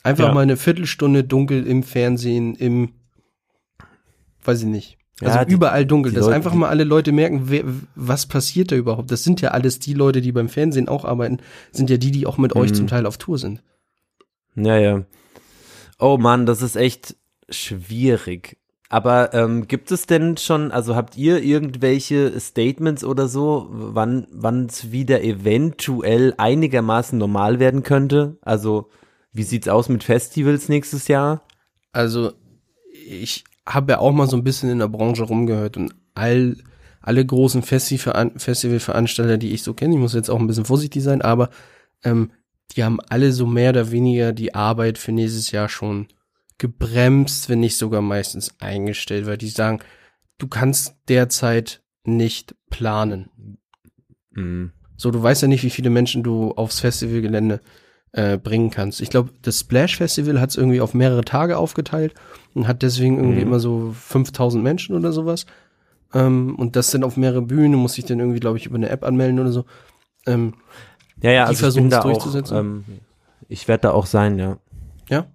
Einfach 0.02 0.28
Ja. 0.28 0.34
mal 0.34 0.40
eine 0.42 0.56
Viertelstunde 0.56 1.24
dunkel 1.24 1.66
im 1.66 1.82
Fernsehen, 1.82 2.54
im, 2.54 2.92
weiß 4.44 4.60
ich 4.60 4.66
nicht. 4.68 4.97
Ja, 5.20 5.28
Also 5.28 5.44
die- 5.46 5.52
überall 5.54 5.84
dunkel, 5.84 6.12
dass 6.12 6.24
Leute- 6.26 6.36
einfach 6.36 6.54
mal 6.54 6.68
alle 6.68 6.84
Leute 6.84 7.10
merken, 7.12 7.42
wer, 7.50 7.64
was 7.96 8.26
passiert 8.26 8.70
da 8.70 8.76
überhaupt. 8.76 9.10
Das 9.10 9.24
sind 9.24 9.40
ja 9.40 9.50
alles 9.50 9.80
die 9.80 9.94
Leute, 9.94 10.20
die 10.20 10.30
beim 10.32 10.48
Fernsehen 10.48 10.88
auch 10.88 11.04
arbeiten, 11.04 11.38
sind 11.72 11.90
ja 11.90 11.96
die, 11.96 12.10
die 12.12 12.26
auch 12.26 12.38
mit 12.38 12.54
euch 12.54 12.70
Mhm. 12.70 12.74
zum 12.74 12.86
Teil 12.86 13.04
auf 13.06 13.18
Tour 13.18 13.36
sind. 13.38 13.62
Ja, 14.54 14.76
ja. 14.78 15.04
Oh 15.98 16.18
Mann, 16.18 16.46
das 16.46 16.62
ist 16.62 16.76
echt 16.76 17.16
schwierig. 17.48 18.56
Aber 18.90 19.34
ähm, 19.34 19.66
gibt 19.68 19.90
es 19.90 20.06
denn 20.06 20.38
schon, 20.38 20.70
also 20.72 20.96
habt 20.96 21.16
ihr 21.18 21.42
irgendwelche 21.42 22.38
Statements 22.40 23.04
oder 23.04 23.28
so, 23.28 23.66
wann 23.70 24.26
wann 24.30 24.64
es 24.66 24.92
wieder 24.92 25.22
eventuell 25.22 26.32
einigermaßen 26.38 27.18
normal 27.18 27.58
werden 27.58 27.82
könnte? 27.82 28.38
Also 28.40 28.88
wie 29.32 29.42
sieht's 29.42 29.68
aus 29.68 29.90
mit 29.90 30.04
Festivals 30.04 30.70
nächstes 30.70 31.06
Jahr? 31.06 31.42
Also 31.92 32.32
ich 33.06 33.44
habe 33.68 33.92
ja 33.92 33.98
auch 33.98 34.12
mal 34.12 34.28
so 34.28 34.36
ein 34.36 34.44
bisschen 34.44 34.70
in 34.70 34.78
der 34.78 34.88
Branche 34.88 35.24
rumgehört 35.24 35.76
und 35.76 35.94
all, 36.14 36.56
alle 37.00 37.24
großen 37.24 37.62
Festival 37.62 38.32
Festivalveranstalter, 38.36 39.36
die 39.36 39.52
ich 39.52 39.62
so 39.62 39.74
kenne, 39.74 39.94
ich 39.94 40.00
muss 40.00 40.14
jetzt 40.14 40.30
auch 40.30 40.40
ein 40.40 40.46
bisschen 40.46 40.64
vorsichtig 40.64 41.02
sein, 41.02 41.22
aber 41.22 41.50
ähm, 42.02 42.30
die 42.72 42.84
haben 42.84 43.00
alle 43.08 43.32
so 43.32 43.46
mehr 43.46 43.70
oder 43.70 43.90
weniger 43.90 44.32
die 44.32 44.54
Arbeit 44.54 44.98
für 44.98 45.12
nächstes 45.12 45.50
Jahr 45.50 45.68
schon 45.68 46.08
gebremst, 46.58 47.48
wenn 47.48 47.60
nicht 47.60 47.76
sogar 47.76 48.02
meistens 48.02 48.54
eingestellt, 48.58 49.26
weil 49.26 49.38
die 49.38 49.48
sagen, 49.48 49.80
du 50.38 50.48
kannst 50.48 50.96
derzeit 51.08 51.82
nicht 52.04 52.54
planen. 52.70 53.28
Mhm. 54.32 54.72
So, 54.96 55.10
du 55.10 55.22
weißt 55.22 55.42
ja 55.42 55.48
nicht, 55.48 55.62
wie 55.62 55.70
viele 55.70 55.90
Menschen 55.90 56.22
du 56.22 56.52
aufs 56.52 56.80
Festivalgelände 56.80 57.60
äh, 58.12 58.38
bringen 58.38 58.70
kannst. 58.70 59.00
Ich 59.00 59.10
glaube, 59.10 59.30
das 59.42 59.60
Splash 59.60 59.96
Festival 59.96 60.40
hat 60.40 60.50
es 60.50 60.56
irgendwie 60.56 60.80
auf 60.80 60.94
mehrere 60.94 61.24
Tage 61.24 61.58
aufgeteilt 61.58 62.14
und 62.54 62.66
hat 62.66 62.82
deswegen 62.82 63.16
irgendwie 63.16 63.40
mhm. 63.40 63.48
immer 63.48 63.60
so 63.60 63.92
5000 63.92 64.62
Menschen 64.62 64.96
oder 64.96 65.12
sowas. 65.12 65.46
Ähm, 66.14 66.54
und 66.56 66.76
das 66.76 66.90
dann 66.90 67.04
auf 67.04 67.16
mehrere 67.16 67.42
Bühnen, 67.42 67.74
muss 67.74 67.98
ich 67.98 68.06
dann 68.06 68.18
irgendwie, 68.18 68.40
glaube 68.40 68.56
ich, 68.56 68.66
über 68.66 68.76
eine 68.76 68.88
App 68.88 69.04
anmelden 69.04 69.38
oder 69.38 69.52
so. 69.52 69.64
Ähm, 70.26 70.54
ja, 71.22 71.32
ja, 71.32 71.44
also 71.44 71.70
durchzusetzen. 71.70 72.56
Auch, 72.56 72.60
ähm, 72.60 72.84
ich 73.48 73.68
werde 73.68 73.82
da 73.82 73.90
auch 73.90 74.06
sein, 74.06 74.38
ja. 74.38 74.58
Ja. 75.08 75.26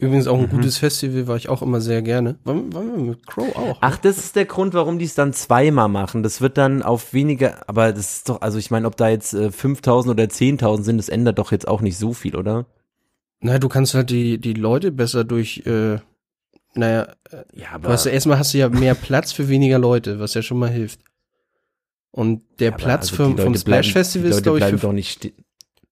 Übrigens 0.00 0.28
auch 0.28 0.38
ein 0.38 0.44
mhm. 0.44 0.50
gutes 0.50 0.78
Festival, 0.78 1.26
war 1.26 1.36
ich 1.36 1.48
auch 1.48 1.60
immer 1.60 1.80
sehr 1.80 2.02
gerne. 2.02 2.36
Waren, 2.44 2.72
waren 2.72 2.92
wir 2.92 3.02
mit 3.02 3.26
Crow 3.26 3.54
auch? 3.56 3.78
Ach, 3.80 3.94
ne? 3.94 3.98
das 4.02 4.18
ist 4.18 4.36
der 4.36 4.44
Grund, 4.44 4.72
warum 4.72 5.00
die 5.00 5.04
es 5.04 5.16
dann 5.16 5.32
zweimal 5.32 5.88
machen. 5.88 6.22
Das 6.22 6.40
wird 6.40 6.56
dann 6.56 6.84
auf 6.84 7.12
weniger, 7.12 7.68
aber 7.68 7.92
das 7.92 8.18
ist 8.18 8.28
doch, 8.28 8.40
also 8.40 8.58
ich 8.58 8.70
meine, 8.70 8.86
ob 8.86 8.96
da 8.96 9.08
jetzt 9.08 9.34
äh, 9.34 9.50
5000 9.50 10.14
oder 10.14 10.24
10.000 10.24 10.82
sind, 10.84 10.98
das 10.98 11.08
ändert 11.08 11.40
doch 11.40 11.50
jetzt 11.50 11.66
auch 11.66 11.80
nicht 11.80 11.98
so 11.98 12.12
viel, 12.12 12.36
oder? 12.36 12.66
Naja, 13.40 13.58
du 13.58 13.68
kannst 13.68 13.94
halt 13.94 14.10
die, 14.10 14.38
die 14.38 14.54
Leute 14.54 14.92
besser 14.92 15.24
durch, 15.24 15.64
äh, 15.66 15.98
naja, 16.74 17.08
äh, 17.30 17.44
ja, 17.54 17.70
aber 17.72 17.88
du 17.88 17.92
hast 17.92 18.06
ja, 18.06 18.12
erstmal 18.12 18.38
hast 18.38 18.54
du 18.54 18.58
ja 18.58 18.68
mehr 18.68 18.94
Platz 18.94 19.32
für 19.32 19.48
weniger 19.48 19.80
Leute, 19.80 20.20
was 20.20 20.34
ja 20.34 20.42
schon 20.42 20.60
mal 20.60 20.70
hilft. 20.70 21.00
Und 22.12 22.42
der 22.60 22.70
ja, 22.70 22.76
Platz 22.76 23.10
also 23.10 23.16
für, 23.34 23.42
vom 23.42 23.54
Splash 23.56 23.92
Festival 23.92 24.30
ist, 24.30 24.44
glaube 24.44 24.60
ich, 24.60 24.64
für, 24.64 24.76
doch 24.76 24.92
nicht 24.92 25.32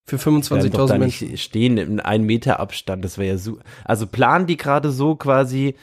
für 0.07 0.17
25.000 0.17 0.99
Menschen. 0.99 1.37
stehen 1.37 1.79
in 1.79 2.01
einem 2.01 2.27
Meter 2.27 2.61
Abstand, 2.61 3.05
das 3.05 3.19
wäre 3.19 3.31
ja 3.31 3.39
so. 3.39 3.59
Also 3.85 4.07
planen 4.07 4.47
die 4.47 4.57
gerade 4.57 4.91
so 4.91 5.17
quasi, 5.17 5.75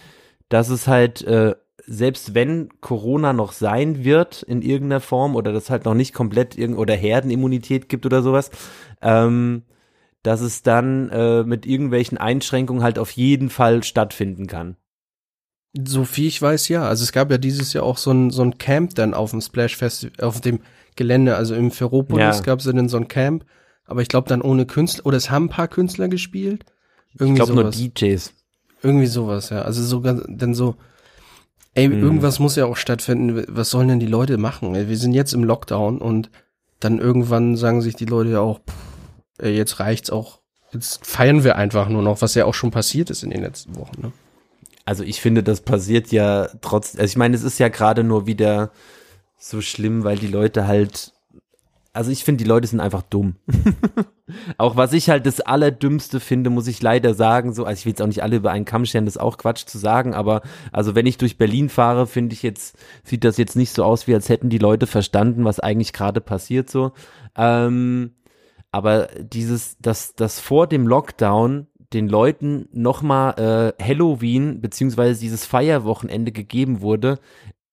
dass 0.50 0.70
es 0.70 0.88
halt, 0.88 1.22
äh, 1.24 1.56
selbst 1.86 2.34
wenn 2.34 2.70
Corona 2.80 3.34
noch 3.34 3.52
sein 3.52 4.06
wird 4.06 4.42
in 4.44 4.62
irgendeiner 4.62 5.02
Form 5.02 5.36
oder 5.36 5.52
das 5.52 5.70
halt 5.70 5.84
noch 5.84 5.94
nicht 5.94 6.14
komplett 6.14 6.58
irgend 6.58 6.78
oder 6.78 6.96
Herdenimmunität 6.96 7.90
gibt 7.90 8.06
oder 8.06 8.24
sowas, 8.24 8.52
ähm, 9.02 9.64
dass 10.22 10.40
es 10.40 10.64
dann 10.64 11.10
äh, 11.10 11.44
mit 11.44 11.66
irgendwelchen 11.66 12.18
Einschränkungen 12.18 12.82
halt 12.82 12.98
auf 12.98 13.12
jeden 13.12 13.50
Fall 13.50 13.84
stattfinden 13.84 14.48
kann. 14.48 14.78
So 15.76 16.06
viel 16.06 16.28
ich 16.28 16.42
weiß, 16.42 16.70
ja. 16.70 16.88
Also 16.88 17.04
es 17.04 17.12
gab 17.12 17.30
ja 17.30 17.38
dieses 17.38 17.74
Jahr 17.74 17.84
auch 17.84 17.98
so 17.98 18.12
ein, 18.12 18.30
so 18.30 18.44
ein 18.44 18.58
Camp 18.58 18.96
dann 18.96 19.14
auf 19.14 19.32
dem 19.32 19.42
Splash 19.42 19.76
Festival, 19.76 20.26
auf 20.26 20.40
dem 20.40 20.62
Gelände, 20.96 21.36
also 21.36 21.56
im 21.56 21.72
Ferropolis 21.72 22.38
ja. 22.38 22.44
gab 22.44 22.60
es 22.60 22.66
dann 22.66 22.88
so 22.88 22.98
ein 22.98 23.08
Camp, 23.10 23.44
aber 23.86 24.02
ich 24.02 24.08
glaube 24.08 24.30
dann 24.30 24.42
ohne 24.42 24.66
Künstler, 24.66 25.06
oder 25.06 25.18
es 25.18 25.30
haben 25.30 25.46
ein 25.46 25.50
paar 25.50 25.68
Künstler 25.68 26.08
gespielt. 26.08 26.66
Irgendwie 27.18 27.42
ich 27.42 27.46
glaube 27.46 27.62
nur 27.62 27.72
DJs. 27.72 28.34
Irgendwie 28.82 29.08
sowas, 29.08 29.50
ja. 29.50 29.62
Also 29.62 29.84
sogar 29.84 30.24
dann 30.28 30.54
so, 30.54 30.76
ey, 31.74 31.86
hm. 31.86 32.02
irgendwas 32.02 32.40
muss 32.40 32.56
ja 32.56 32.66
auch 32.66 32.78
stattfinden. 32.78 33.46
Was 33.48 33.70
sollen 33.70 33.88
denn 33.88 34.00
die 34.00 34.08
Leute 34.08 34.38
machen? 34.38 34.74
Wir 34.74 34.98
sind 34.98 35.14
jetzt 35.14 35.34
im 35.34 35.44
Lockdown 35.44 36.00
und 36.00 36.30
dann 36.80 37.00
irgendwann 37.00 37.56
sagen 37.56 37.82
sich 37.82 37.96
die 37.96 38.06
Leute 38.06 38.32
ja 38.32 38.40
auch, 38.40 38.60
pff, 38.60 39.46
jetzt 39.46 39.80
reicht's 39.80 40.10
auch, 40.10 40.40
jetzt 40.72 41.06
feiern 41.06 41.44
wir 41.44 41.56
einfach 41.56 41.90
nur 41.90 42.02
noch, 42.02 42.22
was 42.22 42.36
ja 42.36 42.46
auch 42.46 42.54
schon 42.54 42.72
passiert 42.72 43.10
ist 43.10 43.24
in 43.24 43.30
den 43.30 43.42
letzten 43.42 43.76
Wochen, 43.76 44.02
ne? 44.02 44.12
Also 44.86 45.04
ich 45.04 45.22
finde, 45.22 45.44
das 45.44 45.62
passiert 45.62 46.12
ja 46.12 46.50
trotz, 46.60 46.96
also 46.96 47.06
ich 47.06 47.16
meine, 47.16 47.36
es 47.36 47.44
ist 47.44 47.58
ja 47.58 47.70
gerade 47.70 48.04
nur 48.04 48.28
wieder 48.28 48.72
so 49.40 49.62
schlimm, 49.62 50.04
weil 50.04 50.18
die 50.18 50.28
Leute 50.28 50.68
halt, 50.68 51.14
also 51.94 52.10
ich 52.10 52.24
finde, 52.24 52.44
die 52.44 52.50
Leute 52.50 52.68
sind 52.68 52.80
einfach 52.80 53.04
dumm. 53.04 53.36
auch 54.58 54.76
was 54.76 54.94
ich 54.94 55.10
halt 55.10 55.28
das 55.28 55.42
Allerdümmste 55.42 56.20
finde, 56.20 56.50
muss 56.50 56.68
ich 56.68 56.82
leider 56.82 57.14
sagen, 57.14 57.54
so, 57.54 57.66
also 57.66 57.80
ich 57.80 57.86
will 57.86 57.92
jetzt 57.92 58.02
auch 58.02 58.08
nicht 58.08 58.24
alle 58.24 58.38
über 58.38 58.52
einen 58.52 58.66
Kamm 58.66 58.86
scheren, 58.86 59.06
das 59.06 59.16
ist 59.16 59.22
auch 59.22 59.38
Quatsch 59.38 59.66
zu 59.66 59.78
sagen, 59.78 60.16
aber 60.16 60.42
also 60.72 60.96
wenn 60.96 61.06
ich 61.06 61.18
durch 61.18 61.38
Berlin 61.38 61.70
fahre, 61.70 62.08
finde 62.08 62.34
ich 62.34 62.42
jetzt, 62.42 62.76
sieht 63.04 63.24
das 63.24 63.38
jetzt 63.38 63.56
nicht 63.56 63.74
so 63.74 63.84
aus, 63.84 64.08
wie 64.08 64.16
als 64.16 64.28
hätten 64.28 64.50
die 64.50 64.58
Leute 64.58 64.88
verstanden, 64.88 65.46
was 65.46 65.60
eigentlich 65.60 65.94
gerade 65.94 66.20
passiert 66.20 66.70
so. 66.70 66.94
Ähm, 67.38 68.16
aber 68.72 69.10
dieses, 69.20 69.78
das, 69.80 70.16
das 70.16 70.40
vor 70.40 70.66
dem 70.66 70.88
Lockdown 70.88 71.68
den 71.94 72.10
Leuten 72.10 72.68
nochmal 72.72 73.76
äh, 73.80 73.84
Halloween 73.84 74.62
beziehungsweise 74.62 75.22
dieses 75.22 75.46
Feierwochenende 75.46 76.32
gegeben 76.32 76.82
wurde, 76.82 77.20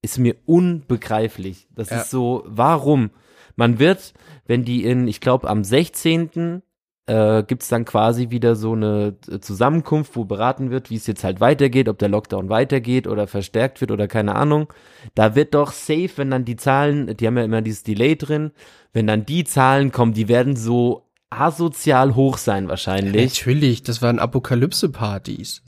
ist 0.03 0.18
mir 0.18 0.37
unbegreiflich. 0.45 1.68
Das 1.75 1.89
ja. 1.89 2.01
ist 2.01 2.11
so, 2.11 2.45
warum? 2.47 3.11
Man 3.57 3.78
wird, 3.78 4.14
wenn 4.46 4.64
die 4.64 4.84
in, 4.84 5.09
ich 5.09 5.20
glaube, 5.20 5.48
am 5.48 5.64
16. 5.64 6.62
Äh, 7.07 7.42
gibt 7.44 7.62
es 7.62 7.68
dann 7.68 7.84
quasi 7.84 8.30
wieder 8.30 8.55
so 8.55 8.72
eine 8.72 9.16
Zusammenkunft, 9.40 10.14
wo 10.14 10.24
beraten 10.24 10.70
wird, 10.70 10.90
wie 10.90 10.96
es 10.96 11.07
jetzt 11.09 11.24
halt 11.24 11.40
weitergeht, 11.40 11.88
ob 11.88 11.98
der 11.98 12.09
Lockdown 12.09 12.48
weitergeht 12.51 13.09
oder 13.09 13.26
verstärkt 13.26 13.80
wird 13.80 13.90
oder 13.90 14.07
keine 14.07 14.36
Ahnung. 14.36 14.72
Da 15.14 15.34
wird 15.34 15.55
doch 15.55 15.72
safe, 15.72 16.11
wenn 16.16 16.30
dann 16.30 16.44
die 16.44 16.57
Zahlen, 16.57 17.16
die 17.16 17.26
haben 17.26 17.36
ja 17.36 17.44
immer 17.44 17.62
dieses 17.62 17.82
Delay 17.82 18.16
drin, 18.16 18.53
wenn 18.92 19.07
dann 19.07 19.26
die 19.26 19.44
Zahlen 19.44 19.90
kommen, 19.90 20.12
die 20.12 20.28
werden 20.28 20.55
so 20.55 21.11
asozial 21.30 22.14
hoch 22.14 22.38
sein 22.38 22.68
wahrscheinlich. 22.68 23.30
Natürlich, 23.30 23.82
das 23.82 24.03
waren 24.03 24.18
Apokalypse-Partys. 24.18 25.62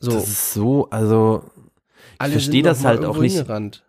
So. 0.00 0.10
Das 0.10 0.28
ist 0.28 0.52
so, 0.52 0.90
also 0.90 1.44
ich 2.22 2.32
verstehe 2.32 2.62
das 2.62 2.84
halt 2.84 3.04
auch 3.04 3.18
nicht. 3.18 3.36
Hingerannt. 3.36 3.84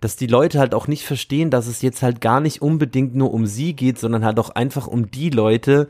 Dass 0.00 0.16
die 0.16 0.26
Leute 0.26 0.58
halt 0.58 0.74
auch 0.74 0.86
nicht 0.86 1.04
verstehen, 1.04 1.50
dass 1.50 1.66
es 1.66 1.82
jetzt 1.82 2.02
halt 2.02 2.20
gar 2.20 2.40
nicht 2.40 2.62
unbedingt 2.62 3.14
nur 3.14 3.32
um 3.32 3.46
sie 3.46 3.74
geht, 3.74 3.98
sondern 3.98 4.24
halt 4.24 4.38
auch 4.38 4.50
einfach 4.50 4.86
um 4.86 5.10
die 5.10 5.30
Leute, 5.30 5.88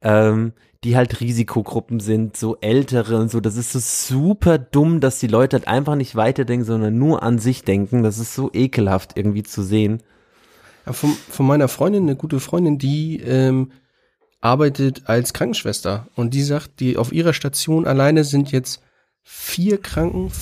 ähm, 0.00 0.52
die 0.82 0.96
halt 0.96 1.20
Risikogruppen 1.20 2.00
sind, 2.00 2.36
so 2.36 2.56
ältere 2.60 3.18
und 3.18 3.30
so. 3.30 3.40
Das 3.40 3.56
ist 3.56 3.72
so 3.72 3.78
super 3.80 4.58
dumm, 4.58 5.00
dass 5.00 5.18
die 5.18 5.26
Leute 5.26 5.58
halt 5.58 5.68
einfach 5.68 5.94
nicht 5.94 6.16
weiterdenken, 6.16 6.64
sondern 6.64 6.96
nur 6.96 7.22
an 7.22 7.38
sich 7.38 7.64
denken. 7.64 8.02
Das 8.02 8.18
ist 8.18 8.34
so 8.34 8.50
ekelhaft 8.52 9.16
irgendwie 9.16 9.42
zu 9.42 9.62
sehen. 9.62 10.02
Von, 10.86 11.10
von 11.28 11.46
meiner 11.46 11.68
Freundin, 11.68 12.04
eine 12.04 12.16
gute 12.16 12.40
Freundin, 12.40 12.78
die 12.78 13.20
ähm, 13.20 13.72
arbeitet 14.40 15.02
als 15.06 15.34
Krankenschwester 15.34 16.08
und 16.14 16.32
die 16.32 16.42
sagt, 16.42 16.80
die 16.80 16.96
auf 16.96 17.12
ihrer 17.12 17.34
Station 17.34 17.86
alleine 17.86 18.24
sind 18.24 18.50
jetzt 18.50 18.82
vier 19.22 19.78
Kranken, 19.78 20.32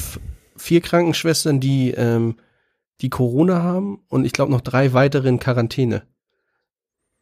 vier 0.56 0.80
Krankenschwestern, 0.80 1.58
die 1.58 1.90
ähm, 1.90 2.36
die 3.01 3.11
Corona 3.11 3.62
haben 3.62 4.01
und 4.09 4.24
ich 4.24 4.32
glaube 4.32 4.53
noch 4.53 4.61
drei 4.61 4.92
weitere 4.92 5.28
in 5.28 5.38
Quarantäne. 5.38 6.03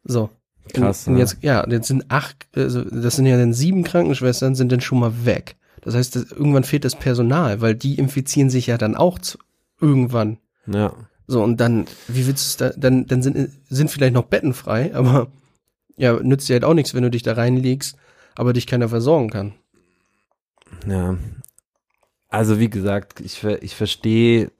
So. 0.03 0.29
Krass. 0.73 1.07
Und, 1.07 1.13
und 1.13 1.19
jetzt, 1.19 1.37
ja, 1.41 1.67
jetzt 1.69 1.87
sind 1.87 2.05
acht, 2.09 2.47
also 2.55 2.83
das 2.83 3.15
sind 3.15 3.25
ja 3.25 3.37
dann 3.37 3.53
sieben 3.53 3.83
Krankenschwestern, 3.83 4.55
sind 4.55 4.71
dann 4.71 4.81
schon 4.81 4.99
mal 4.99 5.25
weg. 5.25 5.55
Das 5.81 5.95
heißt, 5.95 6.15
das, 6.15 6.31
irgendwann 6.31 6.63
fehlt 6.63 6.83
das 6.83 6.95
Personal, 6.95 7.61
weil 7.61 7.75
die 7.75 7.95
infizieren 7.95 8.49
sich 8.49 8.67
ja 8.67 8.77
dann 8.77 8.95
auch 8.95 9.19
zu, 9.19 9.37
irgendwann. 9.79 10.37
Ja. 10.65 10.93
So, 11.27 11.43
und 11.43 11.57
dann, 11.59 11.85
wie 12.07 12.27
willst 12.27 12.59
du 12.59 12.65
es 12.65 12.73
da, 12.73 12.79
dann, 12.79 13.05
dann 13.05 13.21
sind, 13.21 13.49
sind 13.69 13.91
vielleicht 13.91 14.13
noch 14.13 14.25
Betten 14.25 14.53
frei, 14.53 14.91
aber 14.95 15.27
ja, 15.95 16.13
nützt 16.13 16.49
dir 16.49 16.53
halt 16.53 16.65
auch 16.65 16.73
nichts, 16.73 16.93
wenn 16.93 17.03
du 17.03 17.11
dich 17.11 17.23
da 17.23 17.33
reinlegst, 17.33 17.95
aber 18.35 18.53
dich 18.53 18.67
keiner 18.67 18.89
versorgen 18.89 19.29
kann. 19.29 19.53
Ja. 20.87 21.17
Also, 22.29 22.59
wie 22.59 22.69
gesagt, 22.69 23.21
ich, 23.21 23.43
ich 23.43 23.75
verstehe 23.75 24.51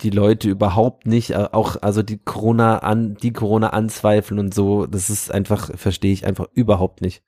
die 0.00 0.10
Leute 0.10 0.48
überhaupt 0.48 1.06
nicht, 1.06 1.30
äh, 1.30 1.48
auch, 1.52 1.76
also 1.82 2.02
die 2.02 2.18
Corona 2.18 2.78
an, 2.78 3.14
die 3.16 3.32
Corona 3.32 3.70
anzweifeln 3.70 4.38
und 4.38 4.54
so, 4.54 4.86
das 4.86 5.10
ist 5.10 5.32
einfach, 5.32 5.70
verstehe 5.76 6.12
ich 6.12 6.24
einfach 6.24 6.46
überhaupt 6.52 7.00
nicht. 7.00 7.22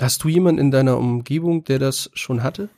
Hast 0.00 0.24
du 0.24 0.28
jemanden 0.28 0.60
in 0.60 0.70
deiner 0.70 0.98
Umgebung, 0.98 1.64
der 1.64 1.78
das 1.78 2.10
schon 2.14 2.42
hatte? 2.42 2.68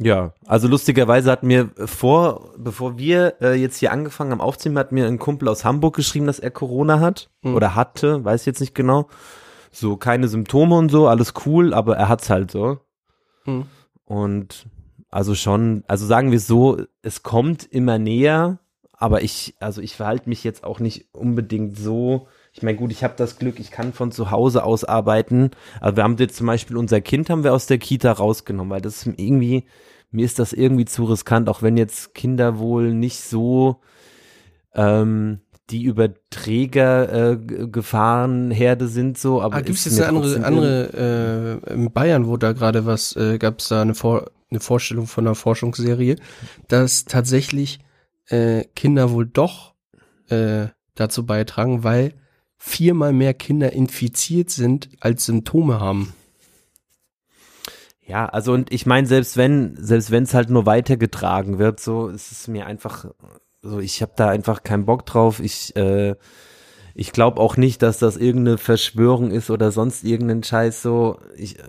Ja, 0.00 0.32
also 0.46 0.68
lustigerweise 0.68 1.30
hat 1.30 1.42
mir 1.42 1.70
vor, 1.74 2.54
bevor 2.56 2.98
wir 2.98 3.34
äh, 3.40 3.54
jetzt 3.54 3.78
hier 3.78 3.90
angefangen 3.90 4.30
haben 4.30 4.40
aufzunehmen, 4.40 4.78
hat 4.78 4.92
mir 4.92 5.06
ein 5.06 5.18
Kumpel 5.18 5.48
aus 5.48 5.64
Hamburg 5.64 5.96
geschrieben, 5.96 6.26
dass 6.26 6.38
er 6.38 6.52
Corona 6.52 7.00
hat 7.00 7.30
mhm. 7.42 7.56
oder 7.56 7.74
hatte, 7.74 8.24
weiß 8.24 8.44
jetzt 8.44 8.60
nicht 8.60 8.76
genau. 8.76 9.08
So 9.72 9.96
keine 9.96 10.28
Symptome 10.28 10.76
und 10.76 10.90
so, 10.90 11.08
alles 11.08 11.34
cool, 11.46 11.74
aber 11.74 11.96
er 11.96 12.08
hat's 12.08 12.30
halt 12.30 12.52
so. 12.52 12.78
Mhm. 13.44 13.66
Und 14.04 14.66
also 15.10 15.34
schon, 15.34 15.84
also 15.86 16.06
sagen 16.06 16.30
wir 16.30 16.40
so, 16.40 16.82
es 17.02 17.22
kommt 17.22 17.64
immer 17.64 17.98
näher, 17.98 18.58
aber 18.92 19.22
ich, 19.22 19.54
also 19.60 19.80
ich 19.80 19.96
verhalte 19.96 20.28
mich 20.28 20.44
jetzt 20.44 20.64
auch 20.64 20.80
nicht 20.80 21.06
unbedingt 21.12 21.78
so. 21.78 22.26
Ich 22.52 22.62
meine, 22.62 22.76
gut, 22.76 22.90
ich 22.90 23.04
habe 23.04 23.14
das 23.16 23.38
Glück, 23.38 23.60
ich 23.60 23.70
kann 23.70 23.92
von 23.92 24.10
zu 24.10 24.30
Hause 24.30 24.64
aus 24.64 24.84
arbeiten. 24.84 25.52
Aber 25.80 25.96
wir 25.96 26.02
haben 26.02 26.16
jetzt 26.16 26.36
zum 26.36 26.48
Beispiel 26.48 26.76
unser 26.76 27.00
Kind 27.00 27.30
haben 27.30 27.44
wir 27.44 27.54
aus 27.54 27.66
der 27.66 27.78
Kita 27.78 28.10
rausgenommen, 28.10 28.70
weil 28.70 28.80
das 28.80 29.06
ist 29.06 29.18
irgendwie, 29.18 29.66
mir 30.10 30.24
ist 30.24 30.40
das 30.40 30.52
irgendwie 30.52 30.84
zu 30.84 31.04
riskant, 31.04 31.48
auch 31.48 31.62
wenn 31.62 31.76
jetzt 31.76 32.14
Kinder 32.14 32.58
wohl 32.58 32.92
nicht 32.92 33.20
so 33.20 33.80
ähm, 34.74 35.40
die 35.70 35.84
Überträger 35.84 37.32
äh, 37.32 38.86
sind 38.86 39.18
so, 39.18 39.42
aber 39.42 39.56
ah, 39.56 39.60
gibt 39.60 39.78
es 39.78 39.84
jetzt 39.84 40.00
eine 40.00 40.08
andere 40.08 40.44
andere 40.44 41.60
äh, 41.66 41.74
in 41.74 41.92
Bayern, 41.92 42.26
wo 42.26 42.36
da 42.36 42.52
gerade 42.52 42.86
was 42.86 43.14
äh, 43.16 43.38
gab 43.38 43.60
es 43.60 43.68
da 43.68 43.82
eine 43.82 43.94
Vor 43.94 44.30
eine 44.50 44.60
Vorstellung 44.60 45.06
von 45.06 45.26
einer 45.26 45.34
Forschungsserie, 45.34 46.16
dass 46.68 47.04
tatsächlich 47.04 47.80
äh, 48.26 48.64
Kinder 48.74 49.10
wohl 49.10 49.26
doch 49.26 49.74
äh, 50.28 50.68
dazu 50.94 51.26
beitragen, 51.26 51.84
weil 51.84 52.14
viermal 52.56 53.12
mehr 53.12 53.34
Kinder 53.34 53.72
infiziert 53.72 54.50
sind, 54.50 54.90
als 55.00 55.26
Symptome 55.26 55.80
haben. 55.80 56.12
Ja, 58.08 58.26
also 58.26 58.52
und 58.52 58.72
ich 58.72 58.86
meine, 58.86 59.06
selbst 59.06 59.36
wenn, 59.36 59.76
selbst 59.78 60.10
wenn 60.10 60.22
es 60.22 60.32
halt 60.32 60.48
nur 60.48 60.64
weitergetragen 60.64 61.58
wird, 61.58 61.78
so 61.78 62.08
ist 62.08 62.32
es 62.32 62.48
mir 62.48 62.66
einfach, 62.66 63.04
so 63.60 63.80
ich 63.80 64.00
habe 64.00 64.12
da 64.16 64.30
einfach 64.30 64.62
keinen 64.62 64.86
Bock 64.86 65.04
drauf. 65.04 65.40
Ich, 65.40 65.76
äh, 65.76 66.16
ich 66.94 67.12
glaube 67.12 67.38
auch 67.40 67.56
nicht, 67.58 67.82
dass 67.82 67.98
das 67.98 68.16
irgendeine 68.16 68.56
Verschwörung 68.56 69.30
ist 69.30 69.50
oder 69.50 69.70
sonst 69.70 70.04
irgendein 70.04 70.42
Scheiß. 70.42 70.82
So, 70.82 71.20
ich, 71.36 71.58
äh, 71.58 71.62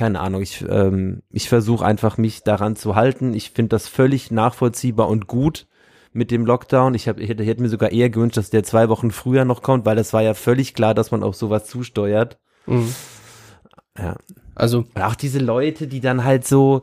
keine 0.00 0.20
Ahnung. 0.20 0.40
Ich, 0.40 0.64
ähm, 0.66 1.20
ich 1.28 1.50
versuche 1.50 1.84
einfach 1.84 2.16
mich 2.16 2.42
daran 2.42 2.74
zu 2.74 2.96
halten. 2.96 3.34
Ich 3.34 3.50
finde 3.50 3.68
das 3.68 3.86
völlig 3.86 4.30
nachvollziehbar 4.30 5.08
und 5.08 5.26
gut 5.26 5.66
mit 6.14 6.30
dem 6.30 6.46
Lockdown. 6.46 6.94
Ich, 6.94 7.06
hab, 7.06 7.20
ich, 7.20 7.28
hätte, 7.28 7.42
ich 7.42 7.48
hätte 7.50 7.60
mir 7.60 7.68
sogar 7.68 7.92
eher 7.92 8.08
gewünscht, 8.08 8.38
dass 8.38 8.48
der 8.48 8.62
zwei 8.62 8.88
Wochen 8.88 9.10
früher 9.10 9.44
noch 9.44 9.60
kommt, 9.60 9.84
weil 9.84 9.96
das 9.96 10.14
war 10.14 10.22
ja 10.22 10.32
völlig 10.32 10.72
klar, 10.72 10.94
dass 10.94 11.10
man 11.10 11.22
auf 11.22 11.36
sowas 11.36 11.66
zusteuert. 11.66 12.38
Mhm. 12.64 12.94
Ja. 13.98 14.16
Also 14.54 14.86
auch 14.94 15.14
diese 15.16 15.38
Leute, 15.38 15.86
die 15.86 16.00
dann 16.00 16.24
halt 16.24 16.46
so 16.46 16.80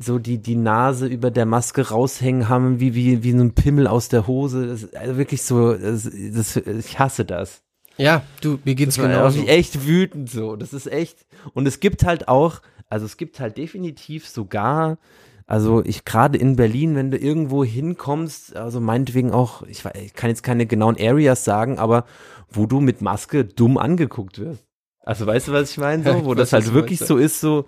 so 0.00 0.18
die 0.18 0.38
die 0.38 0.56
Nase 0.56 1.06
über 1.06 1.30
der 1.30 1.46
Maske 1.46 1.88
raushängen 1.88 2.48
haben, 2.48 2.80
wie 2.80 2.96
wie 2.96 3.22
wie 3.22 3.30
so 3.30 3.44
ein 3.44 3.54
Pimmel 3.54 3.86
aus 3.86 4.08
der 4.08 4.26
Hose. 4.26 4.66
Das 4.66 4.82
ist 4.82 4.96
also 4.96 5.16
wirklich 5.16 5.42
so. 5.42 5.72
Das, 5.72 6.10
das, 6.32 6.56
ich 6.56 6.98
hasse 6.98 7.24
das. 7.24 7.62
Ja, 7.98 8.22
du 8.40 8.58
mir 8.64 8.74
geht's 8.74 8.96
das 8.96 9.04
genauso. 9.04 9.40
Ich 9.40 9.48
echt 9.48 9.86
wütend 9.86 10.30
so. 10.30 10.56
Das 10.56 10.72
ist 10.72 10.86
echt. 10.86 11.26
Und 11.54 11.66
es 11.66 11.80
gibt 11.80 12.04
halt 12.04 12.28
auch, 12.28 12.60
also 12.88 13.06
es 13.06 13.16
gibt 13.16 13.40
halt 13.40 13.56
definitiv 13.56 14.28
sogar 14.28 14.98
also 15.46 15.84
ich 15.84 16.04
gerade 16.04 16.38
in 16.38 16.56
Berlin, 16.56 16.96
wenn 16.96 17.12
du 17.12 17.16
irgendwo 17.16 17.64
hinkommst, 17.64 18.56
also 18.56 18.80
meinetwegen 18.80 19.30
auch, 19.30 19.62
ich, 19.62 19.84
ich 19.94 20.12
kann 20.12 20.28
jetzt 20.28 20.42
keine 20.42 20.66
genauen 20.66 20.96
Areas 20.98 21.44
sagen, 21.44 21.78
aber 21.78 22.04
wo 22.50 22.66
du 22.66 22.80
mit 22.80 23.00
Maske 23.00 23.44
dumm 23.44 23.78
angeguckt 23.78 24.40
wirst. 24.40 24.64
Also 25.00 25.24
weißt 25.24 25.48
du, 25.48 25.52
was 25.52 25.70
ich 25.70 25.78
meine? 25.78 26.02
So, 26.02 26.24
wo 26.24 26.34
das 26.34 26.52
halt 26.52 26.74
wirklich 26.74 26.98
so 26.98 27.16
ist, 27.16 27.40
so, 27.40 27.66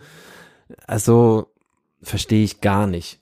also 0.89 1.53
verstehe 2.03 2.43
ich 2.43 2.61
gar 2.61 2.89
nicht. 2.89 3.20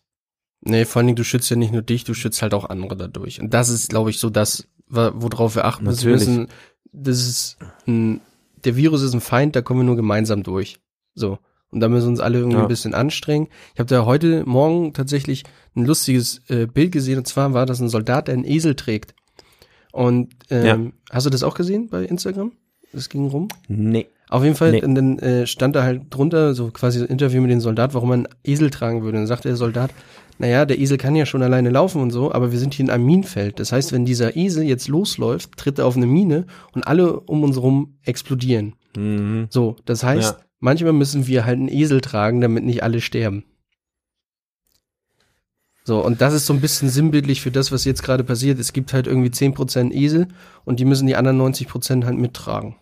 Nee, 0.63 0.87
vor 0.87 1.01
allen 1.01 1.09
Dingen, 1.09 1.17
du 1.17 1.25
schützt 1.25 1.51
ja 1.51 1.57
nicht 1.57 1.73
nur 1.73 1.83
dich, 1.83 2.05
du 2.05 2.15
schützt 2.15 2.41
halt 2.41 2.55
auch 2.55 2.65
andere 2.65 2.97
dadurch. 2.97 3.41
Und 3.41 3.53
das 3.53 3.69
ist, 3.69 3.91
glaube 3.91 4.09
ich, 4.09 4.19
so 4.19 4.31
das, 4.31 4.67
worauf 4.89 5.55
wir 5.55 5.67
achten 5.67 5.85
Natürlich. 5.85 6.27
müssen. 6.27 6.49
Das 6.99 7.19
ist 7.19 7.59
ein, 7.87 8.21
der 8.65 8.77
Virus 8.77 9.03
ist 9.03 9.13
ein 9.13 9.21
Feind, 9.21 9.55
da 9.55 9.63
kommen 9.63 9.81
wir 9.81 9.85
nur 9.85 9.97
gemeinsam 9.97 10.43
durch. 10.43 10.79
So. 11.15 11.39
Und 11.71 11.81
da 11.81 11.89
müssen 11.89 12.07
wir 12.07 12.11
uns 12.11 12.21
alle 12.21 12.39
irgendwie 12.39 12.57
ja. 12.57 12.63
ein 12.63 12.69
bisschen 12.69 12.95
anstrengen. 12.95 13.49
Ich 13.75 13.81
habe 13.81 13.89
da 13.89 14.07
heute 14.07 14.45
Morgen 14.47 14.93
tatsächlich 14.93 15.45
ein 15.75 15.85
lustiges 15.85 16.41
äh, 16.49 16.67
Bild 16.67 16.93
gesehen, 16.93 17.19
und 17.19 17.27
zwar 17.27 17.53
war 17.53 17.67
das 17.67 17.81
ein 17.81 17.89
Soldat, 17.89 18.29
der 18.29 18.35
einen 18.35 18.45
Esel 18.45 18.77
trägt. 18.77 19.15
Und 19.93 20.35
ähm, 20.51 20.65
ja. 20.65 20.93
hast 21.11 21.27
du 21.27 21.31
das 21.31 21.43
auch 21.43 21.55
gesehen 21.55 21.89
bei 21.89 22.05
Instagram? 22.05 22.53
Das 22.93 23.09
ging 23.09 23.27
rum? 23.27 23.49
Nee. 23.69 24.07
Auf 24.29 24.43
jeden 24.43 24.57
Fall, 24.57 24.73
nee. 24.73 24.83
und 24.83 24.95
dann 24.95 25.19
äh, 25.19 25.47
stand 25.47 25.77
da 25.77 25.83
halt 25.83 26.03
drunter, 26.11 26.55
so 26.55 26.71
quasi 26.71 27.01
ein 27.01 27.07
Interview 27.07 27.41
mit 27.43 27.51
dem 27.51 27.61
Soldat, 27.61 27.95
warum 27.95 28.09
man 28.09 28.29
Esel 28.43 28.71
tragen 28.71 29.03
würde. 29.03 29.19
Und 29.19 29.23
dann 29.23 29.27
sagte 29.29 29.49
der 29.49 29.57
Soldat, 29.57 29.91
naja, 30.39 30.67
der 30.67 30.79
Esel 30.79 30.99
kann 30.99 31.17
ja 31.17 31.27
schon 31.27 31.43
alleine 31.43 31.71
laufen 31.71 32.01
und 32.03 32.11
so, 32.11 32.33
aber 32.33 32.53
wir 32.53 32.59
sind 32.59 32.75
hier 32.75 32.85
in 32.85 32.91
einem 32.91 33.07
Minenfeld. 33.07 33.59
Das 33.59 33.73
heißt, 33.73 33.93
wenn 33.93 34.05
dieser 34.05 34.37
Esel 34.37 34.65
jetzt 34.65 34.89
losläuft, 34.89 35.57
tritt 35.57 35.79
er 35.79 35.87
auf 35.87 35.97
eine 35.97 36.07
Mine 36.07 36.47
und 36.73 36.87
alle 36.87 37.21
um 37.21 37.43
uns 37.43 37.57
rum 37.57 37.99
explodieren. 38.05 38.75
Mhm. 38.97 39.47
So, 39.51 39.77
das 39.85 40.03
heißt, 40.03 40.39
ja. 40.39 40.45
manchmal 40.59 40.93
müssen 40.93 41.27
wir 41.27 41.45
halt 41.45 41.59
einen 41.59 41.69
Esel 41.69 42.01
tragen, 42.01 42.41
damit 42.41 42.65
nicht 42.65 42.83
alle 42.83 43.01
sterben. 43.01 43.45
So, 45.85 46.05
und 46.05 46.21
das 46.21 46.35
ist 46.35 46.47
so 46.47 46.53
ein 46.53 46.61
bisschen 46.61 46.89
sinnbildlich 46.89 47.41
für 47.41 47.53
das, 47.53 47.71
was 47.71 47.85
jetzt 47.85 48.03
gerade 48.03 48.25
passiert. 48.25 48.59
Es 48.59 48.73
gibt 48.73 48.93
halt 48.93 49.07
irgendwie 49.07 49.31
10% 49.31 49.93
Esel 49.93 50.27
und 50.65 50.81
die 50.81 50.85
müssen 50.85 51.07
die 51.07 51.15
anderen 51.15 51.41
90% 51.41 52.05
halt 52.05 52.19
mittragen. 52.19 52.75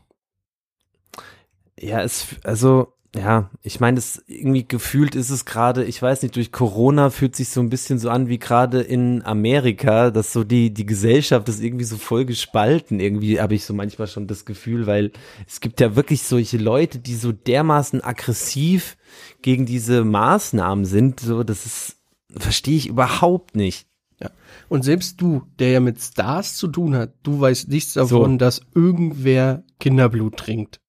Ja, 1.78 2.00
es, 2.00 2.28
also, 2.44 2.93
ja, 3.14 3.48
ich 3.62 3.78
meine, 3.78 3.98
es 3.98 4.24
irgendwie 4.26 4.66
gefühlt 4.66 5.14
ist 5.14 5.30
es 5.30 5.44
gerade, 5.44 5.84
ich 5.84 6.02
weiß 6.02 6.22
nicht, 6.22 6.34
durch 6.34 6.50
Corona 6.50 7.10
fühlt 7.10 7.36
sich 7.36 7.48
so 7.48 7.60
ein 7.60 7.70
bisschen 7.70 8.00
so 8.00 8.10
an 8.10 8.28
wie 8.28 8.40
gerade 8.40 8.80
in 8.80 9.24
Amerika, 9.24 10.10
dass 10.10 10.32
so 10.32 10.42
die, 10.42 10.74
die 10.74 10.84
Gesellschaft 10.84 11.48
ist 11.48 11.62
irgendwie 11.62 11.84
so 11.84 11.96
voll 11.96 12.24
gespalten. 12.24 12.98
Irgendwie 12.98 13.40
habe 13.40 13.54
ich 13.54 13.64
so 13.64 13.72
manchmal 13.72 14.08
schon 14.08 14.26
das 14.26 14.44
Gefühl, 14.44 14.88
weil 14.88 15.12
es 15.46 15.60
gibt 15.60 15.80
ja 15.80 15.94
wirklich 15.94 16.24
solche 16.24 16.58
Leute, 16.58 16.98
die 16.98 17.14
so 17.14 17.30
dermaßen 17.30 18.02
aggressiv 18.02 18.96
gegen 19.42 19.64
diese 19.64 20.04
Maßnahmen 20.04 20.84
sind. 20.84 21.20
So, 21.20 21.44
das 21.44 21.66
ist, 21.66 21.96
verstehe 22.36 22.76
ich 22.76 22.88
überhaupt 22.88 23.54
nicht. 23.54 23.86
Ja. 24.20 24.30
Und 24.68 24.82
selbst 24.82 25.20
du, 25.20 25.42
der 25.60 25.70
ja 25.70 25.80
mit 25.80 26.00
Stars 26.00 26.56
zu 26.56 26.66
tun 26.66 26.96
hat, 26.96 27.14
du 27.22 27.40
weißt 27.40 27.68
nichts 27.68 27.92
davon, 27.92 28.32
so. 28.32 28.36
dass 28.38 28.60
irgendwer 28.74 29.62
Kinderblut 29.78 30.36
trinkt. 30.36 30.80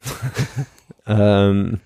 ähm, 1.06 1.80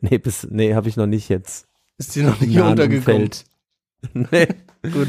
nee, 0.00 0.18
bis, 0.18 0.46
nee, 0.50 0.74
habe 0.74 0.88
ich 0.88 0.96
noch 0.96 1.06
nicht 1.06 1.28
jetzt. 1.28 1.66
Ist 1.98 2.14
dir 2.14 2.24
noch 2.24 2.40
nicht 2.40 2.58
untergekommen? 2.58 3.30
nee, 4.12 4.48
gut. 4.92 5.08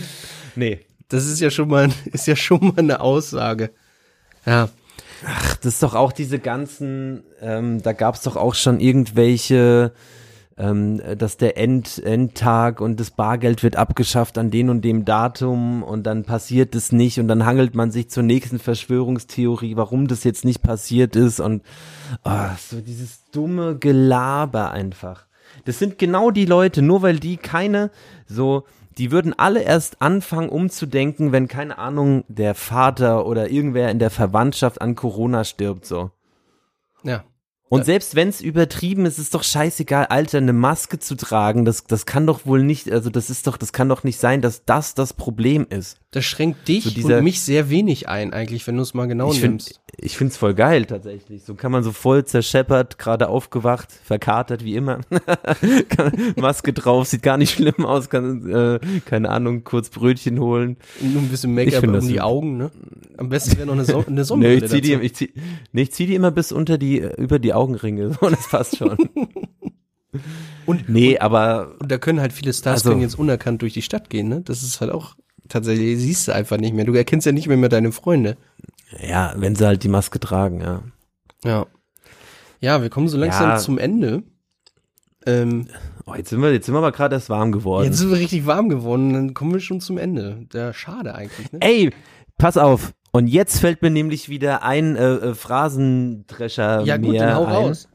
Nee. 0.56 0.86
Das 1.10 1.26
ist 1.26 1.40
ja 1.40 1.50
schon 1.50 1.70
mal, 1.70 1.90
ist 2.06 2.28
ja 2.28 2.36
schon 2.36 2.68
mal 2.68 2.78
eine 2.78 3.00
Aussage. 3.00 3.72
Ja. 4.46 4.70
Ach, 5.26 5.56
das 5.58 5.76
ist 5.76 5.84
doch 5.84 5.96
auch 5.96 6.12
diese 6.12 6.40
ganzen, 6.40 7.24
ähm, 7.42 7.82
da 7.82 7.94
gab 7.94 8.16
es 8.16 8.22
doch 8.22 8.36
auch 8.36 8.54
schon 8.54 8.80
irgendwelche 8.80 9.94
ähm, 10.58 11.02
dass 11.18 11.38
der 11.38 11.58
End, 11.58 12.02
Endtag 12.04 12.80
und 12.80 13.00
das 13.00 13.12
Bargeld 13.12 13.62
wird 13.64 13.76
abgeschafft 13.76 14.38
an 14.38 14.52
den 14.52 14.70
und 14.70 14.82
dem 14.82 15.04
Datum 15.04 15.84
und 15.84 16.04
dann 16.04 16.24
passiert 16.24 16.76
es 16.76 16.92
nicht 16.92 17.20
und 17.20 17.28
dann 17.28 17.46
hangelt 17.46 17.76
man 17.76 17.92
sich 17.92 18.10
zur 18.10 18.24
nächsten 18.24 18.60
Verschwörungstheorie, 18.60 19.76
warum 19.76 20.08
das 20.08 20.24
jetzt 20.24 20.46
nicht 20.46 20.62
passiert 20.62 21.16
ist 21.16 21.40
und 21.40 21.62
oh, 22.24 22.50
so 22.58 22.80
dieses 22.80 23.30
dumme 23.32 23.78
Gelaber 23.78 24.72
einfach. 24.72 25.26
Das 25.66 25.80
sind 25.80 25.98
genau 25.98 26.32
die 26.32 26.46
Leute, 26.46 26.82
nur 26.82 27.02
weil 27.02 27.20
die 27.20 27.38
keine 27.38 27.92
so 28.28 28.64
die 28.98 29.12
würden 29.12 29.38
alle 29.38 29.62
erst 29.62 30.02
anfangen 30.02 30.50
umzudenken, 30.50 31.32
wenn 31.32 31.48
keine 31.48 31.78
Ahnung 31.78 32.24
der 32.28 32.56
Vater 32.56 33.26
oder 33.26 33.50
irgendwer 33.50 33.92
in 33.92 34.00
der 34.00 34.10
Verwandtschaft 34.10 34.82
an 34.82 34.96
Corona 34.96 35.44
stirbt 35.44 35.86
so. 35.86 36.12
Ja. 37.04 37.24
Und 37.68 37.84
selbst 37.84 38.16
wenn 38.16 38.30
es 38.30 38.42
übertrieben 38.42 39.06
ist, 39.06 39.18
ist 39.18 39.34
doch 39.34 39.44
scheißegal, 39.44 40.06
Alter, 40.06 40.38
eine 40.38 40.54
Maske 40.54 41.00
zu 41.00 41.16
tragen, 41.16 41.66
das, 41.66 41.84
das 41.86 42.06
kann 42.06 42.28
doch 42.28 42.46
wohl 42.46 42.64
nicht, 42.64 42.92
also 42.92 43.10
das 43.10 43.32
ist 43.32 43.48
doch, 43.48 43.58
das 43.58 43.74
kann 43.74 43.90
doch 43.90 44.04
nicht 44.04 44.20
sein, 44.20 44.42
dass 44.42 44.66
das 44.66 44.94
das 44.94 45.14
Problem 45.14 45.66
ist. 45.70 45.98
Das 46.12 46.24
schränkt 46.24 46.68
dich 46.68 46.84
so 46.84 46.92
dieser, 46.92 47.18
und 47.18 47.24
mich 47.24 47.42
sehr 47.42 47.70
wenig 47.70 48.08
ein, 48.08 48.34
eigentlich, 48.34 48.66
wenn 48.68 48.78
du 48.78 48.84
es 48.84 48.94
mal 48.94 49.08
genau 49.08 49.32
ich 49.32 49.42
nimmst. 49.42 49.68
Find, 49.68 49.82
ich 49.98 50.16
find's 50.16 50.38
voll 50.38 50.54
geil, 50.54 50.86
tatsächlich. 50.86 51.44
So 51.44 51.56
kann 51.56 51.72
man 51.72 51.84
so 51.84 51.92
voll 51.92 52.24
zerscheppert, 52.24 52.98
gerade 53.00 53.28
aufgewacht, 53.28 53.92
verkatert 53.92 54.64
wie 54.64 54.76
immer. 54.76 55.02
Maske 56.38 56.72
drauf, 56.72 57.08
sieht 57.08 57.24
gar 57.24 57.38
nicht 57.38 57.56
schlimm 57.56 57.86
aus, 57.86 58.10
kann, 58.10 58.50
äh, 58.50 58.80
keine 59.06 59.30
Ahnung, 59.30 59.64
kurz 59.64 59.90
Brötchen 59.90 60.40
holen. 60.40 60.78
Nur 61.02 61.22
ein 61.22 61.30
bisschen 61.30 61.54
Make-up 61.54 61.84
um 61.84 62.08
die 62.08 62.22
Augen, 62.22 62.58
ne? 62.58 62.72
Am 63.18 63.30
besten 63.30 63.58
wäre 63.58 63.66
noch 63.66 63.74
eine, 63.74 63.86
so 63.86 64.06
eine 64.06 64.24
Sonnenbrille 64.24 64.60
nee, 64.60 64.66
ich 64.66 64.72
zieh 64.72 64.82
die, 64.82 64.94
ich 64.94 65.16
zieh, 65.16 65.34
nee, 65.72 65.82
ich 65.82 65.92
zieh 65.92 66.06
die 66.06 66.16
immer 66.16 66.32
bis 66.32 66.52
unter 66.52 66.78
die, 66.78 67.00
über 67.18 67.40
die 67.40 67.55
Augenringe. 67.56 68.12
So, 68.20 68.30
das 68.30 68.48
passt 68.50 68.78
schon. 68.78 68.98
und, 70.66 70.90
nee, 70.90 71.18
aber. 71.18 71.76
Und 71.80 71.92
da 71.92 71.98
können 71.98 72.22
halt 72.22 72.34
viele 72.34 72.54
Stars 72.54 72.82
also, 72.82 72.90
können 72.92 73.02
jetzt 73.02 73.18
unerkannt 73.18 73.62
durch 73.62 73.74
die 73.74 73.82
Stadt 73.82 74.10
gehen, 74.10 74.28
ne? 74.28 74.42
Das 74.42 74.64
ist 74.64 74.82
halt 74.82 74.92
auch 74.92 75.16
tatsächlich, 75.48 76.00
siehst 76.00 76.28
du 76.28 76.34
einfach 76.34 76.58
nicht 76.58 76.74
mehr. 76.74 76.86
Du 76.86 76.94
erkennst 76.94 77.26
ja 77.26 77.32
nicht 77.32 77.48
mehr, 77.48 77.58
mehr 77.58 77.70
deine 77.70 77.92
Freunde. 77.92 78.38
Ja, 79.00 79.34
wenn 79.38 79.56
sie 79.56 79.66
halt 79.66 79.84
die 79.84 79.90
Maske 79.90 80.20
tragen, 80.20 80.62
ja. 80.62 80.84
Ja. 81.44 81.66
Ja, 82.60 82.82
wir 82.82 82.90
kommen 82.90 83.08
so 83.08 83.18
langsam 83.18 83.50
ja. 83.50 83.58
zum 83.58 83.78
Ende. 83.78 84.24
Ähm, 85.26 85.68
oh, 86.06 86.14
jetzt 86.16 86.30
sind 86.30 86.42
wir, 86.42 86.52
jetzt 86.52 86.66
sind 86.66 86.76
wir 86.76 86.80
aber 86.80 86.92
gerade 86.92 87.16
erst 87.16 87.30
warm 87.30 87.52
geworden. 87.52 87.86
Jetzt 87.86 87.98
sind 87.98 88.10
wir 88.10 88.18
richtig 88.18 88.46
warm 88.46 88.70
geworden, 88.70 89.14
dann 89.14 89.34
kommen 89.34 89.54
wir 89.54 89.60
schon 89.60 89.82
zum 89.82 89.98
Ende. 89.98 90.46
Ja, 90.54 90.74
schade 90.74 91.16
eigentlich, 91.16 91.52
ne? 91.52 91.60
Ey, 91.62 91.92
pass 92.38 92.58
auf. 92.58 92.94
Und 93.16 93.28
jetzt 93.28 93.62
fällt 93.62 93.82
mir 93.82 93.92
nämlich 93.92 94.28
wieder 94.28 94.62
ein 94.64 94.98
äh, 94.98 95.14
äh, 95.14 95.36
Phrasendrescher 95.36 96.82
ja, 96.82 96.98
gut, 96.98 97.16
dann 97.18 97.34
hau 97.34 97.46
ein. 97.46 97.54
Raus. 97.54 97.88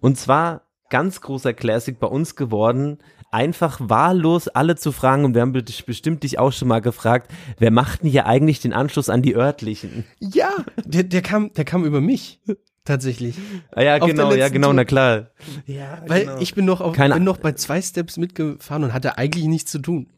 Und 0.00 0.18
zwar 0.18 0.60
ganz 0.90 1.22
großer 1.22 1.54
Classic 1.54 1.98
bei 1.98 2.08
uns 2.08 2.36
geworden. 2.36 2.98
Einfach 3.32 3.80
wahllos 3.80 4.48
alle 4.48 4.76
zu 4.76 4.92
fragen, 4.92 5.24
und 5.24 5.34
wir 5.34 5.40
haben 5.40 5.54
bestimmt 5.54 6.22
dich 6.22 6.38
auch 6.38 6.52
schon 6.52 6.68
mal 6.68 6.82
gefragt, 6.82 7.32
wer 7.58 7.70
macht 7.70 8.02
denn 8.02 8.10
hier 8.10 8.26
eigentlich 8.26 8.60
den 8.60 8.74
Anschluss 8.74 9.08
an 9.08 9.22
die 9.22 9.36
örtlichen? 9.36 10.04
Ja, 10.20 10.50
der, 10.84 11.04
der 11.04 11.22
kam, 11.22 11.54
der 11.54 11.64
kam 11.64 11.86
über 11.86 12.02
mich. 12.02 12.42
Tatsächlich. 12.84 13.36
Ah, 13.72 13.80
ja, 13.80 13.96
genau, 13.96 14.34
ja, 14.34 14.50
genau, 14.50 14.66
Tour. 14.66 14.74
na 14.74 14.84
klar. 14.84 15.30
Ja, 15.64 16.02
Weil 16.06 16.26
genau. 16.26 16.38
ich 16.40 16.54
bin 16.54 16.66
noch, 16.66 16.82
auf, 16.82 16.94
bin 16.94 17.24
noch 17.24 17.38
bei 17.38 17.52
zwei 17.52 17.80
Steps 17.80 18.18
mitgefahren 18.18 18.84
und 18.84 18.92
hatte 18.92 19.16
eigentlich 19.16 19.46
nichts 19.46 19.70
zu 19.70 19.78
tun. 19.78 20.08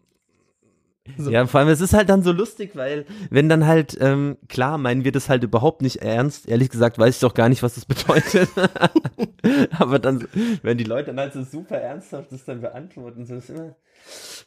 So. 1.19 1.31
Ja, 1.31 1.47
vor 1.47 1.61
allem, 1.61 1.69
es 1.69 1.81
ist 1.81 1.95
halt 1.95 2.09
dann 2.09 2.23
so 2.23 2.33
lustig, 2.33 2.73
weil, 2.75 3.07
wenn 3.31 3.49
dann 3.49 3.67
halt, 3.67 3.97
ähm, 4.01 4.37
klar, 4.49 4.79
meinen 4.79 5.05
wir 5.05 5.13
das 5.13 5.29
halt 5.29 5.43
überhaupt 5.43 5.83
nicht 5.83 6.03
ernst. 6.03 6.49
Ehrlich 6.49 6.71
gesagt, 6.71 6.99
weiß 6.99 7.17
ich 7.17 7.21
doch 7.21 7.35
gar 7.35 7.49
nicht, 7.49 7.63
was 7.63 7.75
das 7.75 7.85
bedeutet. 7.85 8.49
Aber 9.79 9.99
dann, 9.99 10.27
wenn 10.63 10.79
die 10.79 10.85
Leute 10.85 11.07
dann 11.07 11.21
halt 11.21 11.33
so 11.33 11.43
super 11.43 11.77
ernsthaft 11.77 12.33
das 12.33 12.45
dann 12.45 12.61
beantworten, 12.61 13.27
so 13.27 13.37
ist 13.37 13.51
immer. 13.51 13.75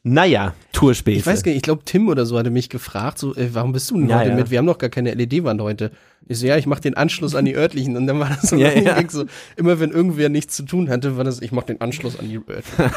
Naja, 0.04 0.54
Tourspäße. 0.72 1.20
Ich 1.20 1.26
weiß 1.26 1.44
gar 1.44 1.50
nicht, 1.50 1.58
ich 1.58 1.64
glaube, 1.64 1.84
Tim 1.84 2.08
oder 2.08 2.26
so 2.26 2.38
hatte 2.38 2.50
mich 2.50 2.70
gefragt, 2.70 3.18
so, 3.18 3.36
äh, 3.36 3.50
warum 3.54 3.74
bist 3.74 3.92
du 3.92 3.98
denn 3.98 4.10
ja, 4.10 4.20
heute 4.20 4.32
mit? 4.32 4.50
Wir 4.50 4.60
haben 4.60 4.66
noch 4.66 4.78
gar 4.78 4.90
keine 4.90 5.14
LED-Wand 5.14 5.62
heute. 5.62 5.92
Ich 6.28 6.40
so, 6.40 6.48
ja, 6.48 6.58
ich 6.58 6.68
mach 6.68 6.80
den 6.80 6.96
Anschluss 6.96 7.36
an 7.36 7.46
die 7.46 7.56
örtlichen. 7.56 7.98
Und 7.98 8.08
dann 8.08 8.20
war 8.20 8.30
das 8.30 8.50
so, 8.50 8.56
ja, 8.56 8.72
ja. 8.72 8.98
so 9.10 9.26
immer 9.58 9.80
wenn 9.80 9.92
irgendwer 9.92 10.30
nichts 10.30 10.56
zu 10.56 10.64
tun 10.64 10.90
hatte, 10.90 11.18
war 11.18 11.24
das, 11.24 11.42
ich 11.42 11.52
mach 11.52 11.64
den 11.64 11.82
Anschluss 11.82 12.18
an 12.18 12.30
die 12.30 12.38
örtlichen. 12.38 12.92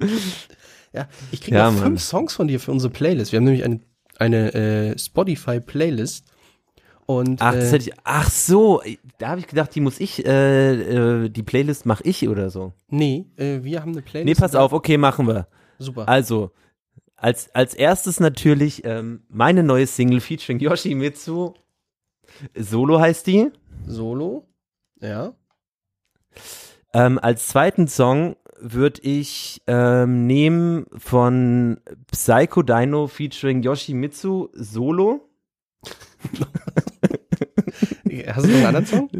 Ja, 0.94 1.08
ich 1.32 1.40
kriege 1.40 1.56
ja, 1.56 1.70
noch 1.70 1.82
fünf 1.82 2.00
Songs 2.00 2.34
von 2.34 2.46
dir 2.46 2.60
für 2.60 2.70
unsere 2.70 2.92
Playlist. 2.92 3.32
Wir 3.32 3.38
haben 3.38 3.44
nämlich 3.44 3.64
eine, 3.64 3.80
eine 4.18 4.54
äh, 4.54 4.98
Spotify-Playlist. 4.98 6.24
Und, 7.06 7.42
ach, 7.42 7.54
äh, 7.54 7.76
ich, 7.76 7.92
ach 8.04 8.30
so, 8.30 8.80
da 9.18 9.30
habe 9.30 9.40
ich 9.40 9.48
gedacht, 9.48 9.74
die 9.74 9.80
muss 9.80 9.98
ich, 9.98 10.24
äh, 10.24 11.24
äh, 11.24 11.28
die 11.28 11.42
Playlist 11.42 11.84
mache 11.84 12.04
ich 12.04 12.28
oder 12.28 12.48
so. 12.48 12.72
Nee, 12.88 13.26
äh, 13.36 13.62
wir 13.62 13.80
haben 13.80 13.92
eine 13.92 14.02
Playlist. 14.02 14.26
Nee, 14.26 14.40
pass 14.40 14.54
auf, 14.54 14.72
okay, 14.72 14.96
machen 14.96 15.26
wir. 15.26 15.48
Super. 15.78 16.08
Also, 16.08 16.52
als, 17.16 17.52
als 17.54 17.74
erstes 17.74 18.20
natürlich 18.20 18.84
ähm, 18.84 19.24
meine 19.28 19.64
neue 19.64 19.86
Single 19.86 20.20
featuring 20.20 20.60
Yoshimitsu. 20.60 21.54
Solo 22.54 23.00
heißt 23.00 23.26
die. 23.26 23.50
Solo, 23.86 24.46
ja. 25.00 25.34
Ähm, 26.92 27.18
als 27.18 27.48
zweiten 27.48 27.88
Song 27.88 28.36
würde 28.64 29.02
ich 29.02 29.60
ähm, 29.66 30.26
nehmen 30.26 30.86
von 30.96 31.80
Psycho 32.10 32.62
Dino 32.62 33.06
featuring 33.06 33.62
Yoshimitsu 33.62 34.48
Solo. 34.54 35.28
Hast 38.26 38.46
du 38.46 38.50
noch 38.50 38.56
einen 38.56 38.66
anderen 38.66 38.86
Song? 38.86 39.10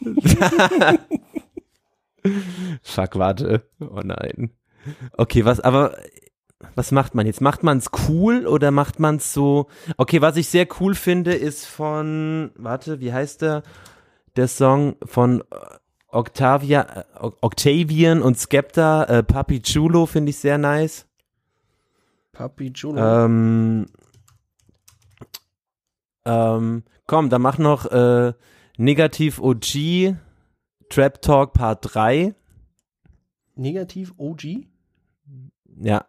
Fuck, 2.82 3.16
warte. 3.16 3.68
Oh 3.80 4.02
nein. 4.04 4.52
Okay, 5.16 5.44
was, 5.44 5.60
aber 5.60 5.96
was 6.74 6.92
macht 6.92 7.14
man 7.14 7.26
jetzt? 7.26 7.40
Macht 7.40 7.62
man 7.62 7.78
es 7.78 7.90
cool 8.08 8.46
oder 8.46 8.70
macht 8.70 9.00
man 9.00 9.16
es 9.16 9.32
so? 9.32 9.66
Okay, 9.96 10.20
was 10.20 10.36
ich 10.36 10.48
sehr 10.48 10.68
cool 10.80 10.94
finde, 10.94 11.34
ist 11.34 11.66
von, 11.66 12.52
warte, 12.54 13.00
wie 13.00 13.12
heißt 13.12 13.42
der? 13.42 13.62
Der 14.36 14.46
Song 14.46 14.94
von 15.04 15.42
Octavia, 16.12 16.82
äh, 16.82 17.04
Octavian 17.40 18.22
und 18.22 18.38
Skepta, 18.38 19.04
äh, 19.04 19.22
Papi 19.22 19.62
Chulo 19.62 20.06
finde 20.06 20.30
ich 20.30 20.38
sehr 20.38 20.58
nice. 20.58 21.06
Papi 22.32 22.72
Chulo. 22.72 23.00
Ähm, 23.00 23.86
ähm, 26.24 26.84
komm, 27.06 27.30
dann 27.30 27.42
mach 27.42 27.58
noch 27.58 27.86
äh, 27.86 28.32
Negativ 28.76 29.40
OG, 29.40 30.16
Trap 30.88 31.22
Talk 31.22 31.52
Part 31.52 31.94
3. 31.94 32.34
Negativ 33.56 34.14
OG? 34.16 34.66
Ja. 35.76 36.06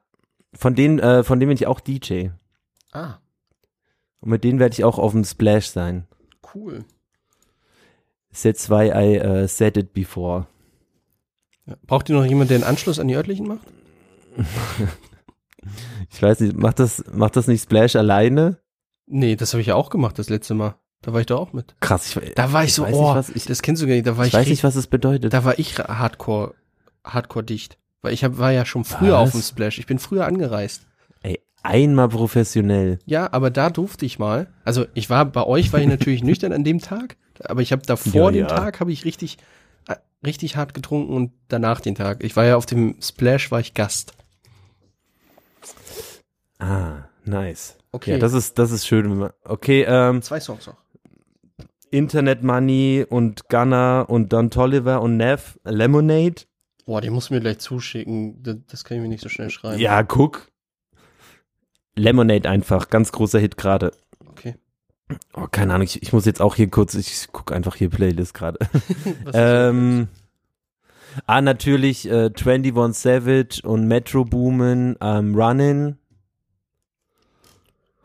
Von 0.53 0.75
denen, 0.75 0.99
äh, 0.99 1.23
von 1.23 1.39
denen 1.39 1.49
bin 1.49 1.55
ich 1.55 1.67
auch 1.67 1.79
DJ. 1.79 2.29
Ah. 2.91 3.15
Und 4.19 4.29
mit 4.29 4.43
denen 4.43 4.59
werde 4.59 4.73
ich 4.73 4.83
auch 4.83 4.99
auf 4.99 5.11
dem 5.11 5.23
Splash 5.23 5.67
sein. 5.67 6.07
Cool. 6.53 6.85
That's 8.33 8.69
why 8.69 8.91
I 8.91 9.19
uh, 9.19 9.47
said 9.47 9.77
it 9.77 9.93
before. 9.93 10.47
Braucht 11.85 12.09
ihr 12.09 12.15
noch 12.15 12.25
jemand, 12.25 12.49
der 12.49 12.59
den 12.59 12.63
Anschluss 12.63 12.99
an 12.99 13.07
die 13.07 13.15
örtlichen 13.15 13.47
macht? 13.47 13.67
ich 16.11 16.21
weiß 16.21 16.39
nicht, 16.39 16.57
macht 16.57 16.79
das, 16.79 17.03
macht 17.11 17.35
das 17.35 17.47
nicht 17.47 17.63
Splash 17.63 17.95
alleine? 17.95 18.57
Nee, 19.05 19.35
das 19.35 19.53
habe 19.53 19.61
ich 19.61 19.67
ja 19.67 19.75
auch 19.75 19.89
gemacht 19.89 20.17
das 20.17 20.29
letzte 20.29 20.53
Mal. 20.53 20.75
Da 21.01 21.13
war 21.13 21.19
ich 21.19 21.25
da 21.25 21.35
auch 21.35 21.51
mit. 21.51 21.75
Krass, 21.79 22.15
ich, 22.15 22.33
da 22.35 22.53
war 22.53 22.63
ich, 22.63 22.69
ich 22.69 22.75
so, 22.75 22.85
oh, 22.85 23.15
nicht, 23.15 23.35
ich, 23.35 23.45
das 23.45 23.61
kennst 23.61 23.81
du 23.81 23.87
gar 23.87 23.95
nicht. 23.95 24.05
Da 24.05 24.17
war 24.17 24.25
ich, 24.25 24.33
ich 24.33 24.39
weiß 24.39 24.47
nicht, 24.47 24.63
was 24.63 24.75
es 24.75 24.87
bedeutet. 24.87 25.33
Da 25.33 25.43
war 25.43 25.57
ich 25.57 25.77
Hardcore, 25.77 26.53
Hardcore 27.03 27.43
dicht, 27.43 27.77
weil 28.01 28.13
ich 28.13 28.23
hab, 28.23 28.37
war 28.37 28.51
ja 28.51 28.65
schon 28.65 28.83
früher 28.83 29.13
was? 29.13 29.21
auf 29.21 29.31
dem 29.31 29.41
Splash. 29.41 29.79
Ich 29.79 29.87
bin 29.87 29.97
früher 29.97 30.25
angereist. 30.25 30.85
Ey, 31.23 31.39
einmal 31.63 32.09
professionell. 32.09 32.99
Ja, 33.05 33.33
aber 33.33 33.49
da 33.49 33.71
durfte 33.71 34.05
ich 34.05 34.19
mal. 34.19 34.47
Also 34.63 34.85
ich 34.93 35.09
war 35.09 35.25
bei 35.25 35.43
euch, 35.43 35.73
war 35.73 35.79
ich 35.79 35.87
natürlich 35.87 36.23
nüchtern 36.23 36.53
an 36.53 36.63
dem 36.63 36.79
Tag, 36.79 37.17
aber 37.45 37.61
ich 37.61 37.71
habe 37.71 37.81
davor 37.83 38.31
ja, 38.31 38.31
den 38.31 38.41
ja. 38.41 38.47
Tag 38.47 38.79
habe 38.79 38.91
ich 38.91 39.05
richtig 39.05 39.37
äh, 39.87 39.95
richtig 40.25 40.55
hart 40.55 40.73
getrunken 40.73 41.13
und 41.13 41.31
danach 41.47 41.81
den 41.81 41.95
Tag. 41.95 42.23
Ich 42.23 42.35
war 42.35 42.45
ja 42.45 42.55
auf 42.55 42.65
dem 42.65 42.95
Splash 43.01 43.51
war 43.51 43.59
ich 43.59 43.73
Gast. 43.73 44.13
Ah, 46.59 47.05
nice. 47.25 47.77
Okay, 47.91 48.11
ja, 48.11 48.17
das 48.17 48.33
ist 48.33 48.57
das 48.59 48.71
ist 48.71 48.87
schön. 48.87 49.29
Okay, 49.43 49.85
ähm, 49.87 50.21
zwei 50.21 50.39
Songs 50.39 50.67
noch. 50.67 50.77
Internet 51.91 52.41
Money 52.41 53.05
und 53.07 53.49
Gunner 53.49 54.05
und 54.07 54.31
Don 54.31 54.49
Tolliver 54.49 55.01
und 55.01 55.17
Nev 55.17 55.59
Lemonade. 55.65 56.43
Boah, 56.85 57.01
den 57.01 57.13
muss 57.13 57.29
mir 57.29 57.41
gleich 57.41 57.59
zuschicken. 57.59 58.41
Das, 58.41 58.55
das 58.67 58.83
kann 58.85 58.97
ich 58.97 59.03
mir 59.03 59.09
nicht 59.09 59.21
so 59.23 59.29
schnell 59.29 59.49
schreiben. 59.49 59.79
Ja, 59.79 60.03
guck. 60.03 60.51
Lemonade 61.95 62.49
einfach, 62.49 62.89
ganz 62.89 63.11
großer 63.11 63.39
Hit 63.39 63.57
gerade. 63.57 63.91
Oh, 65.33 65.47
keine 65.49 65.73
Ahnung, 65.73 65.85
ich, 65.85 66.01
ich 66.01 66.13
muss 66.13 66.25
jetzt 66.25 66.41
auch 66.41 66.55
hier 66.55 66.69
kurz, 66.69 66.93
ich 66.95 67.31
gucke 67.31 67.53
einfach 67.53 67.75
hier 67.75 67.89
Playlist 67.89 68.33
gerade. 68.33 68.59
ähm, 69.33 70.07
ah, 71.25 71.41
natürlich 71.41 72.09
äh, 72.09 72.31
21 72.33 73.01
Savage 73.01 73.61
und 73.63 73.87
Metro 73.87 74.25
Boomin, 74.25 74.95
ähm, 75.01 75.35
Running. 75.35 75.97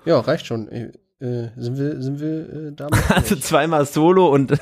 Ja, 0.05 0.21
reicht 0.21 0.47
schon. 0.47 0.69
Äh, 0.69 0.93
äh 1.21 1.51
sind 1.57 1.79
wir, 1.79 2.01
sind 2.01 2.21
wir 2.21 2.69
äh, 2.69 2.73
damit? 2.73 2.99
also 3.11 3.37
zweimal 3.37 3.87
Solo 3.87 4.33
und. 4.33 4.53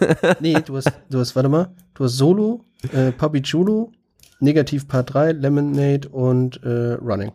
nee, 0.40 0.54
du 0.64 0.76
hast, 0.76 0.92
du 1.10 1.18
hast, 1.18 1.36
warte 1.36 1.48
mal, 1.48 1.74
du 1.94 2.04
hast 2.04 2.16
Solo, 2.16 2.64
äh, 2.92 3.12
Papi 3.12 3.42
Chulo, 3.42 3.92
Negativ 4.40 4.88
Part 4.88 5.14
3, 5.14 5.32
Lemonade 5.32 6.08
und 6.08 6.62
äh, 6.62 6.94
Running. 6.94 7.32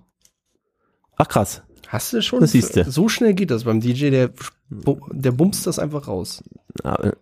Ach 1.18 1.28
krass. 1.28 1.62
Hast 1.90 2.14
du 2.14 2.22
schon? 2.22 2.42
Das 2.42 2.52
siehst 2.52 2.76
du. 2.76 2.90
So 2.90 3.10
schnell 3.10 3.34
geht 3.34 3.50
das 3.50 3.64
beim 3.64 3.82
DJ, 3.82 4.12
der, 4.12 4.30
der 4.70 5.32
bumst 5.32 5.66
das 5.66 5.80
einfach 5.80 6.08
raus. 6.08 6.44
Habe 6.84 7.16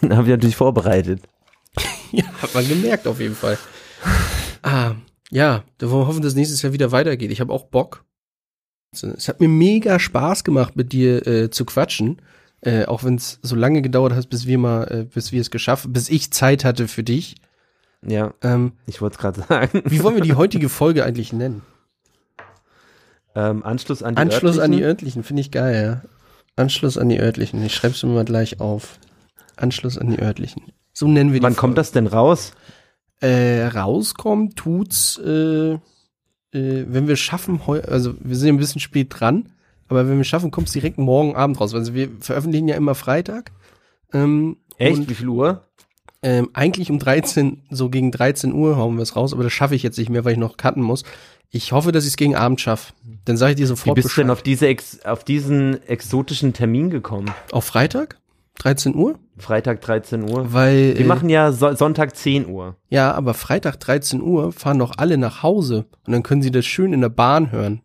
ich 0.00 0.08
natürlich 0.08 0.56
vorbereitet. 0.56 1.20
ja, 2.10 2.24
hat 2.40 2.54
man 2.54 2.66
gemerkt 2.66 3.06
auf 3.06 3.20
jeden 3.20 3.34
Fall. 3.34 3.58
Ah, 4.62 4.94
ja, 5.30 5.64
wir 5.78 5.90
hoffen, 5.90 6.22
dass 6.22 6.34
nächstes 6.34 6.62
Jahr 6.62 6.72
wieder 6.72 6.90
weitergeht. 6.90 7.32
Ich 7.32 7.40
habe 7.40 7.52
auch 7.52 7.64
Bock. 7.64 8.04
Es 8.92 9.28
hat 9.28 9.40
mir 9.40 9.48
mega 9.48 9.98
Spaß 9.98 10.44
gemacht, 10.44 10.74
mit 10.74 10.92
dir 10.92 11.26
äh, 11.26 11.50
zu 11.50 11.66
quatschen. 11.66 12.22
Äh, 12.62 12.86
auch 12.86 13.04
wenn 13.04 13.16
es 13.16 13.40
so 13.42 13.56
lange 13.56 13.82
gedauert 13.82 14.14
hat, 14.14 14.30
bis 14.30 14.46
wir 14.46 14.56
mal, 14.56 14.84
äh, 14.84 15.04
bis 15.04 15.32
wir 15.32 15.40
es 15.40 15.50
geschafft, 15.50 15.92
bis 15.92 16.08
ich 16.08 16.30
Zeit 16.30 16.64
hatte 16.64 16.88
für 16.88 17.02
dich. 17.02 17.34
Ja. 18.06 18.32
Ähm, 18.40 18.72
ich 18.86 19.02
wollte 19.02 19.16
es 19.16 19.20
gerade 19.20 19.40
sagen. 19.42 19.82
Wie 19.84 20.02
wollen 20.02 20.14
wir 20.14 20.22
die 20.22 20.34
heutige 20.36 20.70
Folge 20.70 21.04
eigentlich 21.04 21.34
nennen? 21.34 21.60
Ähm, 23.34 23.64
Anschluss 23.64 24.02
an 24.02 24.14
die 24.14 24.20
Anschluss 24.20 24.58
örtlichen. 24.58 24.62
an 24.62 24.72
die 24.72 24.82
örtlichen, 24.82 25.22
finde 25.24 25.40
ich 25.40 25.50
geil, 25.50 26.02
ja. 26.04 26.10
Anschluss 26.56 26.98
an 26.98 27.08
die 27.08 27.20
örtlichen. 27.20 27.64
Ich 27.64 27.74
schreibe 27.74 27.94
es 27.94 28.02
mir 28.02 28.12
mal 28.12 28.24
gleich 28.24 28.60
auf. 28.60 28.98
Anschluss 29.56 29.98
an 29.98 30.10
die 30.10 30.20
örtlichen. 30.20 30.62
So 30.92 31.08
nennen 31.08 31.32
wir 31.32 31.40
die. 31.40 31.44
Wann 31.44 31.52
Folge. 31.52 31.60
kommt 31.60 31.78
das 31.78 31.92
denn 31.92 32.06
raus? 32.06 32.52
Äh, 33.20 33.66
rauskommt 33.66 34.56
tut's, 34.56 35.18
äh, 35.18 35.74
äh, 35.74 35.78
wenn 36.52 37.08
wir 37.08 37.16
schaffen, 37.16 37.60
also 37.88 38.14
wir 38.20 38.36
sind 38.36 38.50
ein 38.50 38.58
bisschen 38.58 38.80
spät 38.80 39.08
dran, 39.10 39.50
aber 39.88 40.08
wenn 40.08 40.16
wir 40.16 40.24
schaffen, 40.24 40.50
kommt 40.50 40.68
es 40.68 40.72
direkt 40.72 40.98
morgen 40.98 41.34
Abend 41.34 41.60
raus. 41.60 41.74
Also 41.74 41.94
wir 41.94 42.10
veröffentlichen 42.20 42.68
ja 42.68 42.76
immer 42.76 42.94
Freitag. 42.94 43.52
Ähm, 44.12 44.58
Echt? 44.78 45.08
Wie 45.08 45.14
viel 45.14 45.28
Uhr? 45.28 45.68
Ähm, 46.22 46.50
eigentlich 46.54 46.90
um 46.90 46.98
13, 46.98 47.64
so 47.70 47.90
gegen 47.90 48.10
13 48.10 48.52
Uhr 48.52 48.76
hauen 48.76 48.96
wir 48.96 49.02
es 49.02 49.14
raus, 49.14 49.32
aber 49.32 49.42
das 49.42 49.52
schaffe 49.52 49.74
ich 49.74 49.82
jetzt 49.82 49.98
nicht 49.98 50.08
mehr, 50.08 50.24
weil 50.24 50.32
ich 50.32 50.38
noch 50.38 50.56
cutten 50.56 50.82
muss. 50.82 51.04
Ich 51.50 51.72
hoffe, 51.72 51.92
dass 51.92 52.04
ich 52.04 52.10
es 52.10 52.16
gegen 52.16 52.34
Abend 52.34 52.60
schaffe. 52.60 52.92
Dann 53.24 53.36
sage 53.36 53.52
ich 53.52 53.56
dir 53.56 53.66
sofort 53.66 53.96
Wie 53.96 54.02
bist 54.02 54.16
du 54.16 54.22
denn 54.22 54.30
auf, 54.30 54.42
diese 54.42 54.66
Ex 54.66 55.04
auf 55.04 55.24
diesen 55.24 55.82
exotischen 55.86 56.52
Termin 56.52 56.90
gekommen? 56.90 57.30
Auf 57.52 57.64
Freitag? 57.64 58.18
13 58.58 58.94
Uhr? 58.94 59.18
Freitag 59.36 59.80
13 59.80 60.30
Uhr. 60.30 60.52
Weil. 60.52 60.96
Wir 60.96 61.04
äh, 61.04 61.08
machen 61.08 61.28
ja 61.28 61.52
so 61.52 61.74
Sonntag 61.74 62.16
10 62.16 62.48
Uhr. 62.48 62.76
Ja, 62.88 63.12
aber 63.12 63.34
Freitag 63.34 63.80
13 63.80 64.20
Uhr 64.20 64.52
fahren 64.52 64.78
doch 64.78 64.92
alle 64.96 65.18
nach 65.18 65.42
Hause 65.42 65.86
und 66.06 66.12
dann 66.12 66.22
können 66.22 66.42
sie 66.42 66.50
das 66.50 66.64
schön 66.64 66.92
in 66.92 67.00
der 67.00 67.08
Bahn 67.08 67.50
hören. 67.50 67.82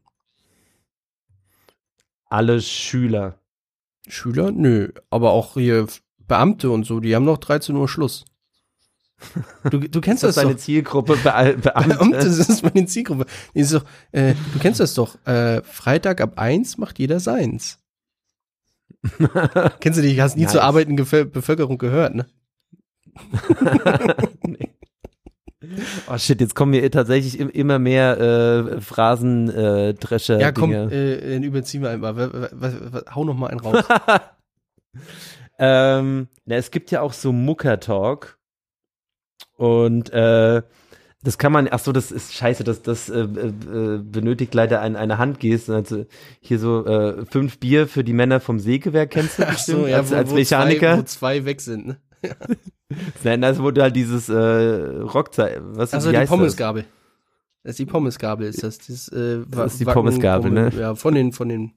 Alle 2.26 2.62
Schüler. 2.62 3.40
Schüler? 4.08 4.52
Nö. 4.52 4.90
Aber 5.10 5.32
auch 5.32 5.56
hier 5.56 5.88
Beamte 6.28 6.70
und 6.70 6.86
so, 6.86 7.00
die 7.00 7.16
haben 7.16 7.26
noch 7.26 7.40
13 7.40 7.76
Uhr 7.76 7.90
Schluss. 7.90 8.26
Du, 9.70 9.80
du 9.80 10.02
kennst 10.02 10.24
das, 10.24 10.36
das 10.36 10.44
deine 10.44 10.58
Zielgruppe 10.58 11.18
Be 11.18 11.58
Beamte. 11.62 12.18
Das 12.18 12.38
ist 12.38 12.64
meine 12.64 12.86
Zielgruppe. 12.86 13.26
Ist 13.54 13.74
doch, 13.74 13.86
äh, 14.12 14.34
du 14.54 14.60
kennst 14.60 14.80
das 14.80 14.94
doch. 14.94 15.18
Äh, 15.26 15.62
Freitag 15.64 16.22
ab 16.22 16.34
eins 16.38 16.78
macht 16.78 17.00
jeder 17.00 17.20
seins. 17.20 17.80
kennst 19.80 20.00
du 20.00 20.02
dich? 20.02 20.20
Hast 20.20 20.38
nie 20.38 20.44
nice. 20.44 20.54
zur 20.54 20.64
arbeitenden 20.64 21.06
Bevölkerung 21.32 21.78
gehört, 21.78 22.16
ne? 22.16 22.26
nee. 24.44 24.70
Oh 26.08 26.18
shit, 26.18 26.40
jetzt 26.40 26.56
kommen 26.56 26.72
mir 26.72 26.90
tatsächlich 26.90 27.40
immer 27.40 27.80
mehr 27.80 28.18
äh, 28.20 28.82
Phrasen, 28.82 29.50
äh, 29.50 29.94
Drescher. 29.94 30.40
Ja, 30.40 30.52
komm, 30.52 30.72
äh, 30.72 31.38
überziehen 31.38 31.82
wir 31.82 31.90
einmal. 31.90 32.50
Hau 33.14 33.26
noch 33.26 33.36
mal 33.36 33.48
einen 33.48 33.60
raus. 33.60 33.84
ähm, 35.60 36.28
na, 36.46 36.56
es 36.56 36.72
gibt 36.72 36.92
ja 36.92 37.02
auch 37.02 37.14
so 37.14 37.32
Mucker-Talk. 37.34 38.39
Und 39.56 40.12
äh, 40.12 40.62
das 41.22 41.38
kann 41.38 41.52
man, 41.52 41.68
ach 41.70 41.80
so, 41.80 41.92
das 41.92 42.12
ist 42.12 42.34
scheiße, 42.34 42.64
das, 42.64 42.82
das 42.82 43.10
äh, 43.10 43.20
äh, 43.22 44.00
benötigt 44.02 44.54
leider 44.54 44.82
ein, 44.82 44.96
eine 44.96 45.18
Handgeste. 45.18 45.76
Also 45.76 46.06
hier 46.40 46.60
so 46.60 46.86
äh, 46.86 47.26
fünf 47.26 47.60
Bier 47.60 47.88
für 47.88 48.04
die 48.04 48.14
Männer 48.14 48.40
vom 48.40 48.60
Sägewerk 48.60 49.12
kennst 49.12 49.40
du 49.40 49.46
bestimmt, 49.46 49.80
so, 49.80 49.88
ja, 49.88 49.98
als, 49.98 50.12
wo, 50.12 50.16
als 50.16 50.34
Mechaniker. 50.34 50.94
Zwei, 50.94 51.00
wo 51.00 51.04
zwei 51.04 51.46
weg 51.46 51.62
sind, 51.62 51.88
ne? 51.88 51.98
Nein, 53.24 53.42
das 53.42 53.60
wurde 53.60 53.84
halt 53.84 53.96
dieses 53.96 54.30
äh, 54.30 54.36
Rockzeit, 54.36 55.60
was 55.62 55.94
Also 55.94 56.12
die 56.12 56.26
Pommesgabel. 56.26 56.86
Das 57.64 57.72
ist 57.72 57.80
die 57.80 57.86
Pommesgabel, 57.86 58.48
ist 58.48 58.64
das. 58.64 58.80
Das, 58.80 59.10
äh, 59.10 59.42
Das 59.50 59.74
ist 59.74 59.82
die 59.82 59.86
Pommesgabel, 59.86 60.52
ne? 60.52 60.72
Ja, 60.78 60.96
von 60.96 61.14
den, 61.14 61.34
von 61.34 61.50
den. 61.50 61.74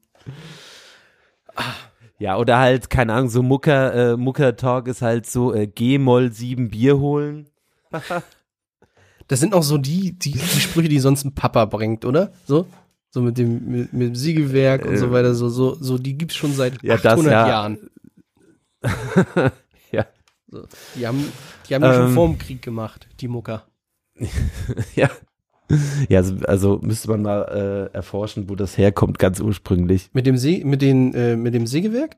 Ja, 2.18 2.38
oder 2.38 2.58
halt, 2.58 2.88
keine 2.88 3.14
Ahnung, 3.14 3.28
so 3.28 3.42
Mucker, 3.42 4.12
äh, 4.12 4.16
Mucker-Talk 4.16 4.86
ist 4.86 5.02
halt 5.02 5.26
so 5.26 5.52
äh, 5.52 5.66
G-Moll 5.66 6.32
7 6.32 6.70
Bier 6.70 6.98
holen. 6.98 7.48
Das 9.28 9.38
sind 9.40 9.54
auch 9.54 9.62
so 9.62 9.78
die, 9.78 10.18
die, 10.18 10.32
die 10.32 10.60
Sprüche, 10.60 10.88
die 10.88 10.98
sonst 10.98 11.24
ein 11.24 11.34
Papa 11.34 11.64
bringt, 11.64 12.04
oder? 12.04 12.32
So? 12.44 12.66
So 13.10 13.22
mit 13.22 13.38
dem, 13.38 13.64
mit, 13.66 13.92
mit 13.92 14.08
dem 14.08 14.14
Siegelwerk 14.16 14.84
und 14.84 14.96
so 14.98 15.06
Äh. 15.06 15.12
weiter, 15.12 15.34
so, 15.34 15.48
so, 15.48 15.74
so, 15.74 15.96
die 15.96 16.18
gibt's 16.18 16.34
schon 16.34 16.52
seit 16.52 16.82
Ja, 16.82 16.96
das 16.96 17.06
800 17.06 17.32
ja. 17.32 17.48
Jahren. 17.48 17.78
Ja. 19.92 20.06
So. 20.48 20.66
Die 20.96 21.06
haben, 21.06 21.24
die 21.68 21.74
haben 21.74 21.82
die 21.82 21.92
schon 21.94 22.06
Ähm. 22.08 22.14
vor 22.14 22.26
dem 22.28 22.38
Krieg 22.38 22.62
gemacht, 22.62 23.08
die 23.20 23.28
Mucker. 23.28 23.66
ja. 24.96 25.08
Ja, 26.08 26.18
also, 26.18 26.36
also 26.44 26.78
müsste 26.82 27.08
man 27.08 27.22
mal 27.22 27.88
äh, 27.92 27.94
erforschen, 27.96 28.50
wo 28.50 28.54
das 28.56 28.76
herkommt, 28.76 29.18
ganz 29.18 29.40
ursprünglich. 29.40 30.10
Mit 30.12 30.26
dem 30.26 30.36
See, 30.36 30.62
mit 30.64 30.82
den, 30.82 31.14
äh, 31.14 31.36
mit 31.36 31.54
dem 31.54 31.66
Sägewerk? 31.66 32.16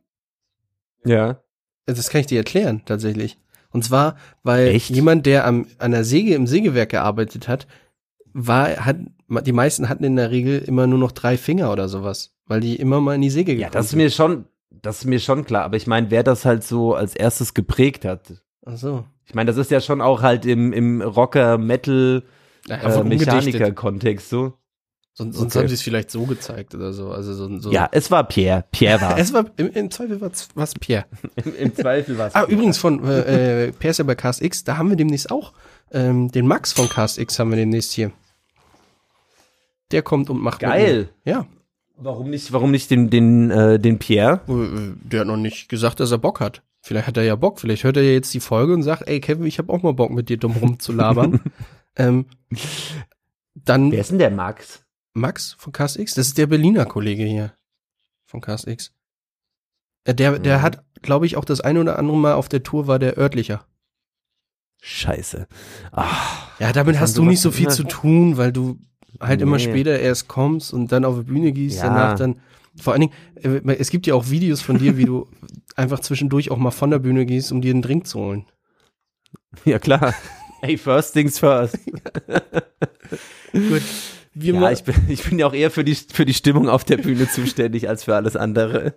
Ja. 1.04 1.40
Das 1.86 2.08
kann 2.08 2.22
ich 2.22 2.26
dir 2.26 2.38
erklären, 2.38 2.82
tatsächlich. 2.86 3.38
Und 3.74 3.82
zwar, 3.82 4.14
weil 4.44 4.68
Echt? 4.68 4.90
jemand, 4.90 5.26
der 5.26 5.44
am, 5.46 5.66
an 5.78 5.90
der 5.90 6.04
Säge 6.04 6.34
im 6.34 6.46
Sägewerk 6.46 6.90
gearbeitet 6.90 7.48
hat, 7.48 7.66
war, 8.32 8.68
hat, 8.86 8.98
die 9.44 9.52
meisten 9.52 9.88
hatten 9.88 10.04
in 10.04 10.14
der 10.14 10.30
Regel 10.30 10.60
immer 10.60 10.86
nur 10.86 11.00
noch 11.00 11.10
drei 11.10 11.36
Finger 11.36 11.72
oder 11.72 11.88
sowas, 11.88 12.36
weil 12.46 12.60
die 12.60 12.76
immer 12.76 13.00
mal 13.00 13.16
in 13.16 13.22
die 13.22 13.30
Säge 13.30 13.50
Ja, 13.50 13.66
gekommen 13.66 13.72
das 13.72 13.86
ist 13.86 13.96
mir 13.96 14.10
schon, 14.10 14.44
das 14.70 14.98
ist 14.98 15.04
mir 15.06 15.18
schon 15.18 15.44
klar. 15.44 15.64
Aber 15.64 15.76
ich 15.76 15.88
meine, 15.88 16.12
wer 16.12 16.22
das 16.22 16.44
halt 16.44 16.62
so 16.62 16.94
als 16.94 17.16
erstes 17.16 17.52
geprägt 17.52 18.04
hat. 18.04 18.44
Ach 18.64 18.76
so. 18.76 19.04
Ich 19.26 19.34
meine, 19.34 19.48
das 19.48 19.56
ist 19.56 19.72
ja 19.72 19.80
schon 19.80 20.00
auch 20.00 20.22
halt 20.22 20.46
im, 20.46 20.72
im 20.72 21.02
Rocker, 21.02 21.58
Metal, 21.58 22.22
Ja, 22.68 22.76
äh, 22.76 22.80
so. 24.28 24.52
Sonst, 25.16 25.36
sonst 25.36 25.52
Okay. 25.54 25.60
haben 25.62 25.68
sie 25.68 25.74
es 25.74 25.82
vielleicht 25.82 26.10
so 26.10 26.24
gezeigt 26.24 26.74
oder 26.74 26.92
so. 26.92 27.10
Also 27.10 27.32
so, 27.34 27.58
so. 27.60 27.70
Ja, 27.70 27.88
es 27.92 28.10
war 28.10 28.24
Pierre. 28.24 28.64
Pierre 28.72 29.00
war 29.00 29.16
Es 29.18 29.32
war, 29.32 29.46
im, 29.56 29.70
im 29.70 29.90
Zweifel 29.90 30.20
war 30.20 30.30
es 30.30 30.74
Pierre. 30.80 31.04
Im, 31.44 31.56
Im 31.56 31.74
Zweifel 31.74 32.18
war 32.18 32.26
es. 32.26 32.34
Ah, 32.34 32.44
übrigens 32.48 32.78
von, 32.78 33.04
äh, 33.04 33.66
äh, 33.66 33.72
Pierre 33.72 33.92
ist 33.92 33.98
ja 33.98 34.04
bei 34.04 34.16
Cast 34.16 34.42
X, 34.42 34.64
da 34.64 34.76
haben 34.76 34.88
wir 34.90 34.96
demnächst 34.96 35.30
auch, 35.30 35.52
ähm, 35.92 36.32
den 36.32 36.48
Max 36.48 36.72
von 36.72 36.88
Cast 36.88 37.18
X 37.18 37.38
haben 37.38 37.50
wir 37.50 37.56
demnächst 37.56 37.92
hier. 37.92 38.10
Der 39.92 40.02
kommt 40.02 40.30
und 40.30 40.40
macht 40.42 40.60
Geil. 40.60 41.10
Ja. 41.24 41.46
Warum 41.96 42.28
nicht, 42.30 42.52
warum 42.52 42.72
nicht 42.72 42.90
den, 42.90 43.08
den, 43.08 43.52
äh, 43.52 43.78
den 43.78 44.00
Pierre? 44.00 44.40
Äh, 44.48 44.96
Der 45.08 45.20
hat 45.20 45.28
noch 45.28 45.36
nicht 45.36 45.68
gesagt, 45.68 46.00
dass 46.00 46.10
er 46.10 46.18
Bock 46.18 46.40
hat. 46.40 46.62
Vielleicht 46.80 47.06
hat 47.06 47.16
er 47.16 47.22
ja 47.22 47.36
Bock. 47.36 47.60
Vielleicht 47.60 47.84
hört 47.84 47.96
er 47.96 48.02
ja 48.02 48.10
jetzt 48.10 48.34
die 48.34 48.40
Folge 48.40 48.74
und 48.74 48.82
sagt, 48.82 49.06
ey 49.08 49.20
Kevin, 49.20 49.46
ich 49.46 49.58
habe 49.58 49.72
auch 49.72 49.82
mal 49.82 49.94
Bock 49.94 50.10
mit 50.10 50.28
dir 50.28 50.36
dumm 50.38 50.56
rumzulabern. 50.60 51.40
ähm, 51.96 52.26
dann 53.54 53.92
Wer 53.92 54.00
ist 54.00 54.10
denn 54.10 54.18
der 54.18 54.30
Max? 54.32 54.83
Max 55.14 55.54
von 55.58 55.72
Cast 55.72 55.96
X, 55.98 56.14
das 56.14 56.28
ist 56.28 56.38
der 56.38 56.46
Berliner 56.48 56.84
Kollege 56.86 57.24
hier 57.24 57.54
von 58.26 58.40
Cast 58.40 58.66
X. 58.66 58.92
Äh, 60.04 60.14
Der, 60.14 60.38
der 60.38 60.58
Mhm. 60.58 60.62
hat, 60.62 60.84
glaube 61.02 61.26
ich, 61.26 61.36
auch 61.36 61.44
das 61.44 61.60
eine 61.60 61.80
oder 61.80 61.98
andere 61.98 62.16
Mal 62.16 62.34
auf 62.34 62.48
der 62.48 62.62
Tour 62.62 62.86
war 62.86 62.98
der 62.98 63.16
örtlicher. 63.16 63.66
Scheiße. 64.82 65.46
Ah, 65.92 66.08
Ja, 66.58 66.72
damit 66.72 66.98
hast 67.00 67.16
du 67.16 67.24
nicht 67.24 67.40
so 67.40 67.50
viel 67.50 67.66
immer- 67.66 67.74
zu 67.74 67.84
tun, 67.84 68.36
weil 68.36 68.52
du 68.52 68.78
halt 69.20 69.40
immer 69.40 69.56
Nee. 69.56 69.62
später 69.64 69.98
erst 69.98 70.28
kommst 70.28 70.72
und 70.74 70.92
dann 70.92 71.04
auf 71.04 71.16
die 71.16 71.22
Bühne 71.24 71.52
gehst, 71.52 71.78
Ja. 71.78 71.84
danach 71.88 72.18
dann. 72.18 72.40
Vor 72.76 72.92
allen 72.92 73.02
Dingen, 73.02 73.12
äh, 73.36 73.76
es 73.78 73.90
gibt 73.90 74.06
ja 74.06 74.14
auch 74.14 74.28
Videos 74.30 74.60
von 74.60 74.78
dir, 74.78 74.96
wie 74.98 75.04
du 75.04 75.28
einfach 75.76 76.00
zwischendurch 76.00 76.50
auch 76.50 76.58
mal 76.58 76.70
von 76.72 76.90
der 76.90 76.98
Bühne 76.98 77.24
gehst, 77.24 77.52
um 77.52 77.60
dir 77.62 77.72
einen 77.72 77.82
Drink 77.82 78.06
zu 78.06 78.18
holen. 78.18 78.46
ja 79.64 79.78
klar. 79.78 80.12
Hey, 80.60 80.78
first 80.78 81.12
things 81.12 81.38
first. 81.38 81.78
Gut. 83.52 83.82
Wir 84.34 84.54
Ja, 84.54 84.70
ich 84.70 84.84
bin, 84.84 84.94
ich 85.08 85.22
bin 85.24 85.38
ja 85.38 85.46
auch 85.46 85.54
eher 85.54 85.70
für 85.70 85.84
die, 85.84 85.94
für 85.94 86.24
die 86.24 86.34
Stimmung 86.34 86.68
auf 86.68 86.84
der 86.84 86.96
Bühne 86.98 87.28
zuständig 87.28 87.88
als 87.88 88.04
für 88.04 88.14
alles 88.14 88.36
andere. 88.36 88.94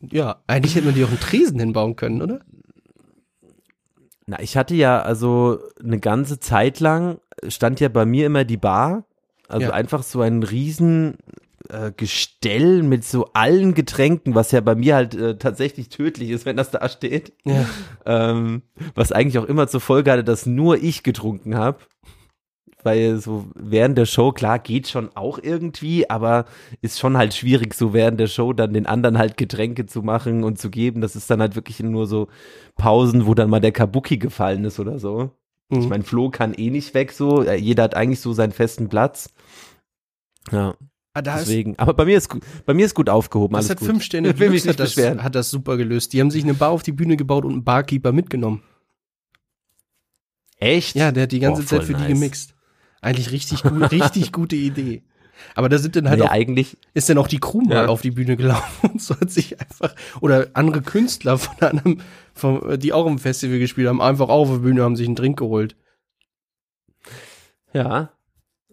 ja, 0.00 0.42
eigentlich 0.46 0.74
hätte 0.76 0.86
man 0.86 0.94
dir 0.94 1.06
auch 1.06 1.10
einen 1.10 1.20
Tresen 1.20 1.58
hinbauen 1.58 1.96
können, 1.96 2.22
oder? 2.22 2.40
Na, 4.26 4.40
ich 4.40 4.56
hatte 4.56 4.74
ja 4.74 5.02
also 5.02 5.58
eine 5.82 5.98
ganze 5.98 6.38
Zeit 6.40 6.80
lang 6.80 7.18
stand 7.48 7.80
ja 7.80 7.88
bei 7.88 8.04
mir 8.06 8.26
immer 8.26 8.44
die 8.44 8.56
Bar. 8.56 9.04
Also 9.48 9.66
Ja. 9.68 9.72
einfach 9.72 10.04
so 10.04 10.20
ein 10.20 10.42
riesen 10.44 11.18
äh, 11.68 11.90
Gestell 11.96 12.82
mit 12.84 13.04
so 13.04 13.26
allen 13.32 13.74
Getränken, 13.74 14.34
was 14.36 14.52
ja 14.52 14.60
bei 14.60 14.74
mir 14.76 14.94
halt 14.94 15.14
äh, 15.14 15.36
tatsächlich 15.36 15.88
tödlich 15.88 16.30
ist, 16.30 16.46
wenn 16.46 16.56
das 16.56 16.70
da 16.70 16.88
steht. 16.88 17.32
Ja. 17.44 17.66
Ähm, 18.06 18.62
was 18.94 19.10
eigentlich 19.10 19.38
auch 19.38 19.44
immer 19.46 19.66
zur 19.66 19.80
Folge 19.80 20.12
hatte, 20.12 20.24
dass 20.24 20.46
nur 20.46 20.76
ich 20.80 21.02
getrunken 21.02 21.56
habe. 21.56 21.78
Weil 22.82 23.18
so 23.18 23.46
während 23.54 23.98
der 23.98 24.06
Show, 24.06 24.32
klar, 24.32 24.58
geht 24.58 24.88
schon 24.88 25.10
auch 25.16 25.38
irgendwie, 25.42 26.08
aber 26.08 26.46
ist 26.80 26.98
schon 26.98 27.16
halt 27.16 27.34
schwierig, 27.34 27.74
so 27.74 27.92
während 27.92 28.18
der 28.20 28.26
Show 28.26 28.52
dann 28.52 28.72
den 28.72 28.86
anderen 28.86 29.18
halt 29.18 29.36
Getränke 29.36 29.86
zu 29.86 30.02
machen 30.02 30.44
und 30.44 30.58
zu 30.58 30.70
geben. 30.70 31.00
Das 31.00 31.16
ist 31.16 31.30
dann 31.30 31.40
halt 31.40 31.56
wirklich 31.56 31.80
nur 31.80 32.06
so 32.06 32.28
Pausen, 32.76 33.26
wo 33.26 33.34
dann 33.34 33.50
mal 33.50 33.60
der 33.60 33.72
Kabuki 33.72 34.16
gefallen 34.18 34.64
ist 34.64 34.80
oder 34.80 34.98
so. 34.98 35.30
Ich 35.68 35.78
Mhm. 35.78 35.88
meine, 35.88 36.04
Flo 36.04 36.30
kann 36.30 36.54
eh 36.54 36.70
nicht 36.70 36.94
weg 36.94 37.12
so. 37.12 37.44
Jeder 37.44 37.84
hat 37.84 37.94
eigentlich 37.94 38.20
so 38.20 38.32
seinen 38.32 38.52
festen 38.52 38.88
Platz. 38.88 39.30
Ja, 40.50 40.74
Ah, 41.12 41.18
ist, 41.20 41.48
deswegen. 41.48 41.76
Aber 41.76 41.92
bei 41.92 42.04
mir 42.04 42.16
ist 42.16 42.28
gut, 42.28 42.42
bei 42.66 42.72
mir 42.72 42.86
ist 42.86 42.94
gut 42.94 43.08
aufgehoben. 43.08 43.54
das 43.56 43.68
hat 43.68 43.78
gut. 43.78 43.86
fünf 43.88 44.04
Sterne. 44.04 44.28
Will 44.38 44.50
mich 44.50 44.64
nicht 44.64 44.74
hat, 44.74 44.80
das, 44.80 44.94
beschweren. 44.94 45.22
hat 45.24 45.34
das 45.34 45.50
super 45.50 45.76
gelöst. 45.76 46.12
Die 46.12 46.20
haben 46.20 46.30
sich 46.30 46.44
eine 46.44 46.54
Bar 46.54 46.70
auf 46.70 46.84
die 46.84 46.92
Bühne 46.92 47.16
gebaut 47.16 47.44
und 47.44 47.52
einen 47.52 47.64
Barkeeper 47.64 48.12
mitgenommen. 48.12 48.62
Echt? 50.58 50.94
Ja, 50.94 51.10
der 51.10 51.24
hat 51.24 51.32
die 51.32 51.40
ganze 51.40 51.62
Boah, 51.62 51.68
Zeit 51.68 51.84
für 51.84 51.94
die 51.94 52.00
nice. 52.00 52.08
gemixt. 52.12 52.54
Eigentlich 53.00 53.32
richtig 53.32 53.62
gut, 53.62 53.90
richtig 53.92 54.32
gute 54.32 54.56
Idee. 54.56 55.02
Aber 55.54 55.70
da 55.70 55.78
sind 55.78 55.96
dann 55.96 56.08
halt 56.08 56.20
nee, 56.20 56.26
auch, 56.26 56.30
eigentlich. 56.30 56.76
ist 56.92 57.08
dann 57.08 57.16
auch 57.16 57.26
die 57.28 57.38
Crew 57.40 57.62
mal 57.62 57.74
Ja. 57.74 57.86
auf 57.86 58.02
die 58.02 58.10
Bühne 58.10 58.36
gelaufen 58.36 58.90
und 58.92 59.00
so 59.02 59.18
hat 59.18 59.30
sich 59.30 59.58
einfach, 59.58 59.94
oder 60.20 60.48
andere 60.52 60.82
Künstler 60.82 61.38
von 61.38 61.56
einem, 61.66 62.00
vom, 62.34 62.78
die 62.78 62.92
auch 62.92 63.06
im 63.06 63.18
Festival 63.18 63.58
gespielt 63.58 63.88
haben, 63.88 64.02
einfach 64.02 64.28
auf 64.28 64.50
der 64.50 64.58
Bühne, 64.58 64.82
haben 64.82 64.96
sich 64.96 65.06
einen 65.06 65.16
Drink 65.16 65.38
geholt. 65.38 65.76
Ja. 67.72 68.10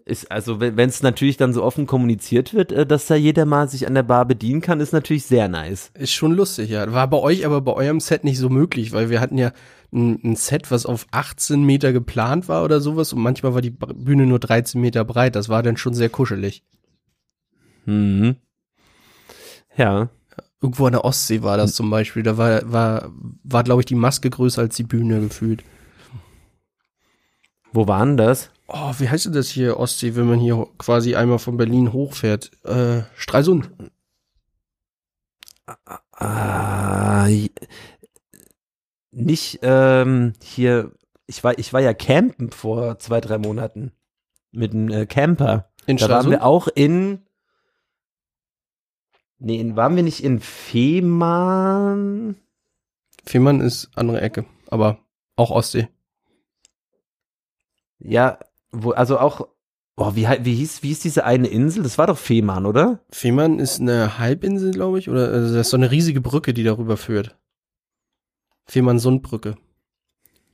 Ist, 0.08 0.32
also 0.32 0.58
wenn 0.58 0.88
es 0.88 1.02
natürlich 1.02 1.36
dann 1.36 1.52
so 1.52 1.62
offen 1.62 1.86
kommuniziert 1.86 2.54
wird, 2.54 2.72
äh, 2.72 2.86
dass 2.86 3.06
da 3.06 3.14
jeder 3.14 3.44
mal 3.44 3.68
sich 3.68 3.86
an 3.86 3.92
der 3.92 4.02
Bar 4.02 4.24
bedienen 4.24 4.62
kann, 4.62 4.80
ist 4.80 4.94
natürlich 4.94 5.26
sehr 5.26 5.48
nice. 5.48 5.90
Ist 5.92 6.12
schon 6.12 6.32
lustig, 6.32 6.70
ja. 6.70 6.90
War 6.90 7.08
bei 7.08 7.18
euch 7.18 7.44
aber 7.44 7.60
bei 7.60 7.74
eurem 7.74 8.00
Set 8.00 8.24
nicht 8.24 8.38
so 8.38 8.48
möglich, 8.48 8.92
weil 8.92 9.10
wir 9.10 9.20
hatten 9.20 9.36
ja 9.36 9.52
ein, 9.92 10.18
ein 10.24 10.34
Set, 10.34 10.70
was 10.70 10.86
auf 10.86 11.06
18 11.10 11.62
Meter 11.62 11.92
geplant 11.92 12.48
war 12.48 12.64
oder 12.64 12.80
sowas 12.80 13.12
und 13.12 13.20
manchmal 13.20 13.52
war 13.52 13.60
die 13.60 13.68
Bühne 13.68 14.24
nur 14.24 14.38
13 14.38 14.80
Meter 14.80 15.04
breit. 15.04 15.36
Das 15.36 15.50
war 15.50 15.62
dann 15.62 15.76
schon 15.76 15.92
sehr 15.92 16.08
kuschelig. 16.08 16.64
Mhm. 17.84 18.36
Ja. 19.76 20.08
Irgendwo 20.62 20.86
an 20.86 20.92
der 20.92 21.04
Ostsee 21.04 21.42
war 21.42 21.58
das 21.58 21.74
zum 21.74 21.90
Beispiel. 21.90 22.22
Da 22.22 22.38
war, 22.38 22.62
war, 22.72 23.12
war 23.44 23.62
glaube 23.62 23.82
ich, 23.82 23.86
die 23.86 23.94
Maske 23.94 24.30
größer 24.30 24.62
als 24.62 24.74
die 24.74 24.84
Bühne 24.84 25.20
gefühlt. 25.20 25.62
Wo 27.74 27.86
waren 27.86 28.16
das? 28.16 28.50
Oh, 28.70 28.92
wie 28.98 29.08
heißt 29.08 29.24
denn 29.26 29.32
das 29.32 29.48
hier, 29.48 29.78
Ostsee, 29.78 30.14
wenn 30.14 30.26
man 30.28 30.38
hier 30.40 30.66
quasi 30.76 31.14
einmal 31.14 31.38
von 31.38 31.56
Berlin 31.56 31.92
hochfährt? 31.92 32.50
Äh, 32.64 33.02
Stralsund. 33.16 33.70
Ah, 36.12 37.26
j- 37.28 37.50
nicht 39.10 39.60
ähm, 39.62 40.32
hier. 40.42 40.92
Ich 41.26 41.42
war, 41.44 41.58
ich 41.58 41.72
war 41.72 41.80
ja 41.80 41.92
campen 41.94 42.50
vor 42.52 42.98
zwei, 42.98 43.20
drei 43.20 43.38
Monaten 43.38 43.92
mit 44.50 44.72
einem 44.72 44.90
äh, 44.90 45.06
Camper. 45.06 45.70
In 45.86 45.96
Da 45.96 46.02
waren 46.02 46.08
Stralsund? 46.08 46.32
wir 46.32 46.44
auch 46.44 46.68
in. 46.68 47.24
Nee, 49.38 49.60
in, 49.60 49.76
waren 49.76 49.94
wir 49.96 50.02
nicht 50.02 50.22
in 50.22 50.40
Fehmarn? 50.40 51.56
Fehmarn 53.24 53.60
ist 53.60 53.90
andere 53.94 54.20
Ecke, 54.20 54.44
aber 54.70 54.98
auch 55.36 55.50
Ostsee. 55.50 55.88
Ja, 57.98 58.38
wo, 58.72 58.90
also 58.92 59.18
auch. 59.18 59.48
Oh, 59.96 60.12
wie, 60.14 60.28
wie 60.42 60.54
hieß, 60.54 60.84
wie 60.84 60.88
hieß 60.88 61.00
diese 61.00 61.24
eine 61.24 61.48
Insel? 61.48 61.82
Das 61.82 61.98
war 61.98 62.06
doch 62.06 62.18
Fehmarn, 62.18 62.66
oder? 62.66 63.00
Fehmarn 63.10 63.58
ist 63.58 63.80
eine 63.80 64.18
Halbinsel, 64.18 64.70
glaube 64.70 65.00
ich, 65.00 65.08
oder 65.08 65.28
also 65.28 65.54
das 65.54 65.66
ist 65.66 65.70
so 65.70 65.76
eine 65.76 65.90
riesige 65.90 66.20
Brücke, 66.20 66.54
die 66.54 66.62
darüber 66.62 66.96
führt. 66.96 67.36
Fehmarn-Sundbrücke. 68.66 69.56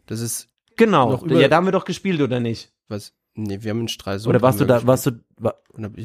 Das 0.07 0.20
ist, 0.20 0.49
Genau. 0.77 1.24
Ja, 1.27 1.49
da 1.49 1.57
haben 1.57 1.66
wir 1.66 1.73
doch 1.73 1.85
gespielt, 1.85 2.20
oder 2.20 2.41
nicht? 2.41 2.73
Was? 2.89 3.12
Nee, 3.35 3.62
wir 3.62 3.70
haben 3.70 3.81
in 3.81 3.89
Stralsund. 3.89 4.31
Oder 4.31 4.43
warst 4.43 4.61
du 4.61 4.65
da, 4.65 4.86
warst 4.86 5.07
du, 5.07 5.12
war, 5.36 5.57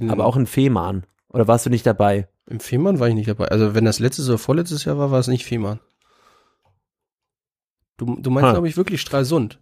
aber 0.07 0.25
auch 0.25 0.35
in 0.35 0.47
Fehmarn? 0.47 1.05
Oder 1.29 1.47
warst 1.47 1.65
du 1.65 1.69
nicht 1.69 1.85
dabei? 1.85 2.27
Im 2.47 2.59
Fehmarn 2.59 2.99
war 2.99 3.07
ich 3.07 3.13
nicht 3.13 3.29
dabei. 3.29 3.47
Also 3.49 3.75
wenn 3.75 3.85
das 3.85 3.99
letztes 3.99 4.27
oder 4.27 4.39
vorletztes 4.39 4.85
Jahr 4.85 4.97
war, 4.97 5.11
war 5.11 5.19
es 5.19 5.27
nicht 5.27 5.45
Fehmarn. 5.45 5.79
Du, 7.97 8.17
du 8.19 8.31
meinst, 8.31 8.51
glaube 8.51 8.67
ich, 8.67 8.77
wirklich 8.77 9.01
Stralsund. 9.01 9.59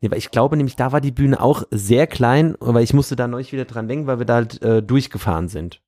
Nee, 0.00 0.10
weil 0.10 0.18
ich 0.18 0.30
glaube 0.30 0.56
nämlich, 0.56 0.76
da 0.76 0.92
war 0.92 1.00
die 1.00 1.10
Bühne 1.12 1.40
auch 1.40 1.64
sehr 1.70 2.06
klein, 2.06 2.54
weil 2.60 2.84
ich 2.84 2.92
musste 2.94 3.16
da 3.16 3.26
neulich 3.28 3.52
wieder 3.52 3.64
dran 3.64 3.88
denken, 3.88 4.06
weil 4.06 4.18
wir 4.18 4.26
da 4.26 4.34
halt 4.34 4.60
äh, 4.62 4.82
durchgefahren 4.82 5.48
sind. 5.48 5.80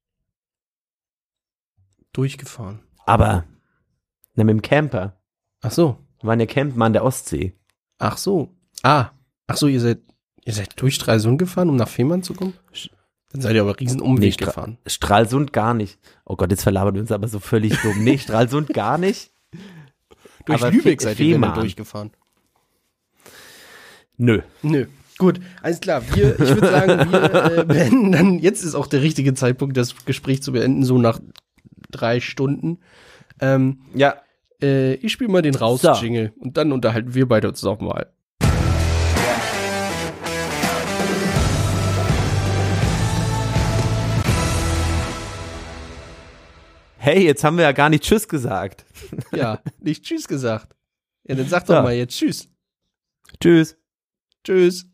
Durchgefahren. 2.13 2.81
Aber, 3.07 3.45
na, 4.35 4.45
mit 4.45 4.53
dem 4.55 4.63
Camper. 4.63 5.17
Ach 5.61 5.71
so. 5.73 5.99
Wir 6.21 6.29
waren 6.29 6.41
ja 6.41 6.47
campen 6.47 6.83
an 6.83 6.93
der 6.93 7.05
Ostsee. 7.05 7.55
Ach 7.99 8.17
so. 8.17 8.55
Ah. 8.83 9.11
Ach 9.47 9.57
so, 9.57 9.67
ihr 9.69 9.81
seid, 9.81 10.01
ihr 10.45 10.53
seid 10.53 10.81
durch 10.81 10.95
Stralsund 10.97 11.39
gefahren, 11.39 11.69
um 11.69 11.77
nach 11.77 11.89
Fehmarn 11.89 12.23
zu 12.23 12.35
kommen? 12.35 12.55
Dann 13.31 13.41
seid 13.43 13.55
ihr 13.55 13.63
aber 13.63 13.79
riesen 13.79 14.01
Umweg 14.01 14.41
Nee, 14.41 14.47
gefahren. 14.47 14.79
Stralsund 14.87 15.53
gar 15.53 15.75
nicht. 15.75 15.99
Oh 16.25 16.35
Gott, 16.37 16.51
jetzt 16.51 16.63
verlabern 16.63 16.95
wir 16.95 17.03
uns 17.03 17.13
aber 17.13 17.29
so 17.29 17.39
völlig 17.41 17.77
dumm. 17.83 18.03
Nee, 18.03 18.19
Stralsund 18.19 18.69
gar 18.71 18.99
nicht. 18.99 19.33
Durch 20.47 20.61
aber 20.63 20.71
Lübeck 20.73 21.03
seid 21.03 21.21
ihr 21.21 21.35
Fehmarn. 21.35 21.55
durchgefahren. 21.55 22.11
Nö. 24.19 24.41
Nö. 24.63 24.87
Gut, 25.17 25.41
alles 25.63 25.81
klar. 25.81 26.03
Wir, 26.15 26.33
ich 26.35 26.39
würde 26.49 26.69
sagen, 26.71 27.11
wir 27.13 27.59
äh, 27.59 27.65
beenden 27.65 28.13
dann, 28.13 28.39
jetzt 28.39 28.63
ist 28.63 28.75
auch 28.75 28.87
der 28.87 29.03
richtige 29.03 29.35
Zeitpunkt, 29.35 29.77
das 29.77 30.05
Gespräch 30.05 30.43
zu 30.43 30.53
beenden, 30.53 30.85
so 30.85 30.99
nach 30.99 31.19
drei 31.91 32.21
Stunden. 32.21 32.79
Ähm, 33.41 33.79
Ja. 33.95 34.17
äh, 34.63 34.95
ich 34.95 35.13
spiele 35.13 35.31
mal 35.31 35.43
den 35.43 35.55
So. 35.55 35.61
Raus-Jingle 35.61 36.33
und 36.39 36.57
dann 36.57 36.71
unterhalten 36.73 37.15
wir 37.15 37.27
beide 37.27 37.49
uns 37.49 37.65
auch 37.65 37.81
mal. 37.81 38.13
Hey, 46.99 47.25
jetzt 47.25 47.45
haben 47.45 47.57
wir 47.57 47.65
ja 47.65 47.73
gar 47.73 47.89
nicht 47.89 48.03
Tschüss 48.05 48.27
gesagt. 48.29 48.85
Ja, 49.33 49.61
nicht 49.81 50.05
Tschüss 50.05 50.27
gesagt. 50.27 50.75
Ja, 51.25 51.35
dann 51.37 51.49
sag 51.49 51.67
doch 51.67 51.75
Ja. 51.75 51.83
mal 51.83 51.95
jetzt 51.95 52.17
Tschüss. 52.19 52.49
Tschüss. 53.41 53.77
Tschüss. 54.45 54.87